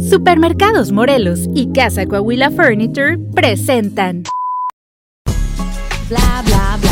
Supermercados 0.00 0.92
Morelos 0.92 1.48
y 1.54 1.72
Casa 1.72 2.06
Coahuila 2.06 2.50
Furniture 2.50 3.18
presentan 3.34 4.22
Bla 6.08 6.42
bla 6.46 6.78
bla. 6.80 6.87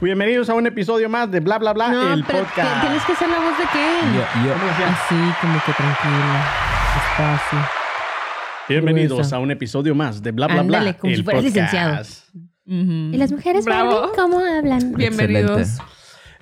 Bienvenidos 0.00 0.48
a 0.48 0.54
un 0.54 0.66
episodio 0.66 1.08
más 1.08 1.30
de 1.30 1.40
Bla 1.40 1.58
Bla 1.58 1.72
Bla, 1.74 1.88
No, 1.90 2.14
el 2.14 2.24
pero 2.24 2.40
podcast. 2.40 2.80
tienes 2.80 3.04
que 3.04 3.12
hacer 3.12 3.28
la 3.28 3.38
voz 3.38 3.58
de 3.58 3.64
Ken. 3.64 4.14
Yo, 4.14 4.20
yo, 4.46 4.54
Así, 4.86 5.14
como 5.40 5.54
que 5.66 5.72
tranquila. 5.72 6.44
Despacio. 6.94 7.58
Bienvenidos 8.68 9.18
gruesa. 9.18 9.36
a 9.36 9.38
un 9.40 9.50
episodio 9.50 9.94
más 9.94 10.22
de 10.22 10.30
Bla 10.32 10.46
Bla 10.46 10.62
Bla, 10.62 10.78
Ándale, 10.78 10.96
como 10.96 11.10
el 11.10 11.16
si 11.18 11.22
fueras 11.22 11.42
podcast. 11.44 11.56
licenciado. 11.56 12.04
¿Y 13.12 13.16
las 13.16 13.32
mujeres 13.32 13.64
Bravo. 13.64 14.00
Barbie, 14.00 14.12
cómo 14.16 14.38
hablan? 14.40 14.92
Bienvenidos. 14.94 15.78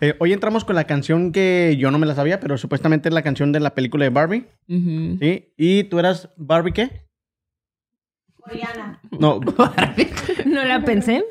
Eh, 0.01 0.15
hoy 0.21 0.33
entramos 0.33 0.65
con 0.65 0.77
la 0.77 0.85
canción 0.85 1.33
que 1.33 1.77
yo 1.79 1.91
no 1.91 1.99
me 1.99 2.07
la 2.07 2.15
sabía, 2.15 2.39
pero 2.39 2.57
supuestamente 2.59 3.09
es 3.09 3.15
la 3.15 3.23
canción 3.23 3.51
de 3.51 3.59
la 3.59 3.75
película 3.75 4.05
de 4.05 4.11
Barbie. 4.11 4.47
¿sí? 4.69 5.53
¿Y 5.57 5.85
tú 5.85 5.99
eras 5.99 6.29
Barbie 6.37 6.73
qué? 6.73 7.08
No, 9.19 9.41
No 10.47 10.65
la 10.65 10.85
pensé. 10.85 11.25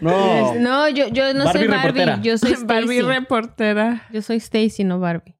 no. 0.00 0.54
No, 0.58 0.88
yo, 0.88 1.08
yo 1.08 1.32
no 1.34 1.44
Barbie 1.44 1.58
soy 1.60 1.68
Barbie. 1.68 1.86
reportera. 2.00 2.20
Yo 2.22 2.38
soy 2.38 2.54
Barbie 2.64 2.98
Stacy. 2.98 3.02
reportera. 3.02 4.02
Yo 4.12 4.22
soy 4.22 4.36
Stacy, 4.38 4.84
no 4.84 4.98
Barbie. 5.00 5.34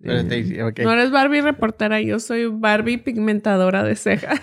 Pero. 0.00 0.22
No 0.84 0.92
eres 0.92 1.10
Barbie 1.10 1.40
reportera, 1.40 2.00
yo 2.00 2.20
soy 2.20 2.46
Barbie 2.46 2.98
pigmentadora 2.98 3.82
de 3.82 3.96
cejas. 3.96 4.38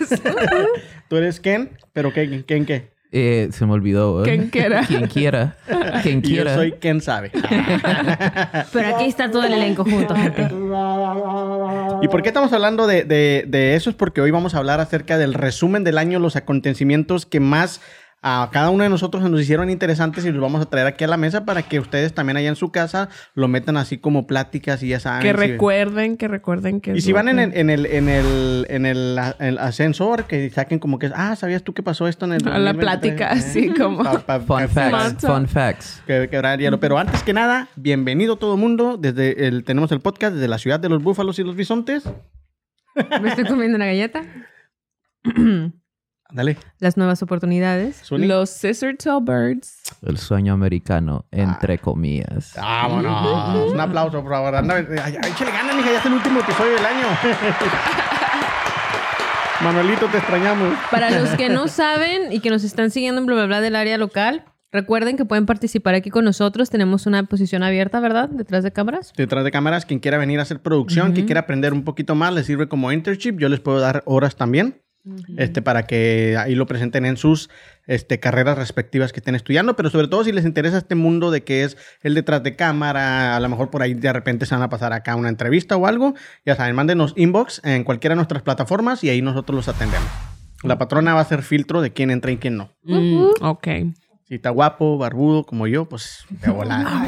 Tú 1.08 1.16
eres 1.16 1.40
Ken, 1.40 1.70
pero 1.94 2.12
¿qué, 2.12 2.44
Ken 2.44 2.66
qué? 2.66 2.90
Eh, 3.12 3.48
se 3.52 3.66
me 3.66 3.72
olvidó. 3.72 4.24
¿eh? 4.24 4.28
Quien 4.28 4.48
quiera. 4.50 4.82
Quien 4.86 5.06
quiera. 5.06 5.56
Quien 6.02 6.18
Y 6.24 6.28
yo 6.28 6.28
quiera. 6.28 6.54
soy 6.54 6.72
Ken 6.72 7.00
sabe. 7.00 7.30
Pero 8.72 8.96
aquí 8.96 9.04
está 9.06 9.30
todo 9.30 9.44
el 9.44 9.52
elenco 9.54 9.84
junto, 9.84 10.14
gente. 10.14 10.48
¿Y 12.02 12.08
por 12.08 12.22
qué 12.22 12.28
estamos 12.28 12.52
hablando 12.52 12.86
de, 12.86 13.04
de- 13.04 13.44
de 13.46 13.74
eso? 13.76 13.90
Es 13.90 13.96
porque 13.96 14.20
hoy 14.20 14.30
vamos 14.30 14.54
a 14.54 14.58
hablar 14.58 14.80
acerca 14.80 15.18
del 15.18 15.34
resumen 15.34 15.84
del 15.84 15.98
año, 15.98 16.18
los 16.18 16.36
acontecimientos 16.36 17.26
que 17.26 17.40
más 17.40 17.80
a 18.28 18.50
cada 18.50 18.70
uno 18.70 18.82
de 18.82 18.90
nosotros 18.90 19.22
nos 19.30 19.40
hicieron 19.40 19.70
interesantes 19.70 20.24
y 20.24 20.32
los 20.32 20.40
vamos 20.42 20.60
a 20.60 20.64
traer 20.68 20.88
aquí 20.88 21.04
a 21.04 21.06
la 21.06 21.16
mesa 21.16 21.44
para 21.44 21.62
que 21.62 21.78
ustedes 21.78 22.12
también 22.12 22.36
allá 22.36 22.48
en 22.48 22.56
su 22.56 22.72
casa 22.72 23.08
lo 23.34 23.46
metan 23.46 23.76
así 23.76 23.98
como 23.98 24.26
pláticas 24.26 24.82
y 24.82 24.88
ya 24.88 24.98
saben. 24.98 25.22
que 25.22 25.28
si- 25.30 25.36
recuerden, 25.36 26.16
que 26.16 26.26
recuerden 26.26 26.80
que 26.80 26.96
Y 26.96 27.00
si 27.02 27.12
van 27.12 27.28
en 27.28 27.36
que- 27.36 27.44
el, 27.44 27.52
en 27.56 27.70
el, 27.70 27.86
en 27.86 28.08
el, 28.08 28.66
en 28.68 28.84
el, 28.86 29.58
ascensor, 29.60 30.24
que 30.24 30.50
saquen 30.50 30.80
como 30.80 30.98
que, 30.98 31.10
ah, 31.14 31.36
¿sabías 31.36 31.62
tú 31.62 31.72
qué 31.72 31.84
pasó 31.84 32.08
esto 32.08 32.24
en 32.24 32.32
el... 32.32 32.48
A 32.48 32.58
la 32.58 32.72
2023?" 32.72 32.80
plática, 32.80 33.30
así 33.30 33.68
como- 33.78 34.02
Pa- 34.02 34.18
pa- 34.26 34.40
Fun 34.40 34.68
facts. 34.68 35.24
Fun 35.24 35.46
facts. 35.46 36.02
que- 36.06 36.28
hielo. 36.58 36.80
Pero 36.80 36.98
antes 36.98 37.22
que 37.22 37.32
nada, 37.32 37.68
bienvenido 37.76 38.36
todo 38.36 38.54
el 38.54 38.60
mundo. 38.60 38.96
Desde 38.98 39.46
el, 39.46 39.62
tenemos 39.62 39.92
el 39.92 40.00
podcast 40.00 40.34
desde 40.34 40.48
la 40.48 40.58
ciudad 40.58 40.80
de 40.80 40.88
los 40.88 41.00
búfalos 41.00 41.38
y 41.38 41.44
los 41.44 41.54
bisontes. 41.54 42.02
Me 43.22 43.28
estoy 43.28 43.44
comiendo 43.44 43.76
una 43.76 43.86
galleta. 43.86 44.24
Dale, 46.32 46.56
Las 46.78 46.96
nuevas 46.96 47.22
oportunidades. 47.22 48.02
Los 48.10 48.50
Scissor 48.50 48.96
Tail 48.96 49.20
Birds. 49.22 49.82
El 50.02 50.18
sueño 50.18 50.52
americano, 50.54 51.24
entre 51.30 51.78
comillas. 51.78 52.52
Vámonos. 52.56 53.72
Un 53.72 53.80
aplauso, 53.80 54.22
por 54.22 54.32
favor. 54.32 54.54
Anda, 54.54 54.76
ay, 54.76 54.86
ay, 55.22 55.30
échale 55.30 55.52
ganas, 55.52 55.76
mija. 55.76 55.92
Ya 55.92 55.98
es 55.98 56.06
el 56.06 56.12
último 56.14 56.40
episodio 56.40 56.72
del 56.74 56.84
año. 56.86 57.06
Manuelito, 59.62 60.06
te 60.06 60.18
extrañamos. 60.18 60.74
Para 60.90 61.10
los 61.10 61.30
que 61.30 61.48
no 61.48 61.68
saben 61.68 62.32
y 62.32 62.40
que 62.40 62.50
nos 62.50 62.62
están 62.64 62.90
siguiendo 62.90 63.20
en 63.20 63.26
bla 63.26 63.36
bla 63.36 63.46
bla 63.46 63.60
del 63.60 63.74
área 63.74 63.96
local, 63.96 64.44
recuerden 64.70 65.16
que 65.16 65.24
pueden 65.24 65.46
participar 65.46 65.94
aquí 65.94 66.10
con 66.10 66.24
nosotros. 66.24 66.68
Tenemos 66.70 67.06
una 67.06 67.22
posición 67.24 67.62
abierta, 67.62 68.00
¿verdad? 68.00 68.28
Detrás 68.28 68.64
de 68.64 68.72
cámaras. 68.72 69.12
Detrás 69.16 69.44
de 69.44 69.50
cámaras, 69.50 69.86
quien 69.86 70.00
quiera 70.00 70.18
venir 70.18 70.40
a 70.40 70.42
hacer 70.42 70.60
producción, 70.60 71.12
quien 71.12 71.24
quiera 71.26 71.42
aprender 71.42 71.72
un 71.72 71.84
poquito 71.84 72.14
más, 72.14 72.34
les 72.34 72.46
sirve 72.46 72.68
como 72.68 72.92
internship. 72.92 73.38
Yo 73.38 73.48
les 73.48 73.60
puedo 73.60 73.80
dar 73.80 74.02
horas 74.04 74.36
también. 74.36 74.82
Este, 75.36 75.62
para 75.62 75.84
que 75.84 76.36
ahí 76.36 76.56
lo 76.56 76.66
presenten 76.66 77.06
en 77.06 77.16
sus 77.16 77.48
este, 77.86 78.18
carreras 78.18 78.58
respectivas 78.58 79.12
que 79.12 79.20
estén 79.20 79.36
estudiando, 79.36 79.76
pero 79.76 79.88
sobre 79.88 80.08
todo 80.08 80.24
si 80.24 80.32
les 80.32 80.44
interesa 80.44 80.78
este 80.78 80.96
mundo 80.96 81.30
de 81.30 81.44
que 81.44 81.62
es 81.62 81.76
el 82.02 82.14
detrás 82.14 82.42
de 82.42 82.56
cámara, 82.56 83.36
a 83.36 83.40
lo 83.40 83.48
mejor 83.48 83.70
por 83.70 83.82
ahí 83.82 83.94
de 83.94 84.12
repente 84.12 84.46
se 84.46 84.54
van 84.54 84.62
a 84.62 84.68
pasar 84.68 84.92
acá 84.92 85.14
una 85.14 85.28
entrevista 85.28 85.76
o 85.76 85.86
algo, 85.86 86.14
ya 86.44 86.56
saben, 86.56 86.74
mándenos 86.74 87.12
inbox 87.16 87.60
en 87.64 87.84
cualquiera 87.84 88.14
de 88.14 88.16
nuestras 88.16 88.42
plataformas 88.42 89.04
y 89.04 89.10
ahí 89.10 89.22
nosotros 89.22 89.54
los 89.54 89.68
atendemos. 89.68 90.08
La 90.62 90.78
patrona 90.78 91.12
va 91.14 91.20
a 91.20 91.22
hacer 91.22 91.42
filtro 91.42 91.82
de 91.82 91.92
quién 91.92 92.10
entra 92.10 92.32
y 92.32 92.38
quién 92.38 92.56
no. 92.56 92.72
Mm, 92.82 93.26
ok. 93.42 93.68
Si 94.28 94.34
está 94.34 94.50
guapo, 94.50 94.98
barbudo 94.98 95.44
como 95.44 95.68
yo, 95.68 95.84
pues 95.88 96.24
de 96.42 96.50
volada. 96.50 97.02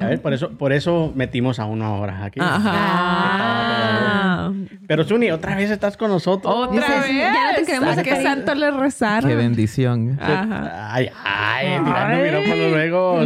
A 0.00 0.06
ver, 0.06 0.22
por 0.22 0.32
eso, 0.32 0.48
por 0.52 0.72
eso 0.72 1.12
metimos 1.14 1.58
a 1.58 1.66
uno 1.66 1.84
ahora 1.84 2.24
aquí. 2.24 2.40
Ajá. 2.42 4.52
Pero 4.86 5.04
Zuni, 5.04 5.30
otra 5.30 5.54
vez 5.54 5.70
estás 5.70 5.98
con 5.98 6.10
nosotros. 6.10 6.50
Otra 6.54 6.80
Dices, 6.80 7.02
vez. 7.02 7.14
ya 7.16 7.50
no 7.50 7.56
te 7.58 7.64
queremos 7.66 7.88
¿A 7.90 7.96
qué 8.02 8.10
dejar 8.10 8.20
ir. 8.20 8.26
santo 8.26 8.54
le 8.54 8.70
rezaron? 8.70 9.28
Qué 9.28 9.36
bendición. 9.36 10.18
Ajá. 10.20 10.94
Ay, 10.94 11.10
ay, 11.24 11.66
tirando 11.84 12.16
Ay. 12.16 12.22
mirófonos 12.22 12.70
luego. 12.70 13.18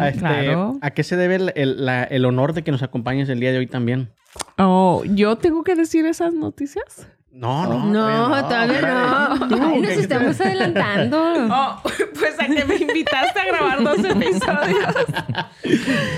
A, 0.00 0.08
este, 0.08 0.18
claro. 0.20 0.78
¿A 0.80 0.90
qué 0.92 1.02
se 1.02 1.16
debe 1.16 1.34
el, 1.36 1.52
el- 1.56 1.84
la- 1.84 2.04
el 2.04 2.24
honor 2.24 2.54
de 2.54 2.62
que 2.62 2.72
nos 2.72 2.82
acompañes 2.82 3.28
el 3.28 3.38
día 3.40 3.52
de 3.52 3.58
hoy 3.58 3.66
también? 3.66 4.08
Oh, 4.56 5.02
¿yo 5.06 5.36
tengo 5.36 5.62
que 5.62 5.74
decir 5.74 6.06
esas 6.06 6.32
noticias? 6.32 7.06
No, 7.34 7.66
no. 7.66 7.86
No, 8.28 8.44
todavía 8.48 8.80
no. 8.80 9.56
Ay, 9.56 9.80
nos 9.80 9.90
¿qué- 9.92 10.00
estamos 10.00 10.40
adelantando. 10.40 11.18
Oh, 11.50 11.82
pues 11.82 12.38
a 12.38 12.46
que 12.46 12.64
me 12.64 12.76
invitaste 12.76 13.40
a 13.40 13.44
grabar 13.46 13.82
dos 13.82 13.98
episodios. 14.04 14.94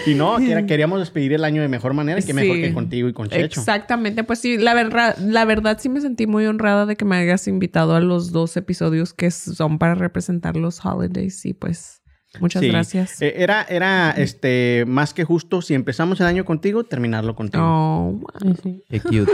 Y 0.06 0.14
no, 0.14 0.36
que- 0.38 0.66
queríamos 0.66 0.98
despedir 1.00 1.32
el 1.32 1.44
año 1.44 1.62
de 1.62 1.68
mejor 1.68 1.94
manera 1.94 2.20
y 2.20 2.22
que 2.22 2.34
mejor 2.34 2.56
Sí. 2.56 2.62
que 2.62 2.74
contigo 2.74 3.08
y 3.08 3.12
con 3.14 3.28
Checho. 3.28 3.60
Exactamente, 3.60 4.24
pues 4.24 4.40
sí, 4.40 4.58
la 4.58 4.74
verdad, 4.74 5.16
la 5.18 5.44
verdad 5.46 5.78
sí 5.80 5.88
me 5.88 6.00
sentí 6.02 6.26
muy 6.26 6.44
honrada 6.46 6.84
de 6.86 6.96
que 6.96 7.04
me 7.06 7.16
hayas 7.16 7.48
invitado 7.48 7.94
a 7.96 8.00
los 8.00 8.30
dos 8.30 8.56
episodios 8.58 9.14
que 9.14 9.30
son 9.30 9.78
para 9.78 9.94
representar 9.94 10.56
los 10.56 10.84
holidays 10.84 11.46
y 11.46 11.54
pues 11.54 12.02
muchas 12.40 12.60
Sí. 12.62 12.68
gracias. 12.68 13.22
Eh, 13.22 13.34
Era, 13.36 13.62
era 13.68 14.10
este, 14.10 14.84
más 14.86 15.12
que 15.14 15.24
justo 15.24 15.62
si 15.62 15.74
empezamos 15.74 16.20
el 16.20 16.26
año 16.26 16.44
contigo, 16.44 16.84
terminarlo 16.84 17.34
contigo. 17.34 17.64
Oh, 17.64 18.20
Qué 18.40 18.48
cute. 18.54 18.84
Qué 18.90 19.00
cute. 19.00 19.32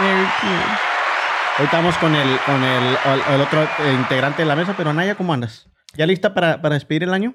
very 0.00 0.26
cute. 0.40 0.68
Hoy 1.58 1.64
estamos 1.64 1.96
con 1.98 2.14
el, 2.14 2.38
con 2.46 2.62
el, 2.62 2.84
el- 2.84 3.34
el 3.34 3.40
otro 3.40 3.66
integrante 3.98 4.42
de 4.42 4.46
la 4.48 4.54
mesa, 4.56 4.74
pero 4.76 4.90
Anaya, 4.90 5.16
¿cómo 5.16 5.32
andas? 5.34 5.68
¿Ya 5.96 6.06
lista 6.06 6.32
para, 6.34 6.62
para 6.62 6.74
despedir 6.74 7.02
el 7.02 7.12
año? 7.12 7.34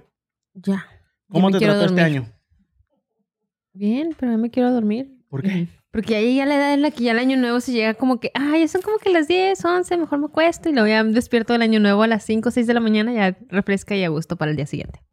Ya. 0.54 0.86
¿Cómo 1.30 1.50
Ya 1.50 1.60
te 1.60 1.66
trató 1.66 1.86
este 1.86 2.02
año? 2.02 2.30
Bien, 3.74 4.16
pero 4.20 4.32
ya 4.34 4.38
me 4.38 4.50
quiero 4.50 4.72
dormir. 4.72 5.12
¿Por 5.30 5.42
qué? 5.42 5.68
Porque 5.94 6.14
ya 6.14 6.22
llegué 6.22 6.42
a 6.42 6.48
la 6.48 6.56
edad 6.56 6.74
en 6.74 6.82
la 6.82 6.90
que 6.90 7.04
ya 7.04 7.12
el 7.12 7.20
año 7.20 7.38
nuevo 7.38 7.60
se 7.60 7.72
llega 7.72 7.94
como 7.94 8.20
que, 8.20 8.32
ah, 8.34 8.58
ya 8.58 8.68
son 8.68 8.82
como 8.82 8.98
que 8.98 9.12
las 9.12 9.28
10, 9.28 9.64
11, 9.64 9.98
mejor 9.98 10.18
me 10.18 10.26
acuesto 10.26 10.68
y 10.68 10.74
luego 10.74 10.88
ya 10.88 11.04
despierto 11.04 11.54
el 11.54 11.62
año 11.62 11.80
nuevo 11.80 12.02
a 12.02 12.08
las 12.08 12.24
5, 12.24 12.50
6 12.50 12.66
de 12.66 12.74
la 12.74 12.80
mañana, 12.80 13.14
ya 13.14 13.38
refresca 13.50 13.96
y 13.96 14.04
a 14.04 14.10
gusto 14.10 14.36
para 14.36 14.50
el 14.50 14.58
día 14.58 14.66
siguiente. 14.66 15.04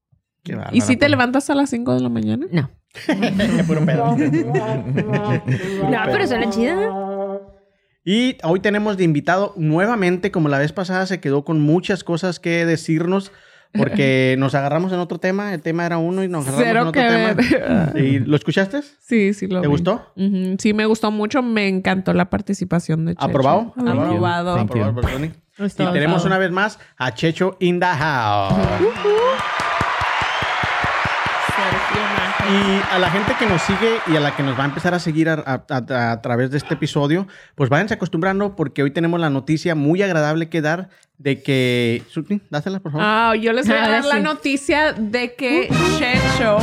Qué 0.42 0.58
¿Y 0.72 0.80
si 0.80 0.96
te 0.96 1.10
levantas 1.10 1.50
a 1.50 1.54
las 1.54 1.68
5 1.68 1.96
de 1.96 2.00
la 2.00 2.08
mañana? 2.08 2.46
No. 2.50 2.70
Qué 3.06 3.62
puro 3.66 3.84
pedo. 3.84 4.16
No, 4.16 5.98
pero 6.06 6.26
suena 6.26 6.48
chida. 6.48 6.91
Y 8.02 8.38
hoy 8.42 8.60
tenemos 8.60 8.97
de 8.97 9.04
invitado 9.04 9.52
nuevamente, 9.58 10.30
como 10.30 10.48
la 10.48 10.58
vez 10.58 10.72
pasada 10.72 11.04
se 11.04 11.20
quedó 11.20 11.44
con 11.44 11.60
muchas 11.60 12.04
cosas 12.04 12.41
que 12.41 12.64
decirnos, 12.64 13.32
porque 13.72 14.34
nos 14.38 14.54
agarramos 14.54 14.92
en 14.92 14.98
otro 14.98 15.19
tema, 15.19 15.54
el 15.54 15.62
tema 15.62 15.86
era 15.86 15.98
uno 15.98 16.25
y 16.25 16.28
nos 16.28 16.47
agarramos 16.48 16.72
en 16.72 16.78
otro 16.88 16.92
que 16.92 17.54
tema. 17.56 17.92
ver. 17.94 18.04
¿Y 18.04 18.19
lo 18.19 18.36
escuchaste? 18.36 18.81
Sí, 19.00 19.33
sí 19.34 19.47
lo 19.47 19.60
¿Te 19.60 19.66
vi. 19.68 19.71
gustó? 19.72 20.12
Sí, 20.59 20.74
me 20.74 20.86
gustó 20.86 21.10
mucho. 21.10 21.42
Me 21.42 21.68
encantó 21.68 22.12
la 22.12 22.30
participación 22.30 23.06
de 23.06 23.15
Checho. 23.15 23.24
¿Aprobado? 23.27 23.72
Aprobado. 23.77 24.56
Aprobado 24.56 24.94
por 24.94 25.06
Tony. 25.06 25.30
Está 25.59 25.84
Y 25.91 25.92
tenemos 25.92 26.24
una 26.24 26.39
vez 26.39 26.50
más 26.50 26.78
a 26.97 27.12
Checho 27.15 27.56
in 27.60 27.80
the 27.80 27.86
house. 27.86 28.54
Y 32.52 32.94
a 32.94 32.98
la 32.98 33.10
gente 33.10 33.34
que 33.38 33.47
nos 33.47 33.62
sigue 33.62 33.98
y 34.08 34.16
a 34.16 34.20
la 34.20 34.34
que 34.34 34.42
nos 34.42 34.58
va 34.58 34.64
a 34.64 34.66
empezar 34.66 34.92
a 34.92 34.98
seguir 34.98 35.28
a, 35.28 35.34
a- 35.34 35.62
a- 35.68 36.12
a 36.12 36.20
través 36.20 36.50
de 36.50 36.56
este 36.56 36.74
episodio, 36.74 37.28
pues 37.54 37.70
váyanse 37.70 37.94
acostumbrando 37.94 38.56
porque 38.56 38.82
hoy 38.82 38.91
tenemos 38.91 39.20
la 39.20 39.30
noticia 39.30 39.74
muy 39.76 40.02
agradable 40.02 40.48
que 40.48 40.60
dar 40.60 40.88
de 41.18 41.42
que... 41.42 42.02
Suti, 42.08 42.41
dásela, 42.50 42.80
por 42.80 42.91
favor. 42.92 43.06
Ah, 43.08 43.34
yo 43.41 43.52
les 43.52 43.68
voy 43.68 43.76
a 43.76 43.80
Ahora 43.84 43.92
dar 43.92 44.04
la 44.06 44.14
sí. 44.16 44.20
noticia 44.22 44.92
de 44.94 45.34
que 45.34 45.68
Checho, 45.98 46.58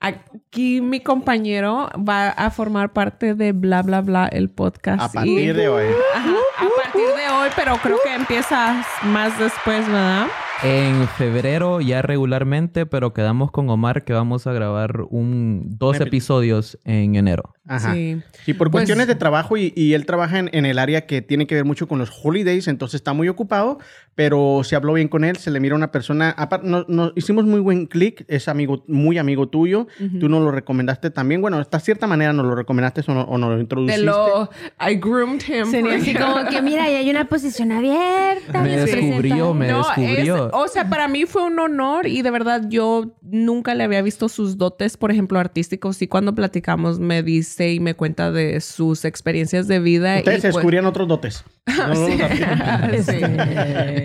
aquí 0.00 0.80
mi 0.80 1.00
compañero, 1.00 1.88
va 1.96 2.30
a 2.30 2.50
formar 2.50 2.92
parte 2.92 3.34
de 3.34 3.52
Bla 3.52 3.82
Bla 3.82 4.00
Bla, 4.00 4.26
el 4.26 4.50
podcast. 4.50 5.02
a 5.02 5.08
partir 5.12 5.50
Y- 5.50 5.52
de 5.52 5.68
hoy. 5.68 5.86
Ajá, 6.16 6.30
a 6.58 6.82
partir 6.82 7.06
de 7.06 7.28
hoy, 7.32 7.48
pero 7.54 7.76
creo 7.78 7.98
que 8.02 8.14
empieza 8.14 8.84
más 9.04 9.38
después, 9.38 9.86
¿verdad? 9.86 10.26
En 10.62 11.08
febrero 11.08 11.80
ya 11.80 12.02
regularmente, 12.02 12.86
pero 12.86 13.12
quedamos 13.12 13.50
con 13.50 13.68
Omar 13.68 14.04
que 14.04 14.12
vamos 14.12 14.46
a 14.46 14.52
grabar 14.52 15.02
un, 15.10 15.76
dos 15.78 16.00
episodios 16.00 16.78
en 16.84 17.16
enero. 17.16 17.53
Ajá. 17.66 17.94
Sí. 17.94 18.20
Y 18.46 18.52
por 18.54 18.70
Pues- 18.70 18.82
cuestiones 18.82 19.06
de 19.06 19.14
trabajo 19.14 19.56
y, 19.56 19.72
y 19.74 19.94
él 19.94 20.04
trabaja 20.06 20.38
en, 20.38 20.50
en 20.52 20.66
el 20.66 20.78
área 20.78 21.06
que 21.06 21.22
tiene 21.22 21.46
que 21.46 21.54
ver 21.54 21.64
mucho 21.64 21.88
con 21.88 21.98
los 21.98 22.10
holidays, 22.22 22.68
entonces 22.68 22.96
está 22.96 23.12
muy 23.14 23.28
ocupado, 23.28 23.78
pero 24.14 24.60
se 24.64 24.76
habló 24.76 24.92
bien 24.92 25.08
con 25.08 25.24
él, 25.24 25.36
se 25.36 25.50
le 25.50 25.60
mira 25.60 25.74
una 25.74 25.90
persona, 25.90 26.30
aparte, 26.36 26.66
no, 26.68 27.12
hicimos 27.16 27.44
muy 27.46 27.60
buen 27.60 27.86
clic, 27.86 28.24
es 28.28 28.48
amigo, 28.48 28.84
muy 28.86 29.16
amigo 29.18 29.48
tuyo, 29.48 29.86
tú 30.20 30.28
nos 30.28 30.42
lo 30.42 30.50
recomendaste 30.50 31.10
también, 31.10 31.40
bueno, 31.40 31.58
de 31.58 31.80
cierta 31.80 32.06
manera 32.06 32.32
nos 32.32 32.44
lo 32.46 32.54
recomendaste 32.54 33.02
o, 33.08 33.14
no- 33.14 33.22
o 33.22 33.38
nos 33.38 33.54
lo 33.54 33.60
introduciste. 33.60 34.02
lo... 34.02 34.50
I 34.80 34.96
groomed 34.96 35.42
him. 35.48 35.70
Sería 35.70 35.90
for 35.92 36.00
así 36.00 36.14
como 36.14 36.48
que, 36.50 36.60
mira, 36.62 36.88
ya 36.90 36.98
hay 36.98 37.10
una 37.10 37.28
posición 37.28 37.72
abierta. 37.72 38.62
Me 38.62 38.76
descubrió, 38.76 39.54
me 39.54 39.68
No, 39.68 39.78
descubrió. 39.78 40.46
es- 40.48 40.52
o 40.52 40.68
sea, 40.68 40.88
para 40.88 41.08
mí 41.08 41.24
fue 41.26 41.42
un 41.44 41.58
honor 41.58 42.06
y 42.06 42.22
de 42.22 42.30
verdad 42.30 42.62
yo 42.68 43.16
nunca 43.22 43.74
le 43.74 43.84
había 43.84 44.02
visto 44.02 44.28
sus 44.28 44.58
dotes, 44.58 44.96
por 44.96 45.10
ejemplo, 45.10 45.38
artísticos. 45.38 46.00
Y 46.02 46.08
cuando 46.08 46.34
platicamos 46.34 47.00
me 47.00 47.22
dice 47.22 47.53
y 47.60 47.80
me 47.80 47.94
cuenta 47.94 48.30
de 48.32 48.60
sus 48.60 49.04
experiencias 49.04 49.68
de 49.68 49.78
vida. 49.80 50.18
Ustedes 50.18 50.38
y 50.38 50.40
se 50.42 50.48
pues- 50.48 50.56
descubrían 50.56 50.86
otros 50.86 51.08
dotes. 51.08 51.44
No, 51.66 51.94
Sí. 53.02 53.20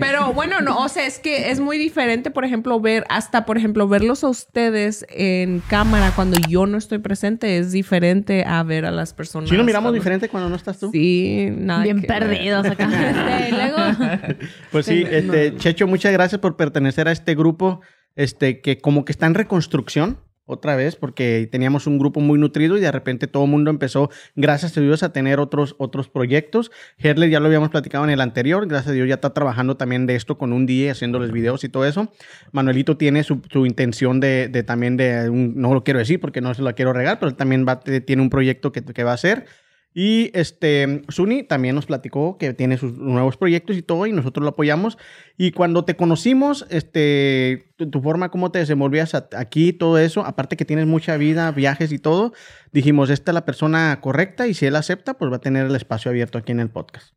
Pero 0.00 0.32
bueno, 0.32 0.60
no, 0.60 0.78
o 0.78 0.88
sea, 0.88 1.06
es 1.06 1.18
que 1.18 1.50
es 1.50 1.60
muy 1.60 1.78
diferente, 1.78 2.30
por 2.30 2.44
ejemplo, 2.44 2.80
ver, 2.80 3.04
hasta 3.08 3.44
por 3.46 3.56
ejemplo, 3.58 3.86
verlos 3.88 4.24
a 4.24 4.28
ustedes 4.28 5.06
en 5.10 5.60
cámara 5.68 6.12
cuando 6.14 6.38
yo 6.48 6.66
no 6.66 6.78
estoy 6.78 6.98
presente 6.98 7.58
es 7.58 7.70
diferente 7.72 8.44
a 8.46 8.62
ver 8.62 8.86
a 8.86 8.90
las 8.90 9.12
personas. 9.14 9.50
¿Sí 9.50 9.56
nos 9.56 9.64
miramos 9.66 9.86
cuando- 9.88 9.98
diferente 10.00 10.28
cuando 10.28 10.48
no 10.48 10.56
estás 10.56 10.78
tú? 10.78 10.90
Sí, 10.92 11.48
nada. 11.56 11.82
Bien 11.82 12.00
que 12.00 12.06
ver. 12.06 12.18
perdidos 12.20 12.66
acá. 12.66 12.88
Este, 12.90 13.52
luego, 13.52 14.38
Pues 14.72 14.86
sí, 14.86 15.04
No. 15.04 15.10
este, 15.10 15.56
Checho, 15.56 15.86
muchas 15.86 16.12
gracias 16.12 16.40
por 16.40 16.56
pertenecer 16.56 17.08
a 17.08 17.12
este 17.12 17.34
grupo, 17.34 17.80
este, 18.16 18.60
que 18.60 18.78
como 18.78 19.04
que 19.04 19.12
está 19.12 19.26
en 19.26 19.34
reconstrucción 19.34 20.18
otra 20.50 20.76
vez, 20.76 20.96
porque 20.96 21.48
teníamos 21.50 21.86
un 21.86 21.98
grupo 21.98 22.20
muy 22.20 22.38
nutrido 22.38 22.76
y 22.76 22.80
de 22.80 22.90
repente 22.92 23.26
todo 23.26 23.44
el 23.44 23.50
mundo 23.50 23.70
empezó, 23.70 24.10
gracias 24.36 24.76
a 24.76 24.80
Dios, 24.80 25.02
a 25.02 25.12
tener 25.12 25.40
otros, 25.40 25.74
otros 25.78 26.08
proyectos. 26.08 26.70
Herler 26.98 27.30
ya 27.30 27.40
lo 27.40 27.46
habíamos 27.46 27.70
platicado 27.70 28.04
en 28.04 28.10
el 28.10 28.20
anterior, 28.20 28.66
gracias 28.66 28.90
a 28.90 28.92
Dios 28.92 29.08
ya 29.08 29.14
está 29.14 29.32
trabajando 29.32 29.76
también 29.76 30.06
de 30.06 30.16
esto 30.16 30.36
con 30.36 30.52
un 30.52 30.66
día, 30.66 30.92
haciéndoles 30.92 31.32
videos 31.32 31.64
y 31.64 31.68
todo 31.68 31.86
eso. 31.86 32.12
Manuelito 32.52 32.96
tiene 32.96 33.22
su, 33.22 33.40
intención 33.64 34.20
de, 34.20 34.48
también 34.66 34.96
de, 34.96 35.30
no 35.32 35.74
lo 35.74 35.84
quiero 35.84 35.98
decir 35.98 36.20
porque 36.20 36.40
no 36.40 36.52
se 36.54 36.62
lo 36.62 36.74
quiero 36.74 36.92
regar, 36.92 37.18
pero 37.18 37.30
él 37.30 37.36
también 37.36 37.64
va, 37.66 37.80
te- 37.80 38.00
tiene 38.00 38.22
un 38.22 38.30
proyecto 38.30 38.72
que 38.72 39.04
va 39.04 39.12
a 39.12 39.14
hacer. 39.14 39.46
Y 39.92 40.30
este, 40.34 41.02
Suni 41.08 41.42
también 41.42 41.74
nos 41.74 41.86
platicó 41.86 42.38
que 42.38 42.54
tiene 42.54 42.76
sus 42.76 42.96
nuevos 42.96 43.36
proyectos 43.36 43.76
y 43.76 43.82
todo, 43.82 44.06
y 44.06 44.12
nosotros 44.12 44.44
lo 44.44 44.50
apoyamos. 44.50 44.98
Y 45.36 45.50
cuando 45.50 45.84
te 45.84 45.96
conocimos, 45.96 46.64
este, 46.70 47.72
tu, 47.76 48.00
forma 48.00 48.30
como 48.30 48.52
te 48.52 48.60
desenvolvías 48.60 49.14
aquí, 49.14 49.72
todo 49.72 49.98
eso, 49.98 50.24
aparte 50.24 50.56
que 50.56 50.64
tienes 50.64 50.86
mucha 50.86 51.16
vida, 51.16 51.50
viajes 51.50 51.90
y 51.90 51.98
todo, 51.98 52.32
dijimos, 52.72 53.10
esta 53.10 53.32
es 53.32 53.34
la 53.34 53.44
persona 53.44 54.00
correcta 54.00 54.46
y 54.46 54.54
si 54.54 54.66
él 54.66 54.76
acepta, 54.76 55.14
pues 55.14 55.32
va 55.32 55.36
a 55.36 55.40
tener 55.40 55.66
el 55.66 55.74
espacio 55.74 56.10
abierto 56.10 56.38
aquí 56.38 56.52
en 56.52 56.60
el 56.60 56.70
podcast. 56.70 57.12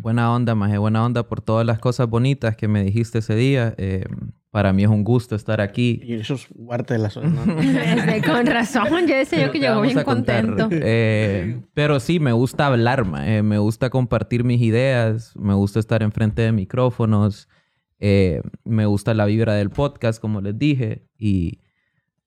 Buena 0.00 0.34
onda, 0.34 0.56
maje, 0.56 0.78
buena 0.78 1.04
onda 1.04 1.28
por 1.28 1.40
todas 1.40 1.64
las 1.64 1.78
cosas 1.78 2.08
bonitas 2.08 2.56
que 2.56 2.66
me 2.66 2.82
dijiste 2.82 3.18
ese 3.18 3.36
día. 3.36 3.74
Eh, 3.78 4.04
para 4.52 4.74
mí 4.74 4.82
es 4.82 4.90
un 4.90 5.02
gusto 5.02 5.34
estar 5.34 5.62
aquí. 5.62 5.98
Y 6.04 6.12
eso 6.12 6.34
es 6.34 6.46
parte 6.68 6.92
de 6.92 7.00
la 7.00 7.08
zona. 7.08 7.46
¿no? 7.46 7.58
este, 7.60 8.22
con 8.22 8.46
razón, 8.46 9.06
yo 9.08 9.16
decía 9.16 9.46
yo 9.46 9.50
que 9.50 9.58
llegó 9.58 9.80
bien 9.80 10.02
contento. 10.04 10.68
Eh, 10.70 11.62
pero 11.72 11.98
sí, 12.00 12.20
me 12.20 12.32
gusta 12.32 12.66
hablar, 12.66 13.06
maje, 13.06 13.42
me 13.42 13.56
gusta 13.56 13.88
compartir 13.88 14.44
mis 14.44 14.60
ideas, 14.60 15.34
me 15.36 15.54
gusta 15.54 15.80
estar 15.80 16.02
enfrente 16.02 16.42
de 16.42 16.52
micrófonos, 16.52 17.48
eh, 17.98 18.42
me 18.62 18.84
gusta 18.84 19.14
la 19.14 19.24
vibra 19.24 19.54
del 19.54 19.70
podcast, 19.70 20.20
como 20.20 20.42
les 20.42 20.58
dije, 20.58 21.08
y 21.16 21.61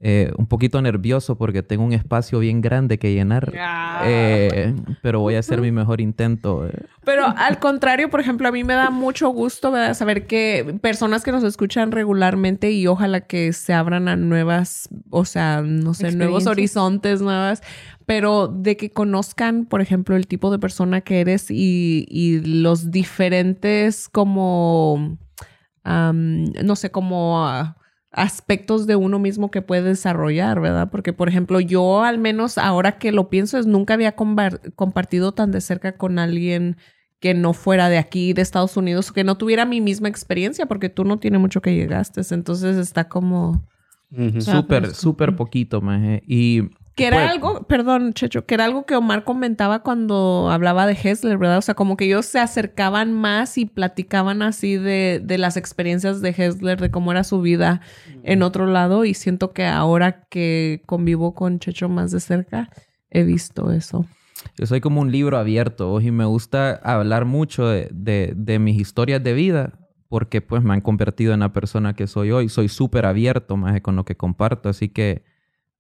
eh, 0.07 0.31
un 0.37 0.45
poquito 0.45 0.79
nervioso 0.83 1.35
porque 1.35 1.63
tengo 1.63 1.83
un 1.83 1.91
espacio 1.91 2.37
bien 2.37 2.61
grande 2.61 2.99
que 2.99 3.11
llenar, 3.11 3.51
eh, 4.03 4.75
pero 5.01 5.19
voy 5.19 5.33
a 5.33 5.39
hacer 5.39 5.61
mi 5.61 5.71
mejor 5.71 5.99
intento. 5.99 6.67
eh. 6.67 6.85
Pero 7.03 7.25
al 7.25 7.57
contrario, 7.57 8.11
por 8.11 8.19
ejemplo, 8.19 8.47
a 8.47 8.51
mí 8.51 8.63
me 8.63 8.75
da 8.75 8.91
mucho 8.91 9.29
gusto 9.29 9.71
¿verdad? 9.71 9.95
saber 9.95 10.27
que 10.27 10.77
personas 10.79 11.23
que 11.23 11.31
nos 11.31 11.43
escuchan 11.43 11.91
regularmente 11.91 12.69
y 12.69 12.85
ojalá 12.85 13.21
que 13.21 13.51
se 13.51 13.73
abran 13.73 14.07
a 14.07 14.15
nuevas, 14.15 14.89
o 15.09 15.25
sea, 15.25 15.63
no 15.63 15.95
sé, 15.95 16.11
nuevos 16.11 16.45
horizontes, 16.45 17.23
nuevas, 17.23 17.63
pero 18.05 18.47
de 18.47 18.77
que 18.77 18.91
conozcan, 18.91 19.65
por 19.65 19.81
ejemplo, 19.81 20.15
el 20.15 20.27
tipo 20.27 20.51
de 20.51 20.59
persona 20.59 21.01
que 21.01 21.19
eres 21.19 21.49
y, 21.49 22.05
y 22.11 22.41
los 22.41 22.91
diferentes 22.91 24.07
como, 24.07 25.17
no 25.83 26.75
sé, 26.75 26.91
como... 26.91 27.43
ah, 27.43 27.75
aspectos 28.15 28.87
de 28.87 28.95
uno 28.95 29.19
mismo 29.19 29.51
que 29.51 29.61
puede 29.61 29.83
desarrollar, 29.83 30.61
¿verdad? 30.61 30.89
Porque, 30.89 31.13
por 31.13 31.29
ejemplo, 31.29 31.59
yo 31.59 32.03
al 32.03 32.17
menos 32.17 32.57
ahora 32.57 32.97
que 32.97 33.11
lo 33.11 33.29
pienso 33.29 33.57
es 33.57 33.67
nunca 33.67 33.93
había 33.93 34.15
compartido 34.15 35.33
tan 35.33 35.51
de 35.51 35.61
cerca 35.61 35.97
con 35.97 36.17
alguien 36.17 36.77
que 37.19 37.33
no 37.33 37.53
fuera 37.53 37.89
de 37.89 37.97
aquí, 37.97 38.33
de 38.33 38.41
Estados 38.41 38.77
Unidos, 38.77 39.11
que 39.11 39.23
no 39.23 39.37
tuviera 39.37 39.65
mi 39.65 39.81
misma 39.81 40.07
experiencia, 40.07 40.65
porque 40.65 40.89
tú 40.89 41.03
no 41.05 41.19
tiene 41.19 41.37
mucho 41.37 41.61
que 41.61 41.75
llegaste, 41.75 42.21
entonces 42.31 42.77
está 42.77 43.09
como... 43.09 43.67
Ujú. 44.11 44.39
Súper, 44.39 44.93
súper 44.93 45.35
poquito, 45.35 45.81
maje. 45.81 46.23
Y 46.25 46.69
Que 46.95 47.07
era 47.07 47.17
Pues- 47.17 47.31
algo, 47.31 47.63
perdón, 47.67 48.13
Checho, 48.13 48.45
que 48.45 48.53
era 48.55 48.63
algo 48.65 48.85
que 48.85 48.95
Omar 48.95 49.25
comentaba 49.25 49.79
cuando 49.83 50.49
hablaba 50.49 50.87
de 50.87 50.93
Hessler, 51.01 51.37
¿verdad? 51.37 51.57
O 51.57 51.61
sea, 51.61 51.75
como 51.75 51.97
que 51.97 52.05
ellos 52.05 52.25
se 52.25 52.39
acercaban 52.39 53.11
más 53.11 53.57
y 53.57 53.65
platicaban 53.65 54.41
así 54.41 54.77
de, 54.77 55.21
de 55.23 55.37
las 55.37 55.57
experiencias 55.57 56.21
de 56.21 56.29
Hessler, 56.29 56.79
de 56.79 56.91
cómo 56.91 57.11
era 57.11 57.25
su 57.25 57.41
vida 57.41 57.81
en 58.23 58.43
otro 58.43 58.65
lado. 58.65 59.03
Y 59.03 59.13
siento 59.13 59.51
que 59.51 59.65
ahora 59.65 60.25
que 60.29 60.83
convivo 60.85 61.33
con 61.35 61.59
Checho 61.59 61.89
más 61.89 62.11
de 62.11 62.21
cerca, 62.21 62.69
he 63.09 63.23
visto 63.23 63.71
eso. 63.73 64.05
Yo 64.57 64.65
soy 64.65 64.79
como 64.79 65.01
un 65.01 65.11
libro 65.11 65.37
abierto 65.37 65.99
y 65.99 66.11
me 66.11 66.23
gusta 66.25 66.75
hablar 66.83 67.25
mucho 67.25 67.67
de, 67.67 67.89
de- 67.91 68.33
de 68.37 68.59
mis 68.59 68.79
historias 68.79 69.21
de 69.21 69.33
vida 69.33 69.73
porque 70.07 70.39
pues 70.39 70.63
me 70.63 70.73
han 70.73 70.81
convertido 70.81 71.33
en 71.33 71.41
la 71.41 71.51
persona 71.51 71.93
que 71.93 72.07
soy 72.07 72.31
hoy. 72.31 72.47
Soy 72.47 72.69
súper 72.69 73.05
abierto 73.05 73.57
más 73.57 73.81
con 73.81 73.97
lo 73.97 74.05
que 74.05 74.15
comparto, 74.15 74.69
así 74.69 74.87
que 74.87 75.23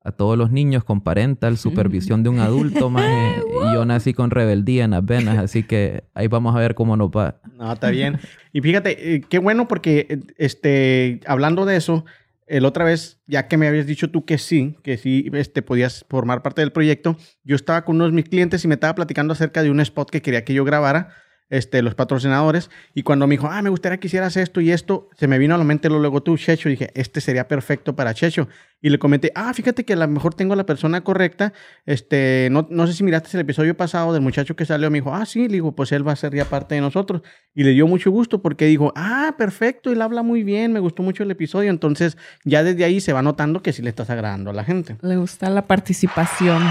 a 0.05 0.11
todos 0.11 0.37
los 0.37 0.51
niños 0.51 0.83
con 0.83 1.01
parental, 1.01 1.57
supervisión 1.57 2.21
de 2.21 2.29
un 2.29 2.39
adulto, 2.39 2.89
más 2.91 3.03
y 3.37 3.73
yo 3.73 3.85
nací 3.85 4.13
con 4.13 4.29
rebeldía 4.29 4.85
en 4.85 4.91
las 4.91 5.03
venas, 5.03 5.39
así 5.39 5.63
que 5.63 6.03
ahí 6.13 6.27
vamos 6.27 6.55
a 6.55 6.59
ver 6.59 6.75
cómo 6.75 6.95
nos 6.95 7.09
va. 7.09 7.41
No, 7.57 7.73
está 7.73 7.89
bien. 7.89 8.19
Y 8.53 8.61
fíjate, 8.61 9.15
eh, 9.15 9.21
qué 9.27 9.39
bueno 9.39 9.67
porque, 9.67 10.19
este, 10.37 11.19
hablando 11.25 11.65
de 11.65 11.77
eso, 11.77 12.05
el 12.45 12.65
otra 12.65 12.85
vez, 12.85 13.19
ya 13.25 13.47
que 13.47 13.57
me 13.57 13.67
habías 13.67 13.87
dicho 13.87 14.11
tú 14.11 14.25
que 14.25 14.37
sí, 14.37 14.77
que 14.83 14.97
sí, 14.97 15.29
este, 15.33 15.63
podías 15.63 16.05
formar 16.07 16.43
parte 16.43 16.61
del 16.61 16.71
proyecto, 16.71 17.17
yo 17.43 17.55
estaba 17.55 17.83
con 17.83 17.95
unos 17.95 18.09
de 18.09 18.15
mis 18.15 18.29
clientes 18.29 18.63
y 18.63 18.67
me 18.67 18.75
estaba 18.75 18.93
platicando 18.93 19.33
acerca 19.33 19.63
de 19.63 19.71
un 19.71 19.79
spot 19.79 20.11
que 20.11 20.21
quería 20.21 20.45
que 20.45 20.53
yo 20.53 20.63
grabara, 20.63 21.09
este, 21.49 21.81
los 21.81 21.95
patrocinadores, 21.95 22.69
y 22.93 23.03
cuando 23.03 23.27
me 23.27 23.33
dijo, 23.33 23.47
ah, 23.47 23.61
me 23.61 23.69
gustaría 23.69 23.99
que 23.99 24.07
hicieras 24.07 24.37
esto 24.37 24.61
y 24.61 24.71
esto, 24.71 25.09
se 25.15 25.27
me 25.27 25.37
vino 25.37 25.55
a 25.55 25.57
la 25.57 25.63
mente 25.63 25.89
lo 25.89 25.99
luego 25.99 26.23
tú, 26.23 26.37
Checho, 26.37 26.69
y 26.69 26.73
dije, 26.73 26.91
este 26.95 27.21
sería 27.21 27.47
perfecto 27.47 27.95
para 27.95 28.13
Checho. 28.13 28.47
Y 28.81 28.89
le 28.89 28.99
comenté, 28.99 29.31
ah, 29.35 29.53
fíjate 29.53 29.83
que 29.83 29.93
a 29.93 29.95
lo 29.95 30.07
mejor 30.07 30.35
tengo 30.35 30.53
a 30.53 30.55
la 30.55 30.65
persona 30.65 31.01
correcta, 31.01 31.53
este, 31.85 32.49
no, 32.51 32.67
no 32.69 32.85
sé 32.87 32.93
si 32.93 33.03
miraste 33.03 33.29
el 33.33 33.41
episodio 33.41 33.75
pasado 33.75 34.13
del 34.13 34.21
muchacho 34.21 34.55
que 34.55 34.65
salió, 34.65 34.91
me 34.91 34.99
dijo, 34.99 35.13
ah, 35.13 35.25
sí, 35.25 35.47
le 35.47 35.53
digo, 35.53 35.75
pues 35.75 35.91
él 35.91 36.07
va 36.07 36.11
a 36.11 36.15
ser 36.15 36.35
ya 36.35 36.45
parte 36.45 36.75
de 36.75 36.81
nosotros. 36.81 37.21
Y 37.53 37.63
le 37.63 37.71
dio 37.71 37.87
mucho 37.87 38.11
gusto 38.11 38.41
porque 38.41 38.65
dijo, 38.65 38.93
ah, 38.95 39.35
perfecto, 39.37 39.91
él 39.91 40.01
habla 40.01 40.23
muy 40.23 40.43
bien, 40.43 40.73
me 40.73 40.79
gustó 40.79 41.03
mucho 41.03 41.23
el 41.23 41.31
episodio. 41.31 41.69
Entonces, 41.69 42.17
ya 42.43 42.63
desde 42.63 42.83
ahí 42.83 42.99
se 42.99 43.13
va 43.13 43.21
notando 43.21 43.63
que 43.63 43.73
sí 43.73 43.81
le 43.81 43.89
estás 43.89 44.09
agradando 44.09 44.51
a 44.51 44.53
la 44.53 44.63
gente. 44.63 44.97
Le 45.01 45.17
gusta 45.17 45.49
la 45.49 45.65
participación. 45.65 46.61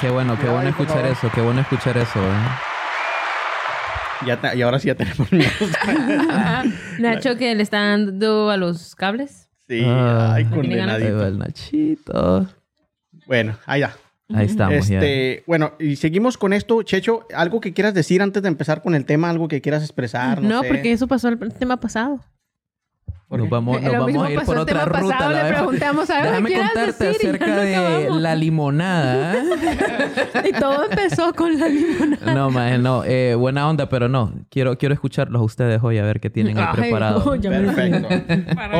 Qué 0.00 0.10
bueno, 0.10 0.38
qué 0.38 0.48
bueno 0.48 0.68
escuchar 0.68 1.04
eso, 1.06 1.30
qué 1.34 1.40
bueno 1.40 1.60
escuchar 1.60 1.98
eso. 1.98 2.20
¿eh? 2.20 2.77
Ya 4.26 4.40
te- 4.40 4.56
y 4.56 4.62
ahora 4.62 4.78
sí 4.78 4.88
ya 4.88 4.94
tenemos 4.94 5.30
miedo. 5.32 5.50
Nacho 6.98 7.36
que 7.36 7.54
le 7.54 7.62
está 7.62 7.78
dando 7.80 8.50
a 8.50 8.56
los 8.56 8.94
cables. 8.94 9.48
sí, 9.68 9.82
Ah. 9.84 10.34
ay, 10.34 10.44
condenadito. 10.46 11.26
el 11.26 11.38
Nachito. 11.38 12.46
Bueno, 13.26 13.56
ahí 13.66 13.80
ya. 13.80 13.94
Ahí 14.34 14.46
estamos 14.46 14.88
ya. 14.88 14.98
Este, 14.98 15.42
bueno, 15.46 15.72
y 15.78 15.96
seguimos 15.96 16.36
con 16.36 16.52
esto. 16.52 16.82
Checho, 16.82 17.26
¿algo 17.34 17.60
que 17.60 17.72
quieras 17.72 17.94
decir 17.94 18.20
antes 18.20 18.42
de 18.42 18.48
empezar 18.48 18.82
con 18.82 18.94
el 18.94 19.04
tema? 19.06 19.30
¿Algo 19.30 19.48
que 19.48 19.60
quieras 19.62 19.82
expresar? 19.82 20.42
No, 20.42 20.48
No, 20.48 20.62
sé. 20.62 20.68
porque 20.68 20.92
eso 20.92 21.06
pasó 21.08 21.28
el 21.28 21.38
tema 21.54 21.78
pasado. 21.78 22.20
Nos 23.30 23.48
vamos, 23.50 23.80
nos 23.82 23.92
vamos 23.92 24.26
a 24.26 24.30
ir 24.32 24.40
por 24.40 24.56
otra 24.58 24.84
ruta. 24.86 25.00
pasado, 25.08 25.32
la 25.32 25.42
le 25.44 25.48
preguntamos, 25.54 26.08
"A 26.10 26.14
ver, 26.22 26.24
Déjame 26.30 26.48
¿qué 26.48 26.54
quieres 26.54 26.72
contarte 26.72 27.04
decir?" 27.04 27.28
Acerca 27.28 27.46
no 27.46 27.56
de 27.60 28.10
la 28.20 28.34
limonada. 28.34 29.34
Y 30.48 30.52
todo 30.52 30.84
empezó 30.88 31.34
con 31.34 31.58
la 31.58 31.68
limonada. 31.68 32.32
No, 32.34 32.50
maje, 32.50 32.78
no. 32.78 33.02
Eh, 33.04 33.34
buena 33.34 33.68
onda, 33.68 33.88
pero 33.88 34.08
no. 34.08 34.32
Quiero, 34.50 34.78
quiero 34.78 34.94
escucharlos 34.94 35.40
a 35.40 35.44
ustedes 35.44 35.80
hoy 35.82 35.98
a 35.98 36.02
ver 36.04 36.20
qué 36.20 36.30
tienen 36.30 36.56
ahí 36.58 36.64
Ay, 36.68 36.74
preparado. 36.76 37.36
no, 37.36 37.40
Perfecto. 37.40 38.08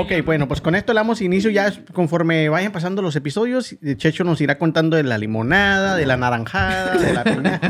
ok, 0.01 0.13
bueno, 0.25 0.49
pues 0.49 0.61
con 0.61 0.75
esto 0.75 0.93
le 0.95 1.01
damos 1.01 1.21
inicio 1.21 1.51
ya 1.51 1.71
conforme 1.93 2.49
vayan 2.49 2.73
pasando 2.73 3.03
los 3.03 3.17
episodios. 3.17 3.77
Checho 3.97 4.25
nos 4.25 4.41
irá 4.41 4.57
contando 4.59 4.97
de 4.97 5.03
la 5.03 5.19
limonada, 5.19 5.97
de 5.97 6.07
la 6.07 6.17
naranjada, 6.17 6.95
de 6.97 7.13
la 7.13 7.25
piña, 7.25 7.61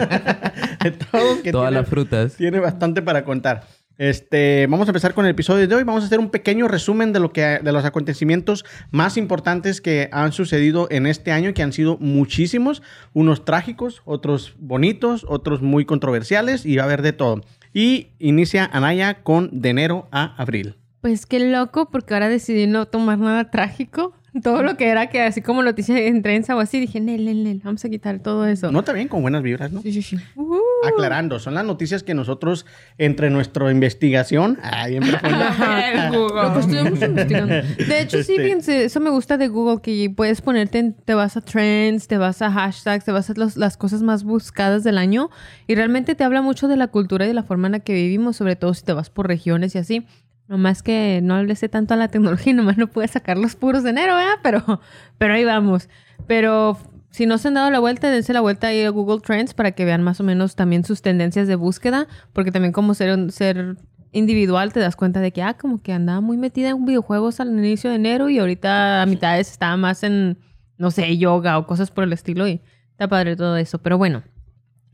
de 0.82 0.90
todo 0.92 1.42
que 1.42 1.50
Todas 1.50 1.68
tiene, 1.70 1.80
las 1.80 1.88
frutas. 1.88 2.34
tiene 2.36 2.60
bastante 2.60 3.02
para 3.02 3.24
contar. 3.24 3.64
Este, 3.98 4.68
vamos 4.68 4.86
a 4.86 4.92
empezar 4.92 5.12
con 5.12 5.24
el 5.24 5.32
episodio 5.32 5.66
de 5.66 5.74
hoy. 5.74 5.82
Vamos 5.82 6.04
a 6.04 6.06
hacer 6.06 6.20
un 6.20 6.30
pequeño 6.30 6.68
resumen 6.68 7.12
de 7.12 7.18
lo 7.18 7.32
que 7.32 7.58
de 7.60 7.72
los 7.72 7.84
acontecimientos 7.84 8.64
más 8.92 9.16
importantes 9.16 9.80
que 9.80 10.08
han 10.12 10.30
sucedido 10.30 10.86
en 10.92 11.06
este 11.06 11.32
año, 11.32 11.52
que 11.52 11.64
han 11.64 11.72
sido 11.72 11.96
muchísimos, 11.98 12.80
unos 13.12 13.44
trágicos, 13.44 14.02
otros 14.04 14.54
bonitos, 14.56 15.26
otros 15.28 15.62
muy 15.62 15.84
controversiales 15.84 16.64
y 16.64 16.76
va 16.76 16.84
a 16.84 16.86
haber 16.86 17.02
de 17.02 17.12
todo. 17.12 17.42
Y 17.74 18.10
inicia 18.20 18.70
Anaya 18.72 19.22
con 19.24 19.50
de 19.52 19.70
enero 19.70 20.06
a 20.12 20.40
abril. 20.40 20.76
Pues 21.00 21.26
qué 21.26 21.40
loco, 21.40 21.90
porque 21.90 22.14
ahora 22.14 22.28
decidí 22.28 22.68
no 22.68 22.86
tomar 22.86 23.18
nada 23.18 23.50
trágico. 23.50 24.12
Todo 24.42 24.62
lo 24.62 24.76
que 24.76 24.88
era 24.88 25.08
que 25.08 25.22
así 25.22 25.40
como 25.42 25.62
noticias 25.62 25.98
en 26.00 26.22
trenza 26.22 26.54
o 26.54 26.60
así, 26.60 26.78
dije, 26.78 27.00
Nel, 27.00 27.24
Nel, 27.24 27.44
Nel, 27.44 27.60
vamos 27.64 27.84
a 27.84 27.88
quitar 27.88 28.18
todo 28.20 28.46
eso. 28.46 28.70
No 28.70 28.84
también 28.84 29.08
con 29.08 29.22
buenas 29.22 29.42
vibras, 29.42 29.72
¿no? 29.72 29.80
Sí, 29.82 29.92
sí, 29.92 30.02
sí. 30.02 30.16
Uh, 30.36 30.56
Aclarando, 30.86 31.38
son 31.38 31.54
las 31.54 31.64
noticias 31.64 32.02
que 32.02 32.14
nosotros, 32.14 32.66
entre 32.98 33.30
nuestra 33.30 33.70
investigación, 33.70 34.58
ah, 34.62 34.86
bien 34.86 35.02
profunda, 35.02 36.10
Lo 36.12 36.52
que 36.54 36.60
estuvimos 36.60 37.00
investigando. 37.02 37.54
De 37.54 38.00
hecho, 38.00 38.22
sí, 38.22 38.32
Este- 38.32 38.42
fíjense, 38.44 38.84
eso 38.84 39.00
me 39.00 39.10
gusta 39.10 39.38
de 39.38 39.48
Google, 39.48 39.80
que 39.82 40.10
puedes 40.14 40.40
ponerte, 40.42 40.78
en- 40.78 40.92
te 40.94 41.14
vas 41.14 41.36
a 41.36 41.40
trends, 41.40 42.06
te 42.06 42.18
vas 42.18 42.42
a 42.42 42.50
hashtags, 42.50 43.04
te 43.04 43.12
vas 43.12 43.30
a 43.30 43.34
los- 43.34 43.56
las 43.56 43.76
cosas 43.76 44.02
más 44.02 44.24
buscadas 44.24 44.84
del 44.84 44.98
año 44.98 45.30
y 45.66 45.74
realmente 45.74 46.14
te 46.14 46.24
habla 46.24 46.42
mucho 46.42 46.68
de 46.68 46.76
la 46.76 46.88
cultura 46.88 47.24
y 47.24 47.28
de 47.28 47.34
la 47.34 47.42
forma 47.42 47.68
en 47.68 47.72
la 47.72 47.80
que 47.80 47.94
vivimos, 47.94 48.36
sobre 48.36 48.56
todo 48.56 48.74
si 48.74 48.84
te 48.84 48.92
vas 48.92 49.10
por 49.10 49.26
regiones 49.26 49.74
y 49.74 49.78
así. 49.78 50.06
Nomás 50.48 50.82
que 50.82 51.20
no 51.22 51.42
le 51.42 51.54
sé 51.56 51.68
tanto 51.68 51.94
a 51.94 51.96
la 51.98 52.08
tecnología, 52.08 52.54
nomás 52.54 52.78
no 52.78 52.86
pude 52.88 53.06
sacar 53.08 53.36
los 53.36 53.54
puros 53.54 53.82
de 53.82 53.90
enero, 53.90 54.14
¿verdad? 54.14 54.38
Pero, 54.42 54.80
pero 55.18 55.34
ahí 55.34 55.44
vamos. 55.44 55.88
Pero 56.26 56.78
si 57.10 57.26
no 57.26 57.36
se 57.38 57.48
han 57.48 57.54
dado 57.54 57.70
la 57.70 57.78
vuelta, 57.80 58.10
dense 58.10 58.32
la 58.32 58.40
vuelta 58.40 58.68
ahí 58.68 58.82
a 58.82 58.90
Google 58.90 59.20
Trends 59.20 59.52
para 59.54 59.72
que 59.72 59.84
vean 59.84 60.02
más 60.02 60.20
o 60.20 60.24
menos 60.24 60.56
también 60.56 60.84
sus 60.84 61.02
tendencias 61.02 61.48
de 61.48 61.54
búsqueda, 61.56 62.06
porque 62.32 62.50
también 62.50 62.72
como 62.72 62.94
ser, 62.94 63.12
un- 63.14 63.30
ser 63.30 63.76
individual 64.12 64.72
te 64.72 64.80
das 64.80 64.96
cuenta 64.96 65.20
de 65.20 65.32
que, 65.32 65.42
ah, 65.42 65.54
como 65.58 65.82
que 65.82 65.92
andaba 65.92 66.22
muy 66.22 66.38
metida 66.38 66.70
en 66.70 66.84
videojuegos 66.86 67.40
al 67.40 67.48
inicio 67.48 67.90
de 67.90 67.96
enero 67.96 68.30
y 68.30 68.38
ahorita 68.38 69.02
a 69.02 69.06
mitades 69.06 69.50
estaba 69.50 69.76
más 69.76 70.02
en, 70.02 70.38
no 70.78 70.90
sé, 70.90 71.18
yoga 71.18 71.58
o 71.58 71.66
cosas 71.66 71.90
por 71.90 72.04
el 72.04 72.12
estilo 72.14 72.48
y 72.48 72.62
está 72.92 73.06
padre 73.06 73.36
todo 73.36 73.56
eso. 73.58 73.80
Pero 73.82 73.98
bueno, 73.98 74.22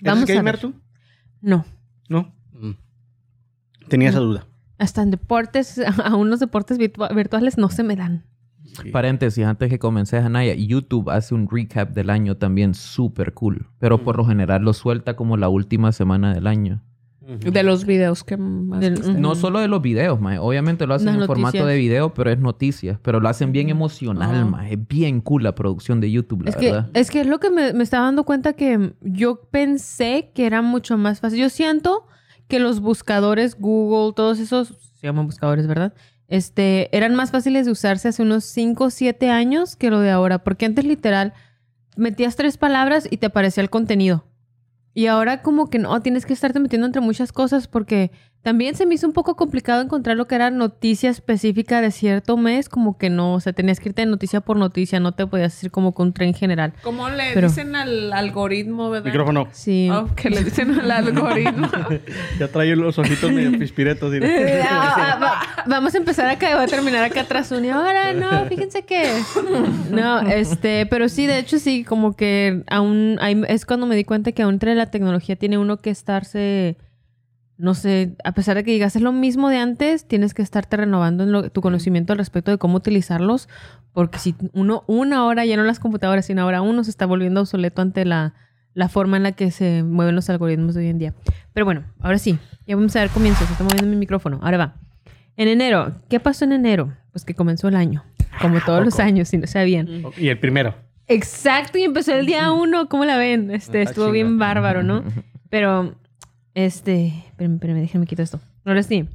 vamos 0.00 0.28
¿Eres 0.28 0.40
a 0.40 0.42
ver. 0.42 0.58
tú? 0.58 0.74
No, 1.40 1.64
No. 2.08 2.34
Tenía 3.88 4.08
esa 4.08 4.18
duda. 4.18 4.46
Hasta 4.78 5.02
en 5.02 5.10
deportes, 5.10 5.78
a 6.04 6.14
unos 6.16 6.40
deportes 6.40 6.78
virtua- 6.78 7.14
virtuales 7.14 7.58
no 7.58 7.68
se 7.68 7.82
me 7.82 7.96
dan. 7.96 8.24
Paréntesis, 8.92 9.44
antes 9.44 9.68
que 9.68 9.78
comencé, 9.78 10.16
Anaya, 10.18 10.54
YouTube 10.54 11.10
hace 11.10 11.34
un 11.34 11.48
recap 11.48 11.90
del 11.90 12.10
año 12.10 12.36
también 12.36 12.74
súper 12.74 13.32
cool. 13.34 13.68
Pero 13.78 14.02
por 14.02 14.16
lo 14.16 14.24
general 14.24 14.62
lo 14.62 14.72
suelta 14.72 15.14
como 15.16 15.36
la 15.36 15.48
última 15.48 15.92
semana 15.92 16.34
del 16.34 16.46
año. 16.46 16.82
De 17.20 17.62
los 17.62 17.86
videos 17.86 18.22
que 18.24 18.36
más 18.36 18.80
Del-. 18.80 19.20
No 19.20 19.34
solo 19.34 19.60
de 19.60 19.68
los 19.68 19.80
videos, 19.80 20.20
mae. 20.20 20.38
Obviamente 20.38 20.86
lo 20.86 20.92
hacen 20.94 21.06
Las 21.06 21.16
en 21.22 21.26
formato 21.26 21.64
de 21.64 21.76
video, 21.76 22.12
pero 22.12 22.30
es 22.30 22.38
noticias. 22.38 22.98
Pero 23.00 23.20
lo 23.20 23.28
hacen 23.28 23.52
bien 23.52 23.68
emocional, 23.70 24.44
mae. 24.46 24.74
Es 24.74 24.88
bien 24.88 25.20
cool 25.20 25.42
la 25.44 25.54
producción 25.54 26.00
de 26.00 26.10
YouTube, 26.10 26.42
la 26.42 26.50
Es 26.50 26.56
que, 26.56 26.72
verdad. 26.72 26.90
es 26.94 27.10
que 27.10 27.20
es 27.20 27.26
lo 27.26 27.38
que 27.40 27.50
me, 27.50 27.72
me 27.72 27.82
estaba 27.84 28.04
dando 28.06 28.24
cuenta 28.24 28.54
que 28.54 28.92
yo 29.00 29.40
pensé 29.50 30.32
que 30.34 30.44
era 30.46 30.60
mucho 30.62 30.98
más 30.98 31.20
fácil. 31.20 31.38
Yo 31.38 31.48
siento 31.48 32.06
que 32.48 32.58
los 32.58 32.80
buscadores, 32.80 33.58
Google, 33.58 34.12
todos 34.14 34.38
esos, 34.38 34.68
se 35.00 35.06
llaman 35.06 35.26
buscadores, 35.26 35.66
¿verdad? 35.66 35.94
Este, 36.28 36.94
eran 36.96 37.14
más 37.14 37.30
fáciles 37.30 37.66
de 37.66 37.72
usarse 37.72 38.08
hace 38.08 38.22
unos 38.22 38.44
5 38.44 38.84
o 38.84 38.90
7 38.90 39.30
años 39.30 39.76
que 39.76 39.90
lo 39.90 40.00
de 40.00 40.10
ahora. 40.10 40.42
Porque 40.42 40.66
antes 40.66 40.84
literal 40.84 41.34
metías 41.96 42.36
tres 42.36 42.56
palabras 42.56 43.06
y 43.10 43.18
te 43.18 43.26
aparecía 43.26 43.62
el 43.62 43.70
contenido. 43.70 44.24
Y 44.94 45.06
ahora 45.06 45.42
como 45.42 45.70
que 45.70 45.78
no, 45.78 46.00
tienes 46.02 46.24
que 46.24 46.32
estarte 46.32 46.60
metiendo 46.60 46.86
entre 46.86 47.02
muchas 47.02 47.32
cosas 47.32 47.66
porque 47.66 48.12
también 48.44 48.76
se 48.76 48.86
me 48.86 48.94
hizo 48.94 49.06
un 49.08 49.12
poco 49.12 49.34
complicado 49.34 49.82
encontrar 49.82 50.16
lo 50.16 50.26
que 50.28 50.36
era 50.36 50.50
noticia 50.50 51.10
específica 51.10 51.80
de 51.80 51.90
cierto 51.90 52.36
mes, 52.36 52.68
como 52.68 52.96
que 52.98 53.10
no, 53.10 53.34
o 53.34 53.40
sea, 53.40 53.52
tenías 53.54 53.80
que 53.80 53.88
irte 53.88 54.02
de 54.02 54.06
noticia 54.06 54.40
por 54.42 54.56
noticia, 54.58 55.00
no 55.00 55.12
te 55.12 55.26
podías 55.26 55.52
decir 55.52 55.70
como 55.72 55.92
con 55.94 56.08
un 56.08 56.12
tren 56.12 56.34
general. 56.34 56.74
¿Cómo 56.82 57.08
le 57.08 57.32
Pero- 57.34 57.48
dicen 57.48 57.74
al 57.74 58.12
algoritmo, 58.12 58.90
verdad? 58.90 59.06
Micrófono. 59.06 59.48
Sí. 59.50 59.88
Oh, 59.90 60.06
que 60.14 60.28
le 60.30 60.44
dicen 60.44 60.78
al 60.78 60.90
algoritmo. 60.90 61.68
Ya 62.38 62.48
trae 62.48 62.76
los 62.76 62.98
ojitos 62.98 63.32
medio 63.32 63.58
pispiretos. 63.58 64.12
mira. 64.12 64.28
Eh, 64.54 64.60
ah, 64.62 64.94
ah, 64.96 65.18
va- 65.20 65.64
vamos 65.66 65.94
a 65.94 65.98
empezar 65.98 66.28
acá 66.28 66.50
y 66.50 66.54
voy 66.54 66.64
a 66.64 66.66
terminar 66.66 67.02
acá 67.02 67.22
atrás 67.22 67.50
un 67.50 67.64
y 67.64 67.70
ahora 67.70 68.12
no, 68.12 68.44
fíjense 68.46 68.82
que 68.84 69.02
no, 69.90 70.20
este, 70.20 70.84
pero 70.86 71.08
sí, 71.08 71.26
de 71.26 71.38
hecho 71.38 71.58
sí, 71.58 71.82
como 71.82 72.14
que 72.14 72.62
aún 72.68 73.16
hay- 73.20 73.42
es 73.48 73.64
cuando 73.64 73.86
me 73.86 73.96
di 73.96 74.04
cuenta 74.04 74.32
que 74.32 74.42
aún 74.42 74.54
entre 74.54 74.74
la 74.74 74.90
tecnología 74.90 75.36
tiene 75.36 75.56
uno 75.58 75.78
que 75.80 75.90
estarse 75.90 76.76
no 77.56 77.74
sé, 77.74 78.16
a 78.24 78.32
pesar 78.32 78.56
de 78.56 78.64
que 78.64 78.72
digas 78.72 78.96
es 78.96 79.02
lo 79.02 79.12
mismo 79.12 79.48
de 79.48 79.58
antes, 79.58 80.06
tienes 80.08 80.34
que 80.34 80.42
estarte 80.42 80.76
renovando 80.76 81.22
en 81.24 81.32
lo- 81.32 81.50
tu 81.50 81.60
conocimiento 81.60 82.12
al 82.12 82.18
respecto 82.18 82.50
de 82.50 82.58
cómo 82.58 82.76
utilizarlos, 82.76 83.48
porque 83.92 84.18
si 84.18 84.34
uno, 84.52 84.82
una 84.88 85.24
hora, 85.24 85.44
ya 85.44 85.56
no 85.56 85.62
las 85.62 85.78
computadoras, 85.78 86.26
sino 86.26 86.42
ahora 86.42 86.62
uno 86.62 86.82
se 86.84 86.90
está 86.90 87.06
volviendo 87.06 87.40
obsoleto 87.40 87.80
ante 87.82 88.04
la, 88.04 88.34
la 88.74 88.88
forma 88.88 89.16
en 89.16 89.22
la 89.22 89.32
que 89.32 89.50
se 89.52 89.84
mueven 89.84 90.16
los 90.16 90.28
algoritmos 90.30 90.74
de 90.74 90.80
hoy 90.82 90.88
en 90.88 90.98
día. 90.98 91.14
Pero 91.52 91.64
bueno, 91.64 91.84
ahora 92.00 92.18
sí, 92.18 92.38
ya 92.66 92.74
vamos 92.74 92.94
a 92.96 93.00
dar 93.00 93.10
comienzo, 93.10 93.44
se 93.46 93.52
está 93.52 93.62
moviendo 93.62 93.86
mi 93.88 93.96
micrófono, 93.96 94.40
ahora 94.42 94.58
va. 94.58 94.74
En 95.36 95.46
enero, 95.48 95.94
¿qué 96.08 96.18
pasó 96.20 96.44
en 96.44 96.52
enero? 96.52 96.92
Pues 97.12 97.24
que 97.24 97.34
comenzó 97.34 97.68
el 97.68 97.76
año, 97.76 98.04
como 98.40 98.60
todos 98.60 98.84
los 98.84 98.98
años, 98.98 99.28
si 99.28 99.38
no 99.38 99.46
sabían. 99.46 99.88
Y 100.16 100.28
el 100.28 100.38
primero. 100.40 100.74
Exacto, 101.06 101.78
y 101.78 101.82
empezó 101.84 102.12
el 102.14 102.26
día 102.26 102.50
uno, 102.50 102.88
¿cómo 102.88 103.04
la 103.04 103.16
ven? 103.16 103.50
Este, 103.52 103.80
Está 103.82 103.90
estuvo 103.92 104.10
bien 104.10 104.38
bárbaro, 104.38 104.82
¿no? 104.82 105.04
Pero, 105.50 105.94
este, 106.54 107.06
espérenme, 107.26 107.56
espérenme, 107.56 107.80
déjenme 107.80 108.06
quitar 108.06 108.24
esto. 108.24 108.40
Ahora 108.64 108.82
sí. 108.82 109.08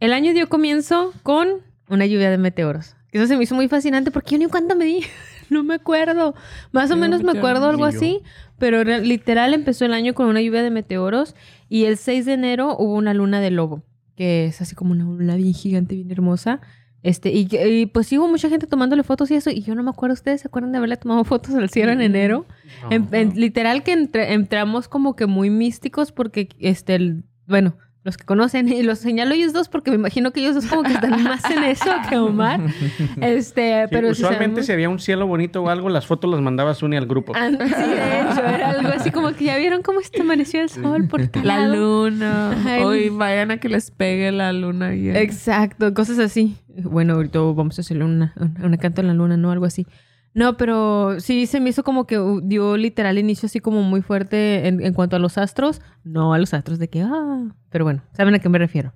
El 0.00 0.12
año 0.12 0.32
dio 0.32 0.48
comienzo 0.48 1.12
con 1.22 1.48
una 1.88 2.06
lluvia 2.06 2.30
de 2.30 2.38
meteoros. 2.38 2.96
Eso 3.12 3.26
se 3.26 3.36
me 3.36 3.44
hizo 3.44 3.54
muy 3.54 3.68
fascinante 3.68 4.10
porque 4.10 4.32
yo 4.32 4.38
ni 4.38 4.46
cuánto 4.46 4.76
me 4.76 4.84
di. 4.84 5.00
No 5.50 5.62
me 5.64 5.74
acuerdo. 5.74 6.34
Más 6.70 6.90
o 6.90 6.96
menos 6.96 7.22
me 7.22 7.32
acuerdo 7.32 7.68
algo 7.68 7.84
así. 7.84 8.22
Pero 8.58 8.84
literal 8.84 9.52
empezó 9.52 9.84
el 9.84 9.92
año 9.92 10.14
con 10.14 10.26
una 10.28 10.40
lluvia 10.40 10.62
de 10.62 10.70
meteoros. 10.70 11.34
Y 11.68 11.84
el 11.84 11.98
6 11.98 12.24
de 12.24 12.32
enero 12.32 12.74
hubo 12.78 12.94
una 12.94 13.12
luna 13.12 13.38
de 13.38 13.50
lobo. 13.50 13.82
Que 14.16 14.46
es 14.46 14.62
así 14.62 14.74
como 14.74 14.92
una 14.92 15.04
luna 15.04 15.36
bien 15.36 15.52
gigante, 15.52 15.94
bien 15.94 16.10
hermosa. 16.10 16.62
Este, 17.02 17.30
y, 17.32 17.48
y 17.52 17.86
pues 17.86 18.06
sí 18.06 18.16
hubo 18.18 18.28
mucha 18.28 18.48
gente 18.48 18.66
tomándole 18.66 19.02
fotos 19.02 19.30
y 19.30 19.34
eso. 19.34 19.50
Y 19.50 19.62
yo 19.62 19.74
no 19.74 19.82
me 19.82 19.90
acuerdo. 19.90 20.14
¿Ustedes 20.14 20.40
se 20.42 20.48
acuerdan 20.48 20.72
de 20.72 20.78
haberle 20.78 20.96
tomado 20.96 21.24
fotos 21.24 21.54
al 21.54 21.68
cielo 21.70 21.92
en 21.92 22.00
enero? 22.00 22.46
En- 22.90 23.08
en- 23.12 23.34
literal 23.38 23.82
que 23.82 23.92
entre- 23.92 24.32
entramos 24.34 24.88
como 24.88 25.16
que 25.16 25.26
muy 25.26 25.50
místicos 25.50 26.12
porque, 26.12 26.48
este, 26.60 26.94
el- 26.94 27.24
bueno, 27.46 27.76
los 28.04 28.16
que 28.16 28.24
conocen, 28.24 28.68
y 28.68 28.82
los 28.82 28.98
señalo 28.98 29.32
ellos 29.34 29.52
dos 29.52 29.68
porque 29.68 29.90
me 29.90 29.96
imagino 29.96 30.32
que 30.32 30.40
ellos 30.40 30.56
dos 30.56 30.66
como 30.66 30.82
que 30.82 30.92
están 30.94 31.22
más 31.22 31.44
en 31.50 31.62
eso 31.64 31.90
que 32.08 32.16
Omar. 32.18 32.60
Este, 33.20 33.84
Sí, 33.84 33.88
pero 33.92 34.08
usualmente 34.08 34.62
sabemos- 34.62 34.66
si 34.66 34.72
había 34.72 34.88
un 34.88 34.98
cielo 34.98 35.26
bonito 35.26 35.62
o 35.62 35.68
algo, 35.68 35.88
las 35.88 36.06
fotos 36.06 36.30
las 36.30 36.40
mandaba 36.40 36.74
Suni 36.74 36.96
al 36.96 37.06
grupo. 37.06 37.32
Ah, 37.36 37.48
sí, 37.50 37.56
de 37.56 38.20
hecho, 38.20 38.44
era 38.44 38.70
algo 38.70 38.88
así 38.92 39.10
como 39.12 39.32
que 39.32 39.44
ya 39.44 39.56
vieron 39.56 39.82
cómo 39.82 40.00
se 40.00 40.20
amaneció 40.20 40.60
el 40.62 40.68
sol, 40.68 41.06
por 41.06 41.28
qué 41.30 41.40
La 41.44 41.58
lado? 41.58 41.74
luna. 42.10 42.56
Ay. 42.66 42.82
Hoy 42.82 43.08
vayan 43.10 43.52
a 43.52 43.58
que 43.58 43.68
les 43.68 43.90
pegue 43.92 44.32
la 44.32 44.52
luna. 44.52 44.94
Y 44.94 45.10
Exacto, 45.10 45.94
cosas 45.94 46.18
así. 46.18 46.56
Bueno, 46.76 47.14
ahorita 47.14 47.38
vamos 47.38 47.78
a 47.78 47.82
hacerle 47.82 48.04
una, 48.04 48.32
una, 48.36 48.66
una 48.66 48.76
canto 48.78 49.00
en 49.00 49.06
la 49.08 49.14
luna, 49.14 49.36
¿no? 49.36 49.52
Algo 49.52 49.66
así. 49.66 49.86
No, 50.34 50.56
pero 50.56 51.20
sí 51.20 51.46
se 51.46 51.60
me 51.60 51.70
hizo 51.70 51.84
como 51.84 52.06
que 52.06 52.18
dio 52.42 52.76
literal 52.78 53.18
inicio 53.18 53.46
así 53.46 53.60
como 53.60 53.82
muy 53.82 54.00
fuerte 54.00 54.66
en, 54.66 54.80
en 54.84 54.94
cuanto 54.94 55.16
a 55.16 55.18
los 55.18 55.36
astros. 55.36 55.82
No 56.04 56.32
a 56.32 56.38
los 56.38 56.54
astros 56.54 56.78
de 56.78 56.88
que, 56.88 57.02
ah, 57.02 57.54
pero 57.70 57.84
bueno, 57.84 58.02
¿saben 58.12 58.34
a 58.34 58.38
qué 58.38 58.48
me 58.48 58.58
refiero? 58.58 58.92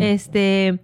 Este, 0.00 0.80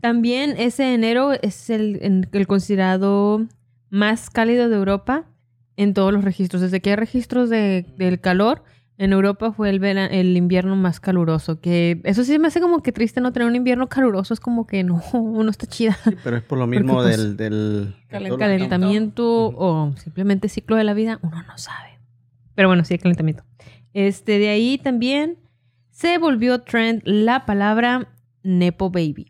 también 0.00 0.54
ese 0.58 0.92
enero 0.94 1.32
es 1.32 1.70
el, 1.70 1.98
en- 2.02 2.28
el 2.32 2.46
considerado 2.46 3.46
más 3.90 4.28
cálido 4.30 4.68
de 4.68 4.76
Europa 4.76 5.24
en 5.76 5.94
todos 5.94 6.12
los 6.12 6.24
registros. 6.24 6.60
Desde 6.62 6.80
que 6.80 6.90
hay 6.90 6.96
registros 6.96 7.48
de, 7.48 7.86
del 7.96 8.20
calor, 8.20 8.62
en 8.98 9.12
Europa 9.12 9.52
fue 9.52 9.70
el, 9.70 9.78
vera- 9.80 10.06
el 10.06 10.36
invierno 10.36 10.76
más 10.76 11.00
caluroso. 11.00 11.60
Que 11.60 12.00
eso 12.04 12.24
sí 12.24 12.38
me 12.38 12.48
hace 12.48 12.60
como 12.60 12.82
que 12.82 12.92
triste 12.92 13.20
no 13.20 13.32
tener 13.32 13.48
un 13.48 13.56
invierno 13.56 13.88
caluroso. 13.88 14.34
Es 14.34 14.40
como 14.40 14.66
que 14.66 14.82
no, 14.84 15.00
no 15.14 15.48
está 15.48 15.66
chida. 15.66 15.96
Sí, 16.04 16.10
pero 16.24 16.36
es 16.36 16.42
por 16.42 16.58
lo 16.58 16.66
mismo 16.66 16.94
Porque, 16.94 17.08
pues, 17.08 17.16
del, 17.18 17.36
del 17.36 17.94
Calentamiento. 18.08 18.38
calentamiento 18.38 19.46
o 19.56 19.94
simplemente 19.96 20.48
ciclo 20.48 20.76
de 20.76 20.84
la 20.84 20.94
vida, 20.94 21.18
uno 21.22 21.42
no 21.44 21.56
sabe. 21.58 21.98
Pero 22.54 22.68
bueno, 22.68 22.84
sí, 22.84 22.94
el 22.94 23.00
calentamiento. 23.00 23.44
Este, 23.94 24.38
de 24.38 24.48
ahí 24.50 24.78
también 24.78 25.38
se 25.90 26.18
volvió 26.18 26.60
trend 26.60 27.02
la 27.04 27.46
palabra 27.46 28.08
Nepo 28.42 28.90
Baby, 28.90 29.28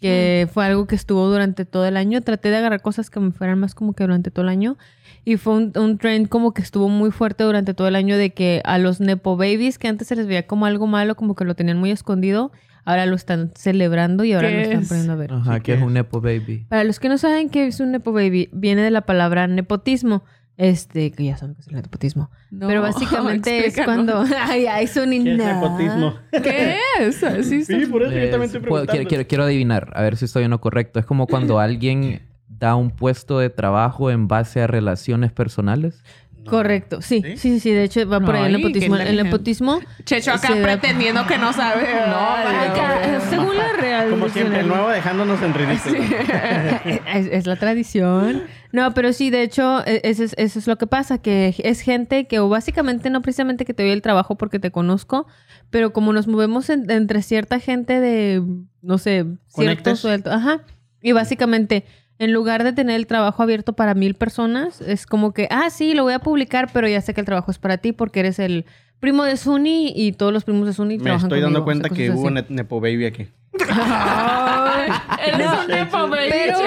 que 0.00 0.48
fue 0.52 0.64
algo 0.66 0.86
que 0.86 0.94
estuvo 0.94 1.26
durante 1.28 1.64
todo 1.64 1.86
el 1.86 1.96
año. 1.96 2.20
Traté 2.20 2.50
de 2.50 2.56
agarrar 2.56 2.82
cosas 2.82 3.10
que 3.10 3.18
me 3.20 3.32
fueran 3.32 3.58
más 3.58 3.74
como 3.74 3.92
que 3.94 4.04
durante 4.04 4.30
todo 4.30 4.44
el 4.44 4.48
año. 4.50 4.76
Y 5.24 5.36
fue 5.38 5.54
un, 5.54 5.72
un 5.76 5.98
trend 5.98 6.28
como 6.28 6.54
que 6.54 6.62
estuvo 6.62 6.88
muy 6.88 7.10
fuerte 7.10 7.42
durante 7.44 7.74
todo 7.74 7.88
el 7.88 7.96
año 7.96 8.16
de 8.16 8.30
que 8.32 8.62
a 8.64 8.78
los 8.78 9.00
Nepo 9.00 9.36
Babies, 9.36 9.78
que 9.78 9.88
antes 9.88 10.06
se 10.08 10.14
les 10.16 10.26
veía 10.26 10.46
como 10.46 10.66
algo 10.66 10.86
malo, 10.86 11.16
como 11.16 11.34
que 11.34 11.44
lo 11.44 11.54
tenían 11.56 11.78
muy 11.78 11.90
escondido, 11.90 12.52
ahora 12.84 13.06
lo 13.06 13.16
están 13.16 13.50
celebrando 13.56 14.22
y 14.22 14.34
ahora 14.34 14.48
¿Qué 14.48 14.54
lo 14.54 14.62
están 14.62 14.82
es? 14.82 14.88
poniendo 14.88 15.12
a 15.14 15.16
ver. 15.16 15.32
Ajá, 15.32 15.54
Sí, 15.56 15.60
que 15.62 15.72
es 15.72 15.78
¿qué 15.78 15.84
un 15.84 15.94
Nepo 15.94 16.20
Baby. 16.20 16.66
Para 16.68 16.84
los 16.84 17.00
que 17.00 17.08
no 17.08 17.18
saben 17.18 17.48
qué 17.50 17.66
es 17.66 17.80
un 17.80 17.90
Nepo 17.90 18.12
Baby, 18.12 18.48
viene 18.52 18.82
de 18.82 18.92
la 18.92 19.00
palabra 19.00 19.48
nepotismo, 19.48 20.22
Este, 20.58 21.10
que 21.12 21.24
ya 21.24 21.36
saben 21.36 21.54
que 21.54 21.60
es 21.60 21.68
el 21.68 21.74
nepotismo. 21.74 22.30
No, 22.50 22.66
Pero 22.66 22.80
básicamente 22.80 23.66
es 23.66 23.76
cuando. 23.84 24.24
Ay, 24.40 24.66
ay, 24.66 24.86
son 24.86 25.10
¿Qué 25.10 25.18
es 25.32 25.36
nepotismo? 25.38 26.14
¿Qué 26.30 26.76
es? 27.00 27.16
Sí, 27.46 27.64
Sí, 27.64 27.86
por 27.86 28.02
eso 28.02 28.12
yo 28.12 28.30
también 28.30 28.42
Es- 28.42 28.46
estoy 28.46 28.60
preguntando. 28.62 28.90
quiero, 28.92 29.08
quiero- 29.08 29.26
quiero 29.26 29.44
adivinar, 29.44 29.92
a 29.94 30.02
ver 30.02 30.16
si 30.16 30.24
estoy 30.24 30.44
en 30.44 30.50
lo 30.52 30.60
correcto. 30.60 30.98
Es 30.98 31.04
como 31.06 31.26
cuando 31.26 31.58
alguien 31.60 32.22
da 32.48 32.74
un 32.74 32.90
puesto 32.90 33.38
de 33.38 33.50
trabajo 33.50 34.10
en 34.10 34.28
base 34.28 34.62
a 34.62 34.66
relaciones 34.66 35.30
personales. 35.30 36.02
Correcto, 36.46 37.02
sí, 37.02 37.22
¿Sí? 37.24 37.36
sí, 37.36 37.60
sí, 37.60 37.70
de 37.72 37.84
hecho 37.84 38.08
va 38.08 38.20
por 38.20 38.34
ahí 38.36 38.46
el 38.46 38.54
Ay, 38.56 38.62
qué 38.62 38.68
nepotismo. 38.68 38.96
El 38.96 39.16
nepotismo. 39.16 39.80
Checho 40.04 40.32
acá 40.32 40.48
se 40.48 40.60
da- 40.60 40.62
pretendiendo 40.62 41.26
que 41.26 41.38
no 41.38 41.52
sabe. 41.52 41.82
No, 42.06 42.16
Acá, 42.16 43.20
según 43.28 43.56
la 43.56 43.72
real. 43.72 44.10
Como 44.10 44.28
siempre, 44.28 44.60
el 44.60 44.68
nuevo 44.68 44.88
dejándonos 44.88 45.42
en 45.42 45.54
ridículo. 45.54 45.98
es, 47.14 47.26
es 47.30 47.46
la 47.46 47.56
tradición. 47.56 48.44
No, 48.72 48.92
pero 48.94 49.12
sí, 49.12 49.30
de 49.30 49.42
hecho, 49.42 49.82
e- 49.86 50.00
eso 50.04 50.24
es, 50.24 50.34
eso 50.38 50.58
es 50.58 50.66
lo 50.66 50.76
que 50.76 50.86
pasa, 50.86 51.18
que 51.18 51.54
es 51.58 51.80
gente 51.80 52.26
que 52.26 52.38
o 52.40 52.48
básicamente 52.48 53.10
no 53.10 53.22
precisamente 53.22 53.64
que 53.64 53.74
te 53.74 53.82
doy 53.82 53.92
el 53.92 54.02
trabajo 54.02 54.36
porque 54.36 54.58
te 54.58 54.70
conozco, 54.70 55.26
pero 55.70 55.92
como 55.92 56.12
nos 56.12 56.26
movemos 56.28 56.68
en- 56.70 56.90
entre 56.90 57.22
cierta 57.22 57.58
gente 57.60 58.00
de, 58.00 58.42
no 58.82 58.98
sé, 58.98 59.24
cierto 59.24 59.38
Conectes. 59.52 59.98
sueldo. 59.98 60.32
Ajá. 60.32 60.62
Y 61.02 61.12
básicamente, 61.12 61.84
en 62.18 62.32
lugar 62.32 62.64
de 62.64 62.72
tener 62.72 62.96
el 62.96 63.06
trabajo 63.06 63.42
abierto 63.42 63.74
para 63.74 63.94
mil 63.94 64.14
personas, 64.14 64.80
es 64.80 65.06
como 65.06 65.32
que, 65.32 65.48
ah, 65.50 65.70
sí, 65.70 65.94
lo 65.94 66.02
voy 66.04 66.14
a 66.14 66.18
publicar, 66.20 66.70
pero 66.72 66.88
ya 66.88 67.00
sé 67.00 67.12
que 67.14 67.20
el 67.20 67.26
trabajo 67.26 67.50
es 67.50 67.58
para 67.58 67.78
ti 67.78 67.92
porque 67.92 68.20
eres 68.20 68.38
el 68.38 68.64
primo 69.00 69.24
de 69.24 69.36
Suni 69.36 69.92
y 69.94 70.12
todos 70.12 70.32
los 70.32 70.44
primos 70.44 70.66
de 70.66 70.72
Suni 70.72 70.96
Me 70.96 71.04
trabajan 71.04 71.26
estoy 71.26 71.40
dando 71.40 71.64
conmigo, 71.64 71.80
cuenta 71.82 71.94
que 71.94 72.10
hubo 72.10 72.30
ne- 72.30 72.46
Nepo 72.48 72.80
Baby 72.80 73.04
aquí. 73.06 73.28
Eres 75.26 75.48
un 75.62 75.68
nepo 75.68 76.08
baby, 76.08 76.28
Pero 76.30 76.58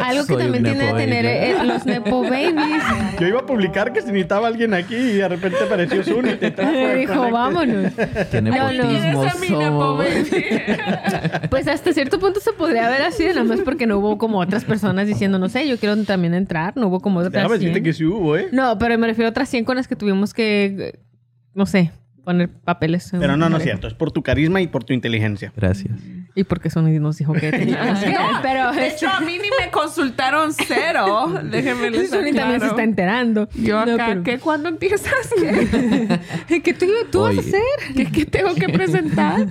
algo 0.00 0.26
que 0.26 0.34
Soy 0.34 0.42
también 0.42 0.64
tiene 0.64 0.84
de 0.86 0.92
tener 0.92 1.24
baby. 1.24 1.60
eh, 1.60 1.64
los 1.64 1.86
nepo 1.86 2.22
babies. 2.22 2.82
Yo 3.20 3.26
iba 3.28 3.40
a 3.40 3.46
publicar 3.46 3.92
que 3.92 4.00
se 4.00 4.08
necesitaba 4.08 4.48
alguien 4.48 4.74
aquí 4.74 4.94
y 4.96 5.12
de 5.14 5.28
repente 5.28 5.58
apareció 5.64 6.02
Zuni 6.02 6.30
y 6.30 6.36
te 6.36 6.50
trajo. 6.50 6.72
Me 6.72 6.96
dijo, 6.96 7.14
conecte. 7.14 7.32
vámonos. 7.32 7.92
¿Qué 8.30 8.42
no. 8.42 8.50
nepotismo 8.50 9.24
mi 9.40 9.48
nepo 9.50 9.96
baby. 9.96 10.28
Pues 11.50 11.68
hasta 11.68 11.92
cierto 11.92 12.18
punto 12.18 12.40
se 12.40 12.52
podría 12.52 12.88
ver 12.88 13.02
así, 13.02 13.24
nada 13.26 13.44
más 13.44 13.60
porque 13.60 13.86
no 13.86 13.98
hubo 13.98 14.16
como 14.18 14.38
otras 14.38 14.64
personas 14.64 15.06
diciendo, 15.06 15.38
no 15.38 15.48
sé, 15.48 15.68
yo 15.68 15.76
quiero 15.76 15.96
también 16.04 16.34
entrar. 16.34 16.76
No 16.76 16.86
hubo 16.88 17.00
como 17.00 17.20
otras 17.20 17.50
decirte 17.50 17.74
100. 17.74 17.84
que 17.84 17.92
sí 17.92 18.04
hubo, 18.04 18.36
¿eh? 18.36 18.48
No, 18.52 18.78
pero 18.78 18.96
me 18.98 19.06
refiero 19.06 19.28
a 19.28 19.30
otras 19.30 19.48
100 19.48 19.64
con 19.64 19.76
las 19.76 19.86
que 19.88 19.96
tuvimos 19.96 20.32
que, 20.32 20.98
no 21.54 21.66
sé, 21.66 21.92
poner 22.24 22.48
papeles. 22.48 23.08
Pero 23.12 23.36
no, 23.36 23.48
no 23.48 23.58
es 23.58 23.62
cierto. 23.64 23.86
Es 23.86 23.94
por 23.94 24.12
tu 24.12 24.22
carisma 24.22 24.60
y 24.60 24.66
por 24.66 24.84
tu 24.84 24.92
inteligencia. 24.92 25.52
Gracias. 25.56 25.92
Y 26.34 26.44
porque 26.44 26.70
Sony 26.70 26.98
nos 26.98 27.18
dijo 27.18 27.34
que 27.34 27.50
teníamos 27.50 27.98
que 28.04 28.10
ir, 28.10 28.16
pero 28.42 28.72
De 28.72 28.88
hecho, 28.88 29.08
a 29.08 29.20
mí 29.20 29.38
ni 29.38 29.48
me 29.62 29.70
consultaron 29.70 30.52
cero. 30.54 31.32
Déjenme 31.44 31.90
les 31.90 32.08
Sony 32.10 32.32
también 32.34 32.60
se 32.60 32.68
está 32.68 32.82
enterando. 32.82 33.48
Yo 33.54 33.84
No, 33.84 33.94
acá, 33.94 34.06
pero- 34.08 34.22
¿qué? 34.22 34.38
¿Cuándo 34.38 34.68
empiezas? 34.70 35.02
¿Qué, 36.48 36.62
¿Qué 36.62 36.72
tú, 36.74 36.86
tú 37.10 37.20
vas 37.20 37.36
a 37.36 37.40
hacer? 37.40 37.60
¿Qué, 37.94 38.10
qué 38.10 38.24
tengo 38.24 38.54
que 38.54 38.68
presentar? 38.68 39.46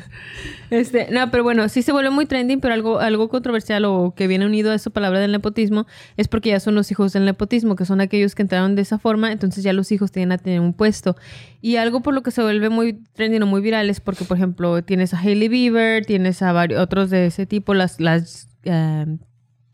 Este, 0.72 1.08
no, 1.12 1.30
pero 1.32 1.44
bueno, 1.44 1.68
sí 1.68 1.82
se 1.82 1.92
vuelve 1.92 2.12
muy 2.12 2.26
trending, 2.26 2.62
pero 2.62 2.74
algo, 2.74 3.00
algo 3.00 3.28
controversial 3.28 3.84
o 3.84 4.14
que 4.16 4.28
viene 4.28 4.46
unido 4.46 4.72
a 4.72 4.76
esa 4.76 4.90
palabra 4.90 5.20
del 5.20 5.34
nepotismo 5.34 5.86
es 6.16 6.30
porque 6.30 6.50
ya 6.50 6.62
son 6.62 6.76
los 6.76 6.90
hijos 6.92 7.12
del 7.12 7.26
nepotismo, 7.26 7.76
que 7.76 7.84
son 7.84 8.00
aquellos 8.00 8.36
que 8.36 8.42
entraron 8.42 8.76
de 8.76 8.82
esa 8.82 8.98
forma, 8.98 9.34
entonces 9.34 9.66
ya 9.66 9.74
los 9.74 9.92
hijos 9.92 10.14
tienen 10.14 10.32
a 10.32 10.38
tener 10.38 10.62
un 10.62 10.74
puesto. 10.74 11.18
Y 11.60 11.76
algo 11.76 12.00
por 12.00 12.14
lo 12.14 12.24
que 12.24 12.32
se 12.32 12.42
vuelve 12.42 12.70
muy 12.70 12.94
trending 12.94 13.44
o 13.44 13.46
muy 13.48 13.60
viral 13.60 13.90
es 13.90 14.00
porque, 14.00 14.24
por 14.24 14.38
ejemplo, 14.38 14.82
tienes 14.82 15.14
a 15.14 15.20
Hailey 15.20 15.50
Bieber, 15.50 16.06
tienes 16.06 16.42
a 16.42 16.54
varios 16.54 16.82
otros 16.82 17.10
de 17.10 17.26
ese 17.26 17.46
tipo, 17.46 17.74
las, 17.74 18.00
las 18.00 18.48
eh, 18.64 19.18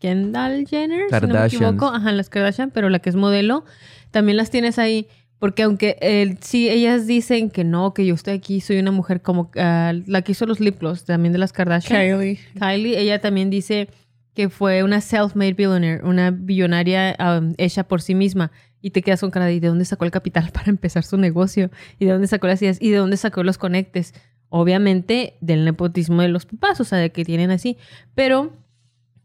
Kendall 0.00 0.66
Jenner, 0.66 1.06
si 1.08 1.26
no 1.26 1.34
me 1.34 1.46
equivoco, 1.46 1.86
ajá, 1.86 2.10
las 2.10 2.28
Kardashian, 2.28 2.72
pero 2.72 2.88
la 2.88 2.98
que 2.98 3.10
es 3.10 3.16
modelo, 3.16 3.64
también 4.10 4.36
las 4.36 4.50
tienes 4.50 4.80
ahí. 4.80 5.06
Porque 5.38 5.62
aunque 5.62 5.96
eh, 6.00 6.36
sí, 6.40 6.68
ellas 6.68 7.06
dicen 7.06 7.50
que 7.50 7.62
no, 7.62 7.94
que 7.94 8.04
yo 8.04 8.14
estoy 8.14 8.34
aquí, 8.34 8.60
soy 8.60 8.78
una 8.78 8.90
mujer 8.90 9.22
como 9.22 9.50
ah, 9.56 9.92
la 10.06 10.22
que 10.22 10.32
hizo 10.32 10.46
los 10.46 10.58
lip 10.58 10.80
gloss 10.80 11.04
también 11.04 11.32
de 11.32 11.38
las 11.38 11.52
Kardashian. 11.52 12.00
Kylie. 12.00 12.40
Kylie, 12.58 12.98
ella 12.98 13.20
también 13.20 13.48
dice 13.48 13.88
que 14.34 14.48
fue 14.48 14.82
una 14.82 15.00
self-made 15.00 15.54
billionaire, 15.54 16.04
una 16.04 16.30
billonaria 16.30 17.16
um, 17.18 17.54
hecha 17.56 17.84
por 17.84 18.02
sí 18.02 18.14
misma. 18.14 18.50
Y 18.80 18.90
te 18.90 19.02
quedas 19.02 19.20
con 19.20 19.30
cara 19.30 19.46
de 19.46 19.54
¿y 19.54 19.60
de 19.60 19.68
dónde 19.68 19.84
sacó 19.84 20.04
el 20.04 20.10
capital 20.10 20.50
para 20.52 20.70
empezar 20.70 21.04
su 21.04 21.16
negocio? 21.16 21.70
¿Y 21.98 22.06
de 22.06 22.12
dónde 22.12 22.26
sacó 22.26 22.46
las 22.46 22.60
ideas? 22.62 22.78
¿Y 22.80 22.90
de 22.90 22.98
dónde 22.98 23.16
sacó 23.16 23.42
los 23.42 23.58
conectes? 23.58 24.14
Obviamente 24.48 25.36
del 25.40 25.64
nepotismo 25.64 26.22
de 26.22 26.28
los 26.28 26.46
papás, 26.46 26.80
o 26.80 26.84
sea, 26.84 26.98
de 26.98 27.10
que 27.10 27.24
tienen 27.24 27.50
así. 27.50 27.76
Pero 28.14 28.52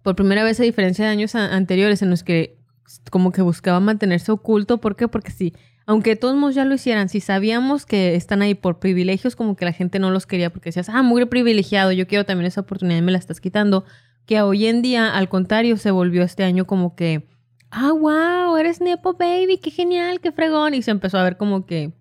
por 0.04 0.16
primera 0.16 0.44
vez, 0.44 0.60
a 0.60 0.64
diferencia 0.64 1.06
de 1.06 1.12
años 1.12 1.34
anteriores 1.34 2.02
en 2.02 2.10
los 2.10 2.24
que 2.24 2.58
como 3.10 3.32
que 3.32 3.42
buscaban 3.42 3.84
mantenerse 3.86 4.32
oculto, 4.32 4.80
¿por 4.80 4.96
qué? 4.96 5.08
Porque 5.08 5.32
sí, 5.32 5.54
aunque 5.86 6.16
todos 6.16 6.36
modos 6.36 6.56
ya 6.56 6.66
lo 6.66 6.76
hicieran, 6.76 7.10
si 7.10 7.20
sabíamos 7.20 7.86
que 7.86 8.16
están 8.16 8.42
ahí 8.42 8.56
por 8.56 8.80
privilegios, 8.80 9.36
como 9.36 9.56
que 9.56 9.66
la 9.66 9.74
gente 9.74 10.00
no 10.00 10.12
los 10.12 10.26
quería 10.26 10.50
porque 10.52 10.70
decías, 10.70 10.90
ah, 10.90 11.02
muy 11.04 11.26
privilegiado, 11.26 11.92
yo 11.92 12.08
quiero 12.08 12.26
también 12.26 12.46
esa 12.48 12.62
oportunidad 12.62 13.00
y 13.00 13.02
me 13.02 13.12
la 13.12 13.18
estás 13.18 13.42
quitando. 13.42 13.84
Que 14.26 14.42
hoy 14.42 14.68
en 14.68 14.82
día, 14.82 15.14
al 15.16 15.28
contrario, 15.28 15.76
se 15.78 15.92
volvió 15.92 16.24
este 16.24 16.44
año 16.46 16.66
como 16.66 16.96
que, 16.96 17.28
ah, 17.72 17.92
wow, 17.92 18.56
eres 18.56 18.80
Nepo 18.80 19.14
Baby, 19.14 19.58
qué 19.58 19.70
genial, 19.72 20.22
qué 20.22 20.32
fregón. 20.32 20.74
Y 20.74 20.82
se 20.82 20.92
empezó 20.92 21.18
a 21.18 21.24
ver 21.24 21.36
como 21.36 21.66
que, 21.66 21.92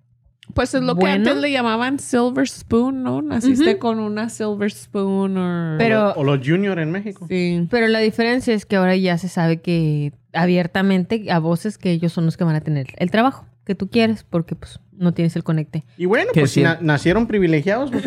Pues 0.55 0.73
es 0.75 0.83
lo 0.83 0.95
que 0.95 1.07
antes 1.09 1.37
le 1.37 1.51
llamaban 1.51 1.99
silver 1.99 2.47
spoon, 2.49 3.03
¿no? 3.03 3.23
Naciste 3.23 3.79
con 3.79 3.99
una 3.99 4.29
silver 4.29 4.71
spoon 4.71 5.37
o... 5.39 5.79
Pero- 5.79 6.13
O 6.15 6.23
los 6.23 6.47
Junior 6.47 6.79
en 6.79 6.93
México. 6.93 7.27
Sí. 7.29 7.67
pero 7.71 7.89
la 7.89 7.99
diferencia 7.99 8.55
es 8.55 8.67
que 8.67 8.77
ahora 8.77 8.95
ya 8.95 9.19
se 9.19 9.29
sabe 9.29 9.61
que 9.61 10.13
abiertamente 10.33 11.31
a 11.33 11.39
voces 11.41 11.79
que 11.79 11.91
ellos 11.91 12.13
son 12.13 12.25
los 12.27 12.37
que 12.37 12.45
van 12.45 12.55
a 12.57 12.61
tener 12.61 12.87
el 12.99 13.11
trabajo 13.11 13.47
que 13.65 13.75
tú 13.75 13.89
quieres 13.89 14.25
porque 14.25 14.55
pues 14.57 14.81
no 14.93 15.13
tienes 15.13 15.37
el 15.37 15.45
conecte. 15.45 15.85
Y 15.97 16.07
bueno, 16.07 16.31
pues 16.35 16.51
si 16.53 16.63
na- 16.63 16.79
nacieron 16.81 17.27
privilegiados, 17.27 17.91
pues, 17.91 18.05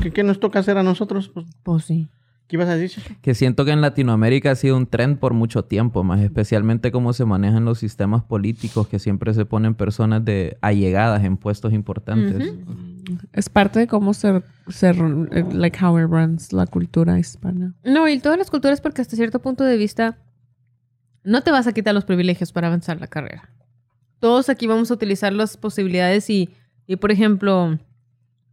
¿qué, 0.00 0.10
qué 0.12 0.22
nos 0.22 0.40
toca 0.40 0.58
hacer 0.58 0.76
a 0.78 0.82
nosotros? 0.82 1.28
Pues, 1.28 1.46
Pues 1.62 1.84
sí. 1.84 2.08
¿Qué 2.48 2.56
ibas 2.56 2.68
a 2.68 2.76
decir? 2.76 3.02
Que 3.22 3.34
siento 3.34 3.64
que 3.64 3.70
en 3.70 3.80
Latinoamérica 3.80 4.50
ha 4.50 4.54
sido 4.56 4.76
un 4.76 4.86
trend 4.86 5.16
por 5.18 5.32
mucho 5.32 5.64
tiempo, 5.64 6.04
más 6.04 6.20
especialmente 6.20 6.92
cómo 6.92 7.14
se 7.14 7.24
manejan 7.24 7.64
los 7.64 7.78
sistemas 7.78 8.24
políticos, 8.24 8.88
que 8.88 8.98
siempre 8.98 9.32
se 9.32 9.46
ponen 9.46 9.74
personas 9.74 10.22
de 10.22 10.58
allegadas 10.60 11.24
en 11.24 11.38
puestos 11.38 11.72
importantes. 11.72 12.52
Es 13.32 13.48
parte 13.48 13.78
de 13.78 13.86
cómo 13.86 14.12
se, 14.12 14.42
se 14.68 14.90
eh, 14.90 15.44
like 15.52 15.82
how 15.82 15.98
it 15.98 16.04
runs 16.10 16.52
la 16.52 16.66
cultura 16.66 17.18
hispana. 17.18 17.72
No, 17.84 18.06
y 18.06 18.18
todas 18.20 18.36
las 18.36 18.50
culturas 18.50 18.82
porque 18.82 19.00
hasta 19.00 19.16
cierto 19.16 19.38
punto 19.38 19.64
de 19.64 19.78
vista 19.78 20.18
no 21.24 21.40
te 21.42 21.52
vas 21.52 21.66
a 21.66 21.72
quitar 21.72 21.94
los 21.94 22.04
privilegios 22.04 22.52
para 22.52 22.66
avanzar 22.66 23.00
la 23.00 23.06
carrera. 23.06 23.48
Todos 24.22 24.48
aquí 24.48 24.68
vamos 24.68 24.88
a 24.88 24.94
utilizar 24.94 25.32
las 25.32 25.56
posibilidades 25.56 26.30
y, 26.30 26.48
y 26.86 26.94
por 26.94 27.10
ejemplo, 27.10 27.76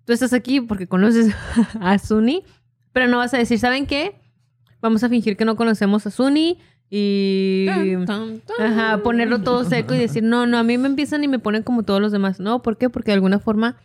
tú 0.04 0.14
estás 0.14 0.34
aquí 0.34 0.62
porque 0.62 0.88
conoces 0.88 1.32
a 1.80 2.00
Suni, 2.00 2.44
pero 2.92 3.08
no 3.08 3.18
vas 3.18 3.36
a 3.36 3.38
decir, 3.38 3.60
¿saben 3.60 3.86
qué? 3.86 4.16
Vamos 4.82 5.04
a 5.04 5.10
fingir 5.10 5.38
que 5.38 5.46
no 5.46 5.56
conocemos 5.56 6.08
a 6.08 6.10
Suni 6.10 6.58
y... 6.90 7.68
Tan, 7.68 8.08
tan, 8.08 8.40
tan. 8.40 8.66
Ajá, 8.66 9.04
ponerlo 9.04 9.44
todo 9.44 9.64
seco 9.64 9.94
y 9.94 10.00
decir, 10.00 10.24
no, 10.24 10.48
no, 10.48 10.58
a 10.58 10.64
mí 10.64 10.80
me 10.80 10.88
empiezan 10.88 11.24
y 11.24 11.28
me 11.28 11.38
ponen 11.38 11.62
como 11.62 11.84
todos 11.84 12.02
los 12.02 12.12
demás. 12.12 12.40
No, 12.40 12.64
¿por 12.64 12.80
qué? 12.80 12.90
Porque 12.90 13.12
de 13.12 13.16
alguna 13.18 13.38
forma 13.38 13.76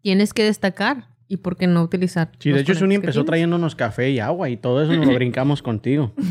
tienes 0.00 0.32
que 0.32 0.44
destacar. 0.44 1.13
¿Y 1.34 1.36
por 1.36 1.56
qué 1.56 1.66
no 1.66 1.82
utilizar? 1.82 2.30
Sí, 2.38 2.52
de 2.52 2.60
hecho, 2.60 2.76
Suni 2.76 2.94
empezó 2.94 3.24
trayéndonos 3.24 3.74
café 3.74 4.08
y 4.10 4.20
agua 4.20 4.50
y 4.50 4.56
todo 4.56 4.84
eso 4.84 4.92
nos 4.92 5.04
lo 5.04 5.14
brincamos 5.16 5.62
contigo. 5.62 6.12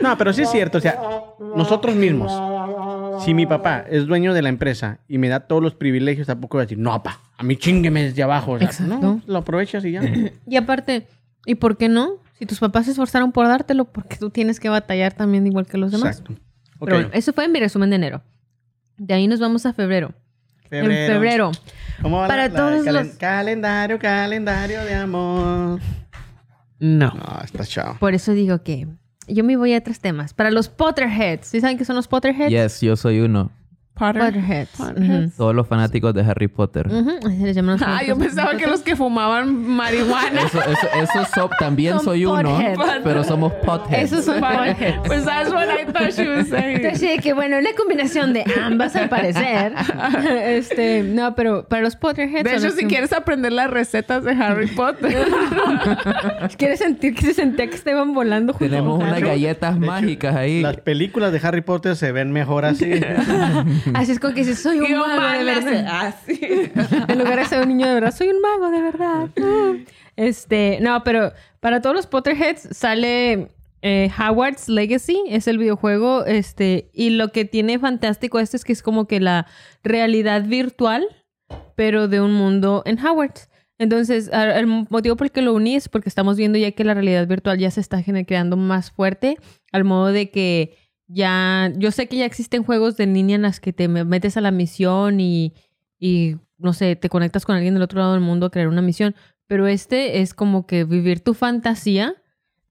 No, 0.00 0.18
pero 0.18 0.32
sí 0.32 0.42
es 0.42 0.50
cierto, 0.50 0.78
o 0.78 0.80
sea, 0.80 1.00
nosotros 1.56 1.94
mismos. 1.96 2.30
Si 3.24 3.32
mi 3.32 3.46
papá 3.46 3.84
es 3.88 4.06
dueño 4.06 4.34
de 4.34 4.42
la 4.42 4.50
empresa 4.50 4.98
y 5.08 5.18
me 5.18 5.28
da 5.28 5.40
todos 5.40 5.62
los 5.62 5.74
privilegios, 5.74 6.26
tampoco 6.26 6.58
voy 6.58 6.62
a 6.62 6.66
decir, 6.66 6.78
no, 6.78 6.90
papá, 6.90 7.20
a 7.38 7.42
mí 7.42 7.56
chingueme 7.56 8.02
desde 8.02 8.22
abajo. 8.22 8.52
O 8.52 8.58
sea, 8.58 8.66
Exacto. 8.66 8.98
No, 9.00 9.22
lo 9.26 9.38
aprovechas 9.38 9.84
y 9.84 9.92
ya. 9.92 10.02
Y 10.46 10.56
aparte, 10.56 11.06
¿y 11.46 11.54
por 11.54 11.76
qué 11.78 11.88
no? 11.88 12.18
Si 12.38 12.44
tus 12.44 12.58
papás 12.58 12.84
se 12.84 12.90
esforzaron 12.90 13.32
por 13.32 13.46
dártelo, 13.48 13.86
porque 13.86 14.16
tú 14.16 14.30
tienes 14.30 14.60
que 14.60 14.68
batallar 14.68 15.14
también 15.14 15.46
igual 15.46 15.66
que 15.66 15.78
los 15.78 15.90
demás. 15.90 16.18
Exacto. 16.20 16.34
Pero 16.80 16.96
bueno, 16.96 17.10
eso 17.12 17.32
fue 17.32 17.46
en 17.46 17.52
mi 17.52 17.60
resumen 17.60 17.88
de 17.90 17.96
enero. 17.96 18.22
De 18.98 19.14
ahí 19.14 19.26
nos 19.26 19.40
vamos 19.40 19.64
a 19.64 19.72
febrero. 19.72 20.12
En 20.70 20.86
febrero. 20.86 21.52
¿Cómo 22.02 22.18
va 22.18 22.28
Para 22.28 22.48
la- 22.48 22.48
la- 22.48 22.56
todos 22.56 22.72
el 22.74 22.84
calen- 22.94 23.06
los- 23.08 23.16
Calendario, 23.16 23.98
calendario 23.98 24.84
de 24.84 24.94
amor. 24.94 25.80
No. 26.80 27.10
No, 27.12 27.40
está 27.42 27.64
chao. 27.64 27.96
Por 27.98 28.14
eso 28.14 28.32
digo 28.32 28.62
que 28.62 28.86
yo 29.28 29.44
me 29.44 29.56
voy 29.56 29.74
a 29.74 29.78
otros 29.78 30.00
temas. 30.00 30.34
Para 30.34 30.50
los 30.50 30.68
Potterheads. 30.68 31.46
¿Sí 31.46 31.60
saben 31.60 31.78
qué 31.78 31.84
son 31.84 31.96
los 31.96 32.08
Potterheads? 32.08 32.50
Yes, 32.50 32.80
yo 32.80 32.96
soy 32.96 33.20
uno. 33.20 33.50
Potter. 33.94 34.22
Potterheads. 34.22 34.70
Potterheads. 34.76 35.36
Todos 35.36 35.54
los 35.54 35.68
fanáticos 35.68 36.12
de 36.14 36.22
Harry 36.22 36.48
Potter. 36.48 36.88
Ujú, 36.88 37.10
así 37.28 37.36
les 37.44 37.54
llaman 37.54 37.78
los 37.78 37.82
Ah, 37.88 38.02
yo 38.04 38.18
pensaba 38.18 38.56
que 38.56 38.66
los 38.66 38.80
que 38.82 38.96
fumaban 38.96 39.54
marihuana. 39.68 40.42
Eso, 40.42 40.58
eso, 40.60 40.88
eso 41.00 41.24
so- 41.32 41.50
también 41.60 41.94
Son 41.94 42.04
soy 42.04 42.26
uno, 42.26 42.42
potheads. 42.42 42.80
pero 43.04 43.22
somos 43.22 43.52
potheads. 43.64 44.02
Esos 44.12 44.24
son 44.24 44.40
Potterheads. 44.40 44.98
Pues 45.06 45.24
that's 45.24 45.52
what 45.52 45.66
I 45.68 45.84
thought 45.92 46.10
she 46.10 46.28
was 46.28 46.48
saying. 46.48 46.76
Entonces, 46.84 47.20
que 47.20 47.32
bueno, 47.34 47.56
una 47.58 47.70
combinación 47.78 48.32
de 48.32 48.44
ambas 48.60 48.96
al 48.96 49.08
parecer. 49.08 49.72
este, 50.44 51.02
no, 51.04 51.34
pero 51.36 51.68
para 51.68 51.82
los 51.82 51.94
Potterheads. 51.94 52.42
De 52.44 52.56
hecho, 52.56 52.70
si 52.70 52.80
que- 52.82 52.86
quieres 52.88 53.12
aprender 53.12 53.52
las 53.52 53.70
recetas 53.70 54.24
de 54.24 54.32
Harry 54.32 54.66
Potter. 54.66 55.24
¿Quieres 56.58 56.80
sentir 56.80 57.14
que 57.14 57.22
se 57.26 57.34
sentía 57.34 57.68
que 57.68 57.74
estaban 57.76 58.12
volando 58.12 58.52
juntos? 58.54 58.68
Tenemos 58.70 58.98
unas 59.00 59.18
hecho- 59.18 59.26
galletas 59.28 59.74
de 59.78 59.86
hecho, 59.86 59.92
mágicas 59.92 60.34
ahí. 60.36 60.62
Las 60.62 60.78
películas 60.78 61.32
de 61.32 61.40
Harry 61.46 61.60
Potter 61.60 61.94
se 61.96 62.10
ven 62.12 62.32
mejor 62.32 62.64
así. 62.64 62.90
Así 63.92 64.12
es 64.12 64.20
como 64.20 64.32
que 64.34 64.40
dices, 64.40 64.60
soy 64.60 64.78
un 64.80 64.98
mago 64.98 65.38
de 65.38 65.44
verdad. 65.44 66.06
así. 66.06 66.40
En 67.08 67.18
lugar 67.18 67.38
de 67.38 67.44
ser 67.44 67.60
un 67.62 67.68
niño 67.68 67.86
de 67.88 67.94
verdad, 67.94 68.14
soy 68.14 68.28
un 68.28 68.40
mago 68.40 68.70
de 68.70 68.80
verdad. 68.82 69.28
Mm. 69.36 69.84
Este, 70.16 70.78
no, 70.80 71.02
pero 71.04 71.32
para 71.60 71.80
todos 71.82 71.94
los 71.96 72.06
Potterheads 72.06 72.68
sale 72.76 73.48
eh, 73.82 74.10
Howard's 74.18 74.68
Legacy, 74.68 75.20
es 75.28 75.46
el 75.48 75.58
videojuego, 75.58 76.24
este, 76.24 76.88
y 76.94 77.10
lo 77.10 77.28
que 77.32 77.44
tiene 77.44 77.78
fantástico 77.78 78.38
esto 78.38 78.56
es 78.56 78.64
que 78.64 78.72
es 78.72 78.82
como 78.82 79.06
que 79.06 79.20
la 79.20 79.46
realidad 79.82 80.44
virtual, 80.44 81.06
pero 81.76 82.08
de 82.08 82.20
un 82.20 82.32
mundo 82.32 82.82
en 82.86 82.98
Hogwarts. 83.04 83.48
Entonces, 83.78 84.32
a- 84.32 84.56
el 84.58 84.66
motivo 84.66 85.16
por 85.16 85.26
el 85.26 85.32
que 85.32 85.42
lo 85.42 85.52
uní 85.52 85.74
es 85.74 85.88
porque 85.88 86.08
estamos 86.08 86.36
viendo 86.36 86.56
ya 86.58 86.70
que 86.70 86.84
la 86.84 86.94
realidad 86.94 87.26
virtual 87.26 87.58
ya 87.58 87.70
se 87.72 87.80
está 87.80 88.00
creando 88.24 88.56
más 88.56 88.92
fuerte, 88.92 89.36
al 89.72 89.82
modo 89.84 90.06
de 90.12 90.30
que 90.30 90.78
ya, 91.06 91.70
yo 91.76 91.90
sé 91.90 92.08
que 92.08 92.16
ya 92.16 92.24
existen 92.24 92.64
juegos 92.64 92.96
de 92.96 93.06
línea 93.06 93.36
en 93.36 93.42
las 93.42 93.60
que 93.60 93.72
te 93.72 93.88
me- 93.88 94.04
metes 94.04 94.36
a 94.36 94.40
la 94.40 94.50
misión 94.50 95.20
y, 95.20 95.52
y, 95.98 96.36
no 96.58 96.72
sé, 96.72 96.96
te 96.96 97.08
conectas 97.08 97.44
con 97.44 97.56
alguien 97.56 97.74
del 97.74 97.82
otro 97.82 97.98
lado 98.00 98.12
del 98.12 98.22
mundo 98.22 98.46
a 98.46 98.50
crear 98.50 98.68
una 98.68 98.82
misión, 98.82 99.14
pero 99.46 99.66
este 99.66 100.20
es 100.22 100.32
como 100.34 100.66
que 100.66 100.84
vivir 100.84 101.20
tu 101.20 101.34
fantasía 101.34 102.14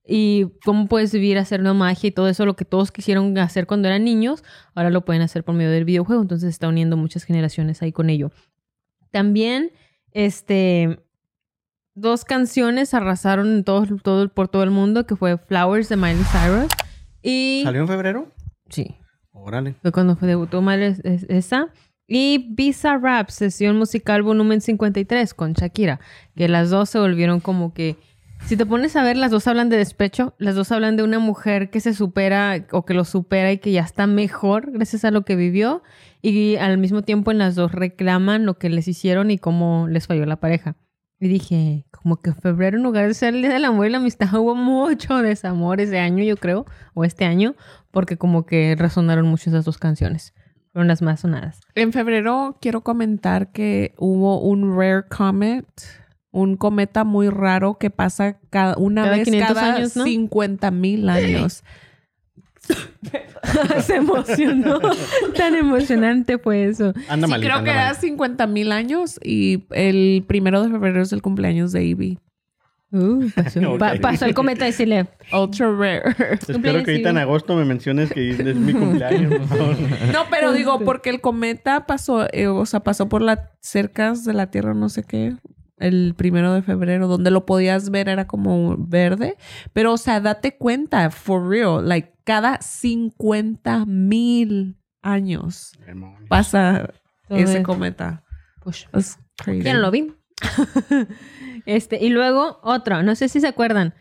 y 0.06 0.48
cómo 0.64 0.86
puedes 0.88 1.12
vivir 1.12 1.38
haciendo 1.38 1.72
magia 1.74 2.08
y 2.08 2.10
todo 2.10 2.28
eso, 2.28 2.44
lo 2.44 2.56
que 2.56 2.64
todos 2.64 2.90
quisieron 2.92 3.38
hacer 3.38 3.66
cuando 3.66 3.88
eran 3.88 4.04
niños, 4.04 4.42
ahora 4.74 4.90
lo 4.90 5.04
pueden 5.04 5.22
hacer 5.22 5.44
por 5.44 5.54
medio 5.54 5.70
del 5.70 5.84
videojuego, 5.84 6.20
entonces 6.20 6.50
está 6.50 6.68
uniendo 6.68 6.96
muchas 6.96 7.24
generaciones 7.24 7.80
ahí 7.82 7.92
con 7.92 8.10
ello. 8.10 8.30
También, 9.10 9.70
este, 10.10 10.98
dos 11.94 12.24
canciones 12.24 12.92
arrasaron 12.94 13.48
en 13.54 13.64
todo, 13.64 13.86
todo, 14.02 14.28
por 14.28 14.48
todo 14.48 14.62
el 14.64 14.70
mundo, 14.70 15.06
que 15.06 15.16
fue 15.16 15.38
Flowers 15.38 15.88
de 15.88 15.96
Miley 15.96 16.24
Cyrus 16.24 16.66
y... 17.24 17.62
¿Salió 17.64 17.80
en 17.80 17.88
febrero? 17.88 18.28
Sí, 18.68 18.96
Órale. 19.32 19.74
fue 19.82 19.90
cuando 19.90 20.14
fue 20.16 20.28
debutó 20.28 20.62
es- 20.70 21.00
esa. 21.28 21.68
Y 22.06 22.48
Visa 22.54 22.98
Rap, 22.98 23.30
sesión 23.30 23.76
musical 23.78 24.22
volumen 24.22 24.60
53 24.60 25.32
con 25.34 25.54
Shakira, 25.54 26.00
que 26.36 26.48
las 26.48 26.70
dos 26.70 26.90
se 26.90 26.98
volvieron 26.98 27.40
como 27.40 27.72
que... 27.74 27.96
Si 28.46 28.58
te 28.58 28.66
pones 28.66 28.94
a 28.94 29.02
ver, 29.02 29.16
las 29.16 29.30
dos 29.30 29.46
hablan 29.48 29.70
de 29.70 29.78
despecho, 29.78 30.34
las 30.38 30.54
dos 30.54 30.70
hablan 30.70 30.96
de 30.96 31.02
una 31.02 31.18
mujer 31.18 31.70
que 31.70 31.80
se 31.80 31.94
supera 31.94 32.66
o 32.72 32.84
que 32.84 32.92
lo 32.92 33.04
supera 33.04 33.50
y 33.52 33.58
que 33.58 33.72
ya 33.72 33.80
está 33.80 34.06
mejor 34.06 34.70
gracias 34.70 35.06
a 35.06 35.10
lo 35.10 35.22
que 35.24 35.34
vivió 35.34 35.82
y 36.20 36.56
al 36.56 36.76
mismo 36.76 37.00
tiempo 37.00 37.30
en 37.30 37.38
las 37.38 37.54
dos 37.54 37.72
reclaman 37.72 38.44
lo 38.44 38.58
que 38.58 38.68
les 38.68 38.86
hicieron 38.86 39.30
y 39.30 39.38
cómo 39.38 39.86
les 39.88 40.06
falló 40.06 40.26
la 40.26 40.36
pareja. 40.36 40.76
Y 41.20 41.28
dije, 41.28 41.86
como 41.90 42.20
que 42.20 42.32
febrero 42.32 42.76
en 42.76 42.82
lugar 42.82 43.06
de 43.06 43.14
ser 43.14 43.34
el 43.34 43.42
Día 43.42 43.52
del 43.52 43.64
Amor 43.64 43.86
y 43.86 43.90
la 43.90 43.98
Amistad 43.98 44.28
hubo 44.34 44.54
mucho 44.54 45.18
desamor 45.18 45.80
ese 45.80 45.98
año, 45.98 46.24
yo 46.24 46.36
creo, 46.36 46.66
o 46.92 47.04
este 47.04 47.24
año, 47.24 47.54
porque 47.90 48.16
como 48.16 48.46
que 48.46 48.76
resonaron 48.78 49.26
mucho 49.26 49.50
esas 49.50 49.64
dos 49.64 49.78
canciones. 49.78 50.34
Fueron 50.72 50.88
las 50.88 51.02
más 51.02 51.20
sonadas. 51.20 51.60
En 51.76 51.92
febrero 51.92 52.58
quiero 52.60 52.82
comentar 52.82 53.52
que 53.52 53.94
hubo 53.96 54.40
un 54.40 54.76
rare 54.76 55.04
comet, 55.08 55.66
un 56.32 56.56
cometa 56.56 57.04
muy 57.04 57.28
raro 57.28 57.78
que 57.78 57.90
pasa 57.90 58.40
cada, 58.50 58.76
una 58.76 59.04
Cada 59.04 59.16
vez 59.16 59.24
500 59.24 59.54
cada 59.54 59.74
años, 59.74 59.96
¿no? 59.96 60.04
50 60.04 60.70
mil 60.72 61.08
años. 61.08 61.62
Se 63.82 63.96
emocionó. 63.96 64.80
Tan 65.36 65.54
emocionante 65.54 66.38
fue 66.38 66.64
eso. 66.64 66.92
Anda 67.08 67.26
Sí, 67.26 67.30
malita, 67.30 67.46
creo 67.48 67.58
anda 67.58 67.64
que 67.64 67.70
era 67.76 67.84
malita. 67.86 68.00
50 68.00 68.46
mil 68.46 68.72
años 68.72 69.20
y 69.22 69.64
el 69.70 70.24
primero 70.26 70.62
de 70.62 70.70
febrero 70.70 71.02
es 71.02 71.12
el 71.12 71.22
cumpleaños 71.22 71.72
de 71.72 71.84
Ivy. 71.84 72.18
Uh, 72.92 73.28
pasó, 73.34 73.60
Ok. 73.72 73.78
pa- 73.78 73.94
pasó 74.00 74.24
el 74.24 74.34
cometa 74.34 74.64
y 74.64 74.70
decirle, 74.70 75.06
Ultra 75.32 75.70
rare. 75.72 76.02
Espero 76.48 76.82
que 76.84 76.90
ahorita 76.92 77.10
en 77.10 77.18
agosto 77.18 77.56
me 77.56 77.64
menciones 77.64 78.12
que 78.12 78.30
es 78.30 78.56
mi 78.56 78.72
cumpleaños, 78.72 79.34
por 79.34 79.46
favor. 79.48 79.76
No, 80.12 80.20
pero 80.30 80.52
digo, 80.52 80.78
porque 80.80 81.10
el 81.10 81.20
cometa 81.20 81.86
pasó, 81.86 82.26
eh, 82.32 82.46
o 82.46 82.64
sea, 82.66 82.80
pasó 82.80 83.08
por 83.08 83.20
las 83.22 83.40
cercas 83.60 84.24
de 84.24 84.32
la 84.32 84.50
Tierra, 84.50 84.74
no 84.74 84.88
sé 84.88 85.02
qué, 85.02 85.34
el 85.86 86.14
primero 86.16 86.52
de 86.54 86.62
febrero, 86.62 87.08
donde 87.08 87.30
lo 87.30 87.46
podías 87.46 87.90
ver 87.90 88.08
era 88.08 88.26
como 88.26 88.76
verde. 88.78 89.36
Pero, 89.72 89.92
o 89.92 89.96
sea, 89.98 90.20
date 90.20 90.56
cuenta, 90.56 91.10
for 91.10 91.48
real, 91.48 91.88
like, 91.88 92.12
cada 92.24 92.58
50 92.60 93.84
mil 93.86 94.76
años 95.02 95.72
Demonios. 95.86 96.28
pasa 96.28 96.88
Todo 97.28 97.38
ese 97.38 97.58
es- 97.58 97.64
cometa. 97.64 98.24
Push. 98.62 98.84
It's 98.94 99.18
crazy. 99.36 99.62
Ya 99.62 99.74
no 99.74 99.80
lo 99.80 99.90
vi. 99.90 100.12
este, 101.66 102.02
y 102.04 102.10
luego 102.10 102.58
otro, 102.62 103.02
no 103.02 103.14
sé 103.14 103.28
si 103.28 103.40
se 103.40 103.46
acuerdan. 103.48 103.94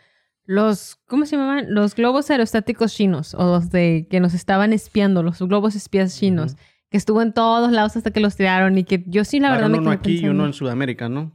Los, 0.46 0.98
¿cómo 1.08 1.26
se 1.26 1.38
llamaban? 1.38 1.74
Los 1.74 1.96
globos 1.96 2.30
aerostáticos 2.30 2.94
chinos, 2.94 3.34
o 3.34 3.44
los 3.46 3.70
de 3.70 4.08
que 4.10 4.20
nos 4.20 4.34
estaban 4.34 4.74
espiando, 4.74 5.24
los 5.24 5.40
globos 5.40 5.76
espías 5.76 6.18
chinos, 6.18 6.58
que 6.90 6.98
estuvo 6.98 7.22
en 7.22 7.32
todos 7.34 7.72
lados 7.72 7.96
hasta 7.96 8.12
que 8.12 8.20
los 8.20 8.36
tiraron 8.36 8.78
y 8.78 8.84
que 8.84 9.04
yo 9.08 9.24
sí, 9.24 9.40
la 9.40 9.52
verdad, 9.52 9.70
me 9.70 9.78
uno 9.80 9.92
quedé 9.92 10.00
aquí 10.00 10.12
y 10.12 10.16
pensando. 10.16 10.34
uno 10.36 10.46
en 10.48 10.54
Sudamérica, 10.54 11.08
¿no? 11.08 11.32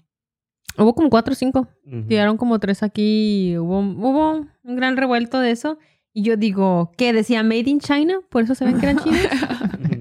Hubo 0.78 0.94
como 0.94 1.10
cuatro 1.10 1.32
o 1.32 1.34
cinco. 1.36 1.68
Ujú. 1.86 2.06
Tiraron 2.06 2.36
como 2.36 2.58
tres 2.58 2.82
aquí. 2.82 3.50
y 3.52 3.58
Hubo, 3.58 3.80
hubo 3.80 4.46
un 4.64 4.76
gran 4.76 4.96
revuelto 4.96 5.40
de 5.40 5.50
eso. 5.50 5.78
Y 6.12 6.22
yo 6.22 6.36
digo, 6.36 6.92
¿qué? 6.96 7.12
Decía 7.12 7.42
Made 7.42 7.68
in 7.70 7.80
China, 7.80 8.16
por 8.30 8.42
eso 8.44 8.54
se 8.54 8.64
ven 8.64 8.78
que 8.80 8.86
eran 8.86 8.98
chinos. 8.98 9.20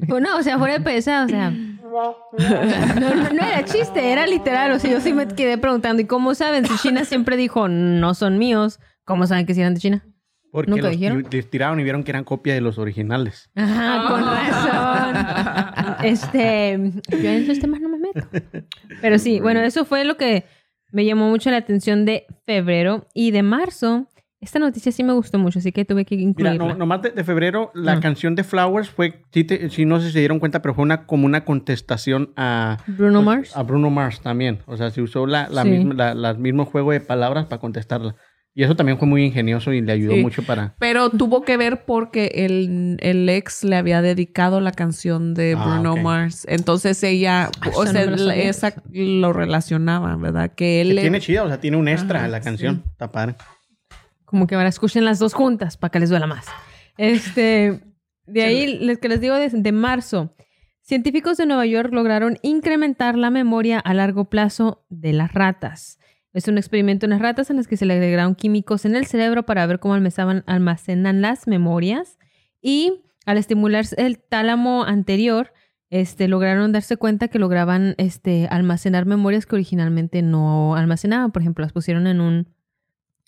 No, 0.08 0.38
o 0.38 0.42
sea, 0.42 0.58
fuera 0.58 0.76
de 0.76 0.80
pesar, 0.84 1.26
o 1.26 1.30
sea. 1.30 1.52
No, 1.92 2.16
no, 3.16 3.30
no 3.34 3.44
era 3.44 3.64
chiste, 3.66 4.12
era 4.12 4.26
literal. 4.28 4.72
O 4.72 4.80
sea, 4.80 4.92
yo 4.92 5.02
sí 5.02 5.14
me 5.14 5.28
quedé 5.28 5.58
preguntando, 5.58 6.02
¿y 6.02 6.06
cómo 6.06 6.34
saben? 6.36 6.66
Si 6.66 6.76
China 6.78 7.04
siempre 7.06 7.38
dijo, 7.38 7.68
no 7.68 8.14
son 8.14 8.38
míos, 8.38 8.80
¿cómo 9.06 9.26
saben 9.28 9.46
que 9.46 9.54
sí 9.54 9.62
eran 9.62 9.74
de 9.74 9.80
China? 9.80 10.06
Porque 10.52 10.72
¿Nunca 10.72 10.84
los 10.84 10.92
dijeron? 10.92 11.24
ti- 11.24 11.38
les 11.38 11.50
tiraron 11.50 11.80
y 11.80 11.84
vieron 11.84 12.04
que 12.04 12.12
eran 12.12 12.24
copia 12.24 12.54
de 12.54 12.62
los 12.62 12.78
originales. 12.78 13.50
Ajá, 13.56 14.08
con 14.08 14.24
razón. 14.26 16.06
Este, 16.06 16.92
yo 17.10 17.30
en 17.30 17.44
esos 17.44 17.60
temas 17.60 17.82
no 17.82 17.90
me 17.90 17.98
meto. 18.00 18.28
Pero 19.02 19.20
sí, 19.20 19.40
bueno, 19.40 19.60
eso 19.62 19.84
fue 19.86 20.04
lo 20.06 20.16
que 20.18 20.46
me 20.92 21.06
llamó 21.06 21.30
mucho 21.30 21.50
la 21.52 21.58
atención 21.58 22.06
de 22.06 22.26
febrero 22.46 23.08
y 23.14 23.32
de 23.32 23.44
marzo. 23.44 24.08
Esta 24.40 24.60
noticia 24.60 24.92
sí 24.92 25.04
me 25.04 25.14
gustó 25.14 25.40
mucho, 25.40 25.58
así 25.58 25.72
que 25.72 25.84
tuve 25.84 26.06
que 26.06 26.16
Mira, 26.16 26.30
incluirla. 26.30 26.68
no, 26.68 26.76
nomás 26.76 27.02
de, 27.02 27.10
de 27.10 27.24
febrero, 27.24 27.72
la 27.74 27.94
Ah. 27.94 28.00
canción 28.00 28.36
de 28.36 28.44
Flowers 28.44 28.88
fue, 28.88 29.24
sí, 29.32 29.44
te- 29.44 29.70
sí, 29.72 29.84
no 29.86 30.00
sé 30.00 30.08
si 30.08 30.12
se 30.14 30.20
dieron 30.20 30.38
cuenta, 30.40 30.62
pero 30.62 30.76
fue 30.76 30.84
una, 30.84 31.08
como 31.08 31.26
una 31.26 31.44
contestación 31.44 32.34
a, 32.36 32.78
Bruno 32.86 33.24
pues, 33.24 33.26
Mars. 33.26 33.58
a 33.58 33.64
Bruno 33.64 33.90
Mars 33.90 34.22
también. 34.22 34.60
O 34.68 34.78
sea, 34.78 34.92
se 34.92 35.02
usó 35.02 35.26
la, 35.26 35.50
la 35.50 35.64
Sí. 35.64 35.70
misma, 35.70 35.94
la, 35.96 36.14
la 36.14 36.34
mismo 36.36 36.66
juego 36.66 36.92
de 36.92 37.00
palabras 37.02 37.48
para 37.48 37.60
contestarla. 37.60 38.16
Y 38.60 38.64
eso 38.64 38.76
también 38.76 38.98
fue 38.98 39.08
muy 39.08 39.24
ingenioso 39.24 39.72
y 39.72 39.82
le 39.82 39.92
ayudó 39.92 40.14
Sí. 40.16 40.22
mucho 40.24 40.42
para... 40.42 40.74
Pero 40.80 41.12
tuvo 41.12 41.44
que 41.44 41.58
ver 41.58 41.86
porque 41.86 42.32
el, 42.34 42.98
el 43.02 43.30
ex 43.30 43.64
le 43.64 43.76
había 43.76 44.02
dedicado 44.02 44.62
la 44.62 44.72
canción 44.72 45.36
de 45.36 45.54
Ah, 45.56 45.64
Bruno. 45.64 45.96
Mars. 45.98 46.44
Entonces 46.50 47.04
ella, 47.04 47.52
Ah, 47.62 47.70
o 47.76 47.86
sea, 47.86 48.08
no 48.08 48.32
esa 48.32 48.74
lo 48.92 49.32
relacionaba, 49.32 50.16
¿verdad? 50.16 50.54
Que 50.56 50.82
él 50.82 50.88
Que 50.88 50.94
le- 50.96 51.02
tiene 51.02 51.20
chida, 51.22 51.44
o 51.44 51.48
sea, 51.48 51.60
tiene 51.60 51.78
un 51.78 51.88
extra 51.88 52.18
Ajá, 52.18 52.26
en 52.26 52.32
la 52.32 52.42
canción. 52.42 52.84
Está 52.94 53.12
padre. 53.12 53.36
Como 54.26 54.48
que 54.48 54.56
ahora 54.56 54.70
escuchen 54.70 55.06
las 55.06 55.20
dos 55.20 55.36
juntas 55.36 55.78
para 55.78 55.92
que 55.92 56.00
les 56.00 56.10
duela 56.10 56.26
más. 56.26 56.48
Este, 56.98 57.80
de 58.26 58.42
ahí, 58.44 58.80
les, 58.80 58.98
que 58.98 59.08
les 59.08 59.22
digo 59.22 59.36
de, 59.36 59.50
de 59.50 59.72
marzo. 59.72 60.34
Científicos 60.82 61.38
de 61.38 61.46
Nueva 61.46 61.68
York 61.68 61.94
lograron 61.94 62.40
incrementar 62.42 63.18
la 63.20 63.30
memoria 63.30 63.78
a 63.78 63.94
largo 63.94 64.32
plazo 64.32 64.84
de 64.90 65.14
las 65.14 65.32
ratas. 65.32 66.00
Es 66.38 66.48
un 66.48 66.60
experimento 66.60 67.08
en 67.08 67.10
las 67.10 67.20
ratas 67.20 67.50
en 67.50 67.56
las 67.56 67.68
que 67.68 67.78
se 67.78 67.88
le 67.88 67.96
agregaron 67.96 68.36
químicos 68.36 68.86
en 68.86 68.96
el 68.96 69.08
cerebro 69.08 69.48
para 69.48 69.66
ver 69.66 69.80
cómo 69.80 69.96
almacenan, 69.96 70.44
almacenan 70.46 71.20
las 71.20 71.48
memorias. 71.48 72.20
Y 72.62 73.02
al 73.26 73.40
estimular 73.40 73.86
el 73.98 74.20
tálamo 74.20 74.84
anterior, 74.84 75.52
este, 75.90 76.28
lograron 76.28 76.72
darse 76.72 76.96
cuenta 76.96 77.28
que 77.28 77.40
lograban 77.40 77.96
este, 77.98 78.48
almacenar 78.52 79.08
memorias 79.08 79.48
que 79.48 79.56
originalmente 79.56 80.22
no 80.22 80.76
almacenaban. 80.76 81.32
Por 81.32 81.42
ejemplo, 81.42 81.64
las 81.64 81.74
pusieron 81.74 82.06
en 82.06 82.22
un 82.22 82.48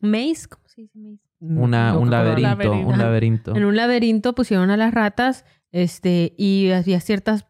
maze. 0.04 0.48
¿Cómo 0.48 0.68
se 0.68 0.82
dice 0.82 1.00
maze? 1.00 1.24
Una, 1.40 1.94
No, 1.94 2.02
un 2.02 2.12
laberinto, 2.12 2.42
laberinto. 2.48 2.90
un 2.90 2.98
laberinto. 3.00 3.56
En 3.56 3.66
un 3.66 3.76
laberinto 3.76 4.36
pusieron 4.36 4.70
a 4.70 4.78
las 4.78 4.94
ratas 4.94 5.46
este, 5.72 6.36
y 6.38 6.70
había 6.70 7.00
ciertas 7.00 7.48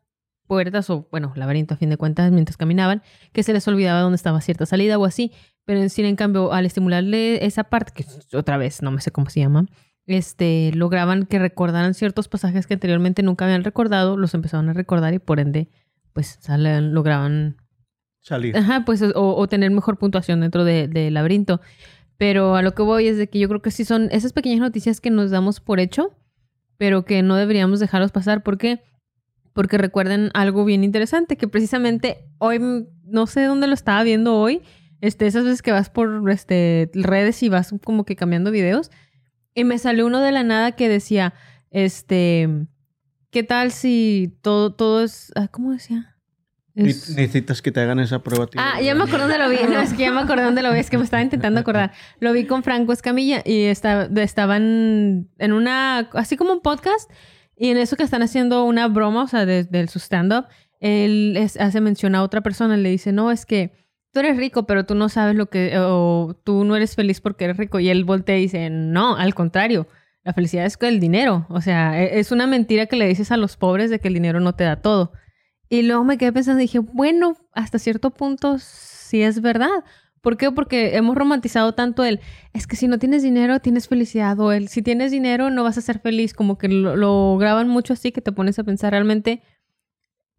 puertas, 0.49 0.89
o 0.89 1.07
bueno, 1.11 1.31
laberinto 1.35 1.75
a 1.75 1.77
fin 1.77 1.91
de 1.91 1.97
cuentas, 1.97 2.31
mientras 2.31 2.57
caminaban, 2.57 3.03
que 3.31 3.43
se 3.43 3.53
les 3.53 3.65
olvidaba 3.67 4.01
dónde 4.01 4.15
estaba 4.15 4.41
cierta 4.41 4.65
salida 4.65 4.97
o 4.97 5.05
así. 5.05 5.31
Pero 5.69 5.81
en, 5.83 5.89
en 6.05 6.15
cambio, 6.15 6.51
al 6.51 6.65
estimularle 6.65 7.45
esa 7.45 7.63
parte, 7.65 7.91
que 7.93 8.03
otra 8.35 8.57
vez 8.57 8.81
no 8.81 8.89
me 8.89 9.01
sé 9.01 9.11
cómo 9.11 9.29
se 9.29 9.39
llama, 9.41 9.67
este, 10.07 10.71
lograban 10.73 11.27
que 11.27 11.37
recordaran 11.37 11.93
ciertos 11.93 12.27
pasajes 12.27 12.65
que 12.65 12.73
anteriormente 12.73 13.21
nunca 13.21 13.45
habían 13.45 13.63
recordado, 13.63 14.17
los 14.17 14.33
empezaban 14.33 14.67
a 14.69 14.73
recordar 14.73 15.13
y 15.13 15.19
por 15.19 15.39
ende, 15.39 15.67
pues 16.11 16.39
salen- 16.41 16.93
lograban 16.93 17.57
Salir. 18.19 18.57
Ajá, 18.57 18.83
pues 18.83 19.03
o, 19.03 19.35
o 19.35 19.47
tener 19.47 19.69
mejor 19.69 19.99
puntuación 19.99 20.41
dentro 20.41 20.63
de- 20.63 20.87
del 20.87 21.13
laberinto. 21.13 21.61
Pero 22.17 22.55
a 22.55 22.63
lo 22.63 22.73
que 22.73 22.81
voy 22.81 23.07
es 23.07 23.17
de 23.17 23.29
que 23.29 23.37
yo 23.37 23.47
creo 23.47 23.61
que 23.61 23.69
sí 23.69 23.85
son 23.85 24.09
esas 24.11 24.33
pequeñas 24.33 24.61
noticias 24.61 24.99
que 24.99 25.11
nos 25.11 25.29
damos 25.29 25.59
por 25.59 25.79
hecho, 25.79 26.17
pero 26.77 27.05
que 27.05 27.21
no 27.21 27.35
deberíamos 27.35 27.79
dejarlos 27.79 28.11
pasar. 28.11 28.41
¿Por 28.41 28.57
qué? 28.57 28.81
Porque 29.53 29.77
recuerden 29.77 30.31
algo 30.33 30.65
bien 30.65 30.83
interesante, 30.83 31.37
que 31.37 31.47
precisamente 31.47 32.25
hoy, 32.39 32.59
no 33.03 33.27
sé 33.27 33.43
dónde 33.43 33.67
lo 33.67 33.75
estaba 33.75 34.01
viendo 34.01 34.35
hoy, 34.35 34.63
este, 35.01 35.27
esas 35.27 35.43
veces 35.43 35.61
que 35.61 35.71
vas 35.71 35.89
por 35.89 36.29
este, 36.29 36.89
redes 36.93 37.41
y 37.43 37.49
vas 37.49 37.73
como 37.83 38.03
que 38.05 38.15
cambiando 38.15 38.51
videos, 38.51 38.91
y 39.55 39.63
me 39.63 39.77
salió 39.77 40.05
uno 40.05 40.19
de 40.21 40.31
la 40.31 40.43
nada 40.43 40.73
que 40.73 40.87
decía, 40.89 41.33
este, 41.71 42.47
¿qué 43.31 43.43
tal 43.43 43.71
si 43.71 44.37
todo, 44.41 44.73
todo 44.73 45.03
es, 45.03 45.31
ah, 45.35 45.47
¿cómo 45.49 45.71
decía? 45.71 46.15
Es- 46.75 47.09
Necesitas 47.09 47.61
que 47.61 47.71
te 47.71 47.81
hagan 47.81 47.99
esa 47.99 48.23
prueba. 48.23 48.47
tío. 48.47 48.61
Ah, 48.63 48.79
ya 48.81 48.95
me 48.95 49.03
acordé 49.03 49.23
dónde 49.23 49.37
lo 49.37 49.49
vi. 49.49 49.57
No, 49.69 49.81
es 49.81 49.91
que 49.93 50.03
ya 50.03 50.11
me 50.11 50.21
acordé 50.21 50.43
dónde 50.43 50.61
lo 50.61 50.71
vi. 50.71 50.79
Es 50.79 50.89
que 50.89 50.97
me 50.97 51.03
estaba 51.03 51.21
intentando 51.21 51.59
acordar. 51.59 51.91
Lo 52.19 52.31
vi 52.31 52.45
con 52.45 52.63
Franco 52.63 52.93
Escamilla 52.93 53.41
y 53.45 53.63
esta- 53.63 54.05
estaban 54.21 55.27
en 55.39 55.51
una, 55.51 55.97
así 56.13 56.37
como 56.37 56.53
un 56.53 56.61
podcast. 56.61 57.11
Y 57.57 57.69
en 57.69 57.77
eso 57.77 57.97
que 57.97 58.03
están 58.03 58.21
haciendo 58.21 58.63
una 58.63 58.87
broma, 58.87 59.23
o 59.23 59.27
sea, 59.27 59.45
de, 59.45 59.65
de 59.65 59.87
su 59.87 59.99
stand-up, 59.99 60.45
él 60.79 61.35
es- 61.37 61.57
hace 61.57 61.81
mención 61.81 62.15
a 62.15 62.23
otra 62.23 62.39
persona. 62.41 62.77
Le 62.77 62.89
dice, 62.89 63.11
no, 63.11 63.29
es 63.31 63.45
que 63.45 63.73
tú 64.11 64.19
eres 64.19 64.37
rico, 64.37 64.65
pero 64.65 64.85
tú 64.85 64.95
no 64.95 65.09
sabes 65.09 65.35
lo 65.35 65.47
que, 65.47 65.77
o 65.77 66.35
tú 66.43 66.63
no 66.63 66.75
eres 66.75 66.95
feliz 66.95 67.21
porque 67.21 67.45
eres 67.45 67.57
rico. 67.57 67.79
Y 67.79 67.89
él 67.89 68.03
voltea 68.05 68.37
y 68.37 68.41
dice, 68.41 68.69
no, 68.69 69.15
al 69.15 69.33
contrario. 69.35 69.87
La 70.23 70.33
felicidad 70.33 70.65
es 70.65 70.77
el 70.81 70.99
dinero. 70.99 71.45
O 71.49 71.61
sea, 71.61 72.01
e- 72.03 72.19
es 72.19 72.31
una 72.31 72.45
mentira 72.45 72.85
que 72.87 72.95
le 72.97 73.07
dices 73.07 73.31
a 73.31 73.37
los 73.37 73.57
pobres 73.57 73.89
de 73.89 73.99
que 73.99 74.09
el 74.09 74.13
dinero 74.13 74.39
no 74.39 74.53
te 74.53 74.63
da 74.65 74.81
todo. 74.81 75.13
Y 75.69 75.83
luego 75.83 76.03
me 76.03 76.17
quedé 76.17 76.33
pensando 76.33 76.59
dije, 76.59 76.79
bueno, 76.79 77.37
hasta 77.53 77.79
cierto 77.79 78.11
punto 78.11 78.57
sí 78.59 79.21
es 79.21 79.41
verdad. 79.41 79.83
¿Por 80.21 80.35
qué? 80.35 80.51
Porque 80.51 80.97
hemos 80.97 81.15
romantizado 81.15 81.73
tanto 81.73 82.03
el, 82.03 82.19
es 82.53 82.67
que 82.67 82.75
si 82.75 82.87
no 82.87 82.99
tienes 82.99 83.23
dinero, 83.23 83.59
tienes 83.59 83.87
felicidad. 83.87 84.37
O 84.39 84.51
el, 84.51 84.67
si 84.67 84.81
tienes 84.81 85.11
dinero, 85.11 85.49
no 85.49 85.63
vas 85.63 85.77
a 85.77 85.81
ser 85.81 85.99
feliz. 85.99 86.33
Como 86.33 86.57
que 86.57 86.67
lo, 86.67 86.95
lo 86.97 87.37
graban 87.37 87.69
mucho 87.69 87.93
así 87.93 88.11
que 88.11 88.21
te 88.21 88.31
pones 88.31 88.59
a 88.59 88.63
pensar 88.63 88.91
realmente. 88.91 89.41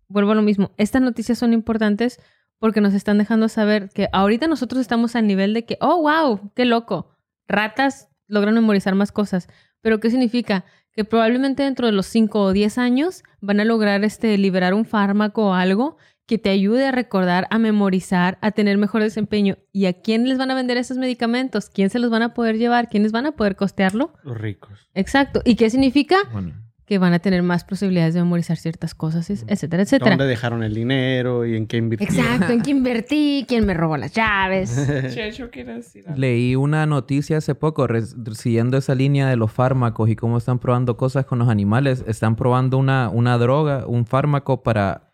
Vuelvo 0.08 0.32
a 0.32 0.34
lo 0.34 0.42
mismo. 0.42 0.72
Estas 0.76 1.00
noticias 1.00 1.38
son 1.38 1.52
importantes 1.52 2.20
porque 2.60 2.80
nos 2.80 2.94
están 2.94 3.18
dejando 3.18 3.48
saber 3.48 3.88
que 3.88 4.08
ahorita 4.12 4.46
nosotros 4.46 4.80
estamos 4.80 5.16
al 5.16 5.26
nivel 5.26 5.54
de 5.54 5.64
que, 5.64 5.78
oh, 5.80 6.02
wow, 6.02 6.52
qué 6.54 6.64
loco. 6.64 7.08
Ratas 7.48 8.08
logran 8.28 8.54
memorizar 8.54 8.94
más 8.94 9.10
cosas. 9.10 9.48
Pero 9.80 9.98
¿qué 9.98 10.10
significa? 10.10 10.64
Que 10.92 11.04
probablemente 11.04 11.62
dentro 11.62 11.86
de 11.86 11.92
los 11.92 12.06
5 12.06 12.40
o 12.40 12.52
10 12.52 12.78
años 12.78 13.24
van 13.40 13.60
a 13.60 13.64
lograr 13.64 14.04
este, 14.04 14.36
liberar 14.38 14.74
un 14.74 14.84
fármaco 14.84 15.48
o 15.48 15.54
algo 15.54 15.96
que 16.26 16.38
te 16.38 16.50
ayude 16.50 16.86
a 16.86 16.92
recordar, 16.92 17.48
a 17.50 17.58
memorizar, 17.58 18.38
a 18.40 18.52
tener 18.52 18.78
mejor 18.78 19.02
desempeño. 19.02 19.56
¿Y 19.72 19.86
a 19.86 19.94
quién 19.94 20.28
les 20.28 20.38
van 20.38 20.50
a 20.50 20.54
vender 20.54 20.76
esos 20.76 20.96
medicamentos? 20.96 21.70
¿Quién 21.70 21.90
se 21.90 21.98
los 21.98 22.10
van 22.10 22.22
a 22.22 22.34
poder 22.34 22.56
llevar? 22.56 22.88
¿Quiénes 22.88 23.10
van 23.10 23.26
a 23.26 23.32
poder 23.32 23.56
costearlo? 23.56 24.12
Los 24.22 24.38
ricos. 24.38 24.90
Exacto. 24.94 25.40
¿Y 25.44 25.56
qué 25.56 25.70
significa? 25.70 26.18
Bueno, 26.30 26.52
Que 26.90 26.98
van 26.98 27.12
a 27.12 27.20
tener 27.20 27.44
más 27.44 27.62
posibilidades 27.62 28.14
de 28.14 28.20
memorizar 28.20 28.56
ciertas 28.56 28.96
cosas, 28.96 29.30
etcétera, 29.30 29.84
etcétera. 29.84 30.10
¿Dónde 30.10 30.26
dejaron 30.26 30.64
el 30.64 30.74
dinero 30.74 31.46
y 31.46 31.54
en 31.56 31.68
qué 31.68 31.76
invirtieron? 31.76 32.16
Exacto, 32.16 32.52
en 32.52 32.62
qué 32.62 32.70
invertí, 32.72 33.44
quién 33.46 33.64
me 33.64 33.74
robó 33.74 33.96
las 33.96 34.12
llaves. 34.12 34.74
Checho 35.14 35.48
decir 35.54 36.08
algo. 36.08 36.18
Leí 36.20 36.56
una 36.56 36.86
noticia 36.86 37.36
hace 37.36 37.54
poco, 37.54 37.86
siguiendo 38.32 38.76
esa 38.76 38.96
línea 38.96 39.28
de 39.28 39.36
los 39.36 39.52
fármacos 39.52 40.10
y 40.10 40.16
cómo 40.16 40.36
están 40.38 40.58
probando 40.58 40.96
cosas 40.96 41.26
con 41.26 41.38
los 41.38 41.48
animales. 41.48 42.02
Están 42.08 42.34
probando 42.34 42.76
una, 42.76 43.08
una 43.08 43.38
droga, 43.38 43.86
un 43.86 44.04
fármaco 44.04 44.64
para 44.64 45.12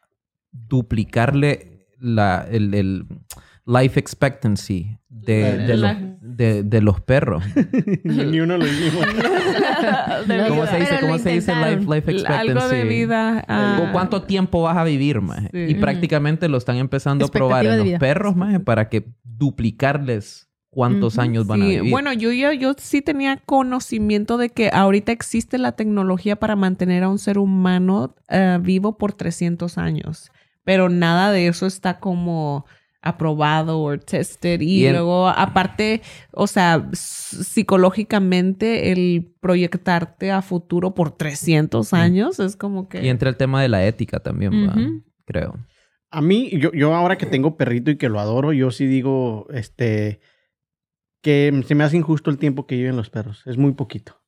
duplicarle 0.53 1.89
la, 1.99 2.47
el, 2.51 2.73
el 2.73 3.07
life 3.67 4.01
expectancy 4.01 4.97
de, 5.11 5.59
de 5.59 5.77
La- 5.77 5.93
los, 5.93 6.16
de, 6.37 6.63
de 6.63 6.81
los 6.83 7.01
perros. 7.01 7.43
Ni 8.05 8.41
uno 8.41 8.59
lo 8.59 8.67
hicimos. 8.67 9.05
¿Cómo 10.49 10.67
se 10.67 10.77
dice? 10.79 10.99
¿Cómo 11.01 11.19
se 11.19 11.31
dice 11.31 11.55
life, 11.55 11.83
life 11.83 12.11
expectancy? 12.13 12.51
Algo 12.51 12.69
de 12.69 12.85
vida. 12.85 13.45
ah, 13.49 13.77
¿Cu- 13.81 13.93
¿Cuánto 13.93 14.23
tiempo 14.23 14.63
vas 14.63 14.77
a 14.77 14.85
vivir, 14.85 15.21
más? 15.21 15.41
Sí. 15.53 15.59
Y 15.69 15.75
prácticamente 15.77 16.49
lo 16.49 16.59
están 16.59 16.77
empezando 16.77 17.25
a 17.27 17.29
probar 17.29 17.67
en 17.67 17.91
los 17.91 17.99
perros, 18.01 18.37
más, 18.37 18.61
para 18.61 18.89
que 18.89 19.07
duplicarles 19.25 20.49
cuántos 20.71 21.19
años 21.19 21.47
van 21.47 21.63
a 21.63 21.67
vivir. 21.67 21.91
bueno, 21.91 22.13
yo, 22.13 22.31
yo, 22.33 22.53
yo 22.53 22.75
sí 22.77 23.01
tenía 23.01 23.39
conocimiento 23.47 24.37
de 24.37 24.51
que 24.51 24.69
ahorita 24.71 25.11
existe 25.11 25.57
la 25.57 25.73
tecnología 25.73 26.37
para 26.37 26.55
mantener 26.55 27.03
a 27.03 27.09
un 27.09 27.19
ser 27.19 27.39
humano 27.39 28.15
eh, 28.29 28.59
vivo 28.61 28.99
por 28.99 29.15
300 29.15 29.79
años, 29.79 30.31
pero 30.65 30.91
nada 30.91 31.33
de 31.33 31.47
eso 31.49 31.65
está 31.67 31.99
como 31.99 32.67
aprobado 33.07 33.81
o 33.81 33.99
tested 33.99 34.61
y, 34.61 34.89
luego 34.91 35.29
aparte, 35.29 36.03
o 36.33 36.47
sea, 36.47 36.89
psicológicamente 36.93 38.93
el 38.93 39.33
proyectarte 39.41 40.33
a 40.33 40.43
futuro 40.43 40.95
por 40.95 41.13
300 41.13 41.93
años 41.93 42.41
es 42.41 42.57
como 42.57 42.89
que 42.89 43.05
Y 43.05 43.09
entra 43.09 43.31
el 43.31 43.37
tema 43.37 43.63
de 43.63 43.69
la 43.69 43.87
ética 43.87 44.21
también, 44.21 45.05
creo. 45.25 45.59
A 46.11 46.21
mí, 46.21 46.51
yo, 46.59 46.73
yo 46.73 46.95
ahora 46.95 47.19
que 47.19 47.27
tengo 47.27 47.57
perrito 47.57 47.91
y 47.91 47.97
que 47.97 48.09
lo 48.09 48.21
adoro, 48.21 48.53
yo 48.53 48.71
sí 48.71 48.87
digo, 48.87 49.47
este, 49.51 50.21
que 51.21 51.63
se 51.67 51.75
me 51.75 51.85
hace 51.85 51.97
injusto 51.97 52.31
el 52.31 52.39
tiempo 52.39 52.67
que 52.67 52.77
viven 52.77 52.97
los 52.97 53.11
perros. 53.11 53.43
Es 53.47 53.57
muy 53.57 53.73
poquito. 53.73 54.21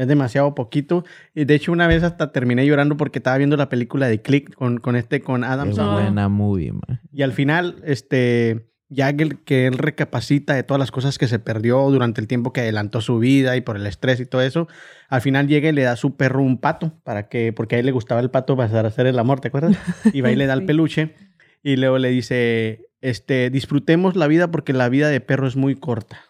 Es 0.00 0.08
demasiado 0.08 0.54
poquito. 0.54 1.04
Y 1.34 1.44
de 1.44 1.54
hecho, 1.54 1.72
una 1.72 1.86
vez 1.86 2.02
hasta 2.02 2.32
terminé 2.32 2.64
llorando 2.64 2.96
porque 2.96 3.18
estaba 3.18 3.36
viendo 3.36 3.58
la 3.58 3.68
película 3.68 4.08
de 4.08 4.22
Click 4.22 4.54
con, 4.54 4.78
con 4.78 4.96
este, 4.96 5.20
con 5.20 5.44
Adam 5.44 5.74
Sandler. 5.74 6.04
buena 6.04 6.28
movie, 6.30 6.72
man. 6.72 7.02
Y 7.12 7.20
al 7.20 7.34
final, 7.34 7.76
este, 7.84 8.70
ya 8.88 9.14
que 9.14 9.24
él, 9.24 9.38
que 9.44 9.66
él 9.66 9.76
recapacita 9.76 10.54
de 10.54 10.62
todas 10.62 10.78
las 10.78 10.90
cosas 10.90 11.18
que 11.18 11.28
se 11.28 11.38
perdió 11.38 11.78
durante 11.90 12.22
el 12.22 12.28
tiempo 12.28 12.54
que 12.54 12.62
adelantó 12.62 13.02
su 13.02 13.18
vida 13.18 13.58
y 13.58 13.60
por 13.60 13.76
el 13.76 13.86
estrés 13.86 14.20
y 14.20 14.24
todo 14.24 14.40
eso, 14.40 14.68
al 15.10 15.20
final 15.20 15.48
llega 15.48 15.68
y 15.68 15.72
le 15.72 15.82
da 15.82 15.92
a 15.92 15.96
su 15.96 16.16
perro 16.16 16.40
un 16.40 16.56
pato 16.56 16.94
para 17.04 17.28
que, 17.28 17.52
porque 17.52 17.76
a 17.76 17.78
él 17.78 17.84
le 17.84 17.92
gustaba 17.92 18.22
el 18.22 18.30
pato 18.30 18.56
para 18.56 18.88
hacer 18.88 19.06
el 19.06 19.18
amor, 19.18 19.40
¿te 19.40 19.48
acuerdas? 19.48 19.76
Y 20.14 20.22
va 20.22 20.32
y 20.32 20.36
le 20.36 20.46
da 20.46 20.54
el 20.54 20.64
peluche 20.64 21.14
y 21.62 21.76
luego 21.76 21.98
le 21.98 22.08
dice, 22.08 22.88
este, 23.02 23.50
disfrutemos 23.50 24.16
la 24.16 24.26
vida 24.28 24.50
porque 24.50 24.72
la 24.72 24.88
vida 24.88 25.10
de 25.10 25.20
perro 25.20 25.46
es 25.46 25.56
muy 25.56 25.74
corta. 25.74 26.29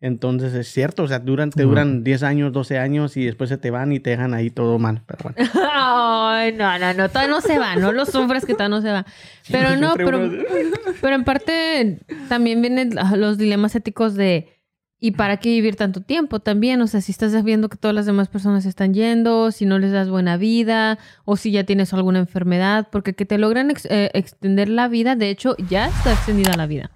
Entonces 0.00 0.54
es 0.54 0.68
cierto, 0.68 1.02
o 1.02 1.08
sea, 1.08 1.18
duran, 1.18 1.50
te 1.50 1.64
duran 1.64 2.04
10 2.04 2.22
años, 2.22 2.52
12 2.52 2.78
años 2.78 3.16
y 3.16 3.24
después 3.24 3.50
se 3.50 3.58
te 3.58 3.70
van 3.72 3.92
y 3.92 3.98
te 3.98 4.10
dejan 4.10 4.32
ahí 4.32 4.48
todo 4.50 4.78
mal. 4.78 5.02
Pero 5.06 5.18
bueno. 5.24 5.50
Ay, 5.72 6.52
no, 6.52 6.78
no, 6.78 6.94
no, 6.94 7.08
todavía 7.08 7.30
no 7.34 7.40
se 7.40 7.58
va, 7.58 7.74
no 7.74 7.90
lo 7.92 8.06
sufras 8.06 8.44
que 8.44 8.52
todavía 8.54 8.76
no 8.76 8.80
se 8.82 8.92
va. 8.92 9.06
Pero 9.50 9.76
no, 9.76 9.94
pero, 9.96 10.30
pero 11.00 11.14
en 11.16 11.24
parte 11.24 11.98
también 12.28 12.62
vienen 12.62 12.90
los 13.16 13.38
dilemas 13.38 13.74
éticos 13.74 14.14
de 14.14 14.54
¿y 15.00 15.12
para 15.12 15.36
qué 15.38 15.48
vivir 15.50 15.74
tanto 15.74 16.00
tiempo 16.00 16.38
también? 16.40 16.80
O 16.80 16.86
sea, 16.86 17.00
si 17.00 17.10
estás 17.10 17.42
viendo 17.42 17.68
que 17.68 17.76
todas 17.76 17.94
las 17.94 18.06
demás 18.06 18.28
personas 18.28 18.66
están 18.66 18.94
yendo, 18.94 19.50
si 19.50 19.66
no 19.66 19.78
les 19.80 19.90
das 19.92 20.08
buena 20.08 20.36
vida, 20.36 20.98
o 21.24 21.36
si 21.36 21.50
ya 21.50 21.64
tienes 21.64 21.92
alguna 21.92 22.20
enfermedad, 22.20 22.86
porque 22.92 23.14
que 23.14 23.24
te 23.26 23.36
logran 23.38 23.70
ex- 23.72 23.86
eh, 23.90 24.10
extender 24.14 24.68
la 24.68 24.86
vida, 24.88 25.16
de 25.16 25.30
hecho, 25.30 25.56
ya 25.68 25.86
está 25.88 26.12
extendida 26.12 26.56
la 26.56 26.66
vida. 26.66 26.90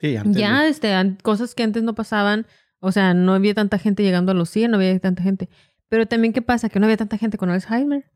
Sí, 0.00 0.16
antes 0.16 0.34
de- 0.34 0.40
Ya, 0.40 0.66
este, 0.66 1.16
cosas 1.22 1.54
que 1.54 1.62
antes 1.62 1.82
no 1.82 1.94
pasaban, 1.94 2.46
o 2.80 2.92
sea, 2.92 3.14
no 3.14 3.34
había 3.34 3.54
tanta 3.54 3.78
gente 3.78 4.02
llegando 4.02 4.32
a 4.32 4.34
los 4.34 4.48
100, 4.50 4.70
no 4.70 4.76
había 4.78 4.98
tanta 4.98 5.22
gente. 5.22 5.48
Pero 5.88 6.06
también, 6.06 6.32
¿qué 6.32 6.40
pasa? 6.42 6.68
Que 6.68 6.78
no 6.80 6.86
había 6.86 6.96
tanta 6.96 7.18
gente 7.18 7.36
con 7.36 7.50
Alzheimer. 7.50 8.10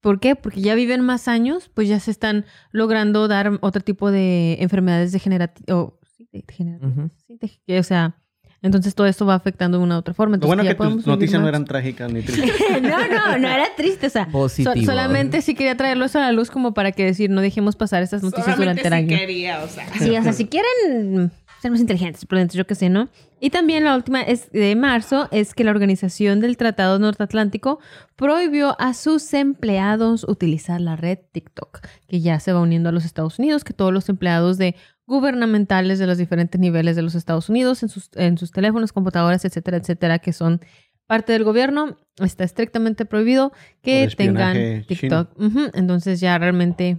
¿Por 0.00 0.18
qué? 0.20 0.34
Porque 0.36 0.60
ya 0.60 0.74
viven 0.74 1.00
más 1.00 1.28
años, 1.28 1.70
pues 1.74 1.88
ya 1.88 2.00
se 2.00 2.10
están 2.10 2.44
logrando 2.72 3.28
dar 3.28 3.58
otro 3.60 3.82
tipo 3.82 4.10
de 4.10 4.56
enfermedades 4.60 5.12
degenerativas. 5.12 5.92
sí, 6.16 6.28
degenerativas. 6.32 7.12
Sí, 7.26 7.38
de- 7.66 7.78
o 7.78 7.82
sea, 7.82 8.16
entonces 8.62 8.94
todo 8.94 9.06
esto 9.06 9.26
va 9.26 9.34
afectando 9.34 9.78
de 9.78 9.84
una 9.84 9.96
u 9.96 9.98
otra 9.98 10.14
forma. 10.14 10.32
Lo 10.36 10.44
Entonces, 10.52 10.76
bueno 10.76 10.92
que 10.94 10.96
tus 11.02 11.06
noticias 11.06 11.40
no 11.42 11.48
eran 11.48 11.64
trágicas 11.64 12.12
ni 12.12 12.22
tristes. 12.22 12.52
no, 12.82 12.88
no, 13.08 13.38
no 13.38 13.48
era 13.48 13.66
triste, 13.76 14.06
o 14.06 14.10
sea, 14.10 14.26
so- 14.26 14.30
Positivo. 14.32 14.74
solamente 14.86 15.42
sí 15.42 15.54
quería 15.54 15.76
traerlo 15.76 16.04
eso 16.04 16.18
a 16.18 16.22
la 16.22 16.32
luz 16.32 16.50
como 16.50 16.72
para 16.74 16.92
que 16.92 17.04
decir, 17.04 17.28
no 17.30 17.40
dejemos 17.40 17.76
pasar 17.76 18.02
estas 18.02 18.22
noticias 18.22 18.54
solamente 18.56 18.82
durante 18.82 18.88
el 18.88 19.08
si 19.08 19.14
año. 19.14 19.18
quería, 19.26 19.62
o 19.62 19.68
sea. 19.68 19.86
Sí, 19.98 20.16
o 20.16 20.22
sea, 20.22 20.32
si 20.32 20.46
quieren 20.46 21.30
ser 21.60 21.70
más 21.70 21.80
inteligentes, 21.80 22.24
prudentes, 22.26 22.56
yo 22.56 22.66
qué 22.66 22.74
sé, 22.74 22.88
¿no? 22.88 23.08
Y 23.38 23.50
también 23.50 23.84
la 23.84 23.94
última 23.96 24.20
es 24.22 24.50
de 24.52 24.74
marzo 24.76 25.28
es 25.32 25.54
que 25.54 25.62
la 25.64 25.70
Organización 25.72 26.40
del 26.40 26.56
Tratado 26.56 26.98
Norteatlántico 26.98 27.78
prohibió 28.16 28.76
a 28.80 28.94
sus 28.94 29.32
empleados 29.34 30.24
utilizar 30.28 30.80
la 30.80 30.96
red 30.96 31.18
TikTok, 31.32 31.80
que 32.08 32.20
ya 32.20 32.38
se 32.40 32.52
va 32.52 32.60
uniendo 32.60 32.88
a 32.88 32.92
los 32.92 33.04
Estados 33.04 33.38
Unidos, 33.38 33.64
que 33.64 33.72
todos 33.72 33.92
los 33.92 34.08
empleados 34.08 34.58
de 34.58 34.74
gubernamentales 35.06 35.98
de 35.98 36.06
los 36.06 36.18
diferentes 36.18 36.60
niveles 36.60 36.96
de 36.96 37.02
los 37.02 37.14
Estados 37.14 37.48
Unidos 37.48 37.82
en 37.82 37.88
sus, 37.88 38.10
en 38.14 38.38
sus 38.38 38.50
teléfonos, 38.52 38.92
computadoras, 38.92 39.44
etcétera, 39.44 39.76
etcétera, 39.78 40.18
que 40.20 40.32
son 40.32 40.60
parte 41.06 41.32
del 41.32 41.44
gobierno, 41.44 41.96
está 42.18 42.44
estrictamente 42.44 43.04
prohibido 43.04 43.52
que 43.82 44.08
tengan 44.16 44.84
TikTok. 44.86 45.30
Entonces 45.74 46.20
ya 46.20 46.38
realmente 46.38 46.98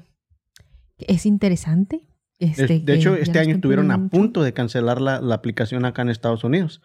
es 0.97 1.25
interesante. 1.25 2.01
De, 2.39 2.47
Este, 2.47 2.79
de 2.81 2.93
hecho, 2.95 3.15
este 3.15 3.39
año 3.39 3.55
estuvieron 3.55 3.89
a 3.91 4.09
punto 4.09 4.43
de 4.43 4.53
cancelar 4.53 4.99
la, 4.99 5.21
la 5.21 5.35
aplicación 5.35 5.85
acá 5.85 6.01
en 6.01 6.09
Estados 6.09 6.43
Unidos. 6.43 6.81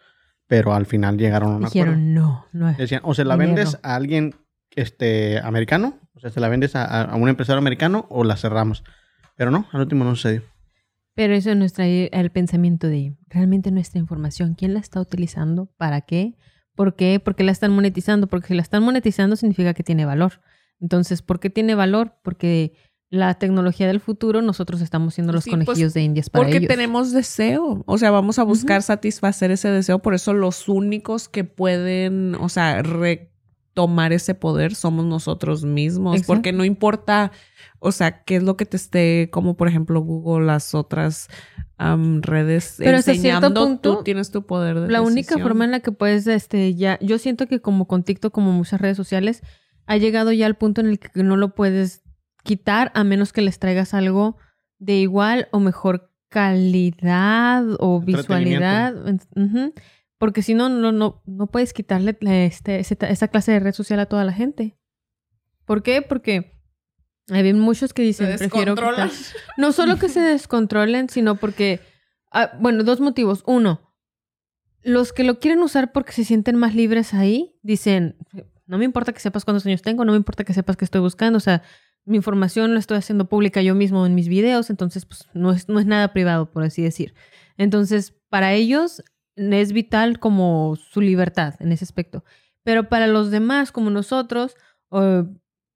pero 0.47 0.73
al 0.73 0.87
final 0.87 1.17
llegaron 1.19 1.51
a 1.53 1.57
un 1.57 1.65
acuerdo. 1.65 1.91
Dijeron, 1.91 2.13
no, 2.15 2.45
no 2.53 2.69
es. 2.69 2.77
Decían, 2.77 3.01
o 3.03 3.13
se 3.13 3.23
la 3.23 3.35
Dinero. 3.35 3.55
vendes 3.55 3.77
a 3.83 3.95
alguien 3.95 4.33
este, 4.75 5.39
americano, 5.41 5.99
o 6.15 6.19
sea, 6.19 6.31
se 6.31 6.39
la 6.39 6.47
vendes 6.49 6.75
a- 6.75 7.03
a 7.03 7.15
un 7.17 7.29
empresario 7.29 7.59
americano 7.59 8.07
o 8.09 8.23
la 8.23 8.35
cerramos. 8.35 8.83
Pero 9.35 9.51
no, 9.51 9.67
al 9.71 9.81
último 9.81 10.03
no 10.05 10.15
sucedió. 10.15 10.41
Pero 11.19 11.33
eso 11.33 11.53
nos 11.53 11.73
trae 11.73 12.09
al 12.13 12.29
pensamiento 12.31 12.87
de 12.87 13.13
realmente 13.27 13.71
nuestra 13.71 13.99
información, 13.99 14.55
¿quién 14.57 14.73
la 14.73 14.79
está 14.79 15.01
utilizando? 15.01 15.65
¿Para 15.75 15.99
qué? 15.99 16.37
¿Por 16.75 16.95
qué? 16.95 17.19
¿Por 17.19 17.35
qué 17.35 17.43
la 17.43 17.51
están 17.51 17.73
monetizando? 17.73 18.27
Porque 18.27 18.47
si 18.47 18.53
la 18.53 18.61
están 18.61 18.83
monetizando 18.83 19.35
significa 19.35 19.73
que 19.73 19.83
tiene 19.83 20.05
valor. 20.05 20.39
Entonces, 20.79 21.21
¿por 21.21 21.41
qué 21.41 21.49
tiene 21.49 21.75
valor? 21.75 22.13
Porque 22.23 22.71
la 23.09 23.33
tecnología 23.33 23.85
del 23.87 23.99
futuro 23.99 24.41
nosotros 24.41 24.79
estamos 24.79 25.13
siendo 25.13 25.33
los 25.33 25.43
Sí, 25.43 25.49
pues, 25.49 25.65
conejillos 25.65 25.93
de 25.93 26.03
indias 26.03 26.29
para 26.29 26.45
Porque 26.45 26.59
ellos. 26.59 26.69
tenemos 26.69 27.11
deseo. 27.11 27.83
O 27.85 27.97
sea, 27.97 28.11
vamos 28.11 28.39
a 28.39 28.43
buscar 28.43 28.81
satisfacer 28.81 29.51
ese 29.51 29.69
deseo. 29.69 29.99
Por 29.99 30.13
eso 30.13 30.31
los 30.33 30.69
únicos 30.69 31.27
que 31.27 31.43
pueden, 31.43 32.35
o 32.35 32.47
sea, 32.47 32.81
retomar 33.79 34.11
ese 34.11 34.35
poder 34.35 34.75
somos 34.75 35.05
nosotros 35.05 35.63
mismos. 35.63 36.15
Exacto. 36.15 36.33
Porque 36.33 36.51
no 36.51 36.65
importa, 36.65 37.31
o 37.79 37.91
sea, 37.91 38.23
qué 38.23 38.37
es 38.37 38.43
lo 38.43 38.57
que 38.57 38.65
te 38.65 38.77
esté, 38.77 39.29
como 39.31 39.55
por 39.55 39.67
ejemplo 39.67 40.01
Google, 40.01 40.45
las 40.45 40.75
otras 40.75 41.29
am, 41.77 42.21
redes 42.21 42.75
Pero 42.77 42.97
hasta 42.97 43.13
cierto 43.13 43.47
enseñando, 43.47 43.65
punto, 43.65 43.97
tú 43.97 44.03
tienes 44.03 44.31
tu 44.31 44.45
poder 44.45 44.79
de 44.79 44.89
La 44.89 45.01
única 45.01 45.37
forma 45.37 45.65
en 45.65 45.71
la 45.71 45.79
que 45.79 45.91
puedes, 45.91 46.27
este, 46.27 46.75
ya, 46.75 46.99
yo 47.01 47.17
siento 47.17 47.47
que 47.47 47.61
como 47.61 47.87
con 47.87 48.03
TikTok, 48.03 48.33
como 48.33 48.51
muchas 48.51 48.81
redes 48.81 48.97
sociales, 48.97 49.41
ha 49.85 49.97
llegado 49.97 50.31
ya 50.31 50.45
al 50.45 50.55
punto 50.55 50.81
en 50.81 50.87
el 50.87 50.99
que 50.99 51.23
no 51.23 51.37
lo 51.37 51.55
puedes 51.55 52.03
quitar 52.43 52.91
a 52.95 53.03
menos 53.03 53.33
que 53.33 53.41
les 53.41 53.59
traigas 53.59 53.93
algo 53.93 54.37
de 54.77 54.95
igual 54.95 55.47
o 55.51 55.59
mejor 55.59 56.11
calidad 56.29 57.65
o 57.79 57.99
visualidad. 58.01 58.93
Ujú. 59.35 59.73
Porque 60.19 60.43
si 60.43 60.53
no, 60.53 60.69
no, 60.69 60.91
no, 60.91 61.23
no 61.25 61.47
puedes 61.47 61.73
quitarle 61.73 62.15
este, 62.45 62.79
esa 62.79 63.27
clase 63.29 63.53
de 63.53 63.59
red 63.61 63.73
social 63.73 63.99
a 63.99 64.05
toda 64.05 64.25
la 64.25 64.33
gente. 64.33 64.77
¿Por 65.65 65.81
qué? 65.81 66.01
Porque 66.01 66.61
hay 67.29 67.53
muchos 67.53 67.93
que 67.93 68.01
dicen, 68.01 68.35
prefiero 68.37 68.75
quitar. 68.75 69.09
No 69.57 69.71
solo 69.71 69.97
que 69.97 70.09
se 70.09 70.19
descontrolen, 70.19 71.09
sino 71.09 71.35
porque, 71.35 71.79
ah, 72.31 72.51
bueno, 72.59 72.83
dos 72.83 72.99
motivos. 72.99 73.43
Uno, 73.47 73.93
los 74.81 75.13
que 75.13 75.23
lo 75.23 75.39
quieren 75.39 75.59
usar 75.61 75.93
porque 75.93 76.11
se 76.11 76.25
sienten 76.25 76.57
más 76.57 76.75
libres 76.75 77.13
ahí, 77.13 77.57
dicen, 77.61 78.17
no 78.65 78.77
me 78.77 78.85
importa 78.85 79.13
que 79.13 79.19
sepas 79.21 79.45
cuántos 79.45 79.65
años 79.65 79.81
tengo, 79.81 80.03
no 80.03 80.11
me 80.11 80.17
importa 80.17 80.43
que 80.43 80.53
sepas 80.53 80.75
que 80.75 80.85
estoy 80.85 81.01
buscando, 81.01 81.37
o 81.37 81.41
sea, 81.41 81.63
mi 82.05 82.17
información 82.17 82.73
la 82.73 82.79
estoy 82.79 82.97
haciendo 82.97 83.29
pública 83.29 83.61
yo 83.61 83.75
mismo 83.75 84.05
en 84.05 84.15
mis 84.15 84.27
videos, 84.27 84.69
entonces 84.69 85.05
pues 85.05 85.27
no 85.33 85.51
es, 85.51 85.69
no 85.69 85.79
es 85.79 85.85
nada 85.85 86.11
privado, 86.13 86.51
por 86.51 86.63
así 86.63 86.81
decir. 86.81 87.13
Entonces, 87.57 88.15
para 88.29 88.53
ellos 88.53 89.03
es 89.39 89.73
vital 89.73 90.19
como 90.19 90.75
su 90.75 91.01
libertad 91.01 91.55
en 91.59 91.71
ese 91.71 91.85
aspecto. 91.85 92.23
Pero 92.63 92.89
para 92.89 93.07
los 93.07 93.31
demás, 93.31 93.71
como 93.71 93.89
nosotros, 93.89 94.55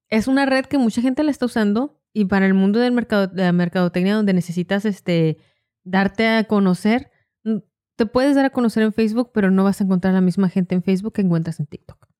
es 0.10 0.28
una 0.28 0.46
red 0.46 0.66
que 0.66 0.78
mucha 0.78 1.02
gente 1.02 1.24
la 1.24 1.32
está 1.32 1.46
usando 1.46 2.00
y 2.14 2.26
para 2.26 2.46
el 2.46 2.54
mundo 2.54 2.80
del 2.80 2.92
mercado, 2.92 3.28
de 3.28 3.44
la 3.44 3.52
mercadotecnia 3.52 4.16
donde 4.16 4.34
necesitas 4.34 4.86
este, 4.86 5.38
darte 5.84 6.28
a 6.28 6.44
conocer, 6.44 7.12
mm, 7.44 7.58
te 7.96 8.06
puedes 8.06 8.36
dar 8.36 8.46
a 8.46 8.50
conocer 8.52 8.84
en 8.84 8.94
Facebook, 8.94 9.32
pero 9.34 9.50
no 9.50 9.64
vas 9.64 9.82
a 9.82 9.84
encontrar 9.84 10.14
la 10.14 10.22
misma 10.22 10.50
gente 10.50 10.76
en 10.76 10.84
Facebook 10.84 11.14
que 11.14 11.22
encuentras 11.22 11.60
en 11.60 11.66
TikTok. 11.68 12.13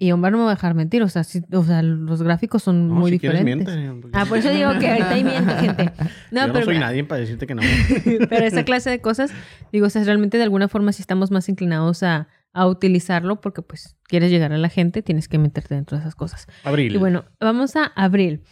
Y 0.00 0.12
Omar 0.12 0.30
no 0.30 0.38
me 0.38 0.44
va 0.44 0.52
a 0.52 0.54
dejar 0.54 0.74
mentir, 0.74 1.02
o 1.02 1.08
sea, 1.08 1.24
sí- 1.24 1.42
o 1.52 1.64
sea 1.64 1.82
los 1.82 2.22
gráficos 2.22 2.62
son 2.62 2.86
No, 2.88 2.94
muy 2.94 3.10
si 3.10 3.18
quieres, 3.18 3.40
diferentes. 3.40 3.76
miente. 3.76 4.08
Ah, 4.12 4.26
por 4.26 4.38
eso 4.38 4.48
digo 4.50 4.70
que 4.78 4.88
ahorita 4.88 5.10
hay 5.10 5.24
miento, 5.24 5.54
gente. 5.56 5.90
No, 6.30 6.42
Yo 6.42 6.46
no 6.46 6.52
pero, 6.52 6.64
soy 6.66 6.78
nadie 6.78 7.02
para 7.04 7.20
decirte 7.20 7.46
que 7.48 7.54
no. 7.56 7.62
pero 8.28 8.44
esa 8.46 8.64
clase 8.64 8.90
de 8.90 9.00
cosas, 9.00 9.32
digo, 9.72 9.86
o 9.86 9.90
sea, 9.90 10.04
realmente 10.04 10.36
de 10.36 10.44
alguna 10.44 10.68
forma 10.68 10.92
si 10.92 11.02
estamos 11.02 11.30
más 11.32 11.48
inclinados 11.48 12.04
a, 12.04 12.28
a 12.52 12.66
utilizarlo 12.68 13.40
porque 13.40 13.60
pues 13.62 13.96
quieres 14.04 14.30
llegar 14.30 14.52
a 14.52 14.58
la 14.58 14.68
gente, 14.68 15.02
tienes 15.02 15.26
que 15.26 15.38
meterte 15.38 15.74
dentro 15.74 15.96
de 15.96 16.02
esas 16.02 16.14
cosas. 16.14 16.46
Abril. 16.62 16.94
Y 16.94 16.98
bueno, 16.98 17.24
vamos 17.40 17.74
a 17.74 17.86
abril. 17.96 18.42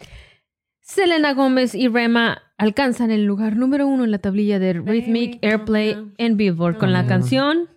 Selena 0.81 1.33
Gómez 1.33 1.75
y 1.75 1.87
Rema 1.87 2.41
alcanzan 2.57 3.09
el 3.11 3.25
lugar 3.25 3.55
número 3.55 3.87
uno 3.87 4.03
en 4.03 4.11
la 4.11 4.19
tablilla 4.19 4.59
de 4.59 4.73
Rhythmic 4.73 5.39
Airplay 5.43 5.97
en 6.17 6.35
Billboard 6.37 6.77
con 6.77 6.91
la 6.93 7.05
canción 7.07 7.69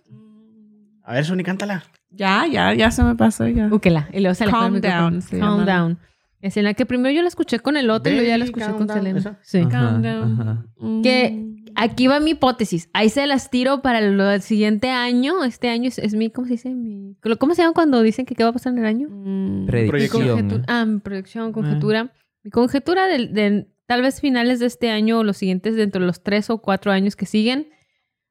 A 1.03 1.13
ver, 1.13 1.25
Sony, 1.25 1.43
cántala. 1.43 1.83
Ya, 2.11 2.45
ya, 2.47 2.73
ya 2.73 2.91
se 2.91 3.03
me 3.03 3.15
pasó 3.15 3.47
ya. 3.47 3.67
Ukela. 3.71 4.09
Y 4.13 4.19
luego 4.19 4.35
sale 4.35 4.51
Calm 4.51 4.65
el 4.65 4.71
micrófono. 4.73 5.01
Down 5.11 5.21
se 5.21 5.39
Calm 5.39 5.59
llama. 5.59 5.65
Down. 5.79 5.99
Es 6.41 6.57
en 6.57 6.63
la 6.63 6.73
que 6.73 6.85
primero 6.85 7.13
yo 7.13 7.21
la 7.21 7.27
escuché 7.27 7.59
con 7.59 7.77
el 7.77 7.89
otro 7.89 8.11
y 8.11 8.15
luego 8.15 8.29
ya 8.29 8.37
la 8.37 8.45
escuché 8.45 8.65
calm 8.65 8.77
con 8.79 8.87
down. 8.87 8.99
Selena. 8.99 9.19
¿Esa? 9.19 9.39
Sí. 9.43 9.59
Ajá, 9.59 9.69
Calm 9.69 10.01
down. 10.01 10.41
ajá. 10.41 10.65
Mm. 10.77 11.01
Que 11.03 11.45
aquí 11.75 12.07
va 12.07 12.19
mi 12.19 12.31
hipótesis. 12.31 12.89
Ahí 12.93 13.09
se 13.09 13.25
las 13.27 13.49
tiro 13.51 13.81
para 13.83 14.01
lo 14.01 14.25
del 14.25 14.41
siguiente 14.41 14.89
año. 14.89 15.43
Este 15.43 15.69
año 15.69 15.87
es, 15.87 15.99
es 15.99 16.13
mi, 16.15 16.29
¿cómo 16.31 16.47
se 16.47 16.53
dice? 16.53 16.69
Mi, 16.73 17.15
¿Cómo 17.39 17.53
se 17.53 17.61
llama 17.61 17.73
cuando 17.73 18.01
dicen 18.01 18.25
que 18.25 18.33
qué 18.35 18.43
va 18.43 18.49
a 18.49 18.53
pasar 18.53 18.73
en 18.73 18.79
el 18.79 18.85
año? 18.85 19.07
Mm. 19.09 19.65
Predicción. 19.67 20.63
ah, 20.67 20.85
proyección, 21.03 21.53
conjetura. 21.53 22.11
Mi 22.43 22.49
conjetura 22.49 23.05
de, 23.05 23.27
de 23.27 23.67
tal 23.85 24.01
vez 24.01 24.19
finales 24.19 24.59
de 24.59 24.65
este 24.65 24.89
año 24.89 25.19
o 25.19 25.23
los 25.23 25.37
siguientes, 25.37 25.75
dentro 25.75 26.01
de 26.01 26.07
los 26.07 26.23
tres 26.23 26.49
o 26.49 26.57
cuatro 26.57 26.91
años 26.91 27.15
que 27.15 27.27
siguen. 27.27 27.67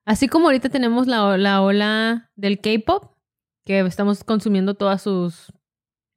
Así 0.05 0.27
como 0.27 0.47
ahorita 0.47 0.69
tenemos 0.69 1.07
la, 1.07 1.39
la 1.39 1.63
ola 1.63 2.31
del 2.35 2.59
K-pop, 2.61 3.13
que 3.65 3.81
estamos 3.81 4.25
consumiendo 4.25 4.75
todas 4.75 5.03
sus 5.03 5.53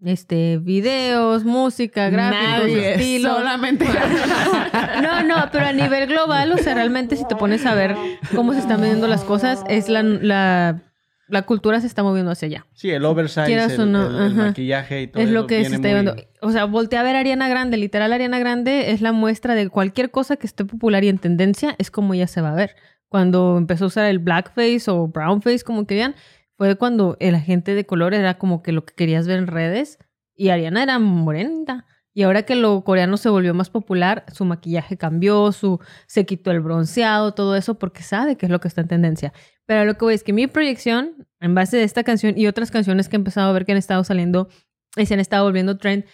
este, 0.03 0.57
videos, 0.57 1.45
música, 1.45 2.09
gráficos, 2.09 2.59
Nadie, 2.67 2.91
estilos. 2.95 3.37
solamente 3.37 3.85
No, 5.01 5.23
no, 5.23 5.35
pero 5.51 5.65
a 5.67 5.73
nivel 5.73 6.07
global, 6.07 6.51
o 6.51 6.57
sea, 6.57 6.73
realmente 6.73 7.15
si 7.15 7.25
te 7.27 7.35
pones 7.35 7.65
a 7.65 7.73
ver 7.75 7.95
cómo 8.35 8.53
se 8.53 8.59
están 8.59 8.81
viendo 8.81 9.07
las 9.07 9.23
cosas, 9.23 9.63
es 9.69 9.87
la, 9.89 10.03
la, 10.03 10.81
la 11.27 11.41
cultura 11.43 11.79
se 11.79 11.87
está 11.87 12.03
moviendo 12.03 12.31
hacia 12.31 12.47
allá. 12.47 12.65
Sí, 12.73 12.89
el 12.89 13.05
oversize, 13.05 13.45
Quieras 13.45 13.73
el, 13.73 13.81
o 13.81 13.85
no, 13.85 14.07
el- 14.09 14.15
el 14.15 14.31
ajá. 14.33 14.47
maquillaje 14.47 15.01
y 15.03 15.07
todo 15.07 15.23
Es 15.23 15.29
lo 15.29 15.39
eso 15.41 15.47
que 15.47 15.55
se 15.65 15.75
está 15.75 15.77
muy- 15.77 15.87
llevando. 15.89 16.15
O 16.41 16.51
sea, 16.51 16.65
voltea 16.65 16.99
a 16.99 17.03
ver 17.03 17.15
a 17.15 17.19
Ariana 17.19 17.47
Grande. 17.47 17.77
Literal, 17.77 18.11
Ariana 18.11 18.39
Grande 18.39 18.91
es 18.91 18.99
la 19.01 19.11
muestra 19.13 19.55
de 19.55 19.69
cualquier 19.69 20.11
cosa 20.11 20.35
que 20.35 20.47
esté 20.47 20.65
popular 20.65 21.03
y 21.05 21.09
en 21.09 21.17
tendencia, 21.17 21.75
es 21.77 21.89
como 21.91 22.13
ella 22.13 22.27
se 22.27 22.41
va 22.41 22.51
a 22.51 22.55
ver. 22.55 22.75
Cuando 23.07 23.57
empezó 23.57 23.85
a 23.85 23.87
usar 23.87 24.05
el 24.07 24.19
blackface 24.19 24.83
o 24.87 25.07
brownface, 25.07 25.63
como 25.63 25.85
querían, 25.87 26.15
fue 26.63 26.77
cuando 26.77 27.17
el 27.19 27.35
agente 27.35 27.75
de 27.75 27.85
color 27.85 28.13
era 28.13 28.37
como 28.37 28.63
que 28.63 28.71
lo 28.71 28.85
que 28.85 28.93
querías 28.93 29.27
ver 29.27 29.37
en 29.37 29.47
redes 29.47 29.99
y 30.33 30.47
Ariana 30.47 30.81
era 30.81 30.97
morena. 30.97 31.85
Y 32.13 32.23
ahora 32.23 32.43
que 32.43 32.55
lo 32.55 32.85
coreano 32.85 33.17
se 33.17 33.27
volvió 33.27 33.53
más 33.53 33.69
popular, 33.69 34.23
su 34.31 34.45
maquillaje 34.45 34.95
cambió, 34.95 35.51
su 35.51 35.81
se 36.07 36.25
quitó 36.25 36.51
el 36.51 36.61
bronceado, 36.61 37.33
todo 37.33 37.57
eso, 37.57 37.77
porque 37.77 38.01
sabe 38.01 38.37
que 38.37 38.45
es 38.45 38.49
lo 38.49 38.61
que 38.61 38.69
está 38.69 38.79
en 38.79 38.87
tendencia. 38.87 39.33
Pero 39.65 39.83
lo 39.83 39.95
que 39.95 40.05
voy 40.05 40.13
es 40.13 40.23
que 40.23 40.31
mi 40.31 40.47
proyección, 40.47 41.27
en 41.41 41.53
base 41.53 41.75
de 41.75 41.83
esta 41.83 42.05
canción 42.05 42.37
y 42.37 42.47
otras 42.47 42.71
canciones 42.71 43.09
que 43.09 43.17
he 43.17 43.19
empezado 43.19 43.49
a 43.49 43.51
ver 43.51 43.65
que 43.65 43.73
han 43.73 43.77
estado 43.77 44.05
saliendo 44.05 44.47
y 44.95 45.05
se 45.05 45.15
han 45.15 45.19
estado 45.19 45.43
volviendo 45.43 45.77
trend, 45.77 46.05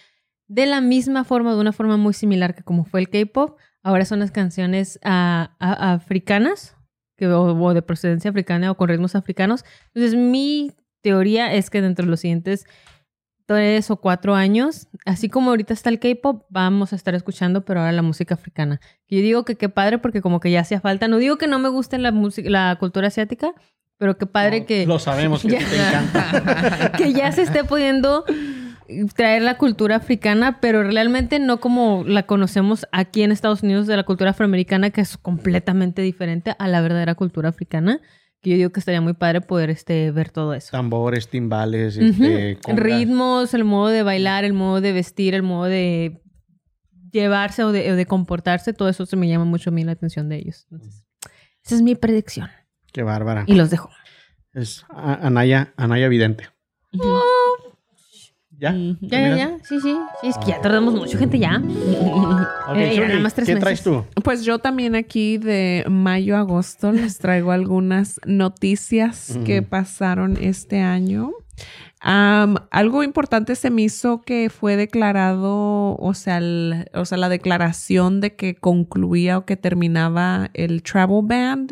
de 0.48 0.66
la 0.66 0.80
misma 0.80 1.22
forma, 1.22 1.54
de 1.54 1.60
una 1.60 1.72
forma 1.72 1.96
muy 1.96 2.12
similar 2.12 2.56
que 2.56 2.64
como 2.64 2.84
fue 2.84 2.98
el 2.98 3.08
K-pop, 3.08 3.56
ahora 3.84 4.04
son 4.04 4.18
las 4.18 4.32
canciones 4.32 4.98
ah, 5.04 5.54
africanas, 5.60 6.76
que, 7.20 7.28
o, 7.28 7.54
o 7.54 7.74
de 7.74 7.82
procedencia 7.82 8.30
africana 8.30 8.70
o 8.70 8.74
con 8.76 8.88
ritmos 8.88 9.14
africanos. 9.14 9.64
Entonces, 9.94 10.18
mi 10.18 10.72
teoría 11.02 11.52
es 11.54 11.68
que 11.70 11.82
dentro 11.82 12.06
de 12.06 12.10
los 12.10 12.20
siguientes 12.20 12.64
tres 13.46 13.90
o 13.90 13.96
cuatro 13.96 14.34
años, 14.34 14.88
así 15.04 15.28
como 15.28 15.50
ahorita 15.50 15.74
está 15.74 15.90
el 15.90 15.98
K-pop, 15.98 16.46
vamos 16.50 16.92
a 16.92 16.96
estar 16.96 17.14
escuchando, 17.14 17.64
pero 17.64 17.80
ahora 17.80 17.92
la 17.92 18.02
música 18.02 18.34
africana. 18.34 18.80
Y 19.08 19.16
yo 19.16 19.22
digo 19.22 19.44
que 19.44 19.56
qué 19.56 19.68
padre 19.68 19.98
porque 19.98 20.22
como 20.22 20.40
que 20.40 20.50
ya 20.50 20.60
hacía 20.60 20.80
falta. 20.80 21.08
No 21.08 21.18
digo 21.18 21.36
que 21.36 21.46
no 21.48 21.58
me 21.58 21.68
guste 21.68 21.98
la 21.98 22.12
música, 22.12 22.48
la 22.48 22.76
cultura 22.78 23.08
asiática, 23.08 23.52
pero 23.98 24.16
qué 24.16 24.26
padre 24.26 24.60
No, 24.60 24.66
que 24.66 24.86
Lo 24.86 24.98
sabemos 24.98 25.42
que 25.42 25.48
Ya. 25.50 25.58
te 25.58 25.76
encanta. 25.76 26.92
que 26.96 27.12
ya 27.12 27.32
se 27.32 27.42
esté 27.42 27.64
pudiendo 27.64 28.24
traer 29.14 29.42
la 29.42 29.56
cultura 29.58 29.96
africana, 29.96 30.60
pero 30.60 30.82
realmente 30.82 31.38
no 31.38 31.60
como 31.60 32.04
la 32.06 32.24
conocemos 32.24 32.86
aquí 32.92 33.22
en 33.22 33.32
Estados 33.32 33.62
Unidos 33.62 33.86
de 33.86 33.96
la 33.96 34.04
cultura 34.04 34.30
afroamericana, 34.30 34.90
que 34.90 35.00
es 35.00 35.16
completamente 35.16 36.02
diferente 36.02 36.54
a 36.58 36.68
la 36.68 36.80
verdadera 36.80 37.14
cultura 37.14 37.48
africana. 37.48 38.00
Que 38.42 38.50
yo 38.50 38.56
digo 38.56 38.70
que 38.70 38.80
estaría 38.80 39.02
muy 39.02 39.12
padre 39.12 39.42
poder 39.42 39.68
este, 39.68 40.10
ver 40.12 40.30
todo 40.30 40.54
eso. 40.54 40.70
Tambores, 40.70 41.28
timbales, 41.28 41.96
Ujú. 41.96 42.06
este, 42.06 42.58
congas. 42.62 42.82
Ritmos, 42.84 43.52
el 43.52 43.64
modo 43.64 43.88
de 43.88 44.02
bailar, 44.02 44.44
el 44.44 44.54
modo 44.54 44.80
de 44.80 44.92
vestir, 44.92 45.34
el 45.34 45.42
modo 45.42 45.64
de 45.64 46.22
llevarse 47.12 47.64
o 47.64 47.72
de, 47.72 47.92
o 47.92 47.96
de 47.96 48.06
comportarse, 48.06 48.72
todo 48.72 48.88
eso 48.88 49.04
se 49.04 49.16
me 49.16 49.28
llama 49.28 49.44
mucho 49.44 49.70
a 49.70 49.72
mí 49.72 49.84
la 49.84 49.92
atención 49.92 50.28
de 50.30 50.36
ellos. 50.36 50.66
Entonces, 50.70 51.06
esa 51.62 51.74
es 51.74 51.82
mi 51.82 51.94
predicción. 51.96 52.48
Qué 52.92 53.02
bárbara. 53.02 53.44
Y 53.46 53.54
los 53.56 53.68
dejo. 53.70 53.90
Es 54.54 54.84
Anaya, 54.88 55.74
Anaya 55.76 56.08
Vidente. 56.08 56.44
¿Ya? 56.92 57.02
Ujú. 57.02 57.18
Ya, 58.60 58.74
ya, 59.00 59.36
ya. 59.36 59.56
Sí, 59.62 59.80
sí. 59.80 59.96
Sí, 60.20 60.26
es 60.28 60.36
que 60.38 60.48
ya 60.48 60.60
tardamos 60.60 60.92
mucho, 60.94 61.16
gente, 61.16 61.38
ya. 61.38 61.56
Ok, 61.56 62.76
Eh, 62.76 63.00
nada 63.00 63.18
más 63.20 63.32
tres 63.34 63.46
¿qué 63.46 63.54
meses. 63.54 63.60
traes 63.64 63.82
tú? 63.82 64.04
Pues 64.22 64.44
yo 64.44 64.58
también 64.58 64.94
aquí 64.94 65.38
de 65.38 65.84
mayo 65.88 66.36
a 66.36 66.40
agosto 66.40 66.92
les 66.92 67.16
traigo 67.18 67.52
algunas 67.52 68.20
noticias 68.26 69.38
que 69.46 69.62
pasaron 69.62 70.36
este 70.40 70.80
año. 70.80 71.30
Algo 72.02 73.02
importante 73.02 73.54
se 73.54 73.70
me 73.70 73.82
hizo 73.82 74.22
que 74.22 74.50
fue 74.50 74.76
declarado, 74.76 75.96
o 75.96 76.12
sea, 76.14 76.38
el- 76.38 76.86
o 76.94 77.04
sea, 77.04 77.18
la 77.18 77.28
declaración 77.28 78.20
de 78.20 78.36
que 78.36 78.54
concluía 78.56 79.38
o 79.38 79.44
que 79.46 79.56
terminaba 79.56 80.50
el 80.54 80.82
travel 80.82 81.20
ban. 81.24 81.68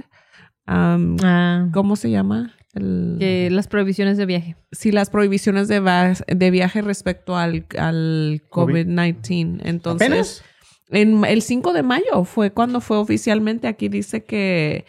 Am, 0.66 1.16
Ah, 1.22 1.68
¿Cómo 1.72 1.96
se 1.96 2.10
llama? 2.10 2.52
El- 2.78 3.16
Que 3.18 3.50
las 3.50 3.68
prohibiciones 3.68 4.16
de 4.16 4.26
viaje. 4.26 4.56
sí, 4.72 4.90
las 4.92 5.10
prohibiciones 5.10 5.68
de, 5.68 5.80
va- 5.80 6.14
de 6.26 6.50
viaje 6.50 6.80
respecto 6.82 7.36
al, 7.36 7.66
al 7.78 8.42
COVID. 8.50 8.86
COVID-19. 8.86 9.60
Entonces, 9.64 10.08
¿Apenas? 10.08 10.42
en 10.90 11.24
el 11.24 11.42
5 11.42 11.72
de 11.72 11.82
mayo 11.82 12.24
fue 12.24 12.50
cuando 12.52 12.80
fue 12.80 12.96
oficialmente. 12.98 13.68
Aquí 13.68 13.88
dice 13.88 14.24
que 14.24 14.84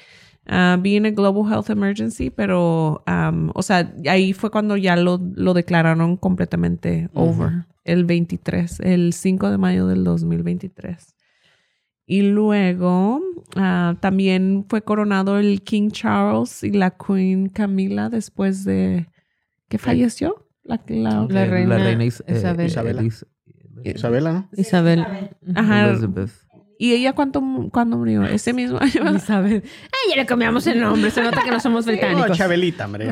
ah, 0.47 0.77
being 0.81 1.05
a 1.05 1.11
global 1.11 1.51
health 1.51 1.69
emergency, 1.69 2.29
pero, 2.29 3.03
um, 3.07 3.51
o 3.53 3.61
sea, 3.61 3.93
ahí 4.09 4.33
fue 4.33 4.49
cuando 4.49 4.77
ya 4.77 4.95
lo, 4.95 5.19
lo 5.35 5.53
declararon 5.53 6.17
completamente 6.17 7.09
over. 7.13 7.65
El 7.85 8.05
23, 8.05 8.79
el 8.81 9.13
5 9.13 9.49
de 9.51 9.57
mayo 9.57 9.87
del 9.87 10.03
2023. 10.03 11.15
Y 12.11 12.23
luego 12.23 13.21
ah, 13.55 13.95
también 13.99 14.65
fue 14.67 14.81
coronado 14.81 15.37
el 15.37 15.61
King 15.61 15.91
Charles 15.91 16.63
y 16.63 16.71
la 16.71 16.89
Queen 16.97 17.49
Camila 17.49 18.09
después 18.09 18.63
de 18.65 19.07
que 19.67 19.77
falleció. 19.77 20.47
La, 20.63 20.81
la- 20.87 21.27
La 21.29 21.43
Eh, 21.45 21.49
reina 21.49 22.03
Is- 22.03 22.23
eh, 22.25 22.37
Isabel. 22.37 22.65
Isabela. 22.65 23.03
Isabela, 23.83 24.33
¿no? 24.33 24.49
Isabel. 24.57 25.05
Ajá. 25.53 25.87
Elizabeth. 25.91 26.31
¿Y 26.79 26.93
ella 26.93 27.13
cuánto, 27.13 27.43
cuándo 27.71 27.97
murió? 27.97 28.23
Ese 28.23 28.53
mismo 28.53 28.79
año. 28.79 29.13
Isabel. 29.15 29.61
Ay, 29.65 30.09
ya 30.09 30.15
le 30.15 30.25
cambiamos 30.25 30.65
el 30.65 30.79
nombre. 30.79 31.11
Se 31.11 31.21
nota 31.21 31.43
que 31.43 31.51
no 31.51 31.59
somos 31.59 31.85
No, 31.85 31.91
británicos. 31.91 32.35
Chabelita, 32.37 32.85
hombre. 32.85 33.05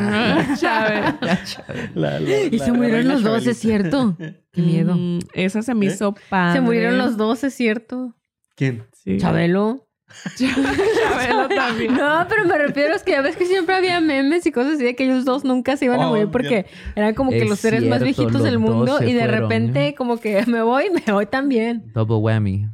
Chávez. 0.59 1.13
La- 1.93 2.19
la- 2.19 2.39
y 2.45 2.49
la- 2.57 2.65
se 2.65 2.71
la 2.71 2.77
murieron 2.77 2.99
reina 3.01 3.13
los 3.13 3.23
dos, 3.23 3.45
es 3.45 3.57
cierto. 3.59 4.17
Qué 4.51 4.61
miedo. 4.63 4.95
Mm, 4.95 5.19
esa 5.33 5.61
se 5.61 5.75
me 5.75 5.85
¿Eh? 5.85 5.89
hizo 5.89 6.15
padre. 6.29 6.53
Se 6.59 6.61
murieron 6.61 6.97
los 6.97 7.15
dos, 7.17 7.43
es 7.43 7.53
cierto. 7.53 8.15
¿Quién? 8.57 8.83
Sí. 8.91 9.17
Chabelo. 9.17 9.87
Chabelo 10.37 11.47
también. 11.49 11.93
No, 11.95 12.25
pero 12.27 12.45
me 12.45 12.57
refiero 12.57 12.95
es 12.95 13.03
que 13.03 13.11
ya 13.11 13.21
ves 13.21 13.35
que 13.37 13.45
siempre 13.45 13.75
había 13.75 13.99
memes 14.01 14.45
y 14.45 14.51
cosas 14.51 14.73
así 14.73 14.83
de 14.83 14.95
que 14.95 15.03
ellos 15.05 15.23
dos 15.25 15.43
nunca 15.45 15.77
se 15.77 15.85
iban 15.85 16.01
a 16.01 16.07
Oh, 16.07 16.09
morir 16.11 16.29
porque 16.31 16.65
eran 16.95 17.13
como 17.13 17.29
que 17.31 17.43
Es 17.43 17.49
los 17.49 17.59
seres 17.59 17.81
más 17.83 18.01
cierto, 18.01 18.05
viejitos 18.05 18.33
los 18.33 18.43
del 18.43 18.53
dos 18.55 18.61
mundo 18.61 18.97
se 18.97 19.09
y 19.09 19.13
de 19.13 19.19
fueron, 19.21 19.41
repente 19.41 19.87
¿eh? 19.87 19.95
como 19.95 20.17
que 20.17 20.45
me 20.47 20.61
voy, 20.63 20.85
me 21.05 21.13
voy 21.13 21.25
también. 21.27 21.91
Double 21.93 22.17
whammy. 22.17 22.67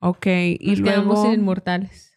Ok, 0.00 0.26
y 0.26 0.58
Nos 0.70 0.80
quedamos 0.80 1.14
luego... 1.18 1.32
inmortales. 1.34 2.12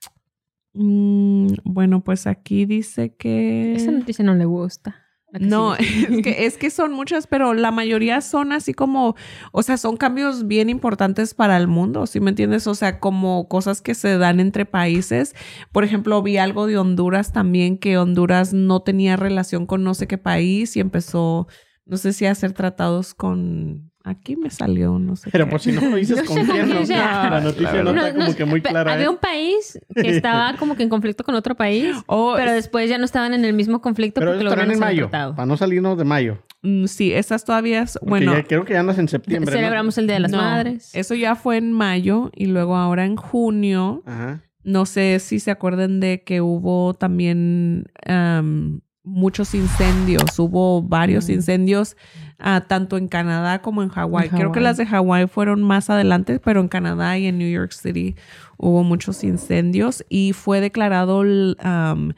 mm, 0.74 1.48
bueno, 1.64 2.04
pues 2.04 2.26
aquí 2.26 2.66
dice 2.66 3.14
que... 3.16 3.76
Esa 3.76 3.92
noticia 3.92 4.24
no 4.26 4.34
le 4.36 4.46
gusta. 4.46 5.05
No, 5.40 5.76
es 5.76 6.22
que, 6.24 6.46
es 6.46 6.58
que 6.58 6.70
son 6.70 6.94
muchas, 6.94 7.28
pero 7.28 7.54
la 7.54 7.72
mayoría 7.72 8.22
son 8.22 8.52
así 8.52 8.74
como, 8.74 9.16
o 9.52 9.64
sea, 9.64 9.78
son 9.78 9.98
cambios 9.98 10.48
bien 10.48 10.70
importantes 10.70 11.34
para 11.34 11.58
el 11.58 11.68
mundo, 11.68 12.08
¿sí 12.08 12.20
me 12.20 12.30
entiendes? 12.30 12.68
O 12.68 12.76
sea, 12.76 13.00
como 13.00 13.48
cosas 13.48 13.82
que 13.82 13.96
se 13.96 14.18
dan 14.18 14.40
entre 14.40 14.66
países. 14.66 15.36
Por 15.72 15.84
ejemplo, 15.84 16.22
vi 16.22 16.38
algo 16.38 16.68
de 16.68 16.78
Honduras 16.78 17.34
también, 17.34 17.78
que 17.78 17.98
Honduras 17.98 18.54
no 18.54 18.82
tenía 18.82 19.16
relación 19.18 19.66
con 19.66 19.84
no 19.84 19.94
sé 19.94 20.08
qué 20.08 20.18
país 20.18 20.76
y 20.76 20.80
empezó, 20.80 21.48
no 21.86 21.98
sé 21.98 22.14
si 22.14 22.26
a 22.26 22.32
hacer 22.32 22.54
tratados 22.54 23.14
con... 23.14 23.92
Aquí 24.08 24.36
me 24.36 24.52
salió, 24.52 25.00
no 25.00 25.16
sé 25.16 25.30
Pero 25.32 25.46
qué. 25.46 25.52
por 25.52 25.60
si 25.60 25.72
no 25.72 25.82
lo 25.90 25.96
dices 25.96 26.18
No 26.18 26.26
con 26.26 26.36
sé, 26.36 26.52
quién, 26.52 26.70
no. 26.70 26.76
La 26.76 27.42
noticia 27.42 27.84
no, 27.84 27.90
está 27.96 28.14
como 28.14 28.36
que 28.36 28.46
muy 28.46 28.62
clara. 28.62 28.94
Había 28.94 29.06
¿eh? 29.06 29.10
un 29.10 29.18
país 29.18 29.80
que 29.96 30.10
estaba 30.16 30.56
como 30.60 30.76
que 30.76 30.84
en 30.84 30.90
conflicto 30.90 31.24
con 31.24 31.34
otro 31.34 31.56
país, 31.56 31.96
Oh, 32.06 32.34
pero 32.38 32.52
después 32.54 32.88
ya 32.88 33.00
no 33.00 33.06
estaban 33.06 33.34
en 33.34 33.44
el 33.46 33.54
mismo 33.54 33.82
conflicto 33.82 34.20
Pero 34.22 34.34
porque 34.34 34.46
también 34.48 34.72
en 34.74 34.80
mayo, 34.80 35.10
tratado. 35.10 35.36
para 35.36 35.48
no 35.48 35.58
salirnos 35.58 35.98
de 35.98 36.04
mayo. 36.04 36.38
mm, 36.62 36.86
sí, 36.86 37.12
esas 37.14 37.44
todavía, 37.46 37.82
es- 37.82 37.98
bueno, 38.04 38.34
ya- 38.34 38.44
creo 38.44 38.64
que 38.64 38.74
ya 38.74 38.82
andas 38.82 39.00
en 39.00 39.08
septiembre. 39.08 39.52
¿no? 39.52 39.58
Celebramos 39.58 39.98
el 39.98 40.06
Día 40.06 40.16
de 40.18 40.20
las 40.22 40.32
no, 40.32 40.38
Madres. 40.38 40.92
eso 40.94 41.16
ya 41.16 41.36
fue 41.36 41.58
en 41.58 41.72
mayo 41.72 42.30
y 42.36 42.46
luego 42.46 42.76
ahora 42.78 43.06
en 43.06 43.16
junio. 43.16 44.04
Ajá. 44.06 44.42
No 44.64 44.86
sé 44.86 45.20
si 45.20 45.40
se 45.40 45.50
acuerdan 45.52 46.00
de 46.00 46.24
que 46.24 46.42
hubo 46.42 46.94
también 46.96 47.86
am, 48.06 48.82
muchos 49.06 49.54
incendios. 49.56 50.38
Hubo 50.40 50.82
varios 50.82 51.28
Mm. 51.30 51.32
incendios, 51.34 51.96
ah, 52.40 52.66
tanto 52.68 52.98
en 52.98 53.08
Canadá 53.08 53.62
como 53.62 53.82
en 53.84 53.90
Hawái. 53.90 54.30
Creo 54.30 54.52
que 54.52 54.60
las 54.60 54.78
de 54.78 54.86
Hawái 54.86 55.28
fueron 55.28 55.62
más 55.64 55.90
adelante, 55.90 56.40
pero 56.40 56.60
en 56.62 56.68
Canadá 56.68 57.18
y 57.18 57.28
en 57.28 57.38
New 57.38 57.50
York 57.50 57.72
City 57.72 58.16
hubo 58.58 58.84
muchos 58.84 59.24
incendios 59.24 60.04
y 60.10 60.34
fue 60.34 60.60
declarado 60.62 61.22
el, 61.22 61.58
um, 61.64 62.14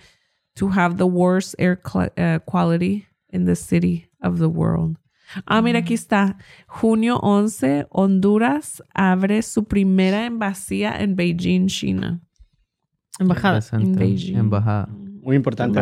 to 0.56 0.70
have 0.70 0.96
the 0.96 1.04
worst 1.04 1.54
air 1.60 1.80
uh, 1.94 2.40
quality 2.46 3.06
in 3.32 3.46
the 3.46 3.56
city 3.56 4.10
of 4.22 4.40
the 4.40 4.48
world. 4.48 4.98
Ah, 5.46 5.62
mira, 5.62 5.80
aquí 5.80 5.94
está. 5.94 6.38
Junio 6.68 7.18
11, 7.22 7.86
Honduras 7.92 8.82
abre 8.94 9.42
su 9.42 9.66
primera 9.66 10.26
embajada 10.26 11.02
en 11.02 11.18
Beijing, 11.18 11.68
China. 11.68 12.22
Embajada. 13.20 13.60
En. 13.74 13.94
Beijing. 13.94 14.38
Embajada. 14.38 14.88
Muy 15.28 15.36
importante. 15.36 15.82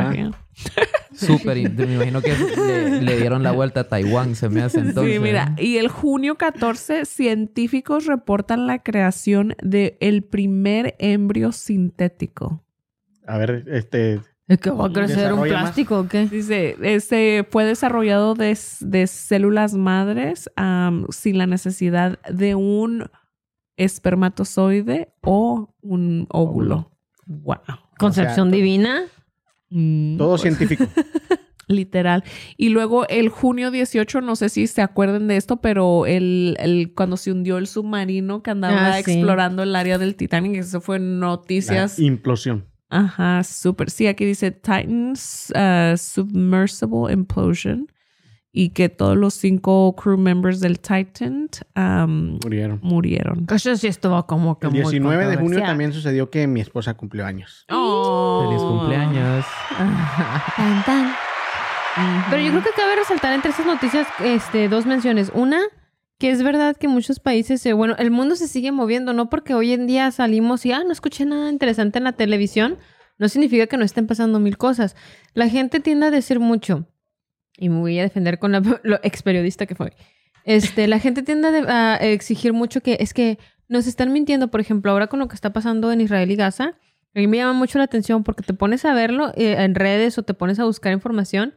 Súper. 1.13 1.69
Me 1.77 1.93
imagino 1.93 2.19
que 2.19 2.33
le, 2.33 2.99
le 3.03 3.17
dieron 3.17 3.43
la 3.43 3.51
vuelta 3.51 3.81
a 3.81 3.83
Taiwán, 3.87 4.33
se 4.33 4.49
me 4.49 4.63
hace 4.63 4.79
entonces. 4.79 5.13
sí, 5.13 5.19
mira, 5.19 5.53
y 5.59 5.77
el 5.77 5.87
junio 5.87 6.33
14, 6.33 7.05
científicos 7.05 8.07
reportan 8.07 8.65
la 8.65 8.81
creación 8.81 9.55
de 9.61 9.99
el 10.01 10.23
primer 10.23 10.95
embrio 10.97 11.51
sintético. 11.51 12.65
A 13.27 13.37
ver, 13.37 13.65
este. 13.67 14.19
¿Es 14.47 14.57
que 14.57 14.71
va 14.71 14.87
a 14.87 14.91
crecer 14.91 15.31
un 15.31 15.41
Desarrolla 15.41 15.53
más. 15.53 15.61
plástico 15.61 15.99
o 15.99 16.07
qué? 16.07 16.25
Dice, 16.25 16.75
este 16.81 17.47
fue 17.47 17.65
desarrollado 17.65 18.33
de, 18.33 18.57
de 18.79 19.05
células 19.05 19.75
madres 19.75 20.49
sin 21.11 21.37
la 21.37 21.45
necesidad 21.45 22.17
de 22.31 22.55
un 22.55 23.11
espermatozoide 23.77 25.13
o 25.21 25.71
un 25.81 26.25
óvulo. 26.31 26.89
Wow. 27.27 27.57
Concepción 27.99 28.47
O 28.47 28.51
sea, 28.51 28.57
divina. 28.57 29.03
Mm, 29.69 30.17
Todo 30.17 30.37
científico. 30.37 30.85
Literal. 31.67 32.23
Y 32.57 32.69
luego 32.69 33.07
el 33.07 33.29
junio 33.29 33.71
18, 33.71 34.21
no 34.21 34.35
sé 34.35 34.49
si 34.49 34.67
se 34.67 34.83
acuerdan 34.83 35.27
de 35.27 35.35
esto, 35.37 35.61
pero 35.61 36.05
el, 36.05 36.55
el 36.59 36.93
cuando 36.93 37.17
se 37.17 37.31
hundió 37.31 37.57
el 37.57 37.65
submarino 37.65 38.43
que 38.43 38.51
andaba 38.51 38.89
Ah, 38.89 39.01
sí. 39.01 39.11
explorando 39.11 39.63
el 39.63 39.75
área 39.75 39.97
del 39.97 40.15
Titanic, 40.15 40.57
eso 40.57 40.79
fue 40.79 40.99
La 40.99 41.05
noticias. 41.05 41.97
implosión. 41.97 42.65
Ajá, 42.89 43.43
súper. 43.43 43.89
Sí, 43.89 44.05
aquí 44.05 44.25
dice 44.25 44.51
Titan's 44.51 45.51
uh, 45.55 45.97
Submersible 45.97 47.11
Implosion 47.11 47.87
y 48.57 48.69
que 48.69 48.87
todos 48.87 49.17
los 49.17 49.33
cinco 49.33 49.93
crew 49.97 50.17
members 50.17 50.61
del 50.61 50.79
Titan 50.79 51.49
um, 51.75 52.39
Murieron. 52.41 52.79
murieron. 52.81 53.45
Eso 53.53 53.75
sí 53.75 53.87
estuvo 53.87 54.25
como 54.25 54.57
que 54.57 54.67
El 54.67 54.71
muy 54.71 54.81
19 54.83 55.27
de 55.27 55.35
junio 55.35 55.59
también 55.59 55.91
sucedió 55.91 56.29
que 56.29 56.47
mi 56.47 56.61
esposa 56.61 56.93
cumplió 56.93 57.25
años. 57.25 57.65
Oh. 57.69 58.45
Feliz 58.45 58.61
cumpleaños. 58.63 59.45
Tan, 60.55 60.85
tan. 60.85 61.13
Pero 62.29 62.41
yo 62.41 62.51
creo 62.51 62.63
que 62.63 62.69
cabe 62.77 62.95
resaltar 62.95 63.33
entre 63.33 63.51
esas 63.51 63.65
noticias 63.65 64.07
este, 64.23 64.69
dos 64.69 64.85
menciones. 64.85 65.33
Una, 65.33 65.59
que 66.17 66.31
es 66.31 66.41
verdad 66.41 66.77
que 66.77 66.87
muchos 66.87 67.19
países, 67.19 67.65
eh, 67.65 67.73
bueno, 67.73 67.95
el 67.97 68.09
mundo 68.09 68.37
se 68.37 68.47
sigue 68.47 68.71
moviendo, 68.71 69.11
no 69.11 69.29
porque 69.29 69.53
hoy 69.53 69.73
en 69.73 69.85
día 69.85 70.11
salimos 70.11 70.65
y, 70.65 70.71
ah, 70.71 70.83
no 70.85 70.93
escuché 70.93 71.25
nada 71.25 71.49
interesante 71.49 71.97
en 71.97 72.05
la 72.05 72.13
televisión, 72.13 72.77
no 73.17 73.27
significa 73.27 73.67
que 73.67 73.75
no 73.75 73.83
estén 73.83 74.07
pasando 74.07 74.39
mil 74.39 74.57
cosas. 74.57 74.95
La 75.33 75.49
gente 75.49 75.81
tiende 75.81 76.05
a 76.05 76.11
decir 76.11 76.39
mucho, 76.39 76.87
y 77.57 77.69
me 77.69 77.79
voy 77.79 77.99
a 77.99 78.03
defender 78.03 78.39
con 78.39 78.51
la, 78.51 78.61
lo 78.83 78.99
ex 79.03 79.23
periodista 79.23 79.65
que 79.65 79.75
fue. 79.75 79.93
Este, 80.43 80.87
la 80.87 80.99
gente 80.99 81.23
tiende 81.23 81.47
a, 81.67 81.95
exigir 81.97 82.53
mucho 82.53 82.81
que 82.81 82.97
es 82.99 83.13
que 83.13 83.39
nos 83.67 83.87
están 83.87 84.13
mintiendo, 84.13 84.49
por 84.49 84.59
ejemplo, 84.61 84.91
ahora 84.91 85.07
con 85.07 85.19
lo 85.19 85.27
que 85.27 85.35
está 85.35 85.51
pasando 85.51 85.91
en 85.91 86.01
Israel 86.01 86.29
y 86.29 86.35
Gaza, 86.35 86.75
a 87.15 87.19
mí 87.19 87.27
me 87.27 87.37
llama 87.37 87.53
mucho 87.53 87.77
la 87.77 87.85
atención 87.85 88.23
porque 88.23 88.43
te 88.43 88.53
pones 88.53 88.85
a 88.85 88.93
verlo 88.93 89.31
eh, 89.35 89.55
en 89.57 89.73
redes 89.73 90.17
o 90.17 90.23
te 90.23 90.33
pones 90.33 90.59
a 90.59 90.65
buscar 90.65 90.91
información 90.93 91.55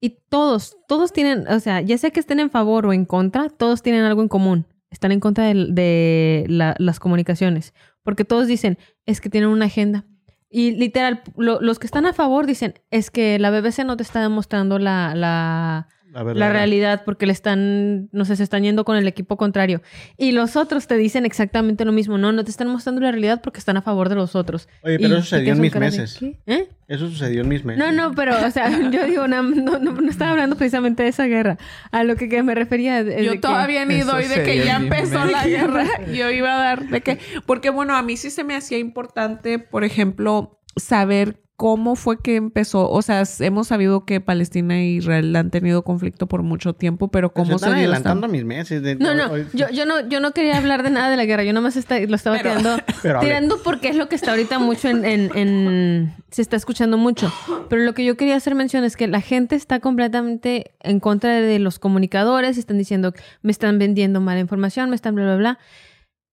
y 0.00 0.18
todos, 0.28 0.76
todos 0.86 1.12
tienen, 1.12 1.48
o 1.48 1.58
sea, 1.58 1.80
ya 1.80 1.98
sea 1.98 2.10
que 2.10 2.20
estén 2.20 2.38
en 2.38 2.50
favor 2.50 2.86
o 2.86 2.92
en 2.92 3.04
contra, 3.04 3.48
todos 3.48 3.82
tienen 3.82 4.04
algo 4.04 4.22
en 4.22 4.28
común. 4.28 4.66
Están 4.90 5.12
en 5.12 5.20
contra 5.20 5.44
de, 5.44 6.44
la- 6.48 6.76
las 6.78 7.00
comunicaciones. 7.00 7.74
Porque 8.02 8.24
todos 8.24 8.46
dicen, 8.46 8.78
es 9.06 9.20
que 9.20 9.28
tienen 9.28 9.50
una 9.50 9.66
agenda. 9.66 10.04
Y 10.50 10.72
literal, 10.76 11.22
lo- 11.36 11.60
los 11.60 11.78
que 11.78 11.86
están 11.86 12.06
a 12.06 12.12
favor 12.14 12.46
dicen, 12.46 12.74
es 12.90 13.10
que 13.10 13.38
la 13.38 13.50
BBC 13.50 13.84
no 13.84 13.96
te 13.96 14.02
está 14.02 14.22
demostrando 14.22 14.78
la, 14.78 15.14
la, 15.14 15.88
La 16.10 16.22
verdad. 16.22 16.40
la 16.40 16.52
realidad 16.52 17.02
porque 17.04 17.26
le 17.26 17.32
están, 17.32 18.08
no 18.12 18.24
sé, 18.24 18.34
se 18.36 18.42
están 18.42 18.62
yendo 18.62 18.84
con 18.84 18.96
el 18.96 19.06
equipo 19.06 19.36
contrario. 19.36 19.82
Y 20.16 20.32
los 20.32 20.56
otros 20.56 20.86
te 20.86 20.96
dicen 20.96 21.26
exactamente 21.26 21.84
lo 21.84 21.92
mismo. 21.92 22.16
No, 22.18 22.32
no 22.32 22.44
te 22.44 22.50
están 22.50 22.68
mostrando 22.68 23.00
la 23.02 23.10
realidad 23.10 23.40
porque 23.42 23.58
están 23.58 23.76
a 23.76 23.82
favor 23.82 24.08
de 24.08 24.14
los 24.14 24.34
otros. 24.34 24.68
Oye, 24.82 24.94
Y 24.94 24.98
pero 24.98 25.14
eso 25.16 25.24
sucedió 25.24 25.52
en 25.52 25.60
mis 25.60 25.72
de, 25.72 25.80
meses. 25.80 26.18
¿Eh? 26.46 26.68
Eso 26.88 27.08
sucedió 27.08 27.42
en 27.42 27.48
mis 27.48 27.64
meses. 27.64 27.78
No, 27.78 27.92
no, 27.92 28.14
pero, 28.14 28.34
o 28.46 28.50
sea, 28.50 28.70
yo 28.90 29.04
digo, 29.06 29.28
no, 29.28 29.42
no, 29.42 29.78
no, 29.78 29.92
no 29.92 30.10
estaba 30.10 30.30
hablando 30.30 30.56
precisamente 30.56 31.02
de 31.02 31.10
esa 31.10 31.26
guerra. 31.26 31.58
A 31.92 32.04
lo 32.04 32.16
que, 32.16 32.28
que 32.28 32.42
me 32.42 32.54
refería. 32.54 33.00
es 33.00 33.06
de 33.06 33.24
Yo 33.24 33.32
que- 33.32 33.38
todavía 33.38 33.84
ni 33.84 33.96
Eso 33.96 34.12
doy 34.12 34.24
de 34.26 34.42
que 34.44 34.64
ya 34.64 34.76
empezó 34.76 35.24
la 35.26 35.46
guerra. 35.46 35.84
Yo 36.12 36.30
iba 36.30 36.54
a 36.54 36.58
dar 36.58 36.88
de 36.88 37.00
que, 37.02 37.18
porque 37.44 37.70
bueno, 37.70 37.94
a 37.94 38.02
mí 38.02 38.16
sí 38.16 38.30
se 38.30 38.44
me 38.44 38.56
hacía 38.56 38.78
importante, 38.78 39.58
por 39.58 39.84
ejemplo, 39.84 40.58
saber 40.76 41.42
¿cómo 41.58 41.96
fue 41.96 42.20
que 42.22 42.36
empezó? 42.36 42.88
O 42.88 43.02
sea, 43.02 43.24
hemos 43.40 43.66
sabido 43.66 44.04
que 44.04 44.20
Palestina 44.20 44.78
e 44.78 44.90
Israel 44.90 45.34
han 45.34 45.50
tenido 45.50 45.82
conflicto 45.82 46.28
por 46.28 46.44
mucho 46.44 46.72
tiempo, 46.72 47.08
pero 47.08 47.32
Pues 47.32 47.48
¿cómo 47.48 47.58
se 47.58 47.64
se 47.64 47.70
están 47.70 47.78
adelantando 47.80 48.28
mis 48.28 48.44
meses. 48.44 48.80
de- 48.80 48.94
No, 48.94 49.12
no, 49.12 49.32
hoy- 49.32 49.44
yo, 49.54 49.68
yo 49.70 49.84
no, 49.84 50.08
yo 50.08 50.20
no 50.20 50.30
quería 50.30 50.56
hablar 50.56 50.84
de 50.84 50.90
nada 50.90 51.10
de 51.10 51.16
la 51.16 51.24
guerra, 51.24 51.42
yo 51.42 51.52
nomás 51.52 51.74
está- 51.76 51.98
lo 51.98 52.14
estaba 52.14 52.38
tirando, 52.38 52.76
Pero 53.02 53.18
tirando 53.18 53.58
porque 53.64 53.88
es 53.88 53.96
lo 53.96 54.08
que 54.08 54.14
está 54.14 54.30
ahorita 54.30 54.60
mucho 54.60 54.88
en, 54.88 55.04
en- 55.04 55.36
en- 55.36 56.14
se 56.30 56.42
está 56.42 56.54
escuchando 56.56 56.96
mucho. 56.96 57.32
Pero 57.68 57.82
lo 57.82 57.92
que 57.92 58.04
yo 58.04 58.16
quería 58.16 58.36
hacer 58.36 58.54
mención 58.54 58.84
es 58.84 58.96
que 58.96 59.08
la 59.08 59.20
gente 59.20 59.56
está 59.56 59.80
completamente 59.80 60.74
en 60.80 61.00
contra 61.00 61.40
de 61.40 61.58
los 61.58 61.80
comunicadores 61.80 62.56
están 62.56 62.78
diciendo 62.78 63.10
que 63.12 63.20
me 63.42 63.50
están 63.50 63.80
vendiendo 63.80 64.20
mala 64.20 64.38
información, 64.38 64.90
me 64.90 64.94
están 64.96 65.16
bla, 65.16 65.24
bla, 65.24 65.36
bla. 65.36 65.58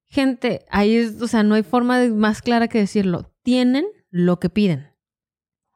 Gente, 0.07 0.65
ahí 0.69 0.95
es, 0.95 1.19
o 1.19 1.27
sea, 1.27 1.41
no 1.41 1.55
hay 1.55 1.63
forma 1.63 1.97
de- 1.99 2.11
más 2.11 2.43
clara 2.43 2.67
que 2.67 2.77
decirlo. 2.77 3.31
Tienen 3.43 3.85
lo 4.11 4.39
que 4.39 4.49
piden. 4.51 4.93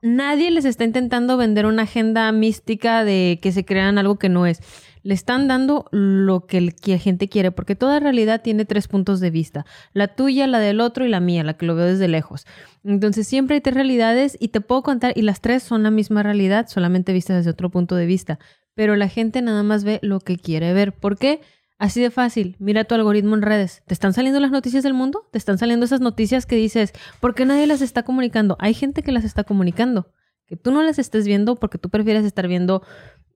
Nadie 0.02 0.50
les 0.50 0.64
está 0.64 0.86
intentando 0.86 1.36
vender 1.36 1.66
una 1.66 1.84
agenda 1.84 2.32
mística 2.32 3.04
de 3.04 3.40
que 3.42 3.52
se 3.52 3.66
crean 3.66 3.98
algo 3.98 4.18
que 4.18 4.30
no 4.30 4.46
es. 4.46 4.62
Le 5.04 5.14
están 5.14 5.50
dando 5.50 5.86
lo 5.92 6.46
que 6.46 6.62
la 6.62 6.98
gente 6.98 7.28
quiere, 7.28 7.52
porque 7.52 7.76
toda 7.76 8.00
realidad 8.00 8.42
tiene 8.42 8.64
tres 8.64 8.88
puntos 8.88 9.20
de 9.20 9.30
vista. 9.30 9.66
La 9.92 10.08
tuya, 10.08 10.48
la 10.48 10.60
del 10.60 10.80
otro 10.80 11.06
y 11.06 11.10
la 11.10 11.20
mía, 11.20 11.44
la 11.44 11.56
que 11.56 11.66
lo 11.66 11.76
veo 11.76 11.86
desde 11.86 12.08
lejos. 12.08 12.46
Entonces 12.86 13.28
siempre 13.28 13.56
hay 13.56 13.62
tres 13.62 13.76
realidades 13.76 14.38
y 14.40 14.50
te 14.50 14.62
puedo 14.62 14.84
contar, 14.84 15.14
y 15.18 15.22
las 15.22 15.42
tres 15.42 15.64
son 15.64 15.84
la 15.84 15.92
misma 15.92 16.24
realidad, 16.24 16.68
solamente 16.70 17.12
vistas 17.12 17.38
desde 17.38 17.52
otro 17.52 17.70
punto 17.70 17.96
de 17.96 18.06
vista. 18.06 18.40
Pero 18.76 18.96
la 18.96 19.10
gente 19.10 19.42
nada 19.42 19.64
más 19.64 19.84
ve 19.84 20.00
lo 20.02 20.22
que 20.22 20.38
quiere 20.38 20.74
ver. 20.74 20.94
¿Por 20.94 21.18
qué? 21.18 21.42
Así 21.80 22.02
de 22.02 22.12
fácil. 22.12 22.58
Mira 22.60 22.84
tu 22.84 22.94
algoritmo 22.94 23.36
en 23.36 23.42
redes. 23.42 23.84
¿Te 23.88 23.94
están 23.94 24.14
saliendo 24.14 24.42
las 24.42 24.52
noticias 24.52 24.84
del 24.84 24.94
mundo? 24.94 25.28
¿Te 25.32 25.38
están 25.38 25.58
saliendo 25.58 25.86
esas 25.86 26.02
noticias 26.02 26.46
que 26.46 26.58
dices, 26.58 26.92
¿por 27.22 27.34
qué 27.34 27.46
nadie 27.46 27.68
las 27.68 27.82
está 27.82 28.04
comunicando? 28.04 28.58
Hay 28.60 28.74
gente 28.74 29.02
que 29.02 29.14
las 29.14 29.24
está 29.24 29.46
comunicando. 29.46 30.12
Que 30.46 30.58
tú 30.58 30.72
no 30.72 30.84
las 30.84 31.00
estés 31.00 31.26
viendo 31.26 31.56
porque 31.56 31.78
tú 31.78 31.90
prefieres 31.90 32.26
estar 32.26 32.50
viendo 32.50 32.84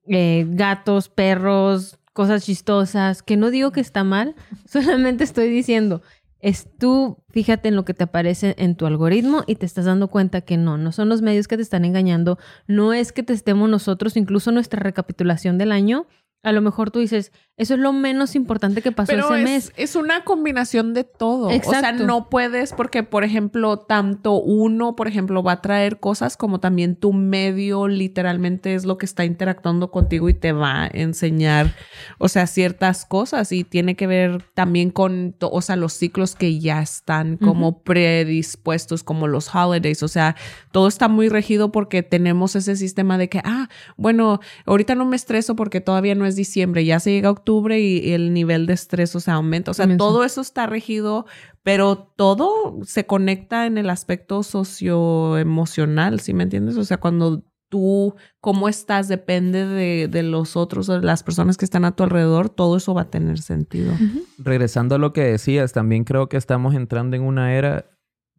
eh, 0.06 0.44
gatos, 0.50 1.08
perros, 1.08 1.98
cosas 2.12 2.44
chistosas. 2.44 3.22
Que 3.22 3.38
no 3.38 3.50
digo 3.50 3.72
que 3.72 3.80
está 3.80 4.04
mal, 4.04 4.34
solamente 4.66 5.24
estoy 5.24 5.48
diciendo, 5.48 6.02
es 6.44 6.68
tú, 6.78 7.16
fíjate 7.30 7.68
en 7.68 7.76
lo 7.76 7.86
que 7.86 7.94
te 7.94 8.04
aparece 8.04 8.54
en 8.58 8.76
tu 8.76 8.84
algoritmo 8.84 9.44
y 9.46 9.54
te 9.54 9.64
estás 9.64 9.86
dando 9.86 10.08
cuenta 10.08 10.42
que 10.42 10.58
no, 10.58 10.76
no 10.76 10.92
son 10.92 11.08
los 11.08 11.22
medios 11.22 11.48
que 11.48 11.56
te 11.56 11.62
están 11.62 11.86
engañando, 11.86 12.38
no 12.66 12.92
es 12.92 13.12
que 13.12 13.22
te 13.22 13.32
estemos 13.32 13.70
nosotros, 13.70 14.18
incluso 14.18 14.52
nuestra 14.52 14.80
recapitulación 14.80 15.56
del 15.56 15.72
año. 15.72 16.06
A 16.44 16.52
lo 16.52 16.60
mejor 16.60 16.90
tú 16.90 17.00
dices, 17.00 17.32
eso 17.56 17.74
es 17.74 17.80
lo 17.80 17.92
menos 17.92 18.34
importante 18.34 18.82
que 18.82 18.90
pasó 18.90 19.06
Pero 19.12 19.34
ese 19.34 19.42
es, 19.42 19.44
mes. 19.44 19.72
es 19.76 19.96
una 19.96 20.24
combinación 20.24 20.92
de 20.92 21.04
todo. 21.04 21.46
O 21.46 21.50
sea, 21.50 21.56
Exacto. 21.56 22.04
no 22.04 22.28
puedes 22.28 22.72
porque, 22.72 23.04
por 23.04 23.22
ejemplo, 23.22 23.78
tanto 23.78 24.40
uno, 24.40 24.96
por 24.96 25.06
ejemplo, 25.06 25.42
va 25.42 25.52
a 25.52 25.62
traer 25.62 26.00
cosas 26.00 26.36
como 26.36 26.58
también 26.58 26.96
tu 26.96 27.12
medio 27.12 27.86
literalmente 27.86 28.74
es 28.74 28.84
lo 28.84 28.98
que 28.98 29.06
está 29.06 29.24
interactuando 29.24 29.90
contigo 29.92 30.28
y 30.28 30.34
te 30.34 30.52
va 30.52 30.84
a 30.84 30.86
enseñar, 30.92 31.74
o 32.18 32.28
sea, 32.28 32.46
ciertas 32.46 33.04
cosas 33.04 33.52
y 33.52 33.62
tiene 33.62 33.94
que 33.94 34.06
ver 34.06 34.42
también 34.54 34.90
con, 34.90 35.36
o 35.40 35.62
sea, 35.62 35.76
los 35.76 35.92
ciclos 35.92 36.34
que 36.34 36.58
ya 36.58 36.82
están 36.82 37.36
como 37.36 37.82
predispuestos, 37.82 39.04
como 39.04 39.28
los 39.28 39.54
holidays. 39.54 40.02
O 40.02 40.08
sea, 40.08 40.34
todo 40.72 40.88
está 40.88 41.06
muy 41.06 41.28
regido 41.28 41.70
porque 41.70 42.02
tenemos 42.02 42.56
ese 42.56 42.76
sistema 42.76 43.16
de 43.16 43.28
que, 43.28 43.40
ah, 43.44 43.68
bueno, 43.96 44.40
ahorita 44.66 44.94
no 44.94 45.04
me 45.04 45.16
estreso 45.16 45.54
porque 45.54 45.80
todavía 45.80 46.14
no 46.14 46.26
es 46.26 46.33
diciembre, 46.36 46.84
ya 46.84 47.00
se 47.00 47.10
llega 47.10 47.30
octubre 47.30 47.80
y, 47.80 47.98
y 47.98 48.12
el 48.12 48.32
nivel 48.32 48.66
de 48.66 48.74
estrés, 48.74 49.14
o 49.16 49.20
sea, 49.20 49.34
aumenta. 49.34 49.70
O 49.70 49.74
sea, 49.74 49.84
Comienza. 49.84 50.04
todo 50.04 50.24
eso 50.24 50.40
está 50.40 50.66
regido, 50.66 51.26
pero 51.62 52.12
todo 52.16 52.78
se 52.84 53.06
conecta 53.06 53.66
en 53.66 53.78
el 53.78 53.90
aspecto 53.90 54.42
socioemocional, 54.42 56.20
¿sí 56.20 56.34
me 56.34 56.44
entiendes? 56.44 56.76
O 56.76 56.84
sea, 56.84 56.98
cuando 56.98 57.42
tú, 57.68 58.14
cómo 58.40 58.68
estás, 58.68 59.08
depende 59.08 59.66
de, 59.66 60.08
de 60.08 60.22
los 60.22 60.56
otros, 60.56 60.86
de 60.86 61.00
las 61.00 61.22
personas 61.22 61.56
que 61.56 61.64
están 61.64 61.84
a 61.84 61.96
tu 61.96 62.04
alrededor, 62.04 62.48
todo 62.48 62.76
eso 62.76 62.94
va 62.94 63.02
a 63.02 63.10
tener 63.10 63.38
sentido. 63.38 63.92
Regresando 64.38 64.94
a 64.94 64.98
lo 64.98 65.12
que 65.12 65.22
decías, 65.22 65.72
también 65.72 66.04
creo 66.04 66.28
que 66.28 66.36
estamos 66.36 66.74
entrando 66.74 67.16
en 67.16 67.22
una 67.22 67.54
era 67.54 67.90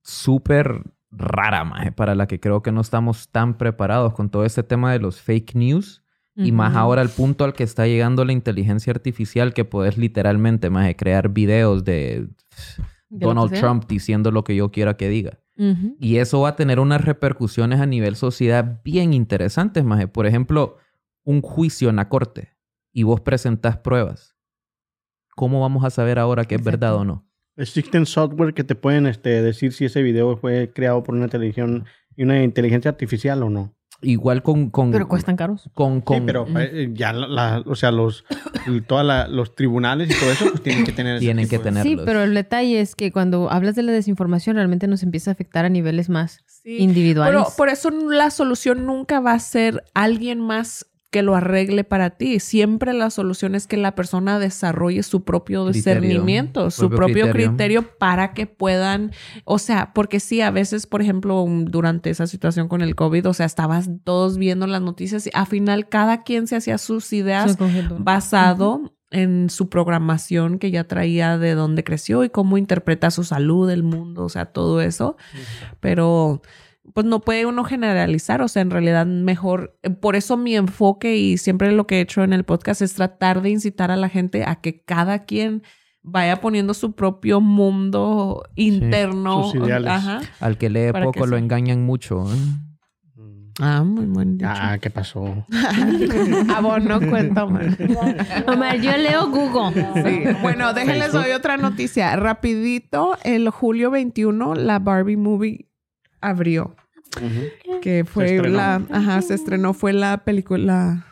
súper 0.04 0.84
rara, 1.12 1.66
maje, 1.66 1.92
para 1.92 2.16
la 2.16 2.28
que 2.28 2.40
creo 2.40 2.62
que 2.62 2.72
no 2.72 2.80
estamos 2.80 3.30
tan 3.30 3.58
preparados 3.58 4.14
con 4.14 4.30
todo 4.30 4.46
este 4.46 4.64
tema 4.64 4.94
de 4.94 5.00
los 5.00 5.22
fake 5.22 5.56
news. 5.56 6.05
Y 6.38 6.52
más 6.52 6.76
ahora 6.76 7.02
al 7.02 7.10
punto 7.10 7.46
al 7.46 7.54
que 7.54 7.64
está 7.64 7.88
llegando 7.88 8.26
la 8.26 8.34
inteligencia 8.34 8.92
artificial, 8.92 9.54
que 9.54 9.64
puedes 9.64 9.98
literalmente, 9.98 10.70
maje, 10.70 10.96
crear 10.96 11.30
videos 11.30 11.86
de 11.86 12.28
Donald. 13.10 13.54
Trump 13.54 13.86
diciendo 13.88 14.32
lo 14.32 14.44
que 14.44 14.56
yo 14.56 14.72
quiera 14.72 14.98
que 14.98 15.08
diga. 15.08 15.40
Y 16.00 16.18
eso 16.18 16.42
va 16.42 16.50
a 16.50 16.56
tener 16.58 16.82
unas 16.82 17.06
repercusiones 17.06 17.80
a 17.80 17.86
nivel 17.86 18.18
sociedad 18.18 18.82
bien 18.84 19.14
interesantes, 19.14 19.86
maje. 19.86 20.10
Por 20.10 20.26
ejemplo, 20.26 20.78
un 21.24 21.42
juicio 21.42 21.90
en 21.90 21.96
la 21.96 22.10
corte 22.10 22.56
y 22.92 23.04
vos 23.04 23.22
presentás 23.22 23.78
pruebas. 23.78 24.36
¿Cómo 25.36 25.62
vamos 25.62 25.86
a 25.86 25.90
saber 25.90 26.20
ahora 26.20 26.46
que 26.46 26.56
es 26.56 26.62
Exacto. 26.62 26.80
verdad 26.80 26.96
o 26.96 27.06
no? 27.06 27.28
Existen 27.58 28.06
software 28.06 28.54
que 28.54 28.66
te 28.66 28.76
pueden 28.76 29.08
este, 29.08 29.42
decir 29.42 29.72
si 29.72 29.86
ese 29.86 30.02
video 30.02 30.36
fue 30.36 30.72
creado 30.74 31.04
por 31.04 31.16
una 31.16 31.30
televisión 31.30 31.86
y 32.18 32.24
una 32.24 32.44
inteligencia 32.44 32.92
artificial 32.92 33.42
o 33.44 33.50
no. 33.50 33.74
Igual 34.06 34.44
con... 34.44 34.70
con 34.70 34.92
Pero 34.92 35.08
cuestan 35.08 35.36
caros. 35.36 35.70
Con, 35.74 36.02
con, 36.02 36.18
Sí, 36.18 36.24
pero 36.26 36.46
eh, 36.58 36.92
ya 36.94 37.12
la, 37.14 37.28
la- 37.28 37.64
o 37.66 37.76
sea, 37.76 37.92
los, 37.92 38.24
todos 38.88 39.30
los 39.30 39.56
tribunales 39.56 40.10
y 40.16 40.20
todo 40.20 40.32
eso 40.32 40.46
pues 40.52 40.62
tienen 40.64 40.84
que 40.86 40.92
tener 40.92 41.16
ese 41.18 41.26
Tienen 41.26 41.46
tipo 41.46 41.52
que 41.52 41.58
de- 41.58 41.64
tener- 41.64 41.84
Sí, 41.84 41.90
Tenerlos. 41.90 42.06
pero 42.06 42.24
el 42.24 42.34
detalle 42.34 42.80
es 42.82 42.96
que 42.96 43.12
cuando 43.12 43.52
hablas 43.52 43.76
de 43.76 43.84
la 43.84 43.92
desinformación 43.92 44.56
realmente 44.56 44.88
nos 44.88 45.04
empieza 45.04 45.32
a 45.32 45.34
afectar 45.34 45.66
a 45.66 45.70
niveles 45.70 46.10
más 46.10 46.40
Sí. 46.48 46.78
individuales. 46.78 47.34
Pero 47.44 47.56
por 47.58 47.70
eso 47.70 47.90
la 47.92 48.30
solución 48.32 48.86
nunca 48.86 49.20
va 49.20 49.34
a 49.34 49.40
ser 49.40 49.84
alguien 49.94 50.40
más 50.40 50.86
que 51.12 51.22
lo 51.22 51.36
arregle 51.36 51.84
para 51.86 52.10
ti. 52.12 52.40
Siempre 52.42 52.94
la 52.94 53.10
solución 53.10 53.56
es 53.56 53.68
que 53.68 53.78
la 53.78 53.96
persona 53.96 54.38
desarrolle 54.38 55.02
su 55.04 55.24
propio 55.24 55.64
Criterio. 55.66 55.72
discernimiento, 56.02 56.72
su 56.72 56.90
Propio 56.90 56.98
propio 56.98 57.24
criterio. 57.32 57.50
criterio. 57.82 57.98
para 58.00 58.34
que 58.34 58.48
puedan, 58.48 59.12
o 59.46 59.58
sea, 59.58 59.94
porque 59.94 60.20
sí, 60.20 60.42
a 60.42 60.52
veces, 60.52 60.88
por 60.88 61.02
ejemplo, 61.02 61.46
durante 61.48 62.10
esa 62.10 62.28
situación 62.28 62.68
con 62.68 62.82
el 62.82 62.96
COVID, 62.96 63.28
o 63.30 63.34
sea, 63.34 63.46
estabas 63.46 63.90
todos 64.04 64.38
viendo 64.38 64.68
las 64.68 64.82
noticias 64.82 65.26
y 65.28 65.30
al 65.34 65.48
final 65.48 65.88
cada 65.88 66.24
quien 66.24 66.48
se 66.48 66.58
hacía 66.58 66.78
sus 66.78 67.14
ideas 67.14 67.58
basado 67.98 68.94
en 69.12 69.50
su 69.50 69.70
programación 69.70 70.60
que 70.60 70.72
ya 70.72 70.84
traía 70.84 71.38
de 71.38 71.54
dónde 71.54 71.86
creció 71.86 72.24
y 72.26 72.30
cómo 72.30 72.58
interpreta 72.58 73.12
su 73.12 73.24
salud, 73.24 73.70
el 73.70 73.84
mundo, 73.84 74.26
o 74.26 74.30
sea, 74.30 74.48
todo 74.48 74.82
eso. 74.82 75.16
Pero 75.80 76.42
pues 76.94 77.06
no 77.06 77.22
puede 77.22 77.46
uno 77.46 77.64
generalizar, 77.64 78.42
o 78.42 78.48
sea, 78.48 78.62
en 78.62 78.72
realidad 78.72 79.06
mejor, 79.06 79.78
eh, 79.84 79.90
por 79.90 80.16
eso 80.16 80.38
mi 80.38 80.56
enfoque 80.56 81.18
y 81.18 81.38
siempre 81.38 81.72
lo 81.72 81.88
que 81.88 81.98
he 81.98 82.02
hecho 82.02 82.24
en 82.24 82.34
el 82.34 82.44
podcast 82.44 82.82
es 82.82 82.94
tratar 82.94 83.42
de 83.42 83.50
incitar 83.50 83.92
a 83.92 83.96
la 83.96 84.10
gente 84.10 84.44
a 84.46 84.56
que 84.56 84.84
cada 84.84 85.26
quien 85.26 85.64
vaya 86.04 86.40
poniendo 86.40 86.74
su 86.74 86.94
propio 86.94 87.42
mundo 87.42 88.44
interno. 88.56 89.46
sus 89.52 89.56
ideales. 89.66 89.92
Ajá. 89.92 90.22
Al 90.40 90.58
que 90.58 90.70
lee 90.70 90.92
que 90.94 91.02
poco 91.02 91.26
lo 91.26 91.38
engañan 91.38 91.84
mucho. 91.84 92.32
¿eh? 92.32 92.38
Mm. 93.16 93.52
Ah, 93.60 93.84
muy 93.84 94.06
buen 94.06 94.38
dicho. 94.38 94.50
Ah, 94.54 94.78
¿qué 94.80 94.90
pasó? 94.90 95.46
Ah, 96.56 96.62
bueno, 96.62 97.00
no 97.00 97.10
cuenta, 97.10 97.44
Omar. 97.44 97.76
Omar, 98.48 98.80
yo 98.80 98.96
leo 98.96 99.30
Google. 99.30 99.86
Sí. 99.96 100.24
Bueno, 100.42 100.74
déjenles 100.74 101.12
doy 101.12 101.32
otra 101.32 101.58
noticia. 101.58 102.16
Rapidito, 102.16 103.18
el 103.24 103.50
julio 103.50 103.90
21, 103.90 104.56
la 104.56 104.80
Barbie 104.80 105.18
Movie 105.18 105.68
abrió. 106.22 106.76
Que 107.82 108.06
fue 108.06 108.42
la... 108.50 108.82
Ajá, 108.92 109.22
se 109.22 109.34
estrenó. 109.34 109.74
Fue 109.74 109.94
la 109.94 110.24
película... 110.24 111.06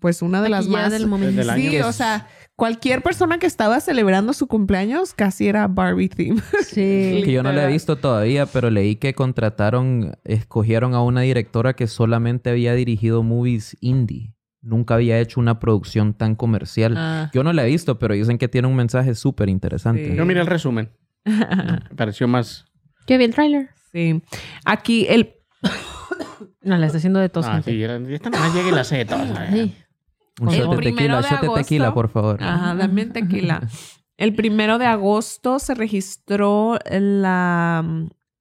Pues 0.00 0.22
una 0.22 0.42
de 0.42 0.48
las 0.48 0.66
más... 0.66 0.90
del 0.90 1.06
momento. 1.06 1.44
Del. 1.44 1.54
Sí, 1.54 1.78
o 1.80 1.92
sea, 1.92 2.26
cualquier 2.56 3.00
persona 3.00 3.38
que 3.38 3.46
estaba 3.46 3.80
celebrando 3.80 4.32
su 4.32 4.48
cumpleaños 4.48 5.14
casi 5.14 5.46
era 5.46 5.68
Barbie 5.68 6.08
theme. 6.08 6.40
Sí. 6.64 7.20
Que 7.24 7.32
yo 7.32 7.44
no 7.44 7.52
la 7.52 7.68
he 7.68 7.72
visto 7.72 7.96
todavía, 7.96 8.46
pero 8.46 8.70
leí 8.70 8.96
que 8.96 9.14
contrataron, 9.14 10.14
escogieron 10.24 10.94
a 10.94 11.02
una 11.02 11.20
directora 11.20 11.74
que 11.74 11.86
solamente 11.86 12.50
había 12.50 12.74
dirigido 12.74 13.22
movies 13.22 13.76
indie. 13.80 14.34
Nunca 14.62 14.94
había 14.94 15.20
hecho 15.20 15.40
una 15.40 15.60
producción 15.60 16.14
tan 16.14 16.34
comercial. 16.34 16.94
Ah. 16.96 17.30
Yo 17.32 17.44
no 17.44 17.52
la 17.52 17.64
he 17.64 17.68
visto, 17.68 17.98
pero 17.98 18.14
dicen 18.14 18.38
que 18.38 18.48
tiene 18.48 18.66
un 18.68 18.76
mensaje 18.76 19.14
súper 19.14 19.48
interesante. 19.48 20.10
Sí. 20.10 20.16
Yo 20.16 20.24
miré 20.24 20.40
el 20.40 20.46
resumen. 20.46 20.90
Me 21.24 21.96
pareció 21.96 22.26
más... 22.26 22.64
Yo 23.06 23.18
vi 23.18 23.24
el 23.24 23.34
tráiler. 23.34 23.70
Sí. 23.92 24.22
Aquí 24.64 25.06
el... 25.08 25.34
No, 26.64 26.76
la 26.76 26.86
está 26.86 26.98
haciendo 26.98 27.18
de 27.18 27.28
tos. 27.28 27.44
Ah, 27.46 27.60
gente. 27.60 27.72
sí, 27.72 28.14
esta 28.14 28.30
nomás 28.30 28.54
llega 28.54 28.68
y 28.68 28.70
la 28.70 29.04
todas. 29.04 29.50
Sí. 29.50 29.74
Un 30.40 30.48
El 30.48 30.60
shot 30.60 30.76
de 30.76 30.82
tequila, 30.82 31.16
de 31.16 31.22
shot 31.22 31.30
de 31.30 31.46
agosto. 31.46 31.54
tequila, 31.54 31.94
por 31.94 32.08
favor. 32.08 32.42
Ajá, 32.42 32.74
dame 32.76 33.06
tequila. 33.06 33.68
El 34.16 34.34
primero 34.34 34.78
de 34.78 34.86
agosto 34.86 35.58
se 35.58 35.74
registró 35.74 36.78
la, 36.88 37.84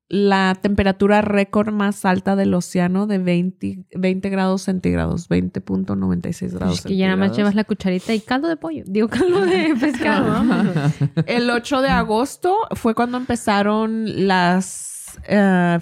la 0.08 0.56
temperatura 0.62 1.22
récord 1.22 1.74
más 1.74 2.06
alta 2.06 2.36
del 2.36 2.54
océano 2.54 3.08
de 3.08 3.18
20, 3.18 3.86
20 3.96 4.30
grados 4.30 4.62
centígrados, 4.62 5.30
20.96 5.30 6.52
grados 6.52 6.80
Es 6.80 6.86
que 6.86 6.96
ya 6.96 7.08
nada 7.08 7.18
más 7.18 7.36
llevas 7.36 7.56
la 7.56 7.64
cucharita 7.64 8.14
y 8.14 8.20
caldo 8.20 8.48
de 8.48 8.58
pollo. 8.58 8.84
Digo, 8.86 9.08
caldo 9.08 9.46
de 9.46 9.74
pescado. 9.80 10.44
El 11.26 11.50
8 11.50 11.82
de 11.82 11.90
agosto 11.90 12.56
fue 12.76 12.94
cuando 12.94 13.18
empezaron 13.18 14.28
las 14.28 14.91
eh, 15.28 15.80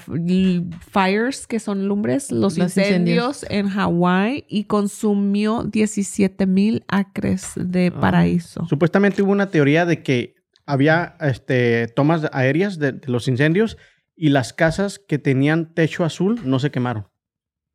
fires, 0.91 1.47
que 1.47 1.59
son 1.59 1.87
lumbres, 1.87 2.31
los, 2.31 2.57
Los 2.57 2.57
incendios, 2.57 3.45
en 3.49 3.69
Hawái 3.69 4.45
y 4.47 4.65
consumió 4.65 5.63
17 5.63 6.45
mil 6.45 6.83
acres 6.87 7.51
de 7.55 7.91
Ah. 7.95 7.99
paraíso. 7.99 8.65
Supuestamente 8.67 9.21
hubo 9.21 9.31
una 9.31 9.49
teoría 9.49 9.85
de 9.85 10.01
que 10.03 10.35
había 10.65 11.15
este, 11.21 11.87
tomas 11.87 12.29
aéreas 12.31 12.77
de, 12.79 12.91
de 12.93 13.07
los 13.07 13.27
incendios 13.27 13.77
y 14.15 14.29
las 14.29 14.53
casas 14.53 14.99
que 14.99 15.17
tenían 15.17 15.73
techo 15.73 16.03
azul 16.03 16.39
no 16.43 16.59
se 16.59 16.71
quemaron. 16.71 17.07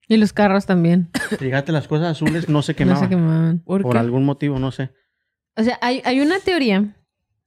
Y 0.06 0.16
los 0.18 0.32
carros 0.32 0.66
también. 0.66 1.10
Fíjate, 1.38 1.72
las 1.72 1.88
cosas 1.88 2.08
azules 2.08 2.48
no 2.48 2.60
se 2.62 2.72
No 2.72 2.76
quemaban. 2.76 3.02
se 3.02 3.08
quemaban. 3.08 3.58
¿Por 3.60 3.82
por 3.82 3.92
qué? 3.92 3.98
algún 3.98 4.24
motivo, 4.24 4.58
no 4.58 4.70
sé. 4.70 4.90
O 5.56 5.62
sea, 5.62 5.78
hay, 5.80 6.02
hay 6.04 6.20
una 6.20 6.38
teoría. 6.40 6.96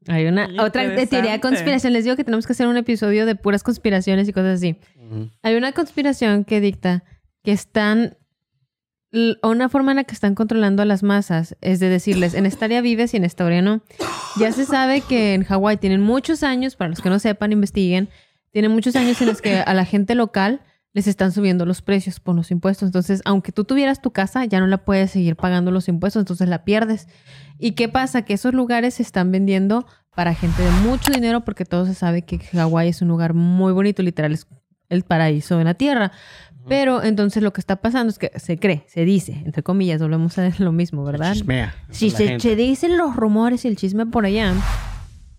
Hay 0.08 0.26
una 0.26 0.47
Muy 0.47 0.60
otra 0.60 0.88
de 0.88 1.08
teoría 1.08 1.34
de 1.34 1.39
conspiración. 1.39 1.93
Les 1.93 2.03
digo 2.03 2.16
que 2.16 2.24
tenemos 2.24 2.47
que 2.47 2.53
hacer 2.53 2.68
un 2.68 2.78
episodio 2.78 3.26
de 3.26 3.36
puras 3.36 3.64
conspiraciones 3.64 4.28
y 4.28 4.34
cosas 4.34 4.58
así. 4.58 4.80
Hay 5.43 5.55
una 5.55 5.72
conspiración 5.72 6.43
que 6.43 6.62
dicta 6.62 7.03
que 7.43 7.51
están. 7.51 8.18
Una 9.41 9.70
forma 9.70 9.93
en 9.93 9.97
la 9.97 10.03
que 10.03 10.14
están 10.14 10.36
controlando 10.36 10.82
a 10.82 10.86
las 10.86 11.01
masas 11.01 11.55
es 11.62 11.80
de 11.80 11.88
decirles, 11.88 12.34
en 12.34 12.45
esta 12.45 12.66
área 12.66 12.82
vives 12.82 13.14
y 13.14 13.18
en 13.18 13.24
esta 13.24 13.47
área 13.47 13.62
no. 13.62 13.82
Ya 14.38 14.51
se 14.51 14.66
sabe 14.66 15.01
que 15.01 15.34
en 15.34 15.43
Hawái 15.43 15.78
tienen 15.78 16.01
muchos 16.01 16.43
años, 16.43 16.76
para 16.76 16.89
los 16.89 17.01
que 17.01 17.10
no 17.10 17.18
sepan, 17.18 17.53
investiguen, 17.53 18.10
tienen 18.51 18.72
muchos 18.72 18.95
años 18.97 19.20
en 19.22 19.28
los 19.28 19.41
que 19.41 19.60
a 19.60 19.74
la 19.74 19.86
gente 19.86 20.14
local 20.14 20.62
les 20.93 21.08
están 21.08 21.32
subiendo 21.32 21.66
los 21.66 21.82
precios 21.82 22.20
por 22.20 22.36
los 22.36 22.51
impuestos. 22.51 22.88
Entonces, 22.88 23.22
aunque 23.24 23.51
tú 23.51 23.64
tuvieras 23.64 24.01
tu 24.01 24.12
casa, 24.12 24.45
ya 24.45 24.60
no 24.60 24.68
la 24.68 24.84
puedes 24.84 25.12
seguir 25.12 25.36
pagando 25.36 25.72
los 25.72 25.88
impuestos, 25.88 26.22
entonces 26.22 26.49
la 26.49 26.66
pierdes. 26.66 27.08
¿Y 27.60 27.72
qué 27.72 27.89
pasa? 27.89 28.24
Que 28.24 28.34
esos 28.34 28.53
lugares 28.53 28.95
se 28.95 29.03
están 29.03 29.32
vendiendo 29.32 29.86
para 30.16 30.34
gente 30.34 30.64
de 30.64 30.72
mucho 30.72 31.12
dinero 31.12 31.41
porque 31.41 31.66
todo 31.66 31.86
se 31.86 31.93
sabe 31.93 32.24
que 32.24 32.39
Hawái 32.39 32.89
es 32.89 33.01
un 33.01 33.08
lugar 33.08 33.34
muy 33.34 33.72
bonito, 33.74 34.01
literal 34.01 34.34
es 34.34 34.47
el 34.89 35.03
paraíso 35.03 35.60
en 35.60 35.66
la 35.66 35.74
tierra. 35.74 36.12
Pero 36.68 37.01
entonces 37.01 37.41
lo 37.41 37.53
que 37.53 37.62
está 37.62 37.78
pasando 37.78 38.10
es 38.10 38.20
que 38.20 38.32
se 38.36 38.58
cree, 38.58 38.84
se 38.88 39.05
dice, 39.05 39.41
entre 39.45 39.64
comillas, 39.64 40.01
volvemos 40.01 40.38
a 40.38 40.51
lo 40.58 40.74
mismo, 40.74 41.05
¿verdad? 41.05 41.34
Chismea. 41.34 41.74
Si 41.91 42.10
se, 42.10 42.39
se 42.41 42.55
dicen 42.58 42.97
los 42.97 43.16
rumores 43.16 43.64
y 43.64 43.70
el 43.70 43.78
chisme 43.78 44.05
por 44.05 44.26
allá, 44.26 44.53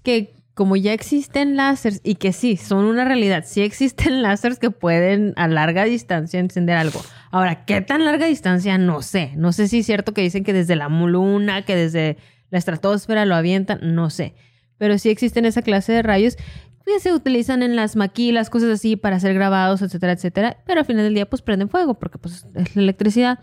que 0.03 0.38
como 0.59 0.75
ya 0.75 0.93
existen 0.93 1.55
láseres 1.55 2.01
y 2.03 2.17
que 2.17 2.33
sí, 2.33 2.57
son 2.57 2.85
una 2.85 3.05
realidad, 3.05 3.45
sí 3.47 3.63
existen 3.63 4.23
láseres 4.23 4.59
que 4.59 4.73
pueden 4.73 5.33
a 5.37 5.47
larga 5.47 5.85
distancia 5.85 6.41
encender 6.41 6.77
algo. 6.77 7.01
Ahora, 7.31 7.65
¿qué 7.65 7.81
tan 7.81 8.05
larga 8.05 8.27
distancia? 8.27 8.77
No 8.77 9.01
sé. 9.01 9.31
No 9.37 9.53
sé 9.53 9.69
si 9.69 9.79
es 9.79 9.87
cierto 9.87 10.15
que 10.15 10.21
dicen 10.21 10.43
que 10.43 10.53
desde 10.53 10.75
la 10.75 10.89
luna, 10.89 11.63
que 11.63 11.77
desde 11.77 12.17
la 12.51 12.59
estratosfera 12.59 13.25
lo 13.25 13.37
avientan, 13.37 13.79
no 13.95 14.11
sé. 14.11 14.35
Pero 14.79 14.99
sí 14.99 15.11
existen 15.11 15.45
esa 15.45 15.63
clase 15.63 15.93
de 15.93 16.03
rayos 16.03 16.37
que 16.85 16.99
se 16.99 17.13
utilizan 17.13 17.63
en 17.63 17.77
las 17.77 17.95
maquilas, 17.95 18.51
cosas 18.51 18.71
así, 18.71 18.97
para 18.97 19.15
hacer 19.15 19.35
grabados, 19.35 19.81
etcétera, 19.81 20.15
etcétera. 20.15 20.57
Pero 20.67 20.81
al 20.81 20.87
final 20.87 21.05
del 21.05 21.15
día, 21.15 21.31
pues 21.31 21.41
prenden 21.41 21.69
fuego, 21.69 22.01
porque 22.01 22.19
pues 22.19 22.49
es 22.57 22.75
la 22.75 22.83
electricidad. 22.83 23.39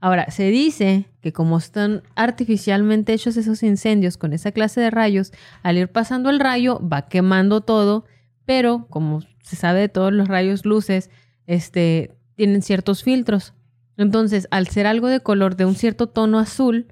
Ahora, 0.00 0.30
se 0.30 0.50
dice 0.50 1.06
que 1.20 1.32
como 1.32 1.56
están 1.56 2.02
artificialmente 2.14 3.12
hechos 3.12 3.36
esos 3.36 3.62
incendios 3.62 4.18
con 4.18 4.32
esa 4.32 4.52
clase 4.52 4.80
de 4.80 4.90
rayos, 4.90 5.32
al 5.62 5.78
ir 5.78 5.88
pasando 5.88 6.30
el 6.30 6.40
rayo 6.40 6.80
va 6.80 7.08
quemando 7.08 7.62
todo, 7.62 8.04
pero 8.44 8.86
como 8.90 9.20
se 9.42 9.56
sabe 9.56 9.80
de 9.80 9.88
todos 9.88 10.12
los 10.12 10.28
rayos 10.28 10.64
luces, 10.64 11.10
este, 11.46 12.14
tienen 12.34 12.62
ciertos 12.62 13.02
filtros. 13.02 13.54
Entonces, 13.96 14.48
al 14.50 14.68
ser 14.68 14.86
algo 14.86 15.08
de 15.08 15.20
color 15.20 15.56
de 15.56 15.64
un 15.64 15.74
cierto 15.74 16.08
tono 16.08 16.38
azul, 16.38 16.88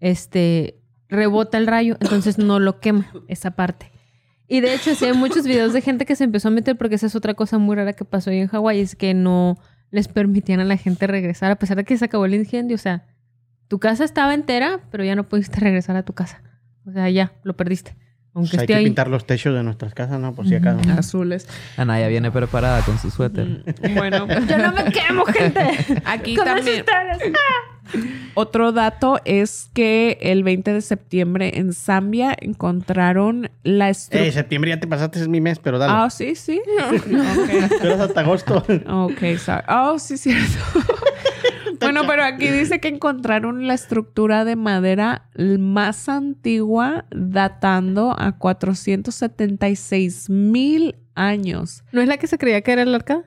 este, 0.00 0.80
rebota 1.08 1.58
el 1.58 1.66
rayo, 1.66 1.96
entonces 2.00 2.38
no 2.38 2.58
lo 2.58 2.80
quema 2.80 3.12
esa 3.28 3.52
parte. 3.52 3.92
Y 4.48 4.60
de 4.60 4.74
hecho, 4.74 4.94
sí 4.94 5.04
hay 5.04 5.12
muchos 5.12 5.44
videos 5.44 5.72
de 5.72 5.82
gente 5.82 6.06
que 6.06 6.16
se 6.16 6.24
empezó 6.24 6.48
a 6.48 6.52
meter 6.52 6.76
porque 6.76 6.94
esa 6.94 7.06
es 7.06 7.16
otra 7.16 7.34
cosa 7.34 7.58
muy 7.58 7.74
rara 7.76 7.92
que 7.92 8.04
pasó 8.04 8.30
ahí 8.30 8.38
en 8.38 8.48
Hawái, 8.48 8.80
es 8.80 8.94
que 8.94 9.12
no 9.12 9.56
les 9.90 10.08
permitían 10.08 10.60
a 10.60 10.64
la 10.64 10.76
gente 10.76 11.06
regresar 11.06 11.50
a 11.50 11.56
pesar 11.56 11.76
de 11.76 11.84
que 11.84 11.96
se 11.96 12.04
acabó 12.04 12.24
el 12.26 12.34
incendio. 12.34 12.74
O 12.74 12.78
sea, 12.78 13.04
tu 13.68 13.78
casa 13.78 14.04
estaba 14.04 14.34
entera, 14.34 14.80
pero 14.90 15.04
ya 15.04 15.14
no 15.16 15.28
pudiste 15.28 15.60
regresar 15.60 15.96
a 15.96 16.02
tu 16.04 16.12
casa. 16.12 16.42
O 16.86 16.92
sea, 16.92 17.08
ya, 17.10 17.32
lo 17.42 17.56
perdiste. 17.56 17.96
Aunque 18.34 18.50
Pues 18.50 18.58
hay 18.60 18.64
esté 18.64 18.72
que 18.74 18.78
ahí. 18.78 18.84
pintar 18.84 19.08
los 19.08 19.26
techos 19.26 19.54
de 19.54 19.62
nuestras 19.62 19.94
casas, 19.94 20.20
¿no? 20.20 20.34
Por 20.34 20.46
si 20.46 20.54
acaso. 20.54 20.78
Azules. 20.98 21.48
Anaya 21.78 22.06
viene 22.08 22.30
preparada 22.30 22.82
con 22.82 22.98
su 22.98 23.10
suéter. 23.10 23.46
Mm, 23.82 23.94
Bueno, 23.94 24.26
Yo 24.48 24.58
no 24.58 24.72
me 24.72 24.84
quemo, 24.92 25.24
gente. 25.24 26.02
aquí 26.04 26.36
también. 26.36 26.84
Otro 28.34 28.72
dato 28.72 29.18
es 29.24 29.70
que 29.72 30.18
el 30.20 30.42
20 30.44 30.72
de 30.72 30.80
septiembre 30.80 31.52
en 31.58 31.72
Zambia 31.72 32.36
encontraron 32.40 33.50
la 33.62 33.88
Eh, 33.88 33.90
estructura. 33.92 34.32
septiembre 34.32 34.70
ya 34.70 34.80
te 34.80 34.86
pasaste, 34.86 35.20
es 35.20 35.28
mi 35.28 35.40
mes, 35.40 35.58
pero 35.58 35.78
dale. 35.78 35.92
Ah, 35.96 36.10
sí, 36.10 36.34
sí. 36.34 36.60
Pero 37.80 37.94
es 37.94 38.00
hasta 38.00 38.20
agosto. 38.20 38.64
Ok, 38.88 39.36
sorry. 39.38 39.62
Oh, 39.68 39.98
sí, 39.98 40.16
cierto. 40.16 40.58
bueno, 41.80 42.02
pero 42.06 42.24
aquí 42.24 42.48
dice 42.48 42.80
que 42.80 42.88
encontraron 42.88 43.66
la 43.66 43.74
estructura 43.74 44.44
de 44.44 44.56
madera 44.56 45.28
más 45.58 46.08
antigua 46.08 47.04
datando 47.10 48.14
a 48.18 48.32
476 48.32 50.30
mil 50.30 50.96
años. 51.14 51.84
¿No 51.92 52.00
es 52.00 52.08
la 52.08 52.16
que 52.18 52.26
se 52.26 52.38
creía 52.38 52.60
que 52.62 52.72
era 52.72 52.82
el 52.82 52.94
arca 52.94 53.22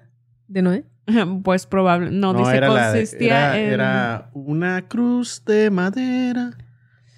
de 0.47 0.61
Noé? 0.61 0.83
Pues 1.43 1.65
probable, 1.65 2.11
no, 2.11 2.33
dice 2.33 2.55
era, 2.57 2.69
la 2.69 2.91
de- 2.91 2.99
consistía 2.99 3.57
era, 3.57 3.59
en... 3.59 3.73
era 3.73 4.29
una 4.33 4.81
cruz 4.87 5.43
de 5.45 5.69
madera 5.69 6.51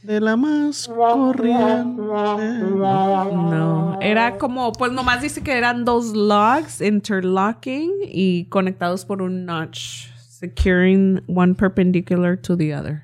de 0.04 0.20
la 0.20 0.36
más 0.36 0.88
corriente. 0.88 2.02
No, 2.02 3.98
era 4.02 4.38
como, 4.38 4.72
pues 4.74 4.92
nomás 4.92 5.22
dice 5.22 5.42
que 5.42 5.58
eran 5.58 5.86
dos 5.86 6.14
logs 6.16 6.82
interlocking 6.82 7.92
y 8.04 8.46
conectados 8.46 9.06
por 9.06 9.22
un 9.22 9.46
notch, 9.46 10.08
securing 10.18 11.22
one 11.28 11.54
perpendicular 11.54 12.36
to 12.38 12.58
the 12.58 12.74
other. 12.74 13.04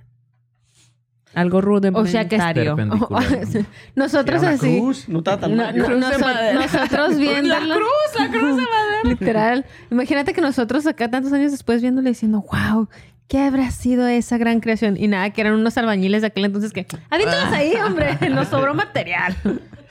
Algo 1.37 1.57
O 1.59 1.61
rudimentario. 1.61 2.11
sea 2.11 2.27
que 2.27 2.37
Perpendicular. 2.37 3.23
nosotros 3.95 4.41
Era 4.41 4.51
una 4.51 4.57
así. 4.57 4.77
cruz, 4.79 5.07
no 5.09 5.19
estaba 5.19 5.39
tan 5.39 5.55
No, 5.55 5.63
mal. 5.63 5.77
no, 5.77 5.87
noso- 5.87 6.53
nosotros 6.53 7.17
viéndolo. 7.19 7.65
La 7.67 7.75
cruz, 7.75 8.19
la 8.19 8.27
cruz 8.29 8.55
de 8.57 8.63
madera. 8.63 8.99
Literal. 9.03 9.65
Imagínate 9.91 10.33
que 10.33 10.41
nosotros 10.41 10.85
acá 10.87 11.09
tantos 11.09 11.31
años 11.33 11.51
después 11.51 11.81
viéndole 11.81 12.09
diciendo, 12.09 12.43
wow, 12.51 12.89
¿qué 13.27 13.39
habrá 13.41 13.69
sido 13.71 14.07
esa 14.07 14.37
gran 14.37 14.59
creación? 14.61 14.97
Y 14.97 15.07
nada, 15.07 15.29
que 15.29 15.41
eran 15.41 15.53
unos 15.53 15.77
albañiles 15.77 16.21
de 16.21 16.27
aquel 16.27 16.45
entonces 16.45 16.73
que, 16.73 16.87
aviéntalos 17.09 17.53
ahí, 17.53 17.73
hombre, 17.85 18.17
nos 18.31 18.47
sobró 18.47 18.73
material. 18.73 19.35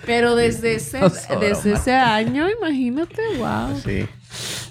Pero 0.05 0.37
desde 0.37 0.75
ese, 0.75 1.01
desde 1.41 1.73
ese 1.73 1.95
año, 1.95 2.47
imagínate, 2.61 3.23
wow. 3.39 3.77
Sí. 3.85 4.07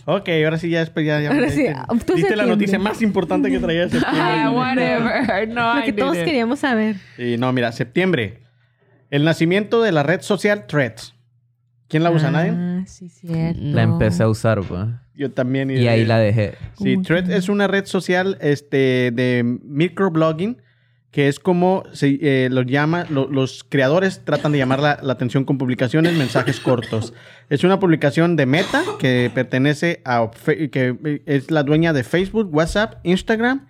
Ok, 0.06 0.30
ahora 0.44 0.58
sí 0.58 0.70
ya 0.70 0.80
después 0.80 1.06
ya... 1.06 1.20
ya 1.22 1.32
Ahora 1.32 1.50
sí, 1.50 1.64
ya- 1.66 1.86
tú 2.06 2.14
Diste 2.14 2.36
la 2.36 2.46
noticia 2.46 2.78
más 2.80 3.02
importante 3.02 3.50
que 3.50 3.60
traía 3.60 3.90
septiembre. 3.90 4.22
Ah, 4.22 4.52
whatever. 4.52 5.48
No, 5.54 5.74
Lo 5.76 5.82
I 5.82 5.86
que 5.86 5.94
todos 5.94 6.14
didn't. 6.14 6.26
queríamos 6.26 6.60
saber. 6.60 6.98
Sí, 7.18 7.38
no, 7.38 7.52
mira, 7.54 7.72
septiembre. 7.72 8.42
El 9.10 9.24
nacimiento 9.24 9.82
de 9.82 9.92
la 9.92 10.04
red 10.04 10.22
social 10.22 10.66
Threads. 10.68 11.14
¿Quién 11.88 12.04
la 12.04 12.12
usa? 12.12 12.32
¿Nadie? 12.32 12.52
Ah, 12.52 12.84
sí, 12.88 13.10
cierto. 13.10 13.60
La 13.62 13.84
empecé 13.84 14.24
a 14.24 14.28
usar, 14.28 14.62
pues. 14.62 14.88
Yo 15.16 15.32
también. 15.32 15.70
Y 15.70 15.88
ahí 15.88 16.04
la 16.04 16.18
dejé. 16.18 16.56
Sí, 16.78 16.98
Threads 16.98 17.30
es 17.30 17.48
una 17.48 17.68
red 17.68 17.86
social 17.86 18.38
este, 18.42 19.12
de 19.14 19.44
microblogging 19.64 20.58
que 21.16 21.30
es 21.30 21.40
como 21.40 21.84
se 21.94 22.20
eh, 22.22 22.50
lo 22.52 22.62
llama, 22.64 23.06
lo- 23.10 23.30
los 23.30 23.64
creadores 23.64 24.26
tratan 24.26 24.52
de 24.52 24.58
llamar 24.58 24.82
la, 24.82 25.00
la 25.02 25.14
atención 25.14 25.46
con 25.46 25.58
publicaciones, 25.58 26.14
mensajes 26.18 26.60
cortos. 26.60 27.14
Es 27.50 27.64
una 27.64 27.80
publicación 27.80 28.36
de 28.36 28.46
Meta 28.46 28.84
que 29.00 29.32
pertenece 29.34 30.02
a, 30.04 30.30
que 30.74 31.22
es 31.26 31.52
la 31.52 31.64
dueña 31.64 31.94
de 31.94 32.04
Facebook, 32.04 32.54
WhatsApp, 32.54 32.96
Instagram 33.06 33.66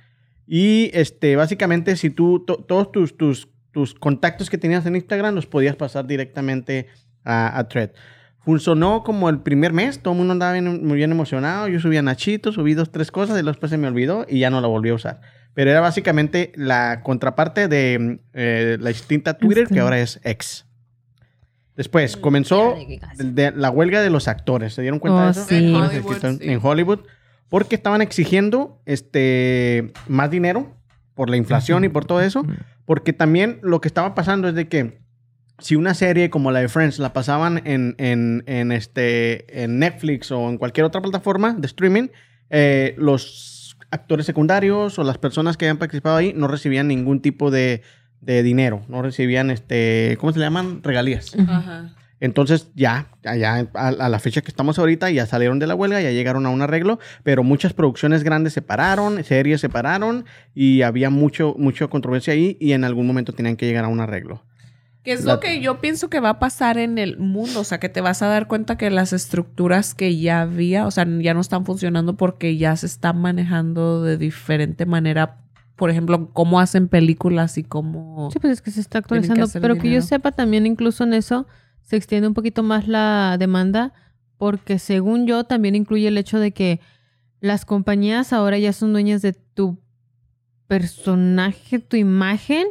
y 0.48 0.90
este, 0.96 1.36
básicamente 1.36 1.96
si 1.98 2.10
tú, 2.10 2.44
to- 2.48 2.66
todos 2.68 2.92
tus, 2.92 3.16
tus, 3.16 3.48
tus 3.72 3.94
contactos 3.94 4.50
que 4.50 4.58
tenías 4.58 4.88
en 4.88 4.96
Instagram 4.96 5.36
los 5.36 5.46
podías 5.46 5.76
pasar 5.76 6.08
directamente 6.08 6.88
a, 7.24 7.60
a 7.60 7.68
Thread. 7.68 7.92
Funcionó 8.40 9.04
como 9.04 9.30
el 9.30 9.42
primer 9.42 9.72
mes, 9.72 10.00
todo 10.00 10.14
el 10.14 10.18
mundo 10.18 10.34
andaba 10.34 10.54
bien- 10.54 10.84
muy 10.84 10.98
bien 10.98 11.12
emocionado. 11.12 11.68
Yo 11.68 11.80
subí 11.80 11.98
a 11.98 12.02
Nachito, 12.02 12.52
subí 12.52 12.74
dos, 12.74 12.92
tres 12.92 13.12
cosas 13.12 13.40
y 13.40 13.46
después 13.46 13.70
se 13.70 13.78
me 13.78 13.88
olvidó 13.88 14.26
y 14.28 14.40
ya 14.40 14.50
no 14.50 14.62
la 14.62 14.68
volví 14.68 14.90
a 14.90 14.96
usar. 14.96 15.22
Pero 15.56 15.72
era 15.72 15.80
básicamente 15.80 16.52
la 16.56 17.02
contraparte 17.02 17.68
de 17.68 18.20
eh, 18.34 18.78
la 18.80 18.90
extinta 18.92 19.34
Twitter, 19.40 19.64
que 19.66 19.74
Este. 19.74 19.80
ahora 19.80 20.00
es 20.00 20.20
X. 20.24 20.66
Después 21.76 22.16
comenzó 22.16 22.76
de- 23.18 23.52
la 23.52 23.70
huelga 23.70 24.02
de 24.02 24.10
los 24.10 24.28
actores. 24.28 24.74
¿Se 24.74 24.82
dieron 24.82 25.00
cuenta 25.00 25.22
Oh, 25.22 25.26
de 25.26 25.32
eso? 25.32 25.46
sí. 25.48 25.56
En 25.56 25.76
Hollywood, 25.76 26.18
sí. 26.22 26.38
En 26.50 26.60
Hollywood. 26.62 27.00
Porque 27.50 27.76
estaban 27.76 28.02
exigiendo 28.02 28.82
este, 28.86 29.92
más 30.08 30.30
dinero 30.30 30.76
por 31.16 31.30
la 31.30 31.38
inflación 31.38 31.84
y 31.84 31.90
por 31.90 32.06
todo 32.06 32.22
eso. 32.22 32.46
Porque 32.86 33.14
también 33.14 33.60
lo 33.62 33.82
que 33.82 33.88
estaba 33.88 34.16
pasando 34.16 34.48
es 34.48 34.56
de 34.56 34.68
que 34.68 35.00
si 35.60 35.76
una 35.76 35.94
serie 35.94 36.30
como 36.30 36.52
la 36.52 36.60
de 36.60 36.68
Friends 36.70 37.00
la 37.00 37.14
pasaban 37.14 37.62
en, 37.66 37.96
en, 37.98 38.44
en 38.46 38.72
este, 38.72 39.64
en 39.64 39.80
Netflix 39.80 40.32
o 40.32 40.50
en 40.50 40.58
cualquier 40.58 40.86
otra 40.86 41.02
plataforma 41.02 41.54
de 41.54 41.66
streaming, 41.68 42.08
eh, 42.50 42.94
los 42.98 43.55
actores 43.96 44.26
secundarios 44.26 45.00
o 45.00 45.04
las 45.04 45.18
personas 45.18 45.58
que 45.58 45.66
habían 45.66 45.78
participado 45.78 46.18
ahí 46.18 46.34
no 46.36 46.48
recibían 46.48 46.88
ningún 46.88 47.22
tipo 47.22 47.52
de, 47.52 47.82
de 48.22 48.44
dinero, 48.44 48.84
no 48.88 49.02
recibían, 49.02 49.52
este, 49.52 50.18
¿cómo 50.20 50.32
se 50.34 50.40
le 50.40 50.46
llaman? 50.46 50.82
Regalías. 50.84 51.36
Ajá. 51.36 51.96
Entonces 52.22 52.72
ya, 52.76 53.08
ya, 53.24 53.36
ya 53.36 53.68
a, 53.74 53.88
a 53.88 54.10
la 54.10 54.20
fecha 54.20 54.42
que 54.42 54.48
estamos 54.48 54.80
ahorita, 54.80 55.10
ya 55.12 55.26
salieron 55.26 55.60
de 55.60 55.68
la 55.68 55.76
huelga, 55.76 56.02
ya 56.02 56.12
llegaron 56.12 56.46
a 56.46 56.50
un 56.50 56.62
arreglo, 56.62 56.98
pero 57.24 57.44
muchas 57.44 57.74
producciones 57.74 58.24
grandes 58.24 58.54
se 58.54 58.62
pararon, 58.62 59.24
series 59.24 59.60
se 59.62 59.70
pararon 59.70 60.26
y 60.54 60.82
había 60.82 61.10
mucho, 61.10 61.56
mucha 61.58 61.88
controversia 61.88 62.34
ahí 62.34 62.58
y 62.60 62.72
en 62.72 62.84
algún 62.84 63.06
momento 63.06 63.34
tenían 63.34 63.58
que 63.58 63.66
llegar 63.66 63.86
a 63.86 63.90
un 63.90 64.00
arreglo. 64.00 64.44
Que 65.06 65.14
es 65.14 65.24
La- 65.24 65.36
lo 65.36 65.40
que 65.40 65.62
yo 65.62 65.80
pienso 65.80 66.10
que 66.10 66.20
va 66.20 66.30
a 66.30 66.40
pasar 66.40 66.78
en 66.80 66.98
el 66.98 67.18
mundo, 67.20 67.60
o 67.60 67.64
sea, 67.64 67.80
que 67.80 67.90
te 67.90 68.02
vas 68.02 68.22
a 68.24 68.28
dar 68.28 68.48
cuenta 68.48 68.76
que 68.78 68.90
las 68.90 69.14
estructuras 69.14 69.94
que 69.94 70.18
ya 70.18 70.42
había, 70.42 70.88
o 70.88 70.92
sea, 70.92 71.06
ya 71.22 71.34
no 71.36 71.42
están 71.42 71.64
funcionando 71.64 72.18
porque 72.18 72.58
ya 72.58 72.76
se 72.76 72.88
están 72.88 73.20
manejando 73.22 74.02
de 74.02 74.18
diferente 74.18 74.86
manera. 74.88 75.38
Por 75.76 75.90
ejemplo, 75.92 76.30
cómo 76.34 76.60
hacen 76.60 76.88
películas 76.88 77.58
y 77.58 77.64
cómo... 77.64 78.30
Sí, 78.32 78.40
pues 78.40 78.54
es 78.54 78.62
que 78.62 78.72
se 78.72 78.80
está 78.82 79.00
que 79.00 79.04
actualizando. 79.04 79.48
Pero 79.62 79.78
que 79.78 79.92
yo 79.92 80.02
sepa 80.02 80.32
también, 80.32 80.66
incluso 80.66 81.04
en 81.04 81.14
eso, 81.14 81.46
se 81.84 81.98
extiende 81.98 82.28
un 82.28 82.34
poquito 82.34 82.64
más 82.64 82.88
la 82.88 83.36
demanda, 83.38 83.94
porque 84.38 84.80
según 84.80 85.28
yo, 85.28 85.44
también 85.44 85.76
incluye 85.76 86.08
el 86.08 86.18
hecho 86.18 86.40
de 86.40 86.52
que 86.52 86.80
las 87.42 87.64
compañías 87.66 88.34
ahora 88.34 88.58
ya 88.58 88.74
son 88.74 88.92
dueñas 88.92 89.22
de 89.22 89.34
tu 89.34 89.78
personaje, 90.68 91.80
tu 91.80 91.96
imagen. 91.98 92.66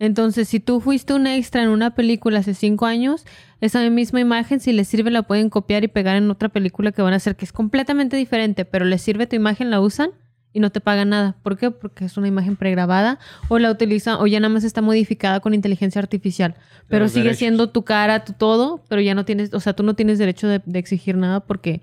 Entonces, 0.00 0.48
si 0.48 0.60
tú 0.60 0.80
fuiste 0.80 1.12
un 1.12 1.26
extra 1.26 1.62
en 1.62 1.68
una 1.68 1.94
película 1.94 2.38
hace 2.38 2.54
cinco 2.54 2.86
años, 2.86 3.26
esa 3.60 3.88
misma 3.90 4.18
imagen, 4.18 4.58
si 4.58 4.72
les 4.72 4.88
sirve, 4.88 5.10
la 5.10 5.22
pueden 5.22 5.50
copiar 5.50 5.84
y 5.84 5.88
pegar 5.88 6.16
en 6.16 6.30
otra 6.30 6.48
película 6.48 6.90
que 6.90 7.02
van 7.02 7.12
a 7.12 7.16
hacer, 7.16 7.36
que 7.36 7.44
es 7.44 7.52
completamente 7.52 8.16
diferente, 8.16 8.64
pero 8.64 8.86
les 8.86 9.02
sirve 9.02 9.26
tu 9.26 9.36
imagen, 9.36 9.70
la 9.70 9.78
usan 9.78 10.10
y 10.54 10.60
no 10.60 10.70
te 10.70 10.80
pagan 10.80 11.10
nada. 11.10 11.36
¿Por 11.42 11.58
qué? 11.58 11.70
Porque 11.70 12.06
es 12.06 12.16
una 12.16 12.28
imagen 12.28 12.56
pregrabada 12.56 13.18
o 13.48 13.58
la 13.58 13.70
utilizan 13.70 14.16
o 14.18 14.26
ya 14.26 14.40
nada 14.40 14.52
más 14.52 14.64
está 14.64 14.80
modificada 14.80 15.40
con 15.40 15.52
inteligencia 15.52 16.00
artificial. 16.00 16.54
Pero 16.88 17.04
los 17.04 17.12
sigue 17.12 17.24
derechos. 17.24 17.38
siendo 17.38 17.68
tu 17.68 17.84
cara, 17.84 18.24
tu 18.24 18.32
todo, 18.32 18.82
pero 18.88 19.02
ya 19.02 19.14
no 19.14 19.26
tienes, 19.26 19.52
o 19.52 19.60
sea, 19.60 19.74
tú 19.74 19.82
no 19.82 19.92
tienes 19.92 20.18
derecho 20.18 20.48
de, 20.48 20.62
de 20.64 20.78
exigir 20.78 21.18
nada 21.18 21.40
porque 21.40 21.82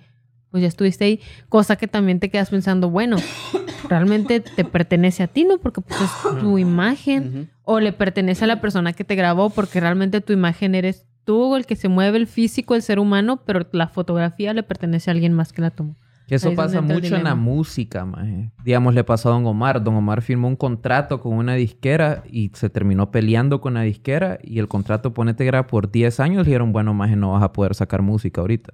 pues 0.57 0.63
ya 0.63 0.67
estuviste 0.69 1.05
ahí, 1.05 1.19
cosa 1.49 1.75
que 1.75 1.87
también 1.87 2.19
te 2.19 2.31
quedas 2.31 2.49
pensando, 2.49 2.89
bueno, 2.89 3.17
realmente 3.87 4.39
te 4.39 4.65
pertenece 4.65 5.21
a 5.21 5.27
ti, 5.27 5.43
¿no? 5.43 5.59
Porque 5.59 5.81
pues 5.81 6.01
es 6.01 6.39
tu 6.39 6.57
imagen 6.57 7.51
o 7.63 7.79
le 7.79 7.93
pertenece 7.93 8.45
a 8.45 8.47
la 8.47 8.59
persona 8.59 8.93
que 8.93 9.03
te 9.03 9.13
grabó 9.13 9.51
porque 9.51 9.79
realmente 9.79 10.19
tu 10.19 10.33
imagen 10.33 10.73
eres 10.73 11.05
tú, 11.25 11.55
el 11.55 11.67
que 11.67 11.75
se 11.75 11.89
mueve 11.89 12.17
el 12.17 12.25
físico, 12.25 12.73
el 12.73 12.81
ser 12.81 12.97
humano, 12.97 13.43
pero 13.45 13.67
la 13.71 13.87
fotografía 13.87 14.51
le 14.55 14.63
pertenece 14.63 15.11
a 15.11 15.13
alguien 15.13 15.33
más 15.33 15.53
que 15.53 15.61
la 15.61 15.69
tomó. 15.69 15.95
Que 16.27 16.35
eso 16.35 16.49
es 16.49 16.55
pasa 16.55 16.81
mucho 16.81 17.15
en 17.15 17.23
la 17.23 17.35
música, 17.35 18.03
maje. 18.03 18.49
Digamos, 18.63 18.95
le 18.95 19.03
pasó 19.03 19.29
a 19.29 19.33
Don 19.33 19.45
Omar. 19.45 19.83
Don 19.83 19.95
Omar 19.95 20.23
firmó 20.23 20.47
un 20.47 20.55
contrato 20.55 21.21
con 21.21 21.33
una 21.33 21.53
disquera 21.53 22.23
y 22.29 22.49
se 22.55 22.71
terminó 22.71 23.11
peleando 23.11 23.61
con 23.61 23.75
la 23.75 23.83
disquera 23.83 24.39
y 24.43 24.57
el 24.57 24.67
contrato, 24.67 25.13
ponete, 25.13 25.47
era 25.47 25.67
por 25.67 25.91
10 25.91 26.19
años 26.19 26.41
y 26.41 26.49
dijeron, 26.49 26.73
bueno, 26.73 26.95
maje, 26.95 27.15
no 27.15 27.33
vas 27.33 27.43
a 27.43 27.53
poder 27.53 27.75
sacar 27.75 28.01
música 28.01 28.41
ahorita 28.41 28.73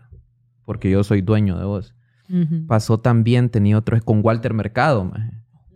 porque 0.66 0.90
yo 0.90 1.04
soy 1.04 1.22
dueño 1.22 1.58
de 1.58 1.66
vos. 1.66 1.94
Pasó 2.68 3.00
también, 3.00 3.50
tenía 3.50 3.78
otro 3.78 4.00
con 4.02 4.22
Walter 4.24 4.54
Mercado, 4.54 5.06
maje. 5.06 5.32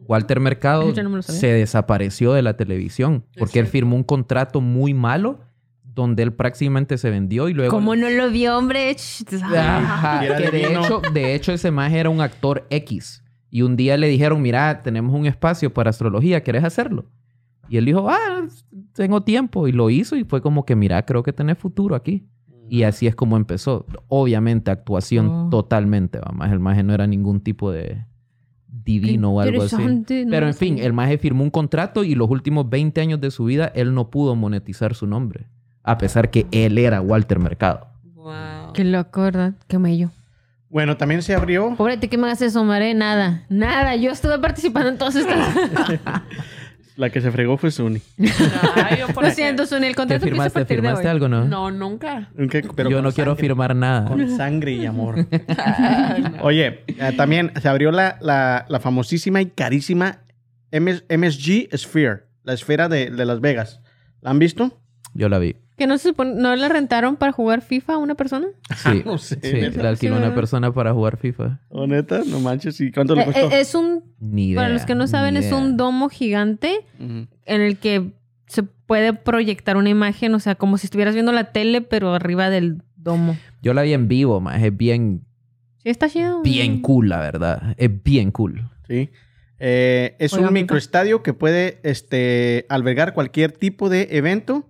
Walter 0.07 0.39
Mercado 0.39 0.91
no 0.93 1.21
se 1.21 1.47
desapareció 1.47 2.33
de 2.33 2.41
la 2.41 2.55
televisión 2.55 3.25
porque 3.37 3.59
él 3.59 3.67
firmó 3.67 3.95
un 3.95 4.03
contrato 4.03 4.61
muy 4.61 4.93
malo 4.93 5.41
donde 5.83 6.23
él 6.23 6.31
prácticamente 6.31 6.97
se 6.97 7.09
vendió 7.09 7.49
y 7.49 7.53
luego... 7.53 7.71
¿Cómo 7.71 7.95
no 7.95 8.09
lo 8.09 8.29
vio, 8.29 8.57
hombre? 8.57 8.95
Ajá, 9.55 10.19
que 10.19 10.51
de 10.51 10.73
hecho, 10.73 11.01
de 11.11 11.33
hecho 11.33 11.51
ese 11.51 11.71
maje 11.71 11.99
era 11.99 12.09
un 12.09 12.21
actor 12.21 12.67
X. 12.69 13.23
Y 13.49 13.63
un 13.63 13.75
día 13.75 13.97
le 13.97 14.07
dijeron, 14.07 14.41
mira, 14.41 14.83
tenemos 14.83 15.13
un 15.15 15.25
espacio 15.25 15.73
para 15.73 15.89
astrología, 15.89 16.41
¿quieres 16.41 16.63
hacerlo? 16.63 17.05
Y 17.67 17.77
él 17.77 17.85
dijo, 17.85 18.07
ah, 18.09 18.45
tengo 18.93 19.23
tiempo. 19.23 19.67
Y 19.67 19.71
lo 19.71 19.89
hizo 19.89 20.15
y 20.15 20.23
fue 20.23 20.41
como 20.41 20.65
que, 20.65 20.75
mira, 20.75 21.03
creo 21.03 21.23
que 21.23 21.33
tenés 21.33 21.57
futuro 21.57 21.95
aquí. 21.95 22.27
Y 22.69 22.83
así 22.83 23.07
es 23.07 23.15
como 23.15 23.37
empezó. 23.37 23.85
Obviamente, 24.07 24.71
actuación 24.71 25.29
Oh. 25.29 25.49
totalmente, 25.49 26.19
va, 26.19 26.31
más 26.31 26.51
El 26.51 26.59
maje 26.59 26.83
no 26.83 26.93
era 26.93 27.07
ningún 27.07 27.41
tipo 27.41 27.71
de 27.71 28.03
divino 28.67 29.31
o 29.33 29.41
algo 29.41 29.63
así. 29.63 30.03
Pero 30.07 30.47
en 30.47 30.53
fin, 30.53 30.77
el 30.79 30.93
maje 30.93 31.17
firmó 31.17 31.43
un 31.43 31.49
contrato 31.49 32.03
y 32.03 32.15
los 32.15 32.29
últimos 32.29 32.69
20 32.69 32.99
años 33.01 33.21
de 33.21 33.31
su 33.31 33.45
vida 33.45 33.71
él 33.75 33.93
no 33.93 34.09
pudo 34.09 34.35
monetizar 34.35 34.93
su 34.95 35.07
nombre. 35.07 35.47
A 35.83 35.97
pesar 35.97 36.29
que 36.29 36.45
él 36.51 36.77
era 36.77 37.01
Walter 37.01 37.39
Mercado. 37.39 37.87
Wow. 38.15 38.73
Qué 38.73 38.83
loco, 38.83 39.21
¿verdad? 39.21 39.53
Qué 39.67 39.77
mello. 39.79 40.09
Bueno, 40.69 40.97
también 40.97 41.21
se 41.21 41.33
abrió 41.33 41.73
Pobre, 41.77 41.95
¿de 41.95 42.09
qué 42.09 42.17
me 42.17 42.25
hagas 42.25 42.41
eso, 42.41 42.63
Mare? 42.65 42.93
Nada, 42.93 43.45
nada. 43.49 43.95
Yo 43.95 44.11
estuve 44.11 44.37
participando 44.39 44.89
en 44.89 44.97
todas 44.97 45.15
estas. 45.15 45.55
la 46.97 47.09
que 47.09 47.21
se 47.21 47.31
fregó 47.31 47.57
fue 47.57 47.71
Suni. 47.71 48.01
Ay, 48.75 48.97
yo 48.99 49.07
por 49.13 49.23
Lo 49.23 49.31
siento, 49.31 49.65
Sony, 49.65 49.77
el 49.83 49.89
¿Te 49.89 49.95
contrato 49.95 50.25
empieza 50.25 50.47
a 50.47 50.49
firmaste, 50.49 50.59
partir 50.59 50.77
de 50.77 50.81
firmaste 50.81 51.05
hoy. 51.07 51.11
algo, 51.11 51.27
no? 51.29 51.45
No, 51.45 51.71
nunca. 51.71 52.29
Aunque- 52.37 52.63
pero 52.75 52.89
Yo 52.89 52.97
con 52.97 53.03
no 53.05 53.11
quiero 53.13 53.31
sangre. 53.31 53.41
firmar 53.47 53.75
nada. 53.75 54.07
Con 54.09 54.29
sangre 54.37 54.73
y 54.73 54.85
amor. 54.85 55.25
Oye, 56.41 56.83
eh, 56.87 57.13
también 57.15 57.51
se 57.61 57.67
abrió 57.69 57.91
la, 57.91 58.17
la- 58.21 58.65
la 58.67 58.79
famosísima 58.79 59.41
y 59.41 59.47
carísima 59.47 60.19
MS 60.71 61.05
MSG 61.09 61.69
Sphere, 61.77 62.23
la 62.43 62.53
esfera 62.53 62.89
de, 62.89 63.09
de 63.11 63.25
Las 63.25 63.39
Vegas. 63.41 63.81
¿La 64.21 64.31
han 64.31 64.39
visto? 64.39 64.79
Yo 65.13 65.29
la 65.29 65.39
vi. 65.39 65.55
¿Que 65.77 65.85
no 65.87 65.97
se 65.99 66.09
supone, 66.09 66.33
no 66.35 66.55
la 66.55 66.69
rentaron 66.69 67.17
para 67.17 67.31
jugar 67.31 67.61
FIFA 67.61 67.93
a 67.93 67.97
una 67.97 68.15
persona? 68.15 68.47
Sí, 68.75 69.01
No 69.05 69.17
sé, 69.19 69.39
sí, 69.41 69.53
neta. 69.53 69.83
la 69.83 69.89
alquiló 69.89 70.15
Sí, 70.17 70.23
una 70.23 70.33
persona 70.33 70.73
para 70.73 70.91
jugar 70.93 71.17
FIFA. 71.17 71.59
¿O 71.69 71.85
neta? 71.85 72.21
No 72.25 72.39
manches. 72.39 72.81
¿Y 72.81 72.91
cuánto 72.91 73.13
le 73.15 73.21
Eh, 73.21 73.25
costó? 73.25 73.51
eh, 73.51 73.59
es 73.59 73.75
un, 73.75 74.03
Ni 74.19 74.47
idea. 74.49 74.61
para 74.63 74.69
los 74.73 74.85
que 74.85 74.95
no 74.95 75.05
saben, 75.07 75.37
es 75.37 75.51
un 75.51 75.77
domo 75.77 76.09
gigante 76.09 76.79
en 76.99 77.27
el 77.61 77.77
que 77.77 78.11
se 78.47 78.63
puede 78.63 79.13
proyectar 79.13 79.77
una 79.77 79.89
imagen, 79.89 80.33
o 80.33 80.39
sea, 80.39 80.55
como 80.55 80.77
si 80.77 80.87
estuvieras 80.87 81.13
viendo 81.13 81.31
la 81.31 81.51
tele, 81.51 81.81
pero 81.81 82.13
arriba 82.13 82.49
del 82.49 82.81
domo. 82.95 83.37
Yo 83.61 83.73
la 83.73 83.81
vi 83.83 83.93
en 83.93 84.07
vivo, 84.07 84.39
ma. 84.41 84.55
Es 84.63 84.75
bien, 84.75 85.25
Sí, 85.83 85.89
está 85.89 86.09
chido. 86.09 86.41
bien 86.41 86.81
cool, 86.81 87.09
la 87.09 87.19
verdad. 87.19 87.75
Es 87.77 87.91
bien 88.03 88.31
cool. 88.31 88.69
Sí. 88.87 89.09
Eh, 89.59 90.15
es 90.19 90.33
Oigan, 90.33 90.47
un 90.49 90.53
microestadio 90.53 91.21
que 91.23 91.33
puede 91.33 91.79
este, 91.83 92.65
albergar 92.69 93.13
cualquier 93.13 93.51
tipo 93.51 93.89
de 93.89 94.07
evento. 94.11 94.69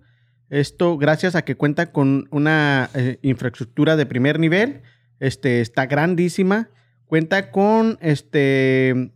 Esto 0.50 0.96
gracias 0.96 1.34
a 1.34 1.42
que 1.42 1.56
cuenta 1.56 1.92
con 1.92 2.26
una 2.30 2.90
eh, 2.94 3.18
infraestructura 3.22 3.96
de 3.96 4.06
primer 4.06 4.38
nivel. 4.38 4.82
Este, 5.20 5.60
está 5.60 5.86
grandísima. 5.86 6.70
Cuenta 7.06 7.50
con 7.50 7.98
este, 8.00 9.12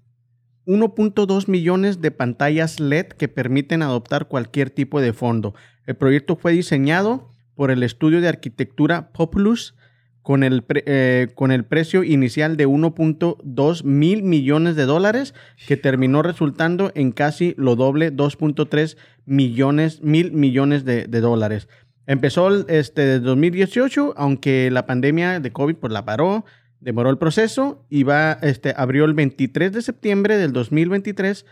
1.2 0.67 1.49
millones 1.49 2.01
de 2.01 2.11
pantallas 2.11 2.81
LED 2.81 3.07
que 3.09 3.29
permiten 3.29 3.83
adoptar 3.83 4.29
cualquier 4.29 4.71
tipo 4.71 5.01
de 5.01 5.13
fondo. 5.13 5.55
El 5.87 5.97
proyecto 5.97 6.37
fue 6.37 6.53
diseñado 6.53 7.31
por 7.55 7.71
el 7.71 7.83
estudio 7.83 8.21
de 8.21 8.29
arquitectura 8.29 9.13
Populus 9.13 9.75
con 10.23 10.45
el, 10.45 10.65
eh, 10.69 11.29
con 11.35 11.51
el 11.51 11.65
precio 11.65 12.05
inicial 12.05 12.57
de 12.57 12.67
1.2 12.67 13.85
mil 13.85 14.23
millones 14.23 14.77
de 14.77 14.87
dólares, 14.87 15.35
que 15.67 15.77
terminó 15.77 16.23
resultando 16.23 16.93
en 16.95 17.13
casi 17.13 17.55
lo 17.57 17.77
doble, 17.77 18.13
2.3 18.13 18.97
millones, 19.27 20.03
mil 20.03 20.33
millones 20.33 20.85
de, 20.85 21.07
de 21.07 21.21
dólares. 21.21 21.69
Empezó 22.07 22.67
este, 22.69 23.03
desde 23.03 23.21
2018, 23.21 24.15
aunque 24.17 24.71
la 24.71 24.87
pandemia 24.87 25.41
de 25.41 25.53
COVID 25.53 25.77
pues, 25.77 25.93
la 25.93 26.05
paró, 26.05 26.45
demoró 26.81 27.11
el 27.11 27.19
proceso 27.19 27.87
y 27.89 28.03
va, 28.03 28.33
este, 28.43 28.75
abrió 28.77 29.05
el 29.05 29.15
23 29.15 29.73
de 29.73 29.83
septiembre 29.83 30.37
del 30.37 30.53
2023 30.53 31.47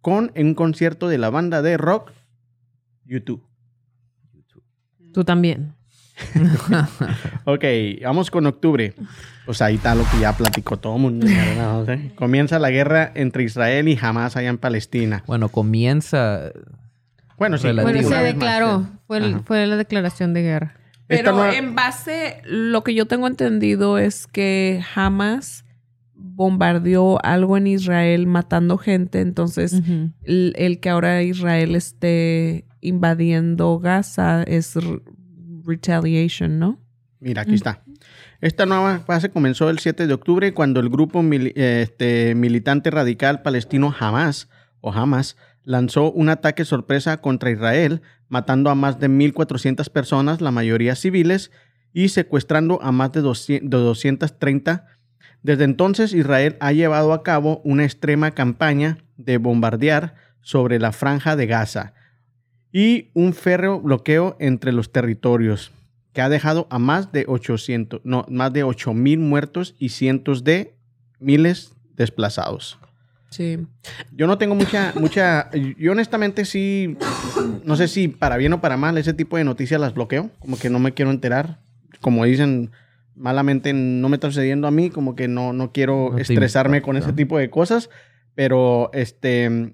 con 0.00 0.32
un 0.36 0.54
concierto 0.54 1.08
de 1.08 1.18
la 1.18 1.30
banda 1.30 1.62
de 1.62 1.76
rock 1.76 2.10
YouTube. 3.04 3.44
Tú 5.12 5.24
también. 5.24 5.74
Ok, 7.44 7.64
vamos 8.02 8.30
con 8.30 8.46
octubre. 8.46 8.94
Pues 9.46 9.60
ahí 9.60 9.74
está 9.76 9.94
lo 9.94 10.04
que 10.10 10.20
ya 10.20 10.32
platicó 10.36 10.76
todo 10.76 10.96
el 10.96 11.02
mundo. 11.02 11.26
¿no? 11.58 11.84
¿Sí? 11.86 12.10
Comienza 12.14 12.58
la 12.58 12.70
guerra 12.70 13.10
entre 13.14 13.42
Israel 13.44 13.88
y 13.88 13.98
Hamas 14.00 14.36
allá 14.36 14.48
en 14.50 14.58
Palestina. 14.58 15.24
Bueno, 15.26 15.48
comienza... 15.48 16.52
Bueno, 17.38 17.58
sí. 17.58 17.68
Bueno, 17.72 18.02
se 18.08 18.14
declaró. 18.22 18.86
Fue, 19.08 19.18
el- 19.18 19.40
fue 19.40 19.66
la 19.66 19.76
declaración 19.76 20.32
de 20.32 20.42
guerra. 20.42 20.74
Pero 21.08 21.50
en 21.52 21.74
base, 21.74 22.40
lo 22.44 22.84
que 22.84 22.94
yo 22.94 23.06
tengo 23.06 23.26
entendido 23.26 23.98
es 23.98 24.26
que 24.26 24.80
Hamas 24.94 25.64
bombardeó 26.14 27.22
algo 27.24 27.56
en 27.56 27.66
Israel 27.66 28.26
matando 28.26 28.78
gente, 28.78 29.20
entonces 29.20 29.82
el, 30.22 30.54
el 30.56 30.78
que 30.80 30.88
ahora 30.88 31.22
Israel 31.22 31.74
esté 31.74 32.64
invadiendo 32.80 33.78
Gaza 33.80 34.42
es 34.44 34.78
retaliation, 35.64 36.58
¿no? 36.58 36.78
Mira, 37.20 37.42
aquí 37.42 37.54
está. 37.54 37.84
Esta 38.40 38.66
nueva 38.66 38.98
fase 39.00 39.30
comenzó 39.30 39.70
el 39.70 39.78
7 39.78 40.08
de 40.08 40.14
octubre 40.14 40.52
cuando 40.54 40.80
el 40.80 40.88
grupo 40.88 41.22
este, 41.32 42.34
militante 42.34 42.90
radical 42.90 43.42
palestino 43.42 43.94
Hamas 43.96 44.48
o 44.80 44.92
Hamas 44.92 45.36
lanzó 45.62 46.10
un 46.10 46.28
ataque 46.28 46.64
sorpresa 46.64 47.20
contra 47.20 47.52
Israel, 47.52 48.02
matando 48.28 48.70
a 48.70 48.74
más 48.74 48.98
de 48.98 49.08
1.400 49.08 49.88
personas, 49.90 50.40
la 50.40 50.50
mayoría 50.50 50.96
civiles, 50.96 51.52
y 51.92 52.08
secuestrando 52.08 52.82
a 52.82 52.90
más 52.90 53.12
de 53.12 53.20
200 53.20 53.70
de 53.70 53.76
230. 53.76 54.86
Desde 55.44 55.62
entonces, 55.62 56.12
Israel 56.14 56.56
ha 56.58 56.72
llevado 56.72 57.12
a 57.12 57.22
cabo 57.22 57.60
una 57.64 57.84
extrema 57.84 58.32
campaña 58.32 58.98
de 59.16 59.38
bombardear 59.38 60.16
sobre 60.40 60.80
la 60.80 60.90
franja 60.90 61.36
de 61.36 61.46
Gaza 61.46 61.94
y 62.72 63.10
un 63.14 63.34
férreo 63.34 63.80
bloqueo 63.80 64.36
entre 64.40 64.72
los 64.72 64.90
territorios. 64.92 65.70
que 66.12 66.20
ha 66.20 66.28
dejado 66.28 66.66
a 66.68 66.78
más 66.78 67.10
de 67.10 67.24
800, 67.26 68.02
no, 68.04 68.26
más 68.28 68.52
de 68.52 68.64
8 68.64 68.92
mil 68.92 69.18
muertos 69.18 69.74
y 69.78 69.88
cientos 69.88 70.44
de 70.44 70.74
miles 71.20 71.72
desplazados. 71.96 72.78
Sí. 73.30 73.66
Yo 74.14 74.26
no 74.26 74.36
tengo 74.36 74.54
mucha, 74.54 74.92
mucha, 75.00 75.50
yo 75.78 75.92
honestamente 75.92 76.44
sí, 76.44 76.98
no 77.64 77.76
sé 77.76 77.88
si 77.88 78.08
para 78.08 78.36
bien 78.36 78.52
o 78.52 78.60
para 78.60 78.76
mal, 78.76 78.98
ese 78.98 79.14
tipo 79.14 79.38
de 79.38 79.44
noticias 79.44 79.80
las 79.80 79.94
bloqueo, 79.94 80.28
como 80.38 80.58
que 80.58 80.68
no 80.68 80.78
me 80.78 80.92
quiero 80.92 81.10
enterar, 81.10 81.60
como 82.02 82.26
dicen 82.26 82.70
malamente, 83.16 83.72
no 83.72 84.10
me 84.10 84.16
está 84.16 84.28
sucediendo 84.28 84.68
a 84.68 84.70
mí, 84.70 84.90
como 84.90 85.14
que 85.16 85.28
no, 85.28 85.54
no 85.54 85.72
quiero 85.72 86.10
No 86.12 86.18
estresarme 86.18 86.82
con 86.82 86.96
importa. 86.96 87.08
ese 87.10 87.16
tipo 87.16 87.38
de 87.38 87.48
cosas, 87.48 87.88
pero 88.34 88.90
este, 88.92 89.72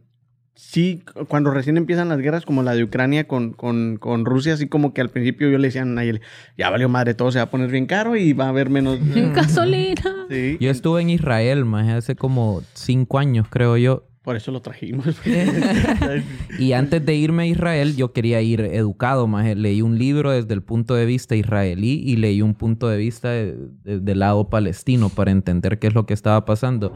sí, 0.61 1.03
cuando 1.29 1.51
recién 1.53 1.77
empiezan 1.77 2.09
las 2.09 2.19
guerras 2.19 2.45
como 2.45 2.63
la 2.65 2.75
de 2.75 2.83
Ucrania 2.83 3.29
con, 3.29 3.53
con, 3.53 3.97
con 3.97 4.25
Rusia, 4.25 4.55
así 4.55 4.67
como 4.67 4.93
que 4.93 5.01
al 5.01 5.09
principio 5.09 5.49
yo 5.49 5.57
le 5.59 5.69
decía 5.69 5.83
a 5.83 5.85
Nayeli, 5.85 6.21
ya 6.57 6.69
valió 6.69 6.89
madre, 6.89 7.15
todo 7.15 7.31
se 7.31 7.39
va 7.39 7.45
a 7.45 7.51
poner 7.51 7.71
bien 7.71 7.87
caro 7.87 8.17
y 8.17 8.33
va 8.33 8.47
a 8.47 8.49
haber 8.49 8.69
menos... 8.69 8.99
Gasolina. 9.35 10.03
Sí, 10.29 10.59
Yo 10.61 10.71
estuve 10.71 11.01
en 11.03 11.11
Israel, 11.11 11.65
más 11.65 11.89
hace 11.89 12.17
como 12.17 12.63
cinco 12.75 13.19
años, 13.19 13.47
creo 13.49 13.77
yo. 13.77 14.05
por 14.23 14.35
eso 14.37 14.51
lo 14.53 14.61
trajimos. 14.61 15.07
Y 16.59 16.73
antes 16.73 17.05
de 17.07 17.15
irme 17.15 17.45
a 17.45 17.47
Israel, 17.47 17.97
yo 17.97 18.13
quería 18.13 18.41
ir 18.43 18.61
educado, 18.61 19.27
más 19.27 19.47
leí 19.57 19.81
un 19.83 19.97
libro 19.99 20.33
desde 20.33 20.55
el 20.55 20.63
punto 20.63 20.95
de 20.95 21.07
vista 21.07 21.37
israelí 21.37 22.03
y 22.05 22.17
leí 22.17 22.43
un 22.43 22.55
punto 22.55 22.89
de 22.89 22.97
vista 22.99 23.31
de- 23.31 23.57
de- 23.85 24.01
del 24.01 24.19
lado 24.19 24.49
palestino 24.51 25.09
para 25.09 25.31
entender 25.31 25.79
qué 25.79 25.87
es 25.87 25.95
lo 25.95 26.05
que 26.07 26.15
estaba 26.15 26.45
pasando. 26.45 26.93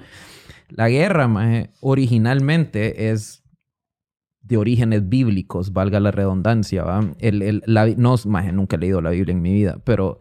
La 0.68 0.88
guerra, 0.88 1.28
maje, 1.28 1.70
originalmente 1.80 3.10
es 3.10 3.41
de 4.42 4.56
orígenes 4.56 5.08
bíblicos, 5.08 5.72
valga 5.72 6.00
la 6.00 6.10
redundancia, 6.10 6.82
¿va? 6.84 7.00
El, 7.18 7.42
el- 7.42 7.62
la- 7.66 7.86
no, 7.96 8.16
maje, 8.26 8.52
nunca 8.52 8.76
he 8.76 8.80
leído 8.80 9.00
la 9.00 9.10
Biblia 9.10 9.32
en 9.32 9.42
mi 9.42 9.52
vida, 9.52 9.80
pero 9.84 10.18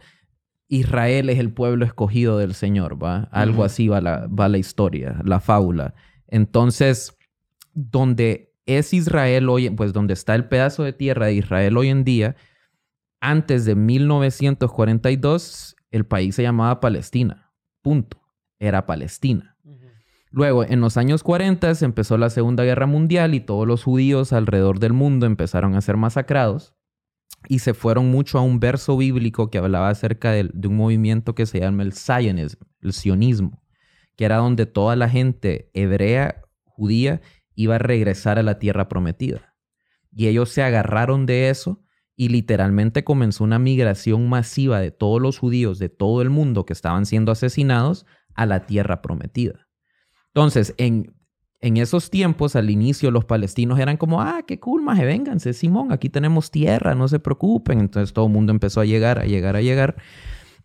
Israel 0.67 1.29
es 1.29 1.39
el 1.39 1.51
pueblo 1.51 1.85
escogido 1.85 2.37
del 2.37 2.53
Señor, 2.53 3.01
¿va? 3.03 3.27
Algo 3.31 3.63
así 3.63 3.87
va 3.87 3.99
la, 4.01 4.27
va 4.27 4.47
la 4.47 4.57
historia, 4.57 5.19
la 5.25 5.39
fábula. 5.39 5.95
Entonces, 6.27 7.17
donde 7.73 8.53
es 8.65 8.93
Israel 8.93 9.49
hoy, 9.49 9.69
pues 9.71 9.91
donde 9.91 10.13
está 10.13 10.35
el 10.35 10.45
pedazo 10.45 10.83
de 10.83 10.93
tierra 10.93 11.25
de 11.25 11.33
Israel 11.33 11.77
hoy 11.77 11.89
en 11.89 12.03
día, 12.03 12.35
antes 13.19 13.65
de 13.65 13.75
1942, 13.75 15.75
el 15.91 16.05
país 16.05 16.35
se 16.35 16.43
llamaba 16.43 16.79
Palestina. 16.79 17.51
Punto. 17.81 18.21
Era 18.59 18.85
Palestina. 18.85 19.50
Luego, 20.31 20.63
en 20.63 20.79
los 20.79 20.95
años 20.95 21.23
40 21.23 21.75
se 21.75 21.83
empezó 21.83 22.17
la 22.17 22.29
Segunda 22.29 22.63
Guerra 22.63 22.85
Mundial 22.85 23.33
y 23.35 23.41
todos 23.41 23.67
los 23.67 23.83
judíos 23.83 24.31
alrededor 24.31 24.79
del 24.79 24.93
mundo 24.93 25.25
empezaron 25.25 25.75
a 25.75 25.81
ser 25.81 25.97
masacrados 25.97 26.73
y 27.49 27.59
se 27.59 27.73
fueron 27.73 28.09
mucho 28.09 28.37
a 28.37 28.41
un 28.41 28.59
verso 28.59 28.95
bíblico 28.95 29.49
que 29.49 29.57
hablaba 29.57 29.89
acerca 29.89 30.31
de, 30.31 30.49
un 30.63 30.77
movimiento 30.77 31.35
que 31.35 31.45
se 31.45 31.59
llama 31.59 31.83
el 31.83 31.93
Zionism, 31.93 32.59
el 32.81 32.93
sionismo, 32.93 33.61
que 34.15 34.23
era 34.23 34.37
donde 34.37 34.65
toda 34.65 34.95
la 34.95 35.09
gente 35.09 35.69
hebrea, 35.73 36.43
judía, 36.63 37.21
iba 37.55 37.75
a 37.75 37.79
regresar 37.79 38.39
a 38.39 38.43
la 38.43 38.57
tierra 38.57 38.87
prometida. 38.87 39.55
Y 40.13 40.27
ellos 40.27 40.49
se 40.49 40.63
agarraron 40.63 41.25
de 41.25 41.49
eso 41.49 41.83
y 42.15 42.29
literalmente 42.29 43.03
comenzó 43.03 43.43
una 43.43 43.59
migración 43.59 44.29
masiva 44.29 44.79
de 44.79 44.91
todos 44.91 45.21
los 45.21 45.39
judíos 45.39 45.79
de 45.79 45.89
todo 45.89 46.21
el 46.21 46.29
mundo 46.29 46.65
que 46.65 46.73
estaban 46.73 47.05
siendo 47.05 47.31
asesinados 47.31 48.05
a 48.33 48.45
la 48.45 48.65
tierra 48.65 49.01
prometida. 49.01 49.60
Entonces, 50.33 50.73
en, 50.77 51.13
en 51.61 51.77
esos 51.77 52.09
tiempos, 52.09 52.55
al 52.55 52.69
inicio, 52.69 53.11
los 53.11 53.25
palestinos 53.25 53.79
eran 53.79 53.97
como, 53.97 54.21
ah, 54.21 54.41
qué 54.47 54.59
cool, 54.59 54.81
maje, 54.81 55.05
vénganse, 55.05 55.53
Simón, 55.53 55.91
aquí 55.91 56.09
tenemos 56.09 56.49
tierra, 56.49 56.95
no 56.95 57.07
se 57.07 57.19
preocupen. 57.19 57.79
Entonces 57.79 58.13
todo 58.13 58.25
el 58.25 58.31
mundo 58.31 58.51
empezó 58.51 58.81
a 58.81 58.85
llegar, 58.85 59.19
a 59.19 59.25
llegar, 59.25 59.55
a 59.55 59.61
llegar. 59.61 59.95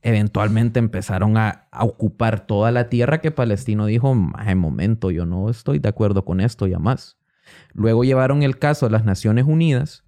Eventualmente 0.03 0.79
empezaron 0.79 1.37
a, 1.37 1.69
ocupar 1.79 2.47
toda 2.47 2.71
la 2.71 2.89
tierra 2.89 3.21
que 3.21 3.31
Palestino 3.31 3.87
dijo, 3.87 4.15
maje, 4.15 4.55
momento, 4.55 5.11
yo 5.11 5.27
no 5.27 5.51
estoy 5.51 5.79
de 5.79 5.89
acuerdo 5.89 6.25
con 6.25 6.41
esto 6.41 6.67
ya 6.67 6.79
más. 6.79 7.19
Luego 7.75 8.05
llevaron 8.05 8.43
el 8.43 8.59
caso 8.59 8.87
a 8.87 8.91
las 8.91 9.05
Naciones 9.05 9.45
Unidas, 9.47 10.05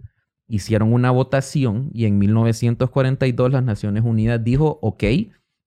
hicieron 0.46 0.92
una 0.94 1.10
votación 1.10 1.90
y 1.92 2.06
en 2.06 2.18
1942 2.18 3.52
las 3.52 3.62
Naciones 3.62 4.04
Unidas 4.04 4.42
dijo, 4.42 4.78
ok, 4.80 5.04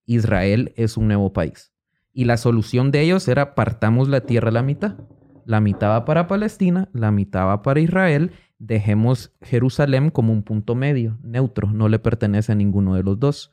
Israel 0.06 0.72
es 0.76 0.96
un 0.96 1.06
nuevo 1.06 1.32
país. 1.32 1.71
Y 2.12 2.24
la 2.24 2.36
solución 2.36 2.90
de 2.90 3.00
ellos 3.02 3.26
era 3.28 3.54
partamos 3.54 4.08
la 4.08 4.20
tierra 4.22 4.48
a 4.48 4.52
la 4.52 4.62
mitad. 4.62 4.96
La 5.44 5.60
mitad 5.60 5.88
va 5.90 6.04
para 6.04 6.28
Palestina, 6.28 6.88
la 6.92 7.10
mitad 7.10 7.46
va 7.46 7.62
para 7.62 7.80
Israel. 7.80 8.32
Dejemos 8.58 9.32
Jerusalén 9.40 10.10
como 10.10 10.32
un 10.32 10.42
punto 10.44 10.74
medio, 10.74 11.18
neutro, 11.22 11.72
no 11.72 11.88
le 11.88 11.98
pertenece 11.98 12.52
a 12.52 12.54
ninguno 12.54 12.94
de 12.94 13.02
los 13.02 13.18
dos. 13.18 13.50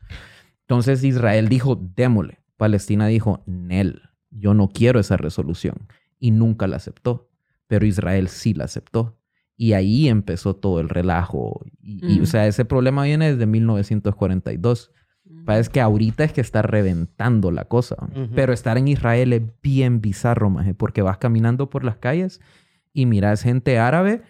Entonces 0.62 1.04
Israel 1.04 1.50
dijo, 1.50 1.76
démosle. 1.96 2.40
Palestina 2.58 3.08
dijo, 3.08 3.42
Nel, 3.48 4.02
yo 4.30 4.54
no 4.54 4.68
quiero 4.70 5.00
esa 5.00 5.18
resolución. 5.18 5.88
Y 6.20 6.32
nunca 6.32 6.68
la 6.68 6.76
aceptó. 6.76 7.30
Pero 7.68 7.86
Israel 7.86 8.28
sí 8.28 8.54
la 8.54 8.66
aceptó. 8.66 9.18
Y 9.56 9.74
ahí 9.74 10.08
empezó 10.10 10.56
todo 10.56 10.80
el 10.80 10.90
relajo. 10.90 11.62
Y, 11.82 12.06
y, 12.06 12.20
Mm. 12.20 12.24
o 12.24 12.26
sea, 12.26 12.46
ese 12.48 12.66
problema 12.66 13.04
viene 13.04 13.32
desde 13.32 13.46
1942. 13.46 14.92
Parece 15.50 15.72
que 15.72 15.82
ahorita 15.82 16.24
es 16.26 16.32
que 16.32 16.42
está 16.42 16.62
reventando 16.62 17.50
la 17.50 17.66
cosa. 17.66 17.96
Pero 18.36 18.54
estar 18.54 18.78
en 18.78 18.88
Israel 18.88 19.34
es 19.34 19.42
bien 19.64 20.00
bizarro, 20.00 20.52
maje, 20.52 20.76
porque 20.76 21.02
vas 21.02 21.18
caminando 21.18 21.72
por 21.72 21.84
las 21.84 21.98
calles 21.98 22.40
y 22.94 23.08
miras 23.08 23.42
gente 23.42 23.80
árabe 23.80 24.22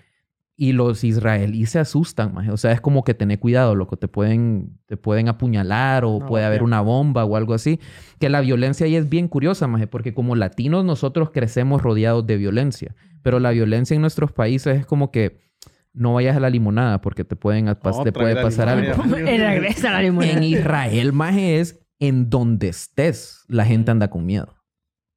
y 0.56 0.72
los 0.72 1.04
israelíes 1.04 1.72
se 1.72 1.80
asustan, 1.80 2.34
maje. 2.34 2.52
O 2.52 2.56
sea, 2.56 2.72
es 2.72 2.80
como 2.80 3.04
que 3.04 3.16
tener 3.16 3.38
cuidado, 3.38 3.76
loco. 3.76 3.98
Te 3.98 4.08
pueden, 4.08 4.80
te 4.86 4.96
pueden 4.96 5.28
apuñalar 5.28 6.06
o 6.06 6.22
No, 6.22 6.26
puede 6.26 6.46
haber 6.46 6.64
una 6.64 6.80
bomba 6.80 7.26
o 7.26 7.36
algo 7.36 7.54
así. 7.54 7.82
Que 8.18 8.30
la 8.30 8.40
violencia 8.40 8.86
ahí 8.86 8.96
es 8.96 9.10
bien 9.10 9.28
curiosa, 9.28 9.68
maje, 9.68 9.88
porque 9.88 10.14
como 10.14 10.38
latinos 10.38 10.86
nosotros 10.86 11.32
crecemos 11.32 11.82
rodeados 11.82 12.26
de 12.28 12.38
violencia. 12.38 12.96
Pero 13.24 13.42
la 13.42 13.52
violencia 13.52 13.94
en 13.94 14.00
nuestros 14.00 14.32
países 14.32 14.78
es 14.78 14.86
como 14.86 15.12
que 15.12 15.49
no 15.94 16.14
vayas 16.14 16.38
a 16.38 16.40
la 16.40 16.50
limonada 16.50 17.02
porque 17.02 17.24
te, 17.24 17.36
pueden, 17.36 17.66
te 17.66 18.12
puede 18.12 18.42
pasar 18.42 18.70
algo. 18.70 19.04
limonada. 19.04 19.32
Y 19.32 19.38
regresa 19.38 19.92
la 19.92 20.02
limonada. 20.02 20.34
En 20.34 20.44
Israel, 20.44 21.14
maje, 21.14 21.60
es 21.60 21.80
en 22.00 22.30
donde 22.30 22.70
estés, 22.70 23.44
la 23.48 23.66
gente 23.66 23.92
anda 23.92 24.10
con 24.10 24.26
miedo. 24.26 24.56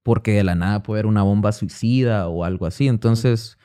Porque 0.02 0.32
de 0.32 0.44
la 0.44 0.54
nada 0.54 0.82
puede 0.82 0.98
haber 0.98 1.06
una 1.06 1.22
bomba 1.22 1.52
suicida 1.52 2.28
o 2.28 2.44
algo 2.44 2.66
así. 2.66 2.88
Entonces, 2.88 3.56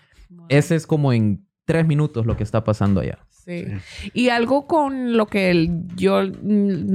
ese 0.49 0.75
es 0.75 0.85
como 0.85 1.11
en 1.11 1.47
tres 1.65 1.87
minutos 1.87 2.25
lo 2.25 2.37
que 2.37 2.43
está 2.43 2.63
pasando 2.63 3.01
allá. 3.01 3.26
Sí. 3.47 3.65
Y 4.13 4.27
algo 4.27 4.67
con 4.67 5.15
lo 5.15 5.27
que 5.27 5.49
el- 5.51 5.83
yo 5.95 6.21
mm, 6.21 6.31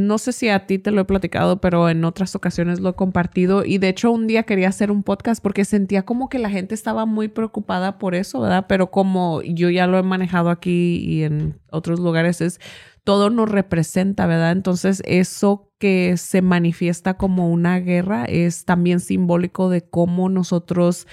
no 0.06 0.18
sé 0.18 0.32
si 0.32 0.50
a 0.50 0.66
ti 0.66 0.78
te 0.78 0.90
lo 0.90 1.00
he 1.00 1.04
platicado, 1.06 1.62
pero 1.62 1.88
en 1.88 2.04
otras 2.04 2.34
ocasiones 2.34 2.78
lo 2.80 2.90
he 2.90 2.94
compartido. 2.94 3.64
Y 3.64 3.78
de 3.78 3.88
hecho, 3.88 4.10
un 4.12 4.26
día 4.26 4.42
quería 4.42 4.68
hacer 4.68 4.90
un 4.90 5.02
podcast 5.02 5.42
porque 5.42 5.64
sentía 5.64 6.02
como 6.02 6.28
que 6.28 6.38
la 6.38 6.50
gente 6.50 6.74
estaba 6.74 7.06
muy 7.06 7.28
preocupada 7.28 7.98
por 7.98 8.14
eso, 8.14 8.40
¿verdad? 8.42 8.66
Pero 8.68 8.90
como 8.90 9.40
yo 9.42 9.70
ya 9.70 9.86
lo 9.86 9.96
he 9.98 10.02
manejado 10.02 10.50
aquí 10.50 10.96
y 10.98 11.22
en 11.24 11.58
otros 11.70 12.00
lugares, 12.00 12.42
es 12.42 12.60
todo 13.02 13.30
nos 13.30 13.48
representa, 13.50 14.26
¿verdad? 14.26 14.52
Entonces, 14.52 15.02
eso 15.06 15.72
que 15.78 16.16
se 16.18 16.42
manifiesta 16.42 17.14
como 17.14 17.50
una 17.50 17.80
guerra 17.80 18.24
es 18.26 18.64
también 18.66 19.00
simbólico 19.00 19.70
de 19.70 19.82
cómo 19.88 20.28
nosotros 20.28 21.06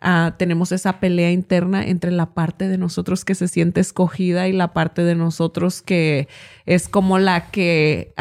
ah, 0.00 0.34
tenemos 0.38 0.72
esa 0.72 1.00
pelea 1.00 1.30
interna 1.30 1.86
entre 1.86 2.10
la 2.10 2.34
parte 2.34 2.68
de 2.68 2.78
nosotros 2.78 3.24
que 3.24 3.34
se 3.34 3.48
siente 3.48 3.80
escogida 3.80 4.48
y 4.48 4.52
la 4.52 4.72
parte 4.72 5.02
de 5.02 5.14
nosotros 5.14 5.82
que 5.82 6.28
es 6.66 6.88
como 6.88 7.18
la 7.18 7.50
que 7.50 8.12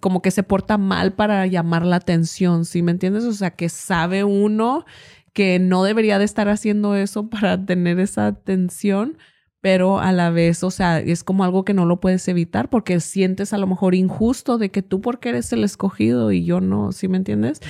como 0.00 0.22
que 0.22 0.30
se 0.30 0.42
porta 0.42 0.78
mal 0.78 1.12
para 1.12 1.46
llamar 1.46 1.84
la 1.84 1.96
atención, 1.96 2.64
¿sí 2.64 2.82
me 2.82 2.92
entiendes? 2.92 3.24
O 3.24 3.32
sea, 3.32 3.50
que 3.50 3.68
sabe 3.68 4.24
uno 4.24 4.84
que 5.32 5.58
no 5.58 5.84
debería 5.84 6.18
de 6.18 6.24
estar 6.24 6.48
haciendo 6.48 6.96
eso 6.96 7.28
para 7.30 7.64
tener 7.64 8.00
esa 8.00 8.26
atención, 8.26 9.16
pero 9.60 10.00
a 10.00 10.12
la 10.12 10.30
vez, 10.30 10.64
o 10.64 10.70
sea, 10.70 11.00
es 11.00 11.22
como 11.22 11.44
algo 11.44 11.64
que 11.64 11.74
no 11.74 11.84
lo 11.84 12.00
puedes 12.00 12.26
evitar 12.28 12.70
porque 12.70 12.98
sientes 13.00 13.52
a 13.52 13.58
lo 13.58 13.66
mejor 13.66 13.94
injusto 13.94 14.56
de 14.56 14.70
que 14.70 14.82
tú 14.82 15.00
porque 15.02 15.28
eres 15.30 15.52
el 15.52 15.64
escogido 15.64 16.32
y 16.32 16.44
yo 16.44 16.60
no, 16.60 16.92
¿sí 16.92 17.08
me 17.08 17.18
entiendes? 17.18 17.60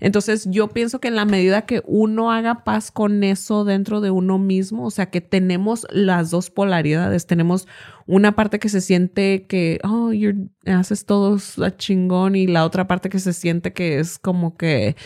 Entonces 0.00 0.46
yo 0.50 0.68
pienso 0.68 1.00
que 1.00 1.08
en 1.08 1.16
la 1.16 1.24
medida 1.24 1.62
que 1.66 1.82
uno 1.86 2.32
haga 2.32 2.64
paz 2.64 2.90
con 2.90 3.24
eso 3.24 3.64
dentro 3.64 4.00
de 4.00 4.10
uno 4.10 4.38
mismo, 4.38 4.86
o 4.86 4.90
sea, 4.90 5.10
que 5.10 5.20
tenemos 5.20 5.86
las 5.90 6.30
dos 6.30 6.50
polaridades, 6.50 7.26
tenemos 7.26 7.66
una 8.06 8.32
parte 8.36 8.58
que 8.58 8.68
se 8.68 8.80
siente 8.80 9.46
que, 9.46 9.80
oh, 9.84 10.10
you're- 10.12 10.50
haces 10.66 11.04
todo 11.06 11.38
a 11.62 11.76
chingón 11.76 12.36
y 12.36 12.46
la 12.46 12.64
otra 12.64 12.86
parte 12.86 13.08
que 13.08 13.18
se 13.18 13.32
siente 13.32 13.72
que 13.72 13.98
es 13.98 14.18
como 14.18 14.56
que 14.56 14.96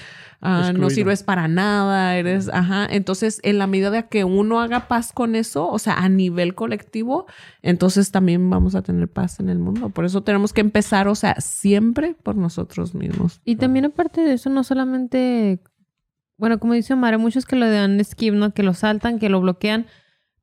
ah, 0.40 0.72
no 0.72 0.86
sirves 0.94 1.22
para 1.22 1.48
nada, 1.48 2.16
eres, 2.16 2.48
ajá. 2.52 2.86
Entonces, 2.90 3.40
en 3.42 3.58
la 3.58 3.66
medida 3.66 3.90
de 3.90 4.06
que 4.08 4.24
uno 4.24 4.60
haga 4.60 4.86
paz 4.88 5.12
con 5.12 5.34
eso, 5.34 5.68
o 5.68 5.78
sea, 5.78 5.94
a 5.94 6.08
nivel 6.08 6.54
colectivo, 6.54 7.26
entonces 7.62 8.10
también 8.10 8.48
vamos 8.50 8.74
a 8.74 8.82
tener 8.82 9.08
paz 9.08 9.40
en 9.40 9.48
el 9.48 9.58
mundo. 9.58 9.88
Por 9.90 10.04
eso 10.04 10.22
tenemos 10.22 10.52
que 10.52 10.60
empezar, 10.60 11.08
o 11.08 11.14
sea, 11.14 11.34
siempre 11.40 12.14
por 12.22 12.36
nosotros 12.36 12.94
mismos. 12.94 13.40
Y 13.44 13.56
también 13.56 13.84
aparte 13.86 14.20
de 14.20 14.34
eso, 14.34 14.48
no 14.50 14.62
solamente, 14.64 15.60
bueno, 16.36 16.58
como 16.58 16.74
dice 16.74 16.94
Omar, 16.94 17.14
hay 17.14 17.20
muchos 17.20 17.44
que 17.46 17.56
lo 17.56 17.68
dan 17.68 18.02
skip, 18.04 18.34
¿no? 18.34 18.52
Que 18.54 18.62
lo 18.62 18.74
saltan, 18.74 19.18
que 19.18 19.28
lo 19.28 19.40
bloquean. 19.40 19.86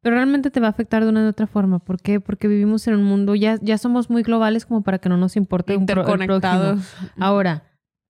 pero 0.02 0.18
realmente 0.18 0.52
te 0.52 0.60
va 0.60 0.68
a 0.68 0.70
afectar 0.70 1.04
de 1.04 1.10
una 1.10 1.26
u 1.26 1.28
otra 1.30 1.48
forma. 1.48 1.80
¿Por 1.80 2.00
qué? 2.00 2.20
Porque 2.20 2.48
vivimos 2.48 2.86
en 2.88 2.94
un 2.94 3.04
mundo, 3.06 3.34
ya, 3.34 3.58
ya 3.62 3.78
somos 3.80 4.10
muy 4.12 4.22
globales 4.22 4.66
como 4.68 4.84
para 4.84 5.00
que 5.00 5.10
no 5.10 5.18
nos 5.18 5.36
importe 5.36 5.74
un 5.80 5.86
pro- 5.96 6.02
el 6.02 6.06
prójimo. 6.28 6.82
Ahora, 7.18 7.64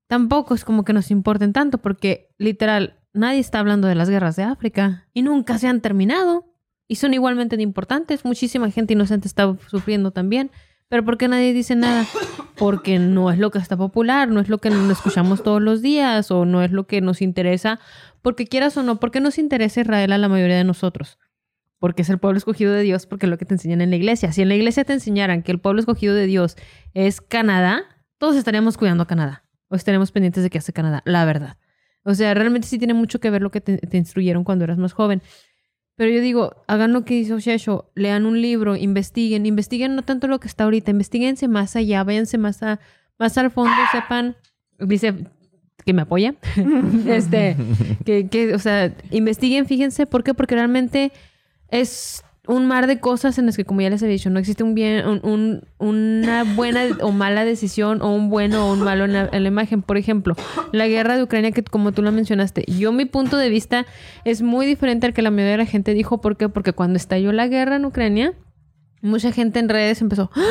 tampoco 0.08 0.53
es 0.53 0.66
como 0.66 0.84
que 0.84 0.93
nos 0.93 1.12
importen 1.12 1.53
tanto, 1.53 1.78
porque 1.78 2.30
literal, 2.38 2.99
nadie 3.14 3.39
está 3.39 3.60
hablando 3.60 3.88
de 3.88 3.95
las 3.95 4.10
guerras 4.10 4.36
de 4.36 4.43
África 4.43 5.08
y 5.14 5.22
nunca 5.22 5.58
se 5.58 5.68
han 5.68 5.82
terminado. 5.82 6.45
Y 6.88 6.97
son 6.97 7.16
igualmente 7.16 7.60
importantes. 7.60 8.26
Muchísima 8.26 8.70
gente 8.70 8.93
inocente 8.93 9.28
está 9.28 9.56
sufriendo 9.68 10.12
también. 10.12 10.51
Pero 10.88 11.03
¿por 11.03 11.18
qué 11.18 11.28
nadie 11.28 11.51
dice 11.51 11.76
nada? 11.76 12.06
Porque 12.56 12.99
no 12.99 13.32
es 13.32 13.39
lo 13.39 13.49
que 13.49 13.58
está 13.58 13.76
popular, 13.76 14.30
no 14.30 14.39
es 14.39 14.49
lo 14.49 14.60
que 14.60 14.70
nos 14.70 14.89
escuchamos 14.91 15.41
todos 15.41 15.62
los 15.62 15.82
días 15.82 16.30
o 16.30 16.45
no 16.45 16.62
es 16.62 16.72
lo 16.72 16.86
que 16.86 17.01
nos 17.01 17.24
interesa. 17.24 17.80
Porque 18.22 18.45
quieras 18.45 18.78
o 18.78 18.84
no, 18.84 18.99
¿por 18.99 19.10
qué 19.12 19.20
nos 19.20 19.39
interesa 19.39 19.82
Israel 19.82 20.12
a 20.12 20.18
la 20.20 20.30
mayoría 20.30 20.58
de 20.58 20.64
nosotros? 20.64 21.18
Porque 21.80 22.03
es 22.03 22.10
el 22.10 22.20
pueblo 22.20 22.38
escogido 22.38 22.72
de 22.72 22.84
Dios, 22.84 23.08
porque 23.08 23.26
es 23.26 23.30
lo 23.32 23.38
que 23.38 23.45
te 23.45 23.56
enseñan 23.56 23.82
en 23.82 23.89
la 23.89 23.95
iglesia. 23.95 24.32
Si 24.32 24.43
en 24.43 24.49
la 24.49 24.56
iglesia 24.56 24.84
te 24.84 24.93
enseñaran 24.93 25.41
que 25.41 25.51
el 25.51 25.60
pueblo 25.60 25.80
escogido 25.80 26.14
de 26.14 26.28
Dios 26.28 26.56
es 26.93 27.20
Canadá, 27.20 27.84
todos 28.20 28.36
estaríamos 28.36 28.78
cuidando 28.78 29.03
a 29.03 29.08
Canadá. 29.08 29.44
O 29.70 29.76
estaríamos 29.76 30.11
pendientes 30.11 30.43
de 30.43 30.49
qué 30.49 30.57
hace 30.57 30.74
Canadá, 30.74 31.01
la 31.05 31.26
verdad. 31.26 31.57
O 32.03 32.13
sea, 32.13 32.34
realmente 32.34 32.68
sí 32.68 32.78
tiene 32.78 32.93
mucho 32.93 33.20
que 33.20 33.30
ver 33.30 33.41
lo 33.41 33.49
que 33.49 33.61
te, 33.61 33.78
te 33.78 33.97
instruyeron 33.97 34.43
cuando 34.43 34.63
eras 34.63 34.78
más 34.78 34.93
joven. 34.93 35.22
Pero 35.95 36.11
yo 36.11 36.22
digo, 36.22 36.55
hagan 36.68 36.91
lo 36.91 37.05
que 37.05 37.16
hizo 37.16 37.39
Shesho, 37.39 37.89
lean 37.95 38.26
un 38.26 38.41
libro, 38.41 38.76
investiguen, 38.76 39.45
investiguen 39.45 39.95
no 39.95 40.01
tanto 40.01 40.28
lo 40.28 40.39
que 40.39 40.47
está 40.47 40.66
ahorita, 40.66 40.91
investiguense 40.91 41.47
más 41.47 41.76
allá, 41.76 42.03
váyanse 42.03 42.38
más, 42.38 42.61
a, 42.63 42.80
más 43.18 43.38
al 43.38 43.49
fondo, 43.49 43.74
sepan, 43.93 44.36
dice 44.78 45.16
que 45.86 45.93
me 45.93 46.01
apoya, 46.01 46.36
este, 47.07 47.55
que, 48.05 48.28
que, 48.28 48.53
o 48.53 48.59
sea, 48.59 48.93
investiguen, 49.11 49.68
fíjense, 49.68 50.05
¿por 50.05 50.24
qué? 50.24 50.34
Porque 50.34 50.55
realmente 50.55 51.13
es 51.70 52.26
un 52.47 52.65
mar 52.67 52.87
de 52.87 52.99
cosas 52.99 53.37
en 53.37 53.45
las 53.45 53.55
que, 53.57 53.65
como 53.65 53.81
ya 53.81 53.89
les 53.89 54.01
he 54.01 54.07
dicho, 54.07 54.29
no 54.29 54.39
existe 54.39 54.63
un 54.63 54.73
bien, 54.75 55.07
un- 55.07 55.21
un- 55.23 55.61
una 55.79 56.43
buena 56.43 56.83
o 57.01 57.11
mala 57.11 57.45
decisión 57.45 58.01
o 58.01 58.13
un 58.13 58.29
bueno 58.29 58.67
o 58.67 58.73
un 58.73 58.81
malo 58.81 59.05
en 59.05 59.13
la, 59.13 59.29
en 59.31 59.43
la 59.43 59.47
imagen. 59.49 59.81
Por 59.81 59.97
ejemplo, 59.97 60.35
la 60.71 60.87
guerra 60.87 61.17
de 61.17 61.23
Ucrania, 61.23 61.51
que 61.51 61.63
como 61.63 61.91
tú 61.91 62.01
lo 62.01 62.11
mencionaste, 62.11 62.63
yo 62.67 62.91
mi 62.91 63.05
punto 63.05 63.37
de 63.37 63.49
vista 63.49 63.85
es 64.23 64.41
muy 64.41 64.65
diferente 64.65 65.07
al 65.07 65.13
que 65.13 65.21
la 65.21 65.31
mayoría 65.31 65.53
de 65.53 65.57
la 65.59 65.65
gente 65.65 65.93
dijo. 65.93 66.21
¿Por 66.21 66.37
qué? 66.37 66.49
Porque 66.49 66.73
cuando 66.73 66.97
estalló 66.97 67.31
la 67.31 67.47
guerra 67.47 67.75
en 67.77 67.85
Ucrania, 67.85 68.33
mucha 69.01 69.31
gente 69.31 69.59
en 69.59 69.69
redes 69.69 70.01
empezó, 70.01 70.31
"¡Ah! 70.35 70.41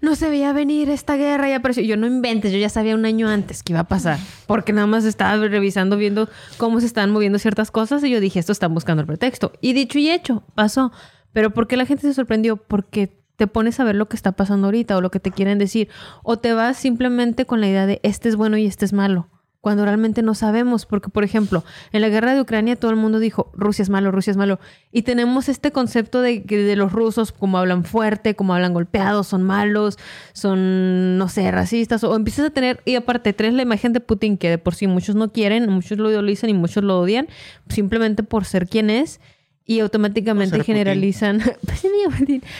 no 0.00 0.16
se 0.16 0.28
veía 0.28 0.52
venir 0.52 0.90
esta 0.90 1.14
guerra 1.16 1.48
y 1.48 1.52
apareció. 1.52 1.84
Yo 1.84 1.96
no 1.96 2.08
inventes, 2.08 2.50
yo 2.50 2.58
ya 2.58 2.68
sabía 2.68 2.96
un 2.96 3.04
año 3.04 3.28
antes 3.28 3.62
que 3.62 3.72
iba 3.72 3.80
a 3.80 3.84
pasar, 3.84 4.18
porque 4.48 4.72
nada 4.72 4.88
más 4.88 5.04
estaba 5.04 5.36
revisando, 5.46 5.96
viendo 5.96 6.28
cómo 6.56 6.80
se 6.80 6.86
estaban 6.86 7.10
moviendo 7.12 7.38
ciertas 7.38 7.70
cosas 7.70 8.02
y 8.02 8.10
yo 8.10 8.18
dije, 8.18 8.40
esto 8.40 8.50
están 8.50 8.74
buscando 8.74 9.02
el 9.02 9.06
pretexto. 9.06 9.52
Y 9.60 9.72
dicho 9.74 9.98
y 10.00 10.10
hecho, 10.10 10.42
pasó. 10.56 10.90
Pero 11.32 11.50
¿por 11.50 11.66
qué 11.66 11.76
la 11.76 11.86
gente 11.86 12.02
se 12.02 12.14
sorprendió? 12.14 12.56
Porque 12.56 13.22
te 13.36 13.46
pones 13.46 13.80
a 13.80 13.84
ver 13.84 13.96
lo 13.96 14.08
que 14.08 14.16
está 14.16 14.32
pasando 14.32 14.68
ahorita 14.68 14.96
o 14.96 15.00
lo 15.00 15.10
que 15.10 15.20
te 15.20 15.30
quieren 15.30 15.58
decir. 15.58 15.88
O 16.22 16.38
te 16.38 16.52
vas 16.52 16.76
simplemente 16.76 17.46
con 17.46 17.60
la 17.60 17.68
idea 17.68 17.86
de 17.86 18.00
este 18.02 18.28
es 18.28 18.36
bueno 18.36 18.56
y 18.56 18.66
este 18.66 18.84
es 18.84 18.92
malo. 18.92 19.28
Cuando 19.60 19.84
realmente 19.84 20.22
no 20.22 20.34
sabemos. 20.34 20.86
Porque, 20.86 21.08
por 21.08 21.24
ejemplo, 21.24 21.64
en 21.92 22.02
la 22.02 22.08
guerra 22.08 22.34
de 22.34 22.40
Ucrania 22.40 22.76
todo 22.76 22.90
el 22.90 22.96
mundo 22.96 23.20
dijo 23.20 23.50
Rusia 23.54 23.82
es 23.82 23.90
malo, 23.90 24.10
Rusia 24.10 24.32
es 24.32 24.36
malo. 24.36 24.60
Y 24.90 25.02
tenemos 25.02 25.48
este 25.48 25.70
concepto 25.70 26.20
de 26.20 26.42
que 26.42 26.58
de 26.58 26.76
los 26.76 26.92
rusos, 26.92 27.32
como 27.32 27.58
hablan 27.58 27.84
fuerte, 27.84 28.36
como 28.36 28.54
hablan 28.54 28.74
golpeados, 28.74 29.28
son 29.28 29.42
malos, 29.42 29.98
son, 30.32 31.16
no 31.16 31.28
sé, 31.28 31.50
racistas. 31.50 32.04
O 32.04 32.14
empiezas 32.14 32.46
a 32.46 32.50
tener, 32.50 32.80
y 32.84 32.96
aparte, 32.96 33.32
traes 33.32 33.54
la 33.54 33.62
imagen 33.62 33.92
de 33.92 34.00
Putin 34.00 34.36
que 34.36 34.50
de 34.50 34.58
por 34.58 34.74
sí 34.74 34.86
muchos 34.88 35.14
no 35.14 35.32
quieren, 35.32 35.70
muchos 35.70 35.98
lo 35.98 36.10
idolizan 36.10 36.50
y 36.50 36.54
muchos 36.54 36.84
lo 36.84 37.00
odian, 37.00 37.28
simplemente 37.68 38.22
por 38.22 38.44
ser 38.44 38.68
quien 38.68 38.90
es. 38.90 39.20
Y 39.64 39.80
automáticamente 39.80 40.62
generalizan. 40.64 41.40
Pues 41.64 41.82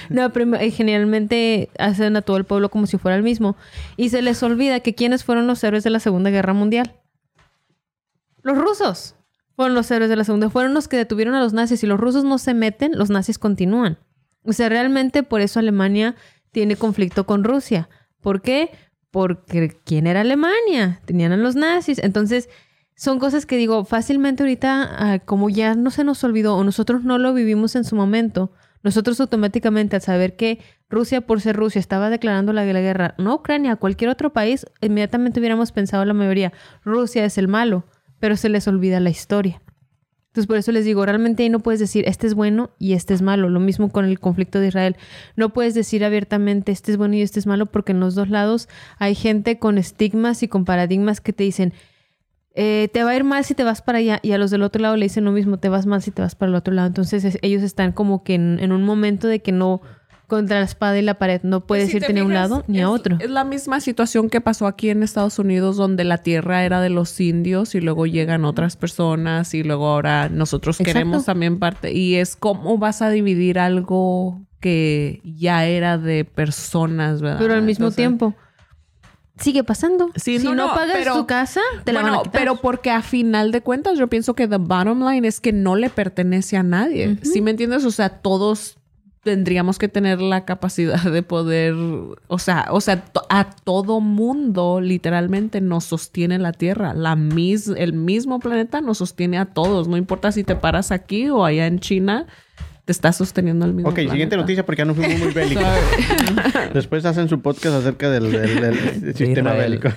no, 0.09 0.33
pero 0.33 0.55
eh, 0.57 0.71
generalmente 0.71 1.71
hacen 1.79 2.17
a 2.17 2.23
todo 2.23 2.37
el 2.37 2.45
pueblo 2.45 2.71
como 2.71 2.87
si 2.87 2.99
fuera 2.99 3.17
el 3.17 3.23
mismo. 3.23 3.57
Y 3.97 4.11
se 4.11 4.23
les 4.23 4.43
olvida 4.43 4.81
que 4.81 4.95
quiénes 4.95 5.25
fueron 5.25 5.47
los 5.47 5.63
héroes 5.65 5.85
de 5.85 5.91
la 5.91 6.01
Segunda 6.01 6.31
Guerra 6.31 6.53
Mundial. 6.53 6.95
Los 8.43 8.59
rusos 8.59 9.17
fueron 9.57 9.75
los 9.75 9.91
héroes 9.91 10.11
de 10.11 10.17
la 10.17 10.25
Segunda. 10.25 10.51
Fueron 10.51 10.75
los 10.75 10.89
que 10.89 10.97
detuvieron 10.97 11.35
a 11.35 11.41
los 11.41 11.53
nazis. 11.53 11.81
Si 11.81 11.87
los 11.87 11.99
rusos 11.99 12.25
no 12.25 12.39
se 12.39 12.55
meten, 12.55 12.93
los 12.97 13.11
nazis 13.11 13.39
continúan. 13.39 13.99
O 14.45 14.53
sea, 14.53 14.69
realmente 14.69 15.23
por 15.23 15.41
eso 15.41 15.61
Alemania 15.61 16.17
tiene 16.51 16.77
conflicto 16.77 17.27
con 17.27 17.45
Rusia. 17.45 17.89
¿Por 18.21 18.43
qué? 18.43 18.71
Porque 19.11 19.77
¿quién 19.85 20.07
era 20.07 20.23
Alemania? 20.23 21.01
Tenían 21.05 21.33
a 21.33 21.37
los 21.37 21.55
nazis. 21.55 21.99
Entonces, 21.99 22.49
son 22.95 23.19
cosas 23.19 23.47
que 23.47 23.57
digo, 23.57 23.85
fácilmente 23.85 24.43
ahorita, 24.43 24.91
ah, 24.97 25.19
como 25.21 25.51
ya 25.51 25.75
no 25.75 25.91
se 25.91 26.05
nos 26.05 26.23
olvidó 26.25 26.57
o 26.57 26.65
nosotros 26.65 27.05
no 27.05 27.19
lo 27.19 27.35
vivimos 27.35 27.75
en 27.75 27.85
su 27.85 27.97
momento, 27.97 28.53
nosotros 28.83 29.21
automáticamente 29.21 29.97
al 29.97 30.03
saber 30.03 30.37
que 30.37 30.59
Rusia, 30.91 31.23
por 31.23 31.41
ser 31.41 31.57
Rusia, 31.57 31.79
estaba 31.79 32.11
declarando 32.11 32.53
la, 32.53 32.65
guerra, 32.65 33.15
no 33.19 33.35
Ucrania, 33.35 33.77
cualquier 33.77 34.11
otro 34.11 34.33
país, 34.33 34.67
inmediatamente 34.81 35.41
hubiéramos 35.41 35.73
pensado 35.73 36.05
la 36.05 36.15
mayoría, 36.15 36.53
Rusia 36.85 37.25
es 37.25 37.39
el 37.39 37.49
malo, 37.49 37.85
pero 38.19 38.37
se 38.37 38.49
les 38.49 38.69
olvida 38.69 39.01
la 39.01 39.11
historia. 39.11 39.63
Entonces, 40.33 40.47
por 40.47 40.57
eso 40.57 40.73
les 40.73 40.87
digo, 40.87 41.05
realmente 41.05 41.43
ahí 41.43 41.51
no 41.51 41.61
puedes 41.61 41.79
decir 41.79 42.05
este 42.09 42.27
es 42.27 42.33
bueno 42.33 42.71
y 42.79 42.95
este 42.95 43.13
es 43.13 43.21
malo. 43.21 43.51
Lo 43.51 43.61
mismo 43.61 43.91
con 43.91 44.07
el 44.07 44.19
conflicto 44.19 44.61
de 44.61 44.69
Israel. 44.69 44.97
No 45.37 45.53
puedes 45.53 45.75
decir 45.75 46.07
abiertamente 46.07 46.73
este 46.73 46.91
es 46.91 46.97
bueno 46.97 47.17
y 47.17 47.21
este 47.21 47.39
es 47.39 47.47
malo 47.47 47.67
porque 47.67 47.93
en 47.93 48.01
los 48.01 48.15
dos 48.15 48.31
lados 48.31 48.67
hay 48.99 49.15
gente 49.15 49.59
con 49.59 49.77
estigmas 49.77 50.43
y 50.43 50.49
con 50.49 50.65
paradigmas 50.65 51.21
que 51.21 51.35
te 51.35 51.45
dicen 51.45 51.75
eh, 52.55 52.89
te 52.93 53.03
va 53.05 53.11
a 53.11 53.17
ir 53.17 53.25
mal 53.25 53.45
si 53.45 53.55
te 53.55 53.65
vas 53.65 53.81
para 53.83 53.99
allá 53.99 54.19
y 54.23 54.33
a 54.33 54.39
los 54.39 54.51
del 54.51 54.63
otro 54.63 54.83
lado 54.83 54.97
le 54.97 55.07
dicen 55.07 55.25
lo 55.25 55.33
mismo, 55.33 55.59
te 55.59 55.69
vas 55.69 55.87
mal 55.87 56.03
si 56.03 56.11
te 56.11 56.23
vas 56.23 56.35
para 56.35 56.51
el 56.51 56.55
otro 56.57 56.75
lado. 56.75 56.87
Entonces 56.89 57.25
es- 57.25 57.39
ellos 57.43 57.63
están 57.63 57.93
como 57.93 58.23
que 58.25 58.35
en, 58.35 58.59
en 58.61 58.73
un 58.73 58.83
momento 58.85 59.27
de 59.29 59.41
que 59.41 59.53
no 59.53 59.81
contra 60.27 60.59
la 60.61 60.65
espada 60.65 60.99
y 60.99 61.03
la 61.03 61.15
pared, 61.19 61.43
no 61.43 61.67
puedes 61.67 61.91
si 61.91 61.97
irte 61.99 62.07
te 62.07 62.13
ni 62.15 62.21
a 62.21 62.25
un 62.25 62.33
lado 62.33 62.65
ni 62.67 62.81
a 62.81 62.89
otro. 62.89 63.19
Es 63.21 63.29
la 63.29 63.45
misma 63.45 63.81
situación 63.81 64.31
que 64.31 64.41
pasó 64.41 64.67
aquí 64.67 64.89
en 64.89 65.03
Estados 65.03 65.39
Unidos, 65.39 65.77
donde 65.77 66.05
la 66.05 66.19
tierra 66.19 66.65
era 66.65 66.81
de 66.81 66.89
los 66.89 67.21
indios 67.21 67.75
y 67.75 67.81
luego 67.83 68.07
llegan 68.07 68.47
otras 68.47 68.77
personas 68.77 69.53
y 69.53 69.63
luego 69.63 69.89
ahora 69.89 70.31
nosotros 70.31 70.81
Exacto. 70.81 70.99
queremos 70.99 71.27
también 71.27 71.59
parte. 71.59 71.93
Y 71.93 72.15
es 72.15 72.35
cómo 72.37 72.79
vas 72.79 73.03
a 73.03 73.11
dividir 73.11 73.59
algo 73.59 74.41
que 74.59 75.21
ya 75.23 75.67
era 75.67 75.99
de 75.99 76.25
personas, 76.25 77.21
¿verdad? 77.21 77.39
Pero 77.39 77.53
al 77.55 77.63
mismo 77.63 77.87
Entonces- 77.89 77.97
tiempo 77.97 78.35
sigue 79.43 79.65
pasando. 79.65 80.11
Sí, 80.17 80.39
si 80.39 80.45
no, 80.47 80.55
no, 80.55 80.69
no, 80.69 80.75
pagas 80.75 80.97
pero- 80.99 81.17
tu 81.17 81.27
casa, 81.27 81.61
te 81.85 81.93
la 81.93 82.01
van 82.01 82.09
a 82.09 82.11
Bueno, 82.17 82.23
quitar. 82.25 82.41
pero 82.41 82.57
porque 82.57 82.91
a 82.91 83.03
final 83.03 83.53
de 83.53 83.61
cuentas 83.61 83.99
yo 83.99 84.09
pienso 84.09 84.35
que 84.35 84.49
the 84.49 84.57
bottom 84.57 85.07
line 85.09 85.27
es 85.27 85.41
que 85.41 85.53
no 85.53 85.77
le 85.77 85.91
pertenece 85.91 86.57
a 86.57 86.63
nadie. 86.63 87.19
¿Sí 87.23 87.41
me 87.43 87.51
entiendes? 87.51 87.85
O 87.85 87.91
sea, 87.91 88.09
todos 88.09 88.79
tendríamos 89.25 89.79
que 89.79 89.87
tener 89.87 90.21
la 90.21 90.45
capacidad 90.45 91.01
de 91.05 91.23
poder, 91.23 91.75
o 92.27 92.39
sea, 92.41 92.67
o 92.71 92.81
sea, 92.81 93.05
to- 93.05 93.23
a 93.29 93.51
todo 93.51 94.01
mundo 94.01 94.81
literalmente 94.81 95.61
nos 95.61 95.85
sostiene 95.85 96.41
la 96.41 96.53
Tierra. 96.53 96.93
La 96.93 97.15
mis, 97.15 97.69
el 97.69 97.93
mismo 97.93 98.41
planeta 98.41 98.81
nos 98.81 98.99
sostiene 98.99 99.39
a 99.39 99.45
todos. 99.47 99.87
No 99.87 99.97
importa 99.97 100.33
si 100.33 100.43
te 100.43 100.57
paras 100.57 100.91
aquí 100.91 101.31
o 101.31 101.45
allá 101.45 101.69
en 101.69 101.79
China, 101.79 102.27
te 102.85 102.93
está 102.93 103.13
sosteniendo 103.13 103.65
el 103.65 103.75
mismo 103.75 103.91
Ok, 103.91 103.99
siguiente 104.01 104.37
noticia 104.37 104.67
porque 104.67 104.81
ya 104.81 104.85
no 104.87 104.95
fuimos 104.95 105.19
muy 105.19 105.33
bélicos. 105.35 105.65
Después 106.75 107.05
hacen 107.05 107.29
su 107.29 107.41
podcast 107.41 107.77
acerca 107.77 108.11
del, 108.11 108.31
del- 108.33 108.61
del 108.61 108.75
sistema 109.17 109.53
Israel. 109.53 109.79
bélico. 109.81 109.89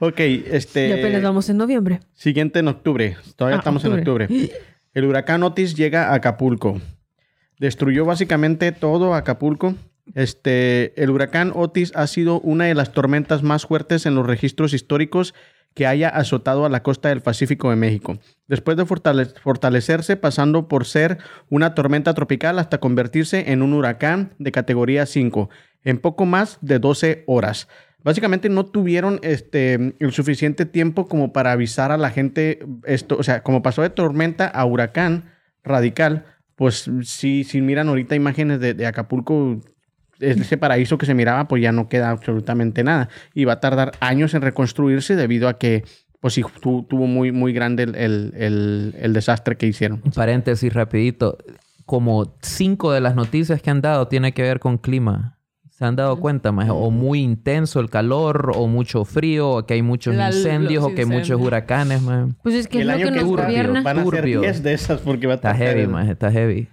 ok, 0.00 0.18
este... 0.50 0.88
Y 0.88 0.92
apenas 0.92 1.22
vamos 1.22 1.48
en 1.48 1.56
noviembre. 1.56 2.00
Siguiente 2.14 2.58
en 2.60 2.68
octubre. 2.68 3.16
Todavía 3.36 3.56
Ah, 3.56 3.60
estamos 3.60 3.84
en 3.84 3.92
octubre. 3.92 4.28
El 4.94 5.04
huracán 5.04 5.42
Otis 5.42 5.76
llega 5.76 6.08
a 6.10 6.14
Acapulco. 6.14 6.80
Destruyó 7.58 8.04
básicamente 8.04 8.72
todo 8.72 9.14
Acapulco. 9.14 9.74
Este, 10.14 11.00
el 11.02 11.10
huracán 11.10 11.52
Otis 11.54 11.92
ha 11.94 12.06
sido 12.06 12.40
una 12.40 12.64
de 12.64 12.74
las 12.74 12.92
tormentas 12.92 13.42
más 13.42 13.66
fuertes 13.66 14.06
en 14.06 14.14
los 14.14 14.26
registros 14.26 14.72
históricos 14.72 15.34
que 15.78 15.86
haya 15.86 16.08
azotado 16.08 16.64
a 16.66 16.68
la 16.68 16.82
costa 16.82 17.08
del 17.08 17.20
Pacífico 17.20 17.70
de 17.70 17.76
México. 17.76 18.18
Después 18.48 18.76
de 18.76 18.84
fortale- 18.84 19.32
fortalecerse, 19.40 20.16
pasando 20.16 20.66
por 20.66 20.86
ser 20.86 21.18
una 21.50 21.76
tormenta 21.76 22.14
tropical 22.14 22.58
hasta 22.58 22.78
convertirse 22.78 23.52
en 23.52 23.62
un 23.62 23.74
huracán 23.74 24.34
de 24.40 24.50
categoría 24.50 25.06
5 25.06 25.50
en 25.84 25.98
poco 26.00 26.26
más 26.26 26.58
de 26.62 26.80
12 26.80 27.22
horas. 27.28 27.68
Básicamente 28.02 28.48
no 28.48 28.66
tuvieron 28.66 29.20
este, 29.22 29.94
el 30.00 30.10
suficiente 30.10 30.66
tiempo 30.66 31.06
como 31.06 31.32
para 31.32 31.52
avisar 31.52 31.92
a 31.92 31.96
la 31.96 32.10
gente 32.10 32.58
esto, 32.84 33.16
o 33.16 33.22
sea, 33.22 33.44
como 33.44 33.62
pasó 33.62 33.82
de 33.82 33.90
tormenta 33.90 34.48
a 34.48 34.64
huracán 34.64 35.30
radical, 35.62 36.24
pues 36.56 36.90
si, 37.04 37.44
si 37.44 37.60
miran 37.60 37.88
ahorita 37.88 38.16
imágenes 38.16 38.58
de 38.58 38.84
Acapulco, 38.84 39.60
ese 40.20 40.56
paraíso 40.56 40.98
que 40.98 41.06
se 41.06 41.14
miraba, 41.14 41.48
pues 41.48 41.62
ya 41.62 41.72
no 41.72 41.88
queda 41.88 42.10
absolutamente 42.10 42.82
nada. 42.84 43.08
Y 43.34 43.44
va 43.44 43.54
a 43.54 43.60
tardar 43.60 43.92
años 44.00 44.34
en 44.34 44.42
reconstruirse 44.42 45.16
debido 45.16 45.48
a 45.48 45.58
que, 45.58 45.84
pues 46.20 46.34
sí, 46.34 46.42
tu- 46.60 46.82
tuvo 46.84 47.06
muy, 47.06 47.32
muy 47.32 47.52
grande 47.52 47.84
el, 47.84 47.94
el- 47.94 48.32
el- 48.36 48.94
el 48.98 49.12
desastre 49.12 49.56
que 49.56 49.66
hicieron. 49.66 50.00
Un 50.04 50.12
paréntesis 50.12 50.72
rapidito. 50.72 51.38
Como 51.86 52.34
cinco 52.42 52.92
de 52.92 53.00
las 53.00 53.14
noticias 53.14 53.62
que 53.62 53.70
han 53.70 53.80
dado 53.80 54.08
tiene 54.08 54.32
que 54.32 54.42
ver 54.42 54.58
con 54.60 54.78
clima. 54.78 55.34
¿Se 55.70 55.84
han 55.84 55.94
dado 55.94 56.18
cuenta, 56.18 56.50
más 56.50 56.68
O 56.70 56.90
muy 56.90 57.20
intenso 57.20 57.78
el 57.78 57.88
calor, 57.88 58.50
o 58.56 58.66
mucho 58.66 59.04
frío, 59.04 59.48
o 59.50 59.64
que 59.64 59.74
hay 59.74 59.82
muchos 59.82 60.16
La- 60.16 60.26
incendios, 60.26 60.82
o 60.84 60.92
que 60.92 61.02
hay 61.02 61.06
muchos 61.06 61.40
huracanes, 61.40 62.02
man. 62.02 62.36
Pues 62.42 62.56
es 62.56 62.66
que 62.66 62.78
Y 62.78 62.80
es 62.80 62.82
el 62.82 62.88
lo 62.88 62.94
año 62.94 63.06
que 63.06 63.12
que 63.12 63.20
nos 63.20 63.28
gobierna. 63.28 63.82
van 63.82 63.98
a 64.00 64.04
ser 64.04 64.12
Turbio. 64.16 64.40
10 64.40 64.62
de 64.64 64.72
esas 64.72 65.00
porque 65.00 65.28
va 65.28 65.34
a 65.34 65.36
Está 65.36 65.52
estar 65.52 65.66
heavy, 65.68 65.82
el- 65.82 65.88
man. 65.88 66.08
Está 66.08 66.32
heavy. 66.32 66.68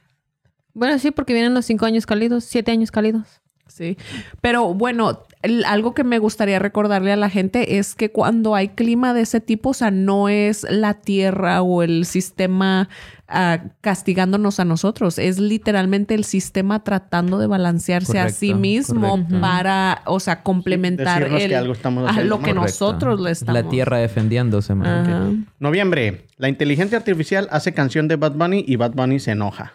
Bueno, 0.76 1.00
sí, 1.00 1.10
porque 1.10 1.34
vienen 1.34 1.56
los 1.56 1.66
cinco 1.66 1.86
años 1.88 2.06
cálidos, 2.06 2.44
siete 2.44 2.72
años 2.72 2.92
cálidos. 2.92 3.24
Sí, 3.68 3.98
pero 4.42 4.74
bueno, 4.76 5.24
el- 5.42 5.66
algo 5.66 5.96
que 5.96 6.04
me 6.04 6.20
gustaría 6.20 6.60
recordarle 6.60 7.12
a 7.12 7.16
la 7.16 7.32
gente 7.32 7.78
es 7.80 7.96
que 7.96 8.12
cuando 8.12 8.54
hay 8.54 8.70
clima 8.70 9.14
de 9.16 9.22
ese 9.22 9.42
tipo, 9.42 9.72
o 9.72 9.74
sea, 9.74 9.90
no 9.90 10.30
es 10.30 10.66
la 10.70 10.94
tierra 10.94 11.62
o 11.64 11.82
el 11.82 12.06
sistema 12.06 12.88
ah, 13.28 13.64
castigándonos 13.82 14.60
a 14.60 14.66
nosotros, 14.66 15.18
es 15.18 15.40
literalmente 15.40 16.14
el 16.14 16.26
sistema 16.26 16.84
tratando 16.84 17.40
de 17.40 17.48
balancearse 17.48 18.20
a 18.20 18.30
sí 18.30 18.54
mismo 18.54 19.10
correcto. 19.10 19.42
para, 19.42 20.04
o 20.06 20.20
sea, 20.20 20.44
complementar 20.44 21.24
el- 21.24 21.50
que 21.50 21.56
algo 21.56 21.74
estamos 21.74 22.08
a 22.08 22.22
lo 22.22 22.40
que 22.40 22.54
¿no? 22.54 22.62
nosotros 22.62 23.20
le 23.20 23.32
estamos. 23.32 23.64
La 23.64 23.68
tierra 23.68 23.98
defendiéndose, 23.98 24.76
man. 24.76 25.48
Noviembre. 25.60 26.28
La 26.38 26.50
inteligencia 26.50 27.00
artificial 27.00 27.48
hace 27.50 27.74
canción 27.74 28.08
de 28.08 28.16
Bad 28.18 28.34
Bunny 28.34 28.64
y 28.68 28.76
Bad 28.76 28.92
Bunny 28.92 29.20
se 29.20 29.32
enoja. 29.32 29.74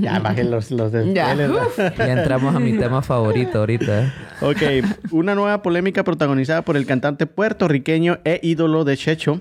Ya 0.00 0.18
bajé 0.20 0.44
los, 0.44 0.70
los 0.70 0.92
de 0.92 1.12
Ya. 1.14 1.34
Ya 1.96 2.12
entramos 2.12 2.54
a 2.54 2.60
mi 2.60 2.74
tema 2.78 3.02
favorito 3.02 3.58
ahorita. 3.58 4.14
Ok, 4.40 4.62
una 5.10 5.34
nueva 5.34 5.62
polémica 5.62 6.04
protagonizada 6.04 6.62
por 6.62 6.76
el 6.76 6.86
cantante 6.86 7.26
puertorriqueño 7.26 8.18
e 8.24 8.38
ídolo 8.42 8.84
de 8.84 8.96
Checho, 8.96 9.40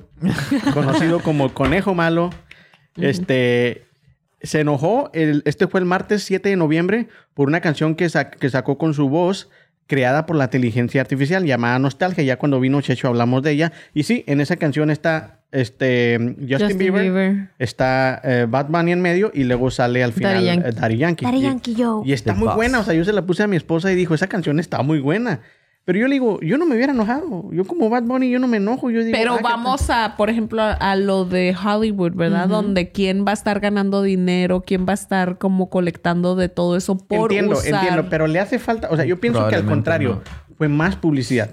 conocido 0.74 1.20
como 1.20 1.54
Conejo 1.54 1.94
Malo. 1.94 2.32
Este 2.96 3.86
se 4.42 4.62
enojó, 4.62 5.10
el- 5.14 5.42
este 5.46 5.68
fue 5.68 5.80
el 5.80 5.86
martes 5.86 6.24
7 6.24 6.50
de 6.50 6.56
noviembre, 6.56 7.08
por 7.34 7.48
una 7.48 7.60
canción 7.62 7.96
que, 7.96 8.08
sa- 8.10 8.30
que 8.30 8.50
sacó 8.50 8.78
con 8.78 8.94
su 8.94 9.10
voz, 9.10 9.50
creada 9.88 10.26
por 10.26 10.36
la 10.36 10.46
inteligencia 10.46 11.02
artificial, 11.02 11.46
llamada 11.46 11.80
Nostalgia. 11.80 12.24
Ya 12.24 12.38
cuando 12.38 12.60
vino 12.60 12.82
Checho 12.82 13.08
hablamos 13.08 13.42
de 13.44 13.52
ella. 13.52 13.72
Y 13.94 14.04
sí, 14.04 14.24
en 14.28 14.42
esa 14.42 14.56
canción 14.58 14.90
está 14.90 15.37
este, 15.52 16.36
Justin, 16.50 16.78
Bieber, 16.78 17.50
está 17.60 18.22
eh, 18.24 18.46
Bad 18.50 18.68
Bunny 18.70 18.92
en 18.92 19.02
medio 19.02 19.32
y 19.34 19.44
luego 19.46 19.72
sale 19.72 20.04
al 20.04 20.14
final 20.14 20.34
Daddy 20.34 20.46
Yankee. 20.46 20.68
eh, 20.68 20.72
Daddy 20.74 20.98
Yankee. 20.98 21.26
Daddy 21.26 21.38
Y- 21.38 21.42
Yankee 21.42 21.76
Yo. 21.76 22.02
y 22.06 22.14
está 22.14 22.34
The 22.34 22.40
muy 22.40 22.48
Boss. 22.48 22.56
buena. 22.56 22.80
O 22.80 22.84
sea, 22.84 22.94
yo 22.94 23.06
se 23.06 23.14
la 23.14 23.22
puse 23.26 23.44
a 23.44 23.48
mi 23.48 23.56
esposa 23.56 23.92
y 23.92 23.96
dijo, 23.96 24.14
esa 24.14 24.28
canción 24.28 24.60
está 24.60 24.82
muy 24.84 25.00
buena. 25.00 25.40
Pero 25.86 26.00
yo 26.00 26.08
le 26.10 26.16
digo, 26.16 26.42
yo 26.42 26.58
no 26.58 26.66
me 26.66 26.76
hubiera 26.76 26.92
enojado. 26.92 27.50
Yo 27.54 27.64
como 27.64 27.90
Bad 27.90 28.04
Bunny, 28.04 28.30
yo 28.30 28.40
no 28.40 28.48
me 28.50 28.58
enojo. 28.58 28.90
Yo 28.92 29.06
digo, 29.06 29.18
Pero 29.18 29.36
"Ah, 29.36 29.38
¿qué 29.38 29.44
vamos 29.44 29.90
a, 29.90 30.16
por 30.18 30.30
ejemplo, 30.30 30.62
a, 30.62 30.74
a 30.74 30.98
lo 30.98 31.24
de 31.24 31.56
Hollywood, 31.56 32.12
¿verdad? 32.14 32.50
Donde 32.50 32.92
quién 32.92 33.26
va 33.26 33.32
a 33.32 33.34
estar 33.34 33.62
ganando 33.62 34.02
dinero, 34.02 34.64
quién 34.68 34.86
va 34.86 34.92
a 34.92 34.96
estar 34.96 35.38
como 35.38 35.70
colectando 35.70 36.36
de 36.36 36.50
todo 36.50 36.76
eso 36.76 36.98
tal?". 36.98 37.08
por 37.08 37.32
Entiendo, 37.32 37.54
usar. 37.58 37.74
entiendo. 37.86 38.10
Pero 38.10 38.28
le 38.28 38.42
hace 38.42 38.60
falta... 38.60 38.90
O 38.92 38.98
sea, 38.98 39.06
yo 39.06 39.18
pienso 39.22 39.48
que 39.48 39.56
al 39.56 39.64
contrario, 39.64 40.22
fue 40.58 40.68
más 40.68 40.98
publicidad. 40.98 41.52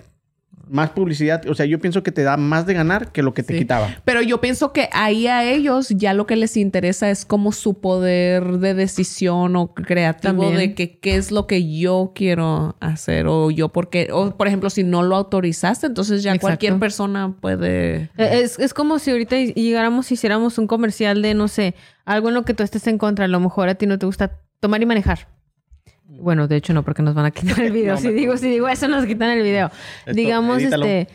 Más 0.68 0.90
publicidad. 0.90 1.46
O 1.48 1.54
sea, 1.54 1.66
yo 1.66 1.78
pienso 1.78 2.02
que 2.02 2.12
te 2.12 2.22
da 2.22 2.36
más 2.36 2.66
de 2.66 2.74
ganar 2.74 3.12
que 3.12 3.22
lo 3.22 3.34
que 3.34 3.42
te 3.42 3.52
Sí. 3.54 3.58
quitaba. 3.60 3.88
Pero 4.04 4.22
yo 4.22 4.40
pienso 4.40 4.72
que 4.72 4.88
ahí 4.92 5.26
a 5.26 5.44
ellos 5.44 5.88
ya 5.90 6.14
lo 6.14 6.26
que 6.26 6.36
les 6.36 6.56
interesa 6.56 7.10
es 7.10 7.24
como 7.24 7.52
su 7.52 7.80
poder 7.80 8.58
de 8.58 8.74
decisión 8.74 9.56
o 9.56 9.74
creativo 9.74 10.42
También. 10.42 10.56
de 10.56 10.74
que 10.74 10.98
qué 10.98 11.16
es 11.16 11.30
lo 11.30 11.46
que 11.46 11.76
yo 11.78 12.12
quiero 12.14 12.76
hacer 12.80 13.26
o 13.26 13.50
yo 13.50 13.68
porque 13.70 14.08
o 14.12 14.36
por 14.36 14.46
ejemplo 14.46 14.70
si 14.70 14.84
no 14.84 15.02
lo 15.02 15.16
autorizaste 15.16 15.86
entonces 15.86 16.22
ya 16.22 16.30
Exacto. 16.30 16.46
cualquier 16.46 16.78
persona 16.78 17.34
puede 17.40 18.10
Eh, 18.16 18.40
Es, 18.42 18.58
es 18.58 18.74
como 18.74 18.98
si 18.98 19.10
ahorita 19.10 19.36
llegáramos 19.36 20.10
y 20.10 20.14
hiciéramos 20.14 20.58
un 20.58 20.66
comercial 20.66 21.22
de, 21.22 21.34
no 21.34 21.48
sé, 21.48 21.74
algo 22.04 22.28
en 22.28 22.34
lo 22.34 22.44
que 22.44 22.54
tú 22.54 22.62
estés 22.62 22.86
en 22.86 22.98
contra. 22.98 23.24
A 23.24 23.28
lo 23.28 23.40
mejor 23.40 23.68
a 23.68 23.74
ti 23.74 23.86
no 23.86 23.98
te 23.98 24.06
gusta 24.06 24.40
tomar 24.60 24.82
y 24.82 24.86
manejar. 24.86 25.28
Bueno, 26.24 26.48
de 26.48 26.56
hecho 26.56 26.72
no, 26.74 26.82
porque 26.82 27.02
nos 27.02 27.14
van 27.14 27.26
a 27.26 27.30
quitar 27.30 27.60
el 27.60 27.72
video. 27.78 27.94
No, 27.94 28.00
si 28.00 28.10
digo, 28.12 28.36
si 28.36 28.48
digo 28.48 28.66
eso, 28.68 28.88
nos 28.88 29.06
quitan 29.06 29.30
el 29.30 29.42
video. 29.42 29.70
Esto, 30.00 30.12
Digamos, 30.12 30.60
edítalo. 30.62 30.84
este, 30.86 31.08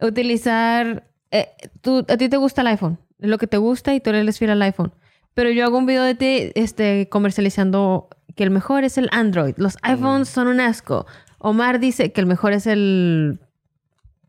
utilizar, 0.00 1.04
eh, 1.30 1.48
tú, 1.80 2.04
a 2.08 2.16
ti 2.16 2.28
te 2.28 2.36
gusta 2.36 2.60
el 2.62 2.66
iPhone, 2.68 2.98
es 3.20 3.28
lo 3.28 3.38
que 3.38 3.46
te 3.46 3.56
gusta 3.56 3.94
y 3.94 4.00
tú 4.00 4.10
eres 4.10 4.38
fiel 4.38 4.50
al 4.50 4.62
iPhone. 4.62 4.92
Pero 5.34 5.50
yo 5.50 5.64
hago 5.64 5.76
un 5.78 5.86
video 5.86 6.02
de 6.02 6.14
ti, 6.14 6.52
este, 6.54 7.08
comercializando 7.10 8.08
que 8.34 8.42
el 8.44 8.50
mejor 8.50 8.84
es 8.84 8.96
el 8.98 9.08
Android. 9.12 9.54
Los 9.56 9.76
iPhones 9.82 10.28
son 10.28 10.48
un 10.48 10.60
asco. 10.60 11.06
Omar 11.38 11.78
dice 11.80 12.12
que 12.12 12.20
el 12.20 12.26
mejor 12.26 12.52
es 12.52 12.66
el, 12.66 13.38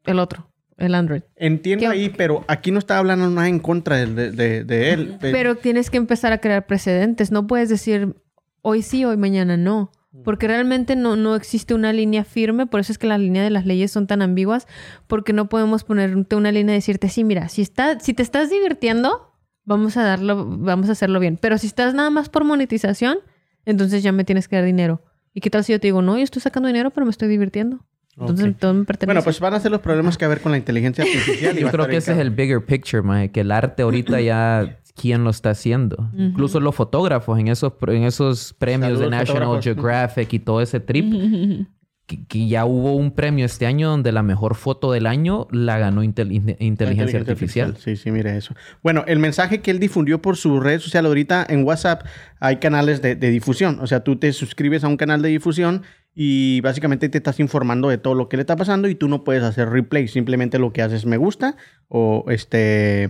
el 0.06 0.20
otro, 0.20 0.50
el 0.78 0.94
Android. 0.96 1.22
Entiendo 1.38 1.84
¿Qué- 1.86 1.88
ahí, 1.92 2.10
pero 2.10 2.44
aquí 2.48 2.72
no 2.72 2.80
está 2.80 2.98
hablando 2.98 3.30
nada 3.30 3.48
en 3.48 3.60
contra 3.60 3.96
de- 4.06 4.32
de- 4.32 4.64
de 4.66 4.92
él. 4.92 5.18
Pero 5.22 5.56
tienes 5.56 5.90
que 5.90 5.98
empezar 5.98 6.34
a 6.34 6.40
crear 6.40 6.66
precedentes. 6.66 7.32
No 7.32 7.48
puedes 7.48 7.70
decir 7.70 8.16
hoy 8.62 8.82
sí, 8.82 9.06
hoy 9.06 9.16
mañana 9.18 9.56
no. 9.56 9.92
Porque 10.24 10.48
realmente 10.48 10.96
no, 10.96 11.16
no 11.16 11.36
existe 11.36 11.74
una 11.74 11.94
línea 11.94 12.24
firme. 12.24 12.66
Por 12.66 12.80
eso 12.80 12.92
es 12.92 12.98
que 12.98 13.08
la 13.08 13.18
línea 13.18 13.44
de 13.44 13.50
las 13.50 13.66
leyes 13.66 13.92
son 13.92 14.08
tan 14.08 14.22
ambiguas. 14.22 14.68
Porque 15.06 15.34
no 15.34 15.48
podemos 15.50 15.84
ponerte 15.84 16.36
una 16.36 16.52
línea 16.52 16.74
y 16.76 16.78
decirte, 16.78 17.10
sí, 17.10 17.24
mira, 17.24 17.50
si, 17.50 17.62
está, 17.62 18.00
si 18.00 18.14
te 18.14 18.24
estás 18.24 18.50
divirtiendo, 18.50 19.32
vamos 19.66 19.98
a 19.98 20.04
darlo, 20.04 20.46
vamos 20.46 20.90
a 20.90 20.94
hacerlo 20.94 21.20
bien. 21.20 21.38
Pero 21.40 21.58
si 21.58 21.68
estás 21.68 21.94
nada 21.94 22.10
más 22.10 22.30
por 22.30 22.46
monetización, 22.46 23.20
entonces 23.66 24.02
ya 24.02 24.12
me 24.12 24.24
tienes 24.24 24.48
que 24.48 24.56
dar 24.56 24.66
dinero. 24.66 25.04
¿Y 25.34 25.42
qué 25.42 25.50
tal 25.50 25.64
si 25.64 25.74
yo 25.74 25.80
te 25.80 25.88
digo, 25.88 26.02
no, 26.02 26.18
yo 26.18 26.24
estoy 26.24 26.42
sacando 26.42 26.68
dinero, 26.68 26.90
pero 26.90 27.06
me 27.06 27.12
estoy 27.12 27.28
divirtiendo? 27.28 27.86
Entonces 28.20 28.48
Ok. 28.48 28.58
todo 28.60 28.74
me 28.74 28.86
pertenece. 28.86 29.14
Bueno, 29.14 29.24
pues 29.24 29.40
van 29.40 29.54
a 29.54 29.60
ser 29.60 29.70
los 29.70 29.82
problemas 29.82 30.18
que 30.18 30.26
a 30.26 30.28
ver 30.28 30.42
con 30.42 30.52
la 30.52 30.58
inteligencia 30.58 31.04
artificial. 31.08 31.56
y 31.58 31.62
Yo 31.62 31.70
creo 31.70 31.88
que 31.88 31.98
ese 31.98 32.14
es 32.14 32.18
el 32.18 32.32
bigger 32.32 32.66
picture, 32.66 33.30
que 33.32 33.42
el 33.42 33.52
arte 33.52 33.84
ahorita 33.84 34.20
ya 34.22 34.80
quién 35.00 35.24
lo 35.24 35.30
está 35.30 35.52
haciendo. 35.52 36.10
Incluso 36.18 36.60
los 36.60 36.76
fotógrafos 36.76 37.40
en 37.40 37.48
esos 37.48 37.74
en 37.88 38.04
esos 38.04 38.54
premios 38.54 38.90
Saludos, 38.90 39.00
de 39.06 39.10
National 39.10 39.44
fotógrafos. 39.44 39.64
Geographic 39.64 40.34
y 40.34 40.40
todo 40.40 40.62
ese 40.62 40.80
trip. 40.80 41.06
que, 42.08 42.26
que 42.26 42.48
ya 42.48 42.66
hubo 42.66 42.96
un 42.96 43.12
premio 43.12 43.46
este 43.46 43.66
año 43.66 43.90
donde 43.90 44.12
la 44.12 44.24
mejor 44.24 44.56
foto 44.56 44.92
del 44.92 45.06
año 45.06 45.48
la 45.52 45.78
ganó 45.78 46.04
intel- 46.04 46.32
in- 46.32 46.56
inteligencia, 46.60 47.20
artificial. 47.20 47.78
Sí, 47.78 47.96
sí, 47.98 48.12
mire 48.12 48.36
eso. 48.38 48.56
Bueno, 48.82 49.04
el 49.08 49.20
mensaje 49.20 49.60
que 49.62 49.72
él 49.72 49.80
difundió 49.80 50.22
por 50.22 50.38
su 50.38 50.60
red 50.60 50.80
social 50.80 51.06
ahorita 51.06 51.46
en 51.48 51.64
WhatsApp, 51.66 52.04
hay 52.40 52.58
canales 52.58 53.02
de, 53.02 53.16
de 53.16 53.30
difusión. 53.30 53.80
O 53.82 53.88
sea, 53.88 54.06
tú 54.06 54.16
te 54.16 54.32
suscribes 54.34 54.84
a 54.84 54.88
un 54.88 54.98
canal 54.98 55.22
de 55.22 55.30
difusión 55.30 55.84
y 56.20 56.62
básicamente 56.62 57.10
te 57.10 57.18
estás 57.20 57.40
informando 57.40 57.90
de 57.90 58.00
todo 58.00 58.16
lo 58.16 58.28
que 58.28 58.38
le 58.38 58.42
está 58.42 58.56
pasando 58.56 58.88
y 58.88 58.96
tú 58.96 59.08
no 59.08 59.24
puedes 59.24 59.44
hacer 59.44 59.70
replay. 59.70 60.08
Simplemente 60.08 60.58
lo 60.58 60.74
que 60.74 60.82
haces 60.82 61.02
es 61.02 61.06
me 61.06 61.18
gusta 61.18 61.58
o 61.90 62.26
este 62.30 63.08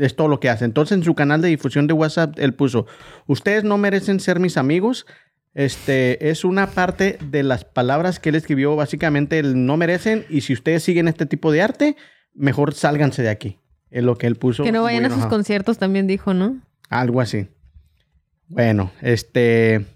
es 0.00 0.14
todo 0.14 0.28
lo 0.28 0.40
que 0.40 0.50
hace. 0.50 0.66
Entonces 0.66 0.98
en 0.98 1.04
su 1.04 1.14
canal 1.14 1.40
de 1.40 1.48
difusión 1.48 1.86
de 1.86 1.94
WhatsApp 1.94 2.34
él 2.38 2.52
puso, 2.52 2.86
ustedes 3.26 3.64
no 3.64 3.78
merecen 3.78 4.20
ser 4.20 4.40
mis 4.40 4.58
amigos. 4.58 5.06
Este 5.54 6.30
es 6.30 6.44
una 6.44 6.66
parte 6.66 7.16
de 7.30 7.44
las 7.44 7.64
palabras 7.64 8.18
que 8.18 8.30
él 8.30 8.34
escribió, 8.34 8.74
básicamente 8.74 9.38
el 9.38 9.66
no 9.66 9.76
merecen 9.76 10.26
y 10.28 10.40
si 10.40 10.52
ustedes 10.52 10.82
siguen 10.82 11.06
este 11.06 11.26
tipo 11.26 11.52
de 11.52 11.62
arte, 11.62 11.96
mejor 12.34 12.74
sálganse 12.74 13.22
de 13.22 13.28
aquí. 13.30 13.60
Es 13.90 14.02
lo 14.02 14.16
que 14.16 14.26
él 14.26 14.34
puso. 14.34 14.64
que 14.64 14.72
no 14.72 14.82
vayan 14.82 15.04
a 15.04 15.10
sus 15.10 15.26
conciertos 15.26 15.78
también 15.78 16.08
dijo, 16.08 16.34
¿no? 16.34 16.60
Algo 16.90 17.20
así. 17.20 17.48
Bueno, 18.48 18.90
este. 19.00 19.86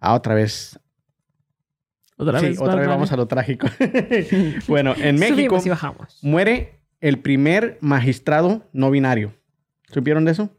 Ah, 0.00 0.14
otra 0.14 0.34
vez. 0.34 0.78
Otra 2.16 2.40
sí, 2.40 2.46
vez. 2.46 2.60
otra 2.60 2.74
vez 2.74 2.88
vamos 2.88 3.12
a 3.12 3.16
lo 3.16 3.26
trágico. 3.26 3.68
bueno, 4.66 4.94
en 4.96 5.14
México 5.14 5.36
Subimos 5.36 5.66
y 5.66 5.68
bajamos. 5.68 6.18
muere 6.22 6.80
el 7.00 7.20
primer 7.20 7.78
magistrado 7.80 8.68
no 8.72 8.90
binario. 8.90 9.34
¿Supieron 9.92 10.24
de 10.24 10.32
eso? 10.32 10.50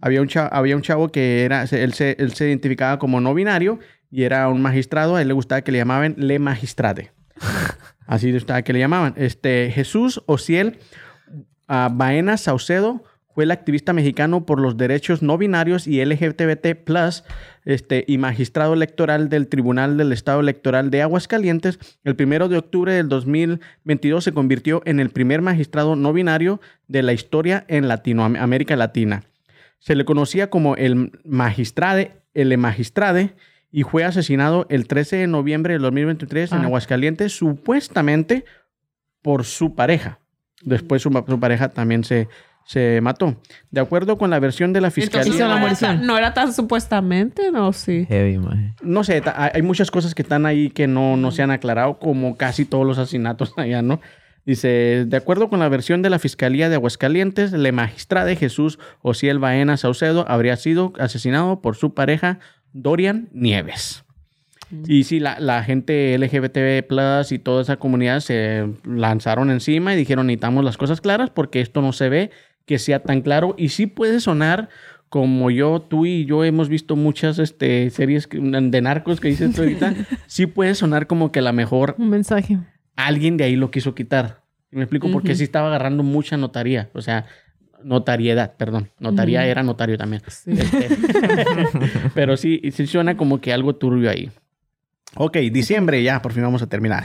Había 0.00 0.20
un, 0.20 0.28
chavo, 0.28 0.48
había 0.52 0.76
un 0.76 0.82
chavo 0.82 1.08
que 1.08 1.44
era, 1.44 1.62
él, 1.62 1.92
se, 1.94 2.16
él 2.18 2.34
se 2.34 2.46
identificaba 2.46 2.98
como 2.98 3.20
no 3.20 3.34
binario 3.34 3.78
y 4.10 4.24
era 4.24 4.48
un 4.48 4.62
magistrado. 4.62 5.16
A 5.16 5.22
él 5.22 5.28
le 5.28 5.34
gustaba 5.34 5.62
que 5.62 5.72
le 5.72 5.78
llamaban 5.78 6.14
le 6.18 6.38
magistrade. 6.38 7.12
Así 8.06 8.26
le 8.26 8.34
gustaba 8.34 8.62
que 8.62 8.72
le 8.72 8.78
llamaban. 8.78 9.14
Este, 9.16 9.70
Jesús 9.74 10.22
Ociel 10.26 10.78
ah, 11.68 11.90
Baena 11.92 12.36
Saucedo 12.36 13.04
fue 13.36 13.44
el 13.44 13.50
activista 13.50 13.92
mexicano 13.92 14.46
por 14.46 14.60
los 14.60 14.78
derechos 14.78 15.20
no 15.20 15.36
binarios 15.36 15.86
y 15.86 16.02
LGBT+, 16.02 16.74
este, 17.66 18.04
y 18.08 18.16
magistrado 18.16 18.72
electoral 18.72 19.28
del 19.28 19.48
Tribunal 19.48 19.98
del 19.98 20.12
Estado 20.12 20.40
Electoral 20.40 20.90
de 20.90 21.02
Aguascalientes. 21.02 21.78
El 22.02 22.16
primero 22.16 22.48
de 22.48 22.56
octubre 22.56 22.94
del 22.94 23.10
2022 23.10 24.24
se 24.24 24.32
convirtió 24.32 24.80
en 24.86 25.00
el 25.00 25.10
primer 25.10 25.42
magistrado 25.42 25.96
no 25.96 26.14
binario 26.14 26.62
de 26.88 27.02
la 27.02 27.12
historia 27.12 27.66
en 27.68 27.88
Latinoamérica 27.88 28.74
Latina. 28.74 29.24
Se 29.78 29.94
le 29.94 30.04
conocía 30.04 30.50
como 30.50 30.76
el 30.76 31.12
magistrade, 31.24 32.22
el 32.34 32.56
magistrade, 32.58 33.34
y 33.70 33.82
fue 33.82 34.04
asesinado 34.04 34.66
el 34.70 34.86
13 34.86 35.16
de 35.16 35.26
noviembre 35.26 35.74
del 35.74 35.82
2023 35.82 36.52
en 36.52 36.58
Ah. 36.58 36.64
Aguascalientes, 36.64 37.32
supuestamente 37.32 38.44
por 39.22 39.44
su 39.44 39.74
pareja. 39.74 40.18
Después 40.62 41.02
su, 41.02 41.10
su 41.28 41.40
pareja 41.40 41.68
también 41.68 42.02
se, 42.04 42.28
se 42.64 43.00
mató. 43.00 43.36
De 43.70 43.80
acuerdo 43.80 44.16
con 44.18 44.30
la 44.30 44.38
versión 44.38 44.72
de 44.72 44.80
la 44.80 44.90
fiscalía. 44.90 45.46
no, 45.48 45.66
era 45.68 45.94
no 45.94 46.16
era 46.16 46.32
tan 46.34 46.52
supuestamente, 46.52 47.50
¿no? 47.52 47.72
Sí. 47.72 48.06
Heavy, 48.08 48.38
man. 48.38 48.74
no 48.82 49.04
sé, 49.04 49.22
hay 49.34 49.62
muchas 49.62 49.90
cosas 49.90 50.14
que 50.14 50.22
están 50.22 50.46
ahí 50.46 50.70
que 50.70 50.86
no, 50.86 51.16
no 51.16 51.30
se 51.30 51.42
han 51.42 51.50
aclarado, 51.50 51.98
como 51.98 52.36
casi 52.36 52.64
todos 52.64 52.86
los 52.86 52.98
asesinatos 52.98 53.52
allá, 53.56 53.82
¿no? 53.82 54.00
Dice, 54.46 55.04
de 55.06 55.16
acuerdo 55.16 55.50
con 55.50 55.58
la 55.58 55.68
versión 55.68 56.02
de 56.02 56.10
la 56.10 56.20
Fiscalía 56.20 56.68
de 56.68 56.76
Aguascalientes, 56.76 57.50
la 57.50 57.72
magistrada 57.72 58.32
Jesús 58.36 58.78
Ociel 59.02 59.40
Baena 59.40 59.76
Saucedo 59.76 60.24
habría 60.28 60.56
sido 60.56 60.92
asesinado 61.00 61.60
por 61.60 61.74
su 61.74 61.94
pareja 61.94 62.38
Dorian 62.72 63.28
Nieves. 63.32 64.04
Y 64.86 65.02
sí, 65.04 65.18
la, 65.18 65.40
la 65.40 65.64
gente 65.64 66.16
LGBT 66.16 66.86
plus 66.86 67.32
y 67.32 67.40
toda 67.40 67.62
esa 67.62 67.76
comunidad 67.76 68.20
se 68.20 68.68
lanzaron 68.84 69.50
encima 69.50 69.94
y 69.94 69.96
dijeron, 69.96 70.28
necesitamos 70.28 70.64
las 70.64 70.76
cosas 70.76 71.00
claras 71.00 71.30
porque 71.30 71.60
esto 71.60 71.82
no 71.82 71.92
se 71.92 72.08
ve 72.08 72.30
que 72.66 72.78
sea 72.78 73.00
tan 73.00 73.22
claro 73.22 73.54
y 73.58 73.70
sí 73.70 73.86
puede 73.86 74.20
sonar 74.20 74.68
como 75.08 75.50
yo, 75.50 75.80
tú 75.80 76.06
y 76.06 76.24
yo 76.24 76.44
hemos 76.44 76.68
visto 76.68 76.96
muchas 76.96 77.38
este, 77.38 77.90
series 77.90 78.28
de 78.30 78.80
narcos 78.80 79.20
que 79.20 79.28
dices 79.28 79.54
tú 79.54 79.62
ahorita, 79.62 79.94
sí 80.26 80.46
puede 80.46 80.74
sonar 80.74 81.06
como 81.06 81.32
que 81.32 81.38
a 81.38 81.42
lo 81.42 81.52
mejor 81.52 81.94
Un 81.98 82.10
mensaje. 82.10 82.58
Alguien 82.96 83.36
de 83.36 83.44
ahí 83.44 83.56
lo 83.56 83.70
quiso 83.70 83.94
quitar. 83.94 84.42
¿Me 84.70 84.82
explico? 84.82 85.10
Porque 85.10 85.28
Ujú. 85.30 85.38
sí 85.38 85.44
estaba 85.44 85.68
agarrando 85.68 86.02
mucha 86.02 86.36
notaría. 86.36 86.90
O 86.92 87.00
sea, 87.00 87.26
notariedad, 87.82 88.54
perdón. 88.56 88.90
Notaría 88.98 89.46
era 89.46 89.62
notario 89.62 89.96
también. 89.96 90.22
Sí. 90.28 90.52
Este, 90.52 90.88
pero 92.14 92.36
sí, 92.36 92.60
sí 92.72 92.86
suena 92.86 93.16
como 93.16 93.40
que 93.40 93.52
algo 93.52 93.76
turbio 93.76 94.10
ahí. 94.10 94.30
Ok, 95.14 95.36
diciembre 95.50 96.02
ya, 96.02 96.20
por 96.20 96.32
fin 96.32 96.42
vamos 96.42 96.62
a 96.62 96.66
terminar. 96.66 97.04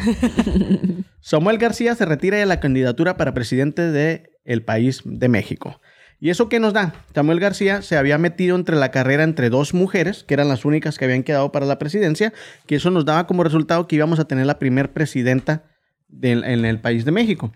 Samuel 1.22 1.57
García 1.57 1.95
se 1.95 2.05
retira 2.05 2.38
de 2.38 2.45
la 2.45 2.59
candidatura 2.59 3.15
para 3.15 3.34
presidente 3.34 3.91
del 3.91 4.63
país 4.63 5.01
de 5.05 5.30
México. 5.30 5.80
¿Y 6.19 6.30
eso 6.30 6.49
qué 6.49 6.59
nos 6.59 6.73
da? 6.73 6.93
Samuel 7.15 7.39
García 7.39 7.81
se 7.81 7.97
había 7.97 8.18
metido 8.18 8.55
entre 8.55 8.76
la 8.76 8.91
carrera 8.91 9.23
entre 9.23 9.49
dos 9.49 9.73
mujeres, 9.73 10.23
que 10.23 10.34
eran 10.34 10.49
las 10.49 10.65
únicas 10.65 10.97
que 10.97 11.05
habían 11.05 11.23
quedado 11.23 11.51
para 11.51 11.65
la 11.65 11.80
presidencia, 11.80 12.34
que 12.68 12.76
eso 12.76 12.91
nos 12.91 13.05
daba 13.05 13.26
como 13.27 13.43
resultado 13.43 13.88
que 13.88 13.95
íbamos 13.95 14.19
a 14.19 14.26
tener 14.26 14.45
la 14.45 14.59
primer 14.59 14.91
presidenta 14.91 15.63
del- 16.12 16.44
en 16.44 16.66
el 16.66 16.80
país 16.80 17.06
de 17.06 17.12
México. 17.12 17.52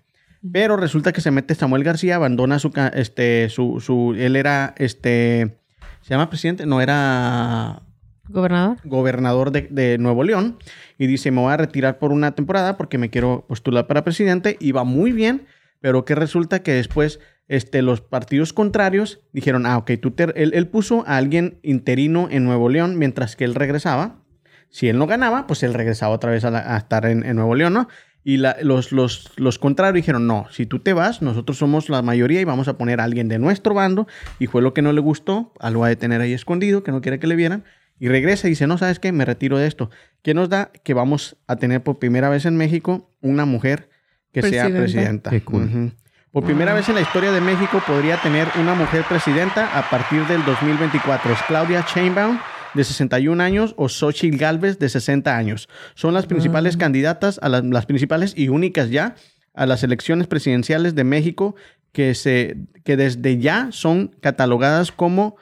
Pero 0.51 0.77
resulta 0.77 1.11
que 1.11 1.21
se 1.21 1.31
mete 1.31 1.55
Samuel 1.55 1.83
García, 1.83 2.15
abandona 2.17 2.59
su, 2.59 2.71
este, 2.93 3.49
su, 3.49 3.79
su, 3.79 4.13
él 4.17 4.35
era, 4.35 4.75
este, 4.77 5.57
¿se 6.01 6.09
llama 6.09 6.29
presidente? 6.29 6.65
No, 6.67 6.81
era 6.81 7.81
Gobernador. 8.29 8.77
gobernador 8.83 9.51
de, 9.51 9.67
de 9.71 9.97
Nuevo 9.97 10.23
León 10.23 10.57
y 10.97 11.07
dice, 11.07 11.31
me 11.31 11.41
voy 11.41 11.51
a 11.53 11.57
retirar 11.57 11.97
por 11.99 12.11
una 12.11 12.33
temporada 12.33 12.77
porque 12.77 12.97
me 12.97 13.09
quiero 13.09 13.45
postular 13.47 13.87
para 13.87 14.03
presidente 14.03 14.57
y 14.59 14.71
va 14.71 14.83
muy 14.83 15.11
bien, 15.11 15.45
pero 15.81 16.05
que 16.05 16.13
resulta 16.15 16.61
que 16.63 16.73
después 16.73 17.19
este, 17.47 17.81
los 17.83 18.01
partidos 18.01 18.53
contrarios 18.53 19.21
dijeron, 19.33 19.65
ah, 19.65 19.77
ok, 19.77 19.91
tú 20.01 20.11
te- 20.11 20.31
él, 20.41 20.51
él 20.55 20.67
puso 20.67 21.03
a 21.07 21.17
alguien 21.17 21.59
interino 21.63 22.27
en 22.31 22.43
Nuevo 22.45 22.69
León 22.69 22.97
mientras 22.99 23.35
que 23.35 23.45
él 23.45 23.53
regresaba. 23.55 24.23
Si 24.69 24.89
él 24.89 24.97
no 24.97 25.05
ganaba, 25.07 25.45
pues 25.47 25.61
él 25.63 25.73
regresaba 25.73 26.13
otra 26.13 26.31
vez 26.31 26.43
a, 26.45 26.51
la- 26.51 26.75
a 26.75 26.77
estar 26.77 27.05
en, 27.05 27.23
en 27.25 27.35
Nuevo 27.35 27.53
León, 27.55 27.73
¿no? 27.73 27.87
Y 28.27 28.37
la- 28.37 28.57
los, 28.63 28.91
los, 28.91 29.31
los 29.37 29.59
contrarios 29.59 29.93
dijeron, 29.95 30.25
no, 30.25 30.47
si 30.49 30.65
tú 30.65 30.79
te 30.79 30.93
vas, 30.93 31.21
nosotros 31.21 31.57
somos 31.59 31.89
la 31.89 32.01
mayoría 32.01 32.41
y 32.41 32.43
vamos 32.43 32.67
a 32.67 32.75
poner 32.77 32.99
a 32.99 33.03
alguien 33.03 33.27
de 33.29 33.37
nuestro 33.39 33.73
bando. 33.75 34.07
Y 34.39 34.47
fue 34.47 34.61
lo 34.63 34.73
que 34.73 34.81
no 34.81 34.91
le 34.93 34.99
gustó, 34.99 35.53
algo 35.59 35.85
ha 35.85 35.89
de 35.89 35.95
tener 35.95 36.19
ahí 36.21 36.33
escondido, 36.33 36.81
que 36.83 36.91
no 36.91 37.01
quiere 37.01 37.19
que 37.19 37.27
le 37.27 37.35
vieran. 37.35 37.63
Y 37.99 38.07
regresa 38.09 38.47
y 38.47 38.49
dice, 38.49 38.65
no, 38.67 38.77
¿sabes 38.79 38.99
qué? 38.99 39.11
Me 39.11 39.23
retiro 39.25 39.57
de 39.59 39.67
esto. 39.67 39.89
¿Qué 40.23 40.33
nos 40.33 40.49
da? 40.49 40.71
Que 40.83 40.93
vamos 40.95 41.37
a 41.47 41.55
tener 41.57 41.81
por 41.83 41.99
primera 41.99 42.27
vez 42.29 42.45
en 42.45 42.57
México 42.57 43.09
una 43.21 43.45
mujer 43.45 43.89
que 44.33 44.41
sea 44.41 44.65
Presidenta. 44.81 45.29
Qué 45.29 45.41
cool. 45.41 45.93
Por 46.31 46.43
primera 46.43 46.73
vez 46.73 46.89
en 46.89 46.95
la 46.95 47.01
historia 47.01 47.31
de 47.31 47.39
México 47.39 47.81
podría 47.87 48.17
tener 48.21 48.47
una 48.59 48.73
mujer 48.73 49.05
presidenta 49.07 49.77
a 49.79 49.89
partir 49.89 50.25
del 50.27 50.43
2024. 50.43 51.31
Es 51.31 51.39
Claudia 51.43 51.85
Sheinbaum, 51.93 52.37
de 52.75 52.83
61 52.83 53.41
años, 53.41 53.73
o 53.77 53.89
Xochitl 53.89 54.37
Galvez, 54.37 54.77
de 54.79 54.89
60 54.89 55.35
años. 55.35 55.69
Son 55.95 56.13
las 56.13 56.25
principales 56.25 56.77
candidatas, 56.77 57.39
a 57.41 57.49
las, 57.49 57.63
las 57.63 57.85
principales 57.85 58.33
y 58.37 58.49
únicas 58.49 58.89
ya, 58.89 59.15
a 59.53 59.65
las 59.65 59.83
elecciones 59.83 60.27
presidenciales 60.27 60.95
de 60.95 61.03
México, 61.03 61.55
que, 61.91 62.13
se, 62.13 62.57
que 62.83 62.97
desde 62.97 63.37
ya 63.39 63.69
son 63.71 64.09
catalogadas 64.21 64.91
como 64.91 65.37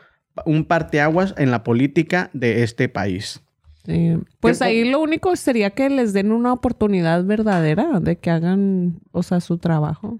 un 0.45 0.65
parteaguas 0.65 1.33
en 1.37 1.49
la 1.51 1.63
política 1.63 2.29
de 2.33 2.63
este 2.63 2.89
país. 2.89 3.41
Sí. 3.85 4.13
Pues 4.39 4.59
¿Qué- 4.59 4.65
ahí 4.65 4.89
lo 4.89 5.01
único 5.01 5.35
sería 5.35 5.71
que 5.71 5.89
les 5.89 6.13
den 6.13 6.31
una 6.31 6.53
oportunidad 6.53 7.23
verdadera 7.25 7.99
de 7.99 8.17
que 8.17 8.29
hagan, 8.29 8.99
o 9.11 9.23
sea, 9.23 9.41
su 9.41 9.57
trabajo. 9.57 10.19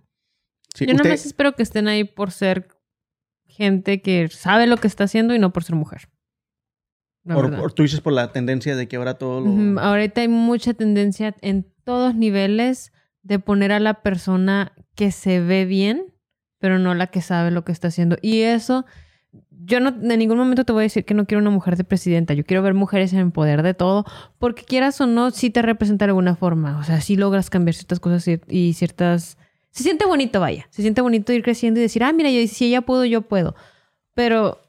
Sí, 0.76 0.86
Yo 0.86 0.94
nada 0.94 1.02
usted- 1.04 1.10
más 1.12 1.26
espero 1.26 1.54
que 1.56 1.64
estén 1.64 1.88
ahí 1.88 2.04
por 2.04 2.32
ser 2.32 2.68
gente 3.46 4.02
que 4.02 4.28
sabe 4.30 4.66
lo 4.68 4.78
que 4.78 4.88
está 4.88 5.04
haciendo 5.04 5.36
y 5.36 5.40
no 5.40 5.54
por 5.54 5.64
ser 5.64 5.76
mujer. 5.76 6.10
La 7.24 7.36
por- 7.36 7.56
por- 7.56 7.74
tú 7.74 7.84
dices 7.84 8.02
por 8.02 8.14
la 8.14 8.32
tendencia 8.32 8.76
de 8.76 8.88
que 8.88 8.98
ahora 8.98 9.14
todo 9.16 9.42
lo... 9.42 9.50
Ujú, 9.50 9.80
Ahorita 9.80 10.22
hay 10.22 10.28
mucha 10.28 10.74
tendencia 10.74 11.36
en 11.42 11.66
todos 11.84 12.16
niveles 12.16 12.92
de 13.22 13.40
poner 13.40 13.72
a 13.72 13.80
la 13.80 14.02
persona 14.02 14.74
que 14.96 15.12
se 15.12 15.40
ve 15.40 15.66
bien, 15.66 16.06
pero 16.60 16.80
no 16.80 16.94
la 16.94 17.08
que 17.08 17.22
sabe 17.22 17.52
lo 17.52 17.64
que 17.64 17.72
está 17.72 17.88
haciendo. 17.88 18.18
Y 18.22 18.42
eso, 18.42 18.86
yo 19.66 19.80
no 19.80 19.90
en 19.90 20.20
ningún 20.20 20.38
momento 20.38 20.66
te 20.66 20.74
voy 20.74 20.82
a 20.82 20.84
decir 20.84 21.06
que 21.06 21.14
no 21.14 21.26
quiero 21.26 21.40
una 21.42 21.50
mujer 21.50 21.78
de 21.78 21.86
presidenta. 21.86 22.34
Yo 22.34 22.44
quiero 22.46 22.62
ver 22.62 22.74
mujeres 22.74 23.14
en 23.14 23.32
poder 23.32 23.64
de 23.64 23.74
todo, 23.74 24.06
porque 24.40 24.64
quieras 24.66 25.00
o 25.00 25.08
no, 25.08 25.32
sí 25.32 25.50
te 25.50 25.62
representa 25.62 26.06
de 26.06 26.10
alguna 26.12 26.36
forma. 26.36 26.78
O 26.80 26.84
sea, 26.84 27.00
sí 27.00 27.16
logras 27.16 27.50
cambiar 27.50 27.76
ciertas 27.76 28.00
cosas 28.02 28.28
y 28.50 28.74
ciertas... 28.74 29.38
Se 29.72 29.82
siente 29.84 30.06
bonito, 30.06 30.40
vaya. 30.42 30.68
Se 30.70 30.82
siente 30.82 31.02
bonito 31.02 31.32
ir 31.34 31.42
creciendo 31.42 31.80
y 31.80 31.84
decir, 31.84 32.04
ah, 32.04 32.12
mira, 32.14 32.30
yo, 32.30 32.46
si 32.48 32.66
ella 32.66 32.82
pudo, 32.82 33.06
yo 33.06 33.22
puedo. 33.24 33.56
Pero 34.14 34.60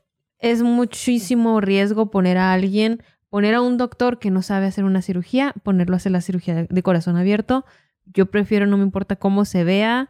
es 0.51 0.63
muchísimo 0.63 1.61
riesgo 1.61 2.11
poner 2.11 2.37
a 2.39 2.53
alguien, 2.53 3.03
poner 3.31 3.55
a 3.55 3.61
un 3.61 3.77
doctor 3.79 4.19
que 4.19 4.31
no 4.31 4.43
sabe 4.43 4.67
hacer 4.67 4.85
una 4.85 5.03
cirugía, 5.03 5.55
ponerlo 5.63 5.95
a 5.95 5.99
hacer 5.99 6.13
la 6.13 6.21
cirugía 6.21 6.55
de- 6.55 6.67
de 6.71 6.83
corazón 6.83 7.17
abierto. 7.17 7.65
Yo 8.13 8.27
prefiero, 8.27 8.67
no 8.67 8.77
me 8.77 8.85
importa 8.85 9.17
cómo 9.17 9.45
se 9.45 9.65
vea, 9.65 10.09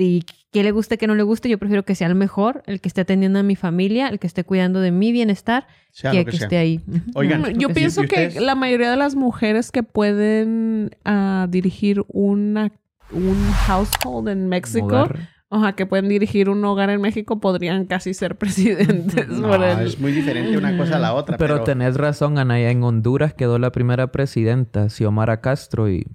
y 0.00 0.24
que 0.52 0.62
le 0.62 0.70
guste, 0.70 0.96
que 0.96 1.08
no 1.08 1.16
le 1.16 1.24
guste, 1.24 1.48
yo 1.48 1.58
prefiero 1.58 1.84
que 1.84 1.96
sea 1.96 2.06
el 2.06 2.14
mejor, 2.14 2.62
el 2.66 2.80
que 2.80 2.86
esté 2.88 3.00
atendiendo 3.00 3.40
a 3.40 3.42
mi 3.42 3.56
familia, 3.56 4.08
el 4.08 4.20
que 4.20 4.28
esté 4.28 4.44
cuidando 4.44 4.80
de 4.80 4.92
mi 4.92 5.10
bienestar, 5.10 5.66
sea 5.90 6.12
que, 6.12 6.18
lo 6.20 6.24
que 6.24 6.30
que 6.30 6.36
sea. 6.38 6.46
esté 6.46 6.56
ahí. 6.56 6.80
Oigan, 7.14 7.42
Yo 7.58 7.66
que 7.68 7.74
pienso 7.74 8.04
¿Y 8.04 8.08
que 8.08 8.40
la 8.40 8.54
mayoría 8.54 8.90
de 8.92 8.96
las 8.96 9.16
mujeres 9.16 9.72
que 9.72 9.82
pueden 9.82 10.90
ah, 11.04 11.48
dirigir 11.50 12.04
una, 12.08 12.70
un 13.10 13.50
household 13.66 14.28
en 14.28 14.48
México, 14.48 15.08
Hogar. 15.50 15.64
Ajá, 15.68 15.76
que 15.76 15.86
pueden 15.86 16.08
dirigir 16.08 16.48
un 16.48 16.64
hogar 16.64 16.90
en 16.90 17.00
México, 17.00 17.40
podrían 17.40 17.86
casi 17.86 18.14
ser 18.14 18.36
presidentes. 18.36 19.28
No, 19.28 19.48
por 19.48 19.62
el- 19.64 19.86
es 19.86 19.98
muy 19.98 20.12
diferente 20.12 20.56
una 20.56 20.76
cosa 20.76 20.96
a 20.96 20.98
la 20.98 21.14
otra. 21.14 21.36
Pero, 21.38 21.54
Pero, 21.54 21.64
tenés 21.64 21.96
razón, 21.96 22.38
Anaya. 22.38 22.70
En 22.70 22.82
Honduras 22.82 23.34
quedó 23.34 23.58
la 23.58 23.72
primera 23.72 24.12
presidenta, 24.12 24.88
Xiomara 24.88 25.40
Castro, 25.40 25.88
y 25.90 26.06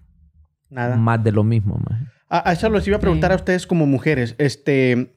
nada. 0.70 0.96
más 0.98 1.24
de 1.24 1.32
lo 1.32 1.44
mismo, 1.44 1.80
maje. 1.90 2.06
A, 2.30 2.50
a 2.50 2.54
eso 2.54 2.70
les 2.70 2.88
iba 2.88 2.98
a 2.98 3.00
preguntar 3.00 3.32
Sí. 3.32 3.34
a 3.34 3.36
ustedes 3.38 3.68
como 3.68 3.86
mujeres. 3.86 4.36
Este, 4.38 5.16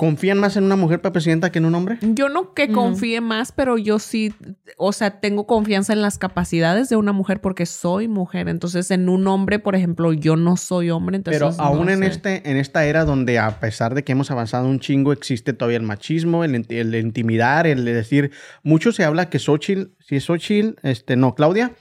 ¿Confían 0.00 0.38
más 0.38 0.56
en 0.56 0.64
una 0.64 0.76
mujer 0.76 1.02
para 1.02 1.12
presidenta 1.12 1.52
que 1.52 1.58
en 1.58 1.66
un 1.66 1.74
hombre? 1.74 1.98
Yo 2.00 2.30
no 2.30 2.54
que 2.54 2.72
confíe 2.72 3.20
más, 3.20 3.52
pero 3.52 3.76
yo 3.76 3.98
sí, 3.98 4.32
o 4.78 4.94
sea, 4.94 5.20
tengo 5.20 5.46
confianza 5.46 5.92
en 5.92 6.00
las 6.00 6.16
capacidades 6.16 6.88
de 6.88 6.96
una 6.96 7.12
mujer 7.12 7.42
porque 7.42 7.66
soy 7.66 8.08
mujer. 8.08 8.48
Entonces, 8.48 8.90
en 8.90 9.10
un 9.10 9.26
hombre, 9.26 9.58
por 9.58 9.76
ejemplo, 9.76 10.14
yo 10.14 10.36
no 10.36 10.56
soy 10.56 10.88
hombre, 10.88 11.16
entonces 11.16 11.38
Pero 11.38 11.54
no 11.54 11.62
aún 11.62 11.90
en, 11.90 11.98
sé. 11.98 12.06
este, 12.06 12.50
en 12.50 12.56
esta 12.56 12.86
era 12.86 13.04
donde 13.04 13.38
a 13.38 13.60
pesar 13.60 13.94
de 13.94 14.02
que 14.02 14.12
hemos 14.12 14.30
avanzado 14.30 14.66
un 14.66 14.80
chingo, 14.80 15.12
existe 15.12 15.52
todavía 15.52 15.76
el 15.76 15.82
machismo, 15.82 16.44
el, 16.44 16.64
el 16.70 16.94
intimidar, 16.94 17.66
el 17.66 17.84
de 17.84 17.92
decir... 17.92 18.30
Mucho 18.62 18.92
se 18.92 19.04
habla 19.04 19.28
que 19.28 19.38
Xochitl, 19.38 19.90
si 19.98 20.16
es 20.16 20.24
Xochitl, 20.24 20.78
este, 20.82 21.16
no, 21.16 21.34
Claudia, 21.34 21.72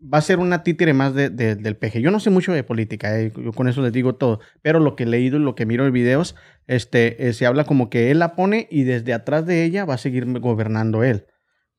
va 0.00 0.18
a 0.18 0.22
ser 0.22 0.38
una 0.38 0.62
títere 0.62 0.92
más 0.92 1.14
de- 1.14 1.30
de- 1.30 1.56
del 1.56 1.76
peje. 1.76 2.00
Yo 2.02 2.10
no 2.10 2.20
sé 2.20 2.30
mucho 2.30 2.52
de 2.52 2.62
política, 2.62 3.18
eh, 3.18 3.32
yo 3.36 3.52
con 3.52 3.66
eso 3.68 3.80
les 3.82 3.92
digo 3.92 4.14
todo, 4.16 4.40
pero 4.62 4.78
lo 4.78 4.94
que 4.94 5.04
he 5.04 5.06
leído 5.06 5.36
y 5.38 5.40
lo 5.42 5.54
que 5.54 5.66
miro 5.66 5.86
en 5.86 5.92
videos, 5.92 6.36
este, 6.66 7.28
eh, 7.28 7.32
se 7.32 7.46
habla 7.46 7.64
como 7.64 7.88
que 7.88 8.10
él 8.10 8.18
la 8.18 8.34
pone 8.36 8.68
y 8.70 8.84
desde 8.84 9.14
atrás 9.14 9.46
de 9.46 9.64
ella 9.64 9.84
va 9.84 9.94
a 9.94 9.98
seguir 9.98 10.26
gobernando 10.40 11.02
él, 11.02 11.26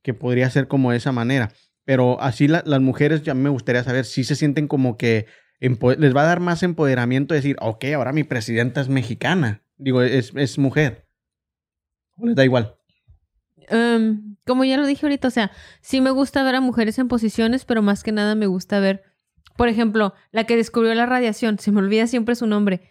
que 0.03 0.13
podría 0.13 0.49
ser 0.49 0.67
como 0.67 0.91
de 0.91 0.97
esa 0.97 1.11
manera. 1.11 1.51
Pero 1.85 2.21
así 2.21 2.47
la- 2.47 2.63
las 2.65 2.81
mujeres 2.81 3.21
ya 3.23 3.33
me 3.33 3.49
gustaría 3.49 3.83
saber 3.83 4.05
si 4.05 4.23
se 4.23 4.35
sienten 4.35 4.67
como 4.67 4.97
que 4.97 5.27
les 5.59 6.15
va 6.15 6.21
a 6.23 6.27
dar 6.27 6.39
más 6.39 6.63
empoderamiento 6.63 7.33
decir, 7.33 7.55
ok, 7.61 7.85
ahora 7.95 8.13
mi 8.13 8.23
presidenta 8.23 8.81
es 8.81 8.89
mexicana, 8.89 9.63
digo, 9.77 10.01
es, 10.01 10.31
es 10.35 10.57
mujer. 10.57 11.07
¿O 12.17 12.25
les 12.25 12.35
da 12.35 12.43
igual? 12.43 12.75
Em, 13.69 14.26
como 14.47 14.63
ya 14.63 14.77
lo 14.77 14.87
dije 14.87 15.05
ahorita, 15.05 15.27
o 15.27 15.31
sea, 15.31 15.51
sí 15.81 16.01
me 16.01 16.09
gusta 16.09 16.41
ver 16.43 16.55
a 16.55 16.61
mujeres 16.61 16.97
en 16.97 17.07
posiciones, 17.07 17.65
pero 17.65 17.83
más 17.83 18.03
que 18.03 18.11
nada 18.11 18.33
me 18.33 18.47
gusta 18.47 18.79
ver, 18.79 19.03
por 19.57 19.67
ejemplo, 19.67 20.13
la 20.31 20.45
que 20.45 20.55
descubrió 20.55 20.93
la 20.95 21.05
radiación, 21.05 21.59
se 21.59 21.71
me 21.71 21.79
olvida 21.79 22.07
siempre 22.07 22.35
su 22.35 22.47
nombre. 22.47 22.81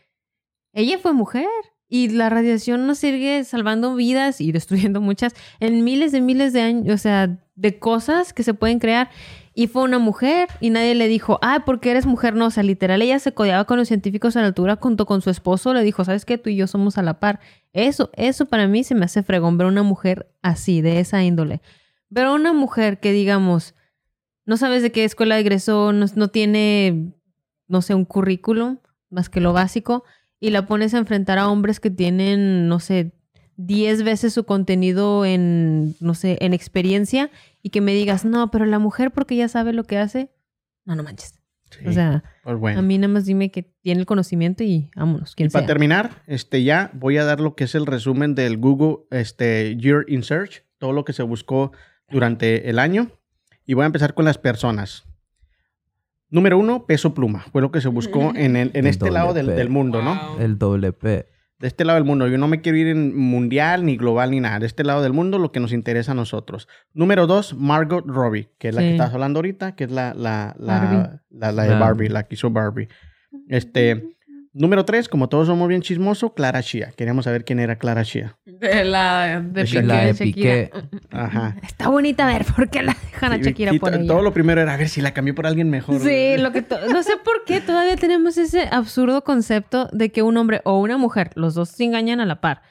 Ella 0.73 0.99
fue 0.99 1.12
mujer 1.12 1.49
y 1.89 2.09
la 2.09 2.28
radiación 2.28 2.87
nos 2.87 2.99
sigue 2.99 3.45
salvando 3.45 3.95
vidas 3.95 4.41
y 4.41 4.53
destruyendo 4.53 5.01
muchas 5.01 5.35
en 5.61 5.85
miles 5.85 6.12
de 6.12 6.20
miles 6.20 6.53
de 6.53 6.61
años, 6.61 6.95
o 6.95 6.99
sea, 6.99 7.39
de 7.55 7.78
cosas 7.78 8.33
que 8.33 8.43
se 8.43 8.53
pueden 8.55 8.78
crear. 8.78 9.11
Y 9.59 9.69
fue 9.69 9.85
una 9.85 9.99
mujer 9.99 10.49
y 10.61 10.69
nadie 10.69 10.95
le 10.95 11.09
dijo, 11.09 11.39
ah, 11.41 11.62
porque 11.65 11.91
eres 11.91 12.05
mujer. 12.05 12.35
No, 12.35 12.47
o 12.47 12.51
sea, 12.51 12.62
literal, 12.62 13.01
ella 13.01 13.19
se 13.19 13.33
codeaba 13.33 13.65
con 13.65 13.78
los 13.78 13.89
científicos 13.89 14.37
a 14.37 14.43
la 14.43 14.49
altura 14.49 14.77
junto 14.78 15.07
con 15.07 15.23
su 15.23 15.31
esposo. 15.31 15.73
Le 15.73 15.83
dijo, 15.83 16.05
¿sabes 16.05 16.27
qué? 16.27 16.37
Tú 16.37 16.51
y 16.51 16.57
yo 16.57 16.66
somos 16.66 16.99
a 16.99 17.03
la 17.03 17.20
par. 17.20 17.41
Eso, 17.77 18.09
eso 18.15 18.47
para 18.47 18.66
mí 18.69 18.85
se 18.85 18.94
me 18.94 19.05
hace 19.05 19.23
fregón 19.23 19.59
ver 19.59 19.66
una 19.66 19.82
mujer 19.82 20.32
así, 20.40 20.81
de 20.81 20.98
esa 20.98 21.23
índole. 21.23 21.61
Ver 22.09 22.24
a 22.24 22.32
una 22.32 22.55
mujer 22.55 23.01
que, 23.01 23.12
digamos, 23.12 23.74
no 24.47 24.57
sabes 24.57 24.82
de 24.82 24.93
qué 24.93 25.05
escuela 25.05 25.39
egresó, 25.39 25.93
no, 25.93 26.07
no 26.15 26.28
tiene, 26.28 27.12
no 27.69 27.82
sé, 27.82 27.94
un 27.94 28.07
currículum 28.07 28.78
más 29.11 29.28
que 29.28 29.43
lo 29.43 29.53
básico, 29.53 30.05
y 30.40 30.51
la 30.51 30.66
pones 30.66 30.94
a 30.94 30.98
enfrentar 30.98 31.39
a 31.39 31.48
hombres 31.51 31.78
que 31.78 31.90
tienen, 31.90 32.66
no 32.66 32.81
sé, 32.81 33.12
10 33.57 34.05
veces 34.05 34.32
su 34.32 34.44
contenido 34.44 35.27
en, 35.27 35.97
no 36.01 36.15
sé, 36.15 36.39
en 36.40 36.55
experiencia, 36.55 37.31
y 37.61 37.69
que 37.69 37.82
me 37.82 37.93
digas, 37.93 38.24
no, 38.24 38.51
pero 38.51 38.65
la 38.65 38.78
mujer 38.78 39.11
porque 39.11 39.36
ya 39.36 39.48
sabe 39.48 39.74
lo 39.74 39.85
que 39.85 39.98
hace. 39.98 40.31
No, 40.86 40.94
no 40.94 41.03
manches. 41.03 41.36
Sí, 41.70 41.86
O 41.86 41.93
sea, 41.93 42.22
pues 42.44 42.56
bueno. 42.59 42.78
a 42.78 42.82
mí 42.82 42.97
nada 42.97 43.12
más 43.12 43.24
dime 43.26 43.51
que 43.51 43.62
tiene 43.82 44.01
el 44.01 44.06
conocimiento 44.06 44.62
y 44.62 44.90
vámonos, 44.94 45.34
quien 45.34 45.48
Y 45.48 45.51
para 45.51 45.62
sea. 45.62 45.66
terminar, 45.66 46.22
este, 46.26 46.62
ya 46.62 46.90
voy 46.94 47.18
a 47.18 47.24
dar 47.24 47.40
lo 47.40 47.55
que 47.56 47.64
es 47.64 47.74
el 47.74 47.86
resumen 47.86 48.34
del 48.34 48.56
Google 48.59 48.98
este, 49.10 49.76
Year 49.76 50.05
in 50.09 50.22
Search, 50.22 50.62
todo 50.78 50.93
lo 50.93 51.05
que 51.05 51.12
se 51.12 51.22
buscó 51.24 51.72
durante 52.09 52.70
el 52.70 52.78
año. 52.78 53.10
Y 53.64 53.74
voy 53.74 53.82
a 53.82 53.86
empezar 53.86 54.14
con 54.14 54.24
las 54.24 54.38
personas. 54.38 55.05
Número 56.28 56.59
uno, 56.59 56.86
peso 56.86 57.14
pluma. 57.14 57.44
Fue 57.52 57.62
lo 57.62 57.70
que 57.70 57.80
se 57.80 57.88
buscó 57.88 58.32
en, 58.36 58.56
el- 58.56 58.70
en 58.74 58.84
El 58.84 58.86
este 58.86 59.10
lado 59.10 59.34
del, 59.34 59.47
del 59.47 59.68
mundo, 59.68 60.02
¿no? 60.02 60.38
El 60.38 60.59
doble 60.59 60.93
P. 60.93 61.26
De 61.59 61.69
este 61.69 61.85
lado 61.87 61.97
del 61.97 62.05
mundo. 62.05 62.28
Yo 62.28 62.37
no 62.37 62.49
me 62.49 62.61
quiero 62.61 62.77
ir 62.77 62.89
en 62.89 63.16
mundial, 63.16 63.85
ni 63.87 63.97
global, 63.97 64.31
ni 64.31 64.41
nada. 64.41 64.59
De 64.59 64.66
este 64.66 64.85
lado 64.85 65.03
del 65.03 65.12
mundo, 65.15 65.39
lo 65.39 65.53
que 65.53 65.61
nos 65.61 65.73
interesa 65.73 66.12
a 66.12 66.15
nosotros. 66.15 66.69
Número 66.93 67.27
dos, 67.27 67.55
Margot 67.55 68.05
Robbie, 68.07 68.51
que 68.59 68.69
es 68.69 68.74
la 68.74 68.83
que 68.83 68.93
estás 68.93 69.15
hablando 69.15 69.39
ahorita, 69.39 69.74
que 69.74 69.85
es 69.85 69.91
la, 69.91 70.12
la, 70.15 70.55
la, 70.59 71.20
la, 71.31 71.53
la 71.53 71.62
de 71.65 71.74
Ah. 71.74 71.78
Barbie, 71.78 72.09
la 72.11 72.24
que 72.24 72.35
hizo 72.35 72.51
Barbie. 72.51 72.89
Este, 73.49 74.05
número 74.53 74.85
tres, 74.85 75.09
como 75.09 75.28
todos 75.28 75.47
somos 75.47 75.69
bien 75.69 75.81
chismosos, 75.83 76.33
Clara 76.35 76.61
Shia. 76.61 76.93
Queríamos 76.97 77.24
saber 77.24 77.45
quién 77.45 77.59
era 77.59 77.77
Clara 77.77 78.03
Shia. 78.03 78.37
De 78.61 78.85
la 78.85 79.41
de 79.41 79.62
De 79.62 79.65
Piqué. 79.65 79.83
La 79.83 80.05
de 80.05 80.12
Shakira. 80.12 80.24
Piqué. 80.24 80.70
Ajá. 81.11 81.57
Está 81.62 81.89
bonita, 81.89 82.28
a 82.28 82.33
ver, 82.33 82.45
¿por 82.45 82.69
qué 82.69 82.83
la 82.83 82.97
dejan 83.11 83.33
a 83.33 83.37
Shakira 83.39 83.73
por 83.74 83.95
ella? 83.95 84.07
Todo 84.07 84.23
lo 84.23 84.33
primero 84.33 84.61
era 84.61 84.74
a 84.74 84.77
ver 84.77 84.89
si 84.89 85.01
la 85.01 85.12
cambió 85.12 85.35
por 85.35 85.47
alguien 85.47 85.70
mejor. 85.70 86.01
Sí, 86.01 86.37
lo 86.39 86.53
que 86.53 86.65
no 86.91 87.03
sé 87.03 87.16
por 87.24 87.45
qué 87.45 87.61
todavía 87.61 87.97
tenemos 87.97 88.39
ese 88.39 88.69
absurdo 88.70 89.24
concepto 89.24 89.89
de 89.93 90.11
que 90.11 90.23
un 90.23 90.37
hombre 90.37 90.61
o 90.65 90.81
una 90.81 90.97
mujer, 90.97 91.31
los 91.35 91.55
dos 91.55 91.70
se 91.70 91.85
engañan 91.85 92.20
a 92.20 92.27
la 92.27 92.41
par, 92.41 92.62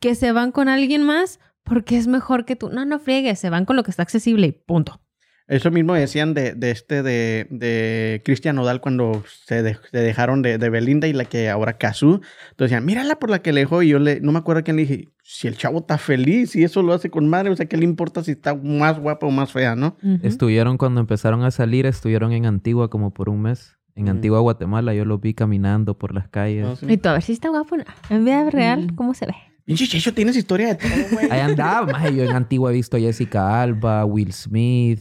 que 0.00 0.14
se 0.14 0.32
van 0.32 0.52
con 0.52 0.68
alguien 0.68 1.02
más 1.02 1.40
porque 1.62 1.96
es 1.96 2.06
mejor 2.06 2.44
que 2.44 2.56
tú. 2.56 2.68
No, 2.68 2.84
no 2.84 2.98
friegues, 2.98 3.38
se 3.38 3.50
van 3.50 3.64
con 3.64 3.76
lo 3.76 3.82
que 3.82 3.90
está 3.90 4.02
accesible 4.02 4.46
y 4.46 4.52
punto. 4.52 5.00
Eso 5.46 5.70
mismo 5.70 5.92
decían 5.92 6.32
de, 6.32 6.54
de 6.54 6.70
este 6.70 7.02
de, 7.02 7.46
de 7.50 8.22
Cristian 8.24 8.56
Nodal 8.56 8.80
cuando 8.80 9.22
se, 9.46 9.62
de- 9.62 9.76
se 9.90 9.98
dejaron 9.98 10.40
de, 10.40 10.56
de 10.56 10.70
Belinda 10.70 11.06
y 11.06 11.12
la 11.12 11.26
que 11.26 11.50
ahora 11.50 11.76
Cazú. 11.76 12.22
Entonces 12.50 12.70
decían, 12.70 12.84
mírala 12.86 13.16
por 13.18 13.28
la 13.28 13.40
que 13.40 13.52
le 13.52 13.60
dejó. 13.60 13.82
Y 13.82 13.88
yo 13.88 13.98
le, 13.98 14.20
no 14.20 14.32
me 14.32 14.38
acuerdo 14.38 14.60
a 14.60 14.62
quién 14.62 14.76
le 14.76 14.82
dije, 14.86 15.08
si 15.22 15.46
el 15.46 15.56
chavo 15.58 15.80
está 15.80 15.98
feliz 15.98 16.56
y 16.56 16.64
eso 16.64 16.82
lo 16.82 16.94
hace 16.94 17.10
con 17.10 17.28
madre, 17.28 17.50
o 17.50 17.56
sea, 17.56 17.66
¿qué 17.66 17.76
le 17.76 17.84
importa 17.84 18.24
si 18.24 18.30
está 18.30 18.54
más 18.54 18.98
guapa 18.98 19.26
o 19.26 19.30
más 19.30 19.52
fea, 19.52 19.76
no? 19.76 19.96
Estuvieron 20.22 20.78
cuando 20.78 21.00
empezaron 21.00 21.42
a 21.44 21.50
salir, 21.50 21.84
estuvieron 21.86 22.32
en 22.32 22.46
Antigua 22.46 22.88
como 22.88 23.12
por 23.12 23.28
un 23.28 23.42
mes. 23.42 23.76
En 23.96 24.04
Ujú. 24.04 24.12
Antigua, 24.12 24.40
Guatemala, 24.40 24.92
yo 24.94 25.04
los 25.04 25.20
vi 25.20 25.34
caminando 25.34 25.96
por 25.98 26.14
las 26.14 26.26
calles. 26.28 26.78
Sí. 26.80 26.86
Y 26.88 26.96
tú, 26.96 27.10
a 27.10 27.12
ver 27.12 27.22
si 27.22 27.32
está 27.32 27.50
guapo. 27.50 27.76
¿no? 27.76 27.84
En 28.10 28.24
vida 28.24 28.48
real, 28.50 28.86
Mm. 28.92 28.94
¿cómo 28.96 29.12
se 29.14 29.26
ve? 29.26 29.34
Pinche 29.66 29.86
Checho, 29.86 30.12
tienes 30.12 30.36
historia 30.36 30.68
de 30.68 30.74
todo, 30.74 30.90
güey. 31.12 31.30
Ahí 31.30 31.40
andaba, 31.40 31.86
maje. 31.92 32.14
Yo 32.16 32.24
en 32.24 32.32
Antigua 32.32 32.70
he 32.70 32.74
visto 32.74 32.96
a 32.96 33.00
Jessica 33.00 33.62
Alba, 33.62 34.04
Will 34.04 34.32
Smith, 34.32 35.00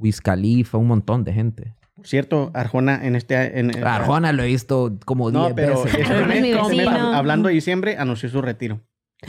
Wiz 0.00 0.20
Khalifa, 0.20 0.78
un 0.78 0.88
montón 0.88 1.22
de 1.24 1.32
gente. 1.32 1.74
Por 1.94 2.06
cierto, 2.06 2.50
Arjona 2.54 3.06
en 3.06 3.14
este... 3.14 3.60
En, 3.60 3.70
en- 3.76 3.84
Arjona 3.86 4.32
lo 4.32 4.42
he 4.42 4.46
visto 4.46 4.98
como 5.04 5.30
10 5.30 5.42
No, 5.50 5.54
pero 5.54 5.84
veces. 5.84 6.00
este 6.00 6.24
mes, 6.26 6.56
este 6.56 6.76
mes, 6.76 6.88
hablando 6.88 7.48
de 7.48 7.54
diciembre, 7.54 7.96
anunció 7.98 8.28
su 8.30 8.40
retiro. 8.42 8.80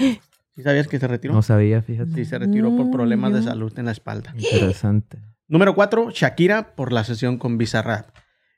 ¿Sí 0.56 0.64
sabías 0.64 0.88
que 0.88 1.00
se 1.00 1.08
retiró? 1.08 1.34
No 1.34 1.42
sabía, 1.42 1.82
fíjate. 1.82 2.12
Sí, 2.14 2.26
se 2.26 2.38
retiró 2.40 2.76
por 2.76 2.86
Mm, 2.88 2.92
problemas 2.92 3.34
de 3.34 3.42
salud 3.44 3.78
en 3.78 3.86
la 3.86 3.92
espalda. 3.92 4.34
Interesante. 4.38 5.20
Número 5.48 5.76
4, 5.76 6.12
Shakira 6.12 6.76
por 6.76 6.92
la 6.94 7.04
sesión 7.04 7.38
con 7.38 7.58
Bizarrap. 7.58 8.08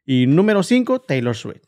Y 0.05 0.27
número 0.27 0.63
5, 0.63 1.01
Taylor 1.01 1.35
Swift. 1.35 1.63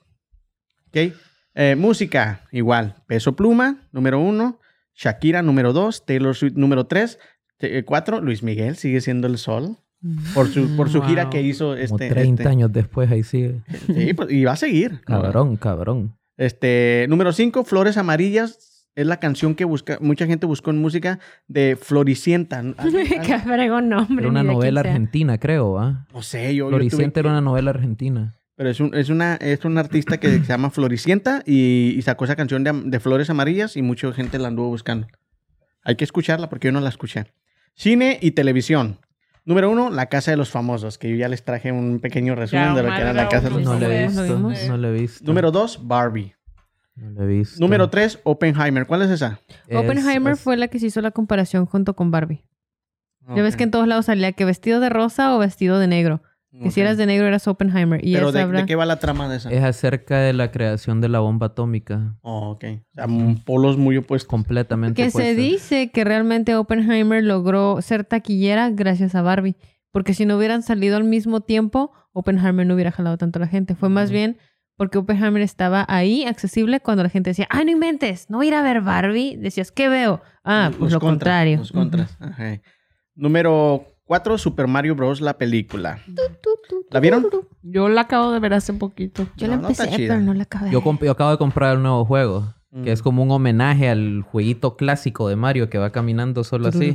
¿Ok? 0.89 1.13
Eh, 1.55 1.75
música, 1.75 2.41
igual. 2.51 2.95
Peso 3.07 3.35
Pluma, 3.35 3.87
número 3.91 4.19
1. 4.19 4.59
Shakira, 4.93 5.41
número 5.41 5.73
2. 5.73 6.05
Taylor 6.05 6.35
Swift, 6.35 6.55
número 6.55 6.85
3. 6.85 7.17
4, 7.85 8.21
Luis 8.21 8.43
Miguel, 8.43 8.75
sigue 8.75 9.01
siendo 9.01 9.27
el 9.27 9.37
sol. 9.37 9.77
Por 10.33 10.47
su, 10.47 10.75
por 10.75 10.89
su 10.89 11.01
gira 11.01 11.29
que 11.29 11.41
hizo 11.41 11.69
Como 11.69 11.75
este. 11.77 12.09
30 12.09 12.43
este- 12.43 12.49
años 12.49 12.71
después 12.71 13.09
ahí 13.11 13.23
sigue. 13.23 13.61
Sí, 13.87 14.13
pues, 14.13 14.31
y 14.31 14.43
va 14.43 14.51
a 14.53 14.55
seguir. 14.55 15.01
Cabrón, 15.05 15.55
cabrón. 15.57 16.15
Este, 16.37 17.05
número 17.09 17.31
5, 17.31 17.63
Flores 17.63 17.97
Amarillas. 17.97 18.71
Es 18.95 19.05
la 19.05 19.19
canción 19.19 19.55
que 19.55 19.65
busca, 19.65 19.97
mucha 19.99 20.25
gente 20.25 20.45
buscó 20.45 20.69
en 20.69 20.77
música 20.79 21.19
de 21.49 21.77
Floricienta. 21.81 22.63
Qué 23.25 23.39
fregón 23.39 23.89
nombre. 23.89 24.23
Era 24.23 24.29
una 24.29 24.43
novela 24.43 24.79
argentina, 24.79 25.37
creo, 25.37 25.77
¿ah? 25.77 26.07
No 26.13 26.21
sé, 26.21 26.55
yo. 26.55 26.65
yo 26.65 26.69
tuve 26.69 26.77
Floricienta 26.89 27.19
era 27.19 27.31
una 27.31 27.41
novela 27.41 27.71
argentina. 27.71 28.37
Pero 28.55 28.69
es 28.69 28.79
un, 28.79 28.95
es 28.95 29.09
una, 29.09 29.35
es 29.35 29.65
un 29.65 29.77
artista 29.77 30.17
que 30.17 30.29
se 30.29 30.39
llama 30.45 30.69
Floricienta 30.69 31.43
y, 31.45 31.93
y 31.97 32.01
sacó 32.03 32.23
esa 32.23 32.37
canción 32.37 32.63
de, 32.63 32.71
de 32.85 32.99
Flores 33.01 33.29
Amarillas 33.29 33.75
y 33.75 33.81
mucha 33.81 34.13
gente 34.13 34.39
la 34.39 34.47
anduvo 34.47 34.69
buscando. 34.69 35.07
Hay 35.83 35.97
que 35.97 36.05
escucharla 36.05 36.47
porque 36.47 36.69
yo 36.69 36.71
no 36.71 36.79
la 36.79 36.87
escuché. 36.87 37.25
Cine 37.73 38.17
y 38.21 38.31
televisión. 38.31 38.99
Número 39.45 39.69
uno, 39.69 39.89
La 39.91 40.07
Casa 40.07 40.31
de 40.31 40.37
los 40.37 40.49
Famosos, 40.49 40.97
que 40.97 41.09
yo 41.09 41.15
ya 41.15 41.27
les 41.29 41.43
traje 41.43 41.71
un 41.71 41.99
pequeño 41.99 42.33
resumen 42.35 42.65
Ya, 42.65 42.73
de 42.73 42.83
lo 42.83 42.89
que 42.95 43.01
era 43.01 43.13
La 43.13 43.29
Casa 43.29 43.49
de 43.49 43.51
los 43.51 43.63
no 43.63 43.73
No 43.75 43.79
Famosos. 43.79 43.89
le 43.89 43.95
he 43.97 44.01
¿Lo 44.39 44.47
visto. 44.49 44.67
No 44.71 44.77
le 44.77 44.87
he 44.87 44.91
visto. 44.91 45.25
Número 45.25 45.51
dos, 45.51 45.87
Barbie. 45.87 46.35
No 46.95 47.11
le 47.11 47.23
he 47.23 47.27
visto. 47.37 47.59
Número 47.59 47.89
tres, 47.89 48.19
Oppenheimer. 48.23 48.87
¿Cuál 48.87 49.03
es 49.03 49.11
esa? 49.11 49.39
Es- 49.67 49.77
Oppenheimer 49.77 50.33
es- 50.33 50.39
fue 50.39 50.57
la 50.57 50.67
que 50.67 50.79
se 50.79 50.87
hizo 50.87 51.01
la 51.01 51.11
comparación 51.11 51.65
junto 51.65 51.95
con 51.95 52.09
Barbie. 52.11 52.43
Ya 53.35 53.41
ves 53.41 53.55
que 53.55 53.63
en 53.63 53.71
todos 53.71 53.87
lados 53.87 54.05
salía 54.05 54.31
que 54.33 54.45
vestido 54.45 54.79
de 54.79 54.89
rosa 54.89 55.35
o 55.35 55.39
vestido 55.39 55.79
de 55.79 55.87
negro. 55.87 56.21
Que 56.61 56.71
si 56.71 56.81
eras 56.81 56.97
de 56.97 57.05
negro 57.05 57.27
eras 57.27 57.47
Oppenheimer. 57.47 58.05
Y 58.05 58.13
Pero 58.13 58.29
esa 58.29 58.37
de, 58.37 58.43
habla- 58.43 58.59
¿de 58.61 58.65
qué 58.65 58.75
va 58.75 58.85
la 58.85 58.97
trama 58.99 59.27
de 59.29 59.37
esa? 59.37 59.51
Es 59.51 59.63
acerca 59.63 60.19
de 60.19 60.33
la 60.33 60.51
creación 60.51 61.01
de 61.01 61.09
la 61.09 61.19
bomba 61.19 61.47
atómica. 61.47 62.15
Oh, 62.21 62.51
ok. 62.51 62.63
O 62.63 62.93
sea, 62.93 63.07
polos 63.45 63.77
muy 63.77 63.97
opuestos. 63.97 64.29
Completamente 64.29 65.03
Que 65.03 65.11
se 65.11 65.35
dice 65.35 65.91
que 65.91 66.03
realmente 66.03 66.55
Oppenheimer 66.55 67.23
logró 67.23 67.81
ser 67.81 68.05
taquillera 68.05 68.69
gracias 68.69 69.15
a 69.15 69.21
Barbie. 69.21 69.55
Porque 69.91 70.13
si 70.13 70.25
no 70.25 70.37
hubieran 70.37 70.61
salido 70.61 70.97
al 70.97 71.03
mismo 71.03 71.41
tiempo, 71.41 71.91
Oppenheimer 72.13 72.65
no 72.65 72.73
hubiera 72.75 72.91
jalado 72.91 73.17
tanto 73.17 73.39
a 73.39 73.41
la 73.41 73.47
gente. 73.47 73.75
Fue 73.75 73.89
más 73.89 74.11
bien 74.11 74.37
porque 74.77 74.97
Oppenheimer 74.97 75.41
estaba 75.41 75.85
ahí, 75.87 76.25
accesible, 76.25 76.81
cuando 76.81 77.01
la 77.03 77.09
gente 77.09 77.29
decía, 77.29 77.47
¡ay, 77.49 77.63
no 77.65 77.71
inventes! 77.71 78.29
No 78.29 78.37
voy 78.37 78.47
a 78.47 78.49
ir 78.49 78.55
a 78.55 78.61
ver 78.61 78.81
Barbie. 78.81 79.37
Decías, 79.37 79.71
¿qué 79.71 79.87
veo? 79.87 80.21
Ah, 80.43 80.67
pues 80.71 80.91
Los 80.91 80.93
lo 80.93 80.99
contrario. 80.99 81.57
Los 81.59 81.71
contras. 81.71 82.17
Ajá. 82.19 82.59
Número 83.15 83.85
cuatro, 84.05 84.37
Super 84.37 84.67
Mario 84.67 84.95
Bros. 84.95 85.21
La 85.21 85.37
película. 85.37 85.99
¿La 86.91 86.99
vieron? 86.99 87.25
Yo 87.63 87.89
la 87.89 88.01
acabo 88.01 88.31
de 88.31 88.39
ver 88.39 88.53
hace 88.53 88.73
poquito. 88.73 89.27
Yo 89.37 89.47
la 89.47 89.55
No, 89.57 89.63
no 89.63 89.69
está 89.69 89.83
empecé, 89.83 90.01
chida. 90.03 90.13
pero 90.15 90.25
no 90.25 90.33
la 90.33 90.43
acabé. 90.43 90.71
Yo, 90.71 90.81
comp- 90.83 91.03
yo 91.03 91.11
acabo 91.11 91.31
de 91.31 91.37
comprar 91.37 91.77
un 91.77 91.83
nuevo 91.83 92.05
juego. 92.05 92.53
Que 92.83 92.89
Mm. 92.89 92.93
es 92.93 93.01
como 93.01 93.23
un 93.23 93.31
homenaje 93.31 93.87
al 93.87 94.21
jueguito 94.23 94.75
clásico 94.75 95.29
de 95.29 95.37
Mario 95.37 95.69
que 95.69 95.77
va 95.77 95.91
caminando 95.91 96.43
solo 96.43 96.67
así. 96.67 96.93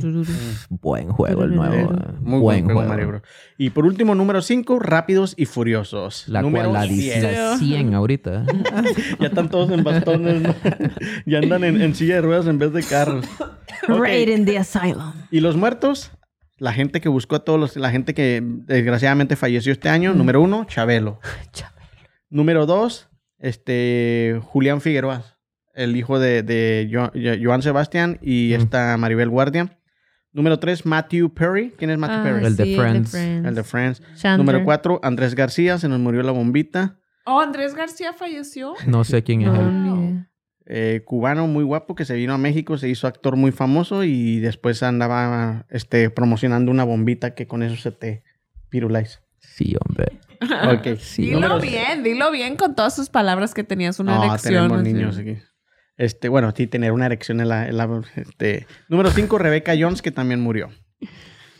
Buen 0.69 1.09
juego 1.09 1.43
el 1.43 1.55
nuevo. 1.55 1.93
eh. 1.93 1.97
Muy 2.21 2.39
buen 2.39 2.65
juego, 2.65 2.83
Mario 2.83 3.07
Bros. 3.07 3.21
Y 3.57 3.71
por 3.71 3.85
último, 3.87 4.13
número 4.13 4.43
5, 4.43 4.77
Rápidos 4.77 5.33
y 5.37 5.45
Furiosos. 5.47 6.27
La, 6.27 6.43
número 6.43 6.69
cual, 6.69 6.87
la, 6.87 6.93
10. 6.93 7.23
la 7.23 7.57
100 7.57 7.95
ahorita. 7.95 8.45
Ya 9.19 9.27
están 9.27 9.49
todos 9.49 9.71
en 9.71 9.83
bastones, 9.83 10.41
¿no? 10.43 10.53
ya 11.25 11.39
andan 11.39 11.63
en, 11.63 11.81
en 11.81 11.95
silla 11.95 12.15
de 12.15 12.21
ruedas 12.21 12.45
en 12.45 12.59
vez 12.59 12.71
de 12.73 12.83
carros. 12.83 13.25
Ok. 13.89 13.99
Raid 14.01 14.27
in 14.29 14.45
the 14.45 14.59
Asylum. 14.59 15.13
Y 15.31 15.39
los 15.39 15.57
muertos, 15.57 16.11
la 16.61 16.73
gente 16.73 17.01
que 17.01 17.09
buscó 17.09 17.37
a 17.37 17.39
todos 17.43 17.59
los, 17.59 17.75
la 17.75 17.89
gente 17.89 18.13
que 18.13 18.39
desgraciadamente 18.43 19.35
falleció 19.35 19.71
este 19.71 19.89
año. 19.89 20.13
Número 20.13 20.39
uno, 20.41 20.65
Chabelo. 20.65 21.19
Número 22.29 22.65
dos, 22.65 23.09
este, 23.39 24.39
Julián 24.43 24.79
Figueroa, 24.79 25.23
el 25.73 25.95
hijo 25.95 26.19
de, 26.19 26.43
de 26.43 26.89
Jo- 26.91 27.11
Jo- 27.13 27.37
Joan 27.43 27.61
Sebastián 27.61 28.19
y 28.21 28.51
Mm. 28.55 28.61
esta 28.61 28.97
Maribel 28.97 29.29
Guardia. 29.29 29.77
Número 30.33 30.59
tres, 30.59 30.85
Matthew 30.85 31.33
Perry. 31.33 31.73
¿Quién 31.77 31.89
es 31.89 31.97
Matthew 31.97 32.17
Ah, 32.19 32.23
Perry? 32.23 32.45
El 32.45 32.55
de 32.55 32.63
sí, 32.63 32.75
Friends. 32.77 33.13
El 33.15 33.55
de 33.55 33.63
Friends. 33.63 34.01
Chandler. 34.15 34.37
Número 34.45 34.63
cuatro, 34.63 34.99
Andrés 35.03 35.35
García, 35.35 35.77
se 35.77 35.89
nos 35.89 35.99
murió 35.99 36.21
la 36.23 36.31
bombita. 36.31 36.97
Oh, 37.25 37.39
Andrés 37.41 37.75
García 37.75 38.13
falleció. 38.13 38.73
No 38.87 39.03
sé 39.03 39.23
quién 39.23 39.41
es 39.41 39.47
No, 39.47 39.55
él. 39.59 39.83
Eh, 40.65 41.01
cubano 41.05 41.47
muy 41.47 41.63
guapo 41.63 41.95
que 41.95 42.05
se 42.05 42.15
vino 42.15 42.33
a 42.33 42.37
México, 42.37 42.77
se 42.77 42.87
hizo 42.89 43.07
actor 43.07 43.35
muy 43.35 43.51
famoso 43.51 44.03
y 44.03 44.39
después 44.39 44.83
andaba 44.83 45.65
este, 45.69 46.09
promocionando 46.09 46.71
una 46.71 46.83
bombita 46.83 47.33
que 47.35 47.47
con 47.47 47.63
eso 47.63 47.75
se 47.77 47.91
te 47.91 48.23
piruláis. 48.69 49.21
Sí, 49.39 49.75
hombre. 49.85 50.07
Ok. 50.73 50.97
Sí, 50.99 51.23
Dilo 51.23 51.39
Número- 51.41 51.59
bien, 51.61 52.01
dilo 52.03 52.31
bien 52.31 52.55
con 52.55 52.73
todas 52.75 52.95
sus 52.95 53.09
palabras 53.09 53.53
que 53.53 53.63
tenías 53.63 53.99
una 53.99 54.15
No, 54.15 54.23
erección. 54.25 54.53
tenemos 54.69 54.81
niños 54.83 55.17
aquí. 55.19 55.37
Este, 55.97 56.29
bueno, 56.29 56.51
sí, 56.55 56.65
tener 56.65 56.93
una 56.93 57.05
erección 57.05 57.41
en 57.41 57.49
la... 57.49 57.67
en 57.67 57.77
la- 57.77 58.01
este. 58.15 58.65
Número 58.89 59.11
5, 59.11 59.37
Rebecca 59.37 59.73
Jones, 59.79 60.01
que 60.01 60.09
también 60.11 60.41
murió. 60.41 60.69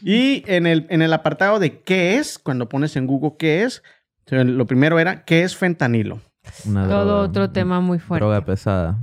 Y 0.02 0.44
en 0.48 0.66
el, 0.66 0.88
en 0.90 1.04
el 1.04 1.14
apartado 1.14 1.60
de 1.60 1.82
qué 1.82 2.16
es, 2.18 2.40
cuando 2.40 2.68
pones 2.70 2.96
en 2.96 3.06
Google 3.06 3.34
qué 3.38 3.64
es, 3.64 3.84
lo 4.32 4.66
primero 4.66 4.98
era 5.00 5.26
qué 5.26 5.44
es 5.44 5.56
fentanilo. 5.56 6.22
Una 6.66 6.88
Todo 6.88 7.06
droga- 7.06 7.30
otro 7.30 7.50
tema 7.52 7.80
muy 7.82 8.00
fuerte. 8.00 8.24
Droga 8.26 8.44
pesada. 8.46 9.00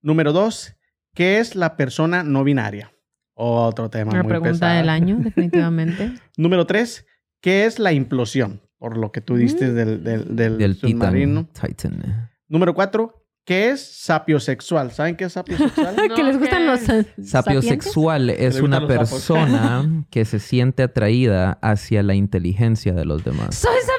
Número 0.00 0.32
2, 0.32 0.74
¿qué 1.14 1.38
es 1.38 1.54
la 1.54 1.76
persona 1.76 2.22
no 2.24 2.44
binaria? 2.44 2.92
Otro 3.34 3.88
tema 3.90 4.12
La 4.12 4.22
muy 4.22 4.28
pregunta 4.30 4.52
pesado. 4.52 4.76
del 4.76 4.88
año, 4.88 5.16
definitivamente. 5.20 6.12
Número 6.36 6.66
3, 6.66 7.06
¿qué 7.40 7.66
es 7.66 7.78
la 7.78 7.92
implosión? 7.92 8.62
Por 8.78 8.96
lo 8.96 9.12
que 9.12 9.20
tú 9.20 9.36
diste 9.36 9.68
Mm. 9.68 9.74
del, 9.74 10.04
del, 10.04 10.36
del 10.36 10.58
Del 10.58 10.74
submarino. 10.76 11.44
Titan. 11.52 11.70
Titan. 12.00 12.30
Número 12.48 12.74
4, 12.74 13.24
¿qué 13.46 13.70
es 13.70 13.80
sapiosexual? 14.02 14.90
¿Saben 14.90 15.16
qué 15.16 15.24
es 15.24 15.32
sapiosexual? 15.34 15.94
No, 15.96 16.14
que 16.16 16.22
les 16.24 16.38
gustan 16.38 16.66
los 16.66 16.80
sa- 16.80 17.04
Sapiosexual 17.22 18.30
es 18.30 18.60
una 18.60 18.86
persona 18.86 20.04
que 20.10 20.24
se 20.24 20.38
siente 20.40 20.82
atraída 20.82 21.52
hacia 21.62 22.02
la 22.02 22.14
inteligencia 22.14 22.92
de 22.92 23.04
los 23.04 23.22
demás. 23.24 23.54
¡Soy 23.54 23.70
sapiosexual! 23.86 23.91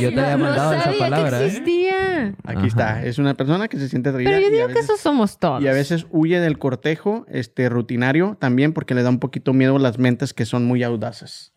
Yo 0.00 0.14
te 0.14 0.20
había 0.20 0.36
no 0.36 0.44
mandado 0.44 0.72
esa 0.72 0.84
sabía 0.84 0.98
palabra, 0.98 1.38
que 1.38 1.46
¿eh? 1.46 2.34
Aquí 2.44 2.56
Ajá. 2.58 2.66
está. 2.66 3.04
Es 3.04 3.18
una 3.18 3.34
persona 3.34 3.68
que 3.68 3.78
se 3.78 3.88
siente 3.88 4.08
atraída. 4.10 4.30
Pero 4.30 4.42
yo 4.42 4.50
digo 4.50 4.68
que 4.68 4.78
eso 4.80 4.96
somos 4.96 5.38
todos. 5.38 5.62
Y 5.62 5.68
a 5.68 5.72
veces 5.72 6.06
huye 6.10 6.40
del 6.40 6.58
cortejo 6.58 7.26
este, 7.28 7.68
rutinario 7.68 8.36
también 8.40 8.72
porque 8.72 8.94
le 8.94 9.02
da 9.02 9.10
un 9.10 9.18
poquito 9.18 9.52
miedo 9.52 9.78
las 9.78 9.98
mentes 9.98 10.32
que 10.34 10.46
son 10.46 10.64
muy 10.64 10.82
audaces. 10.82 11.52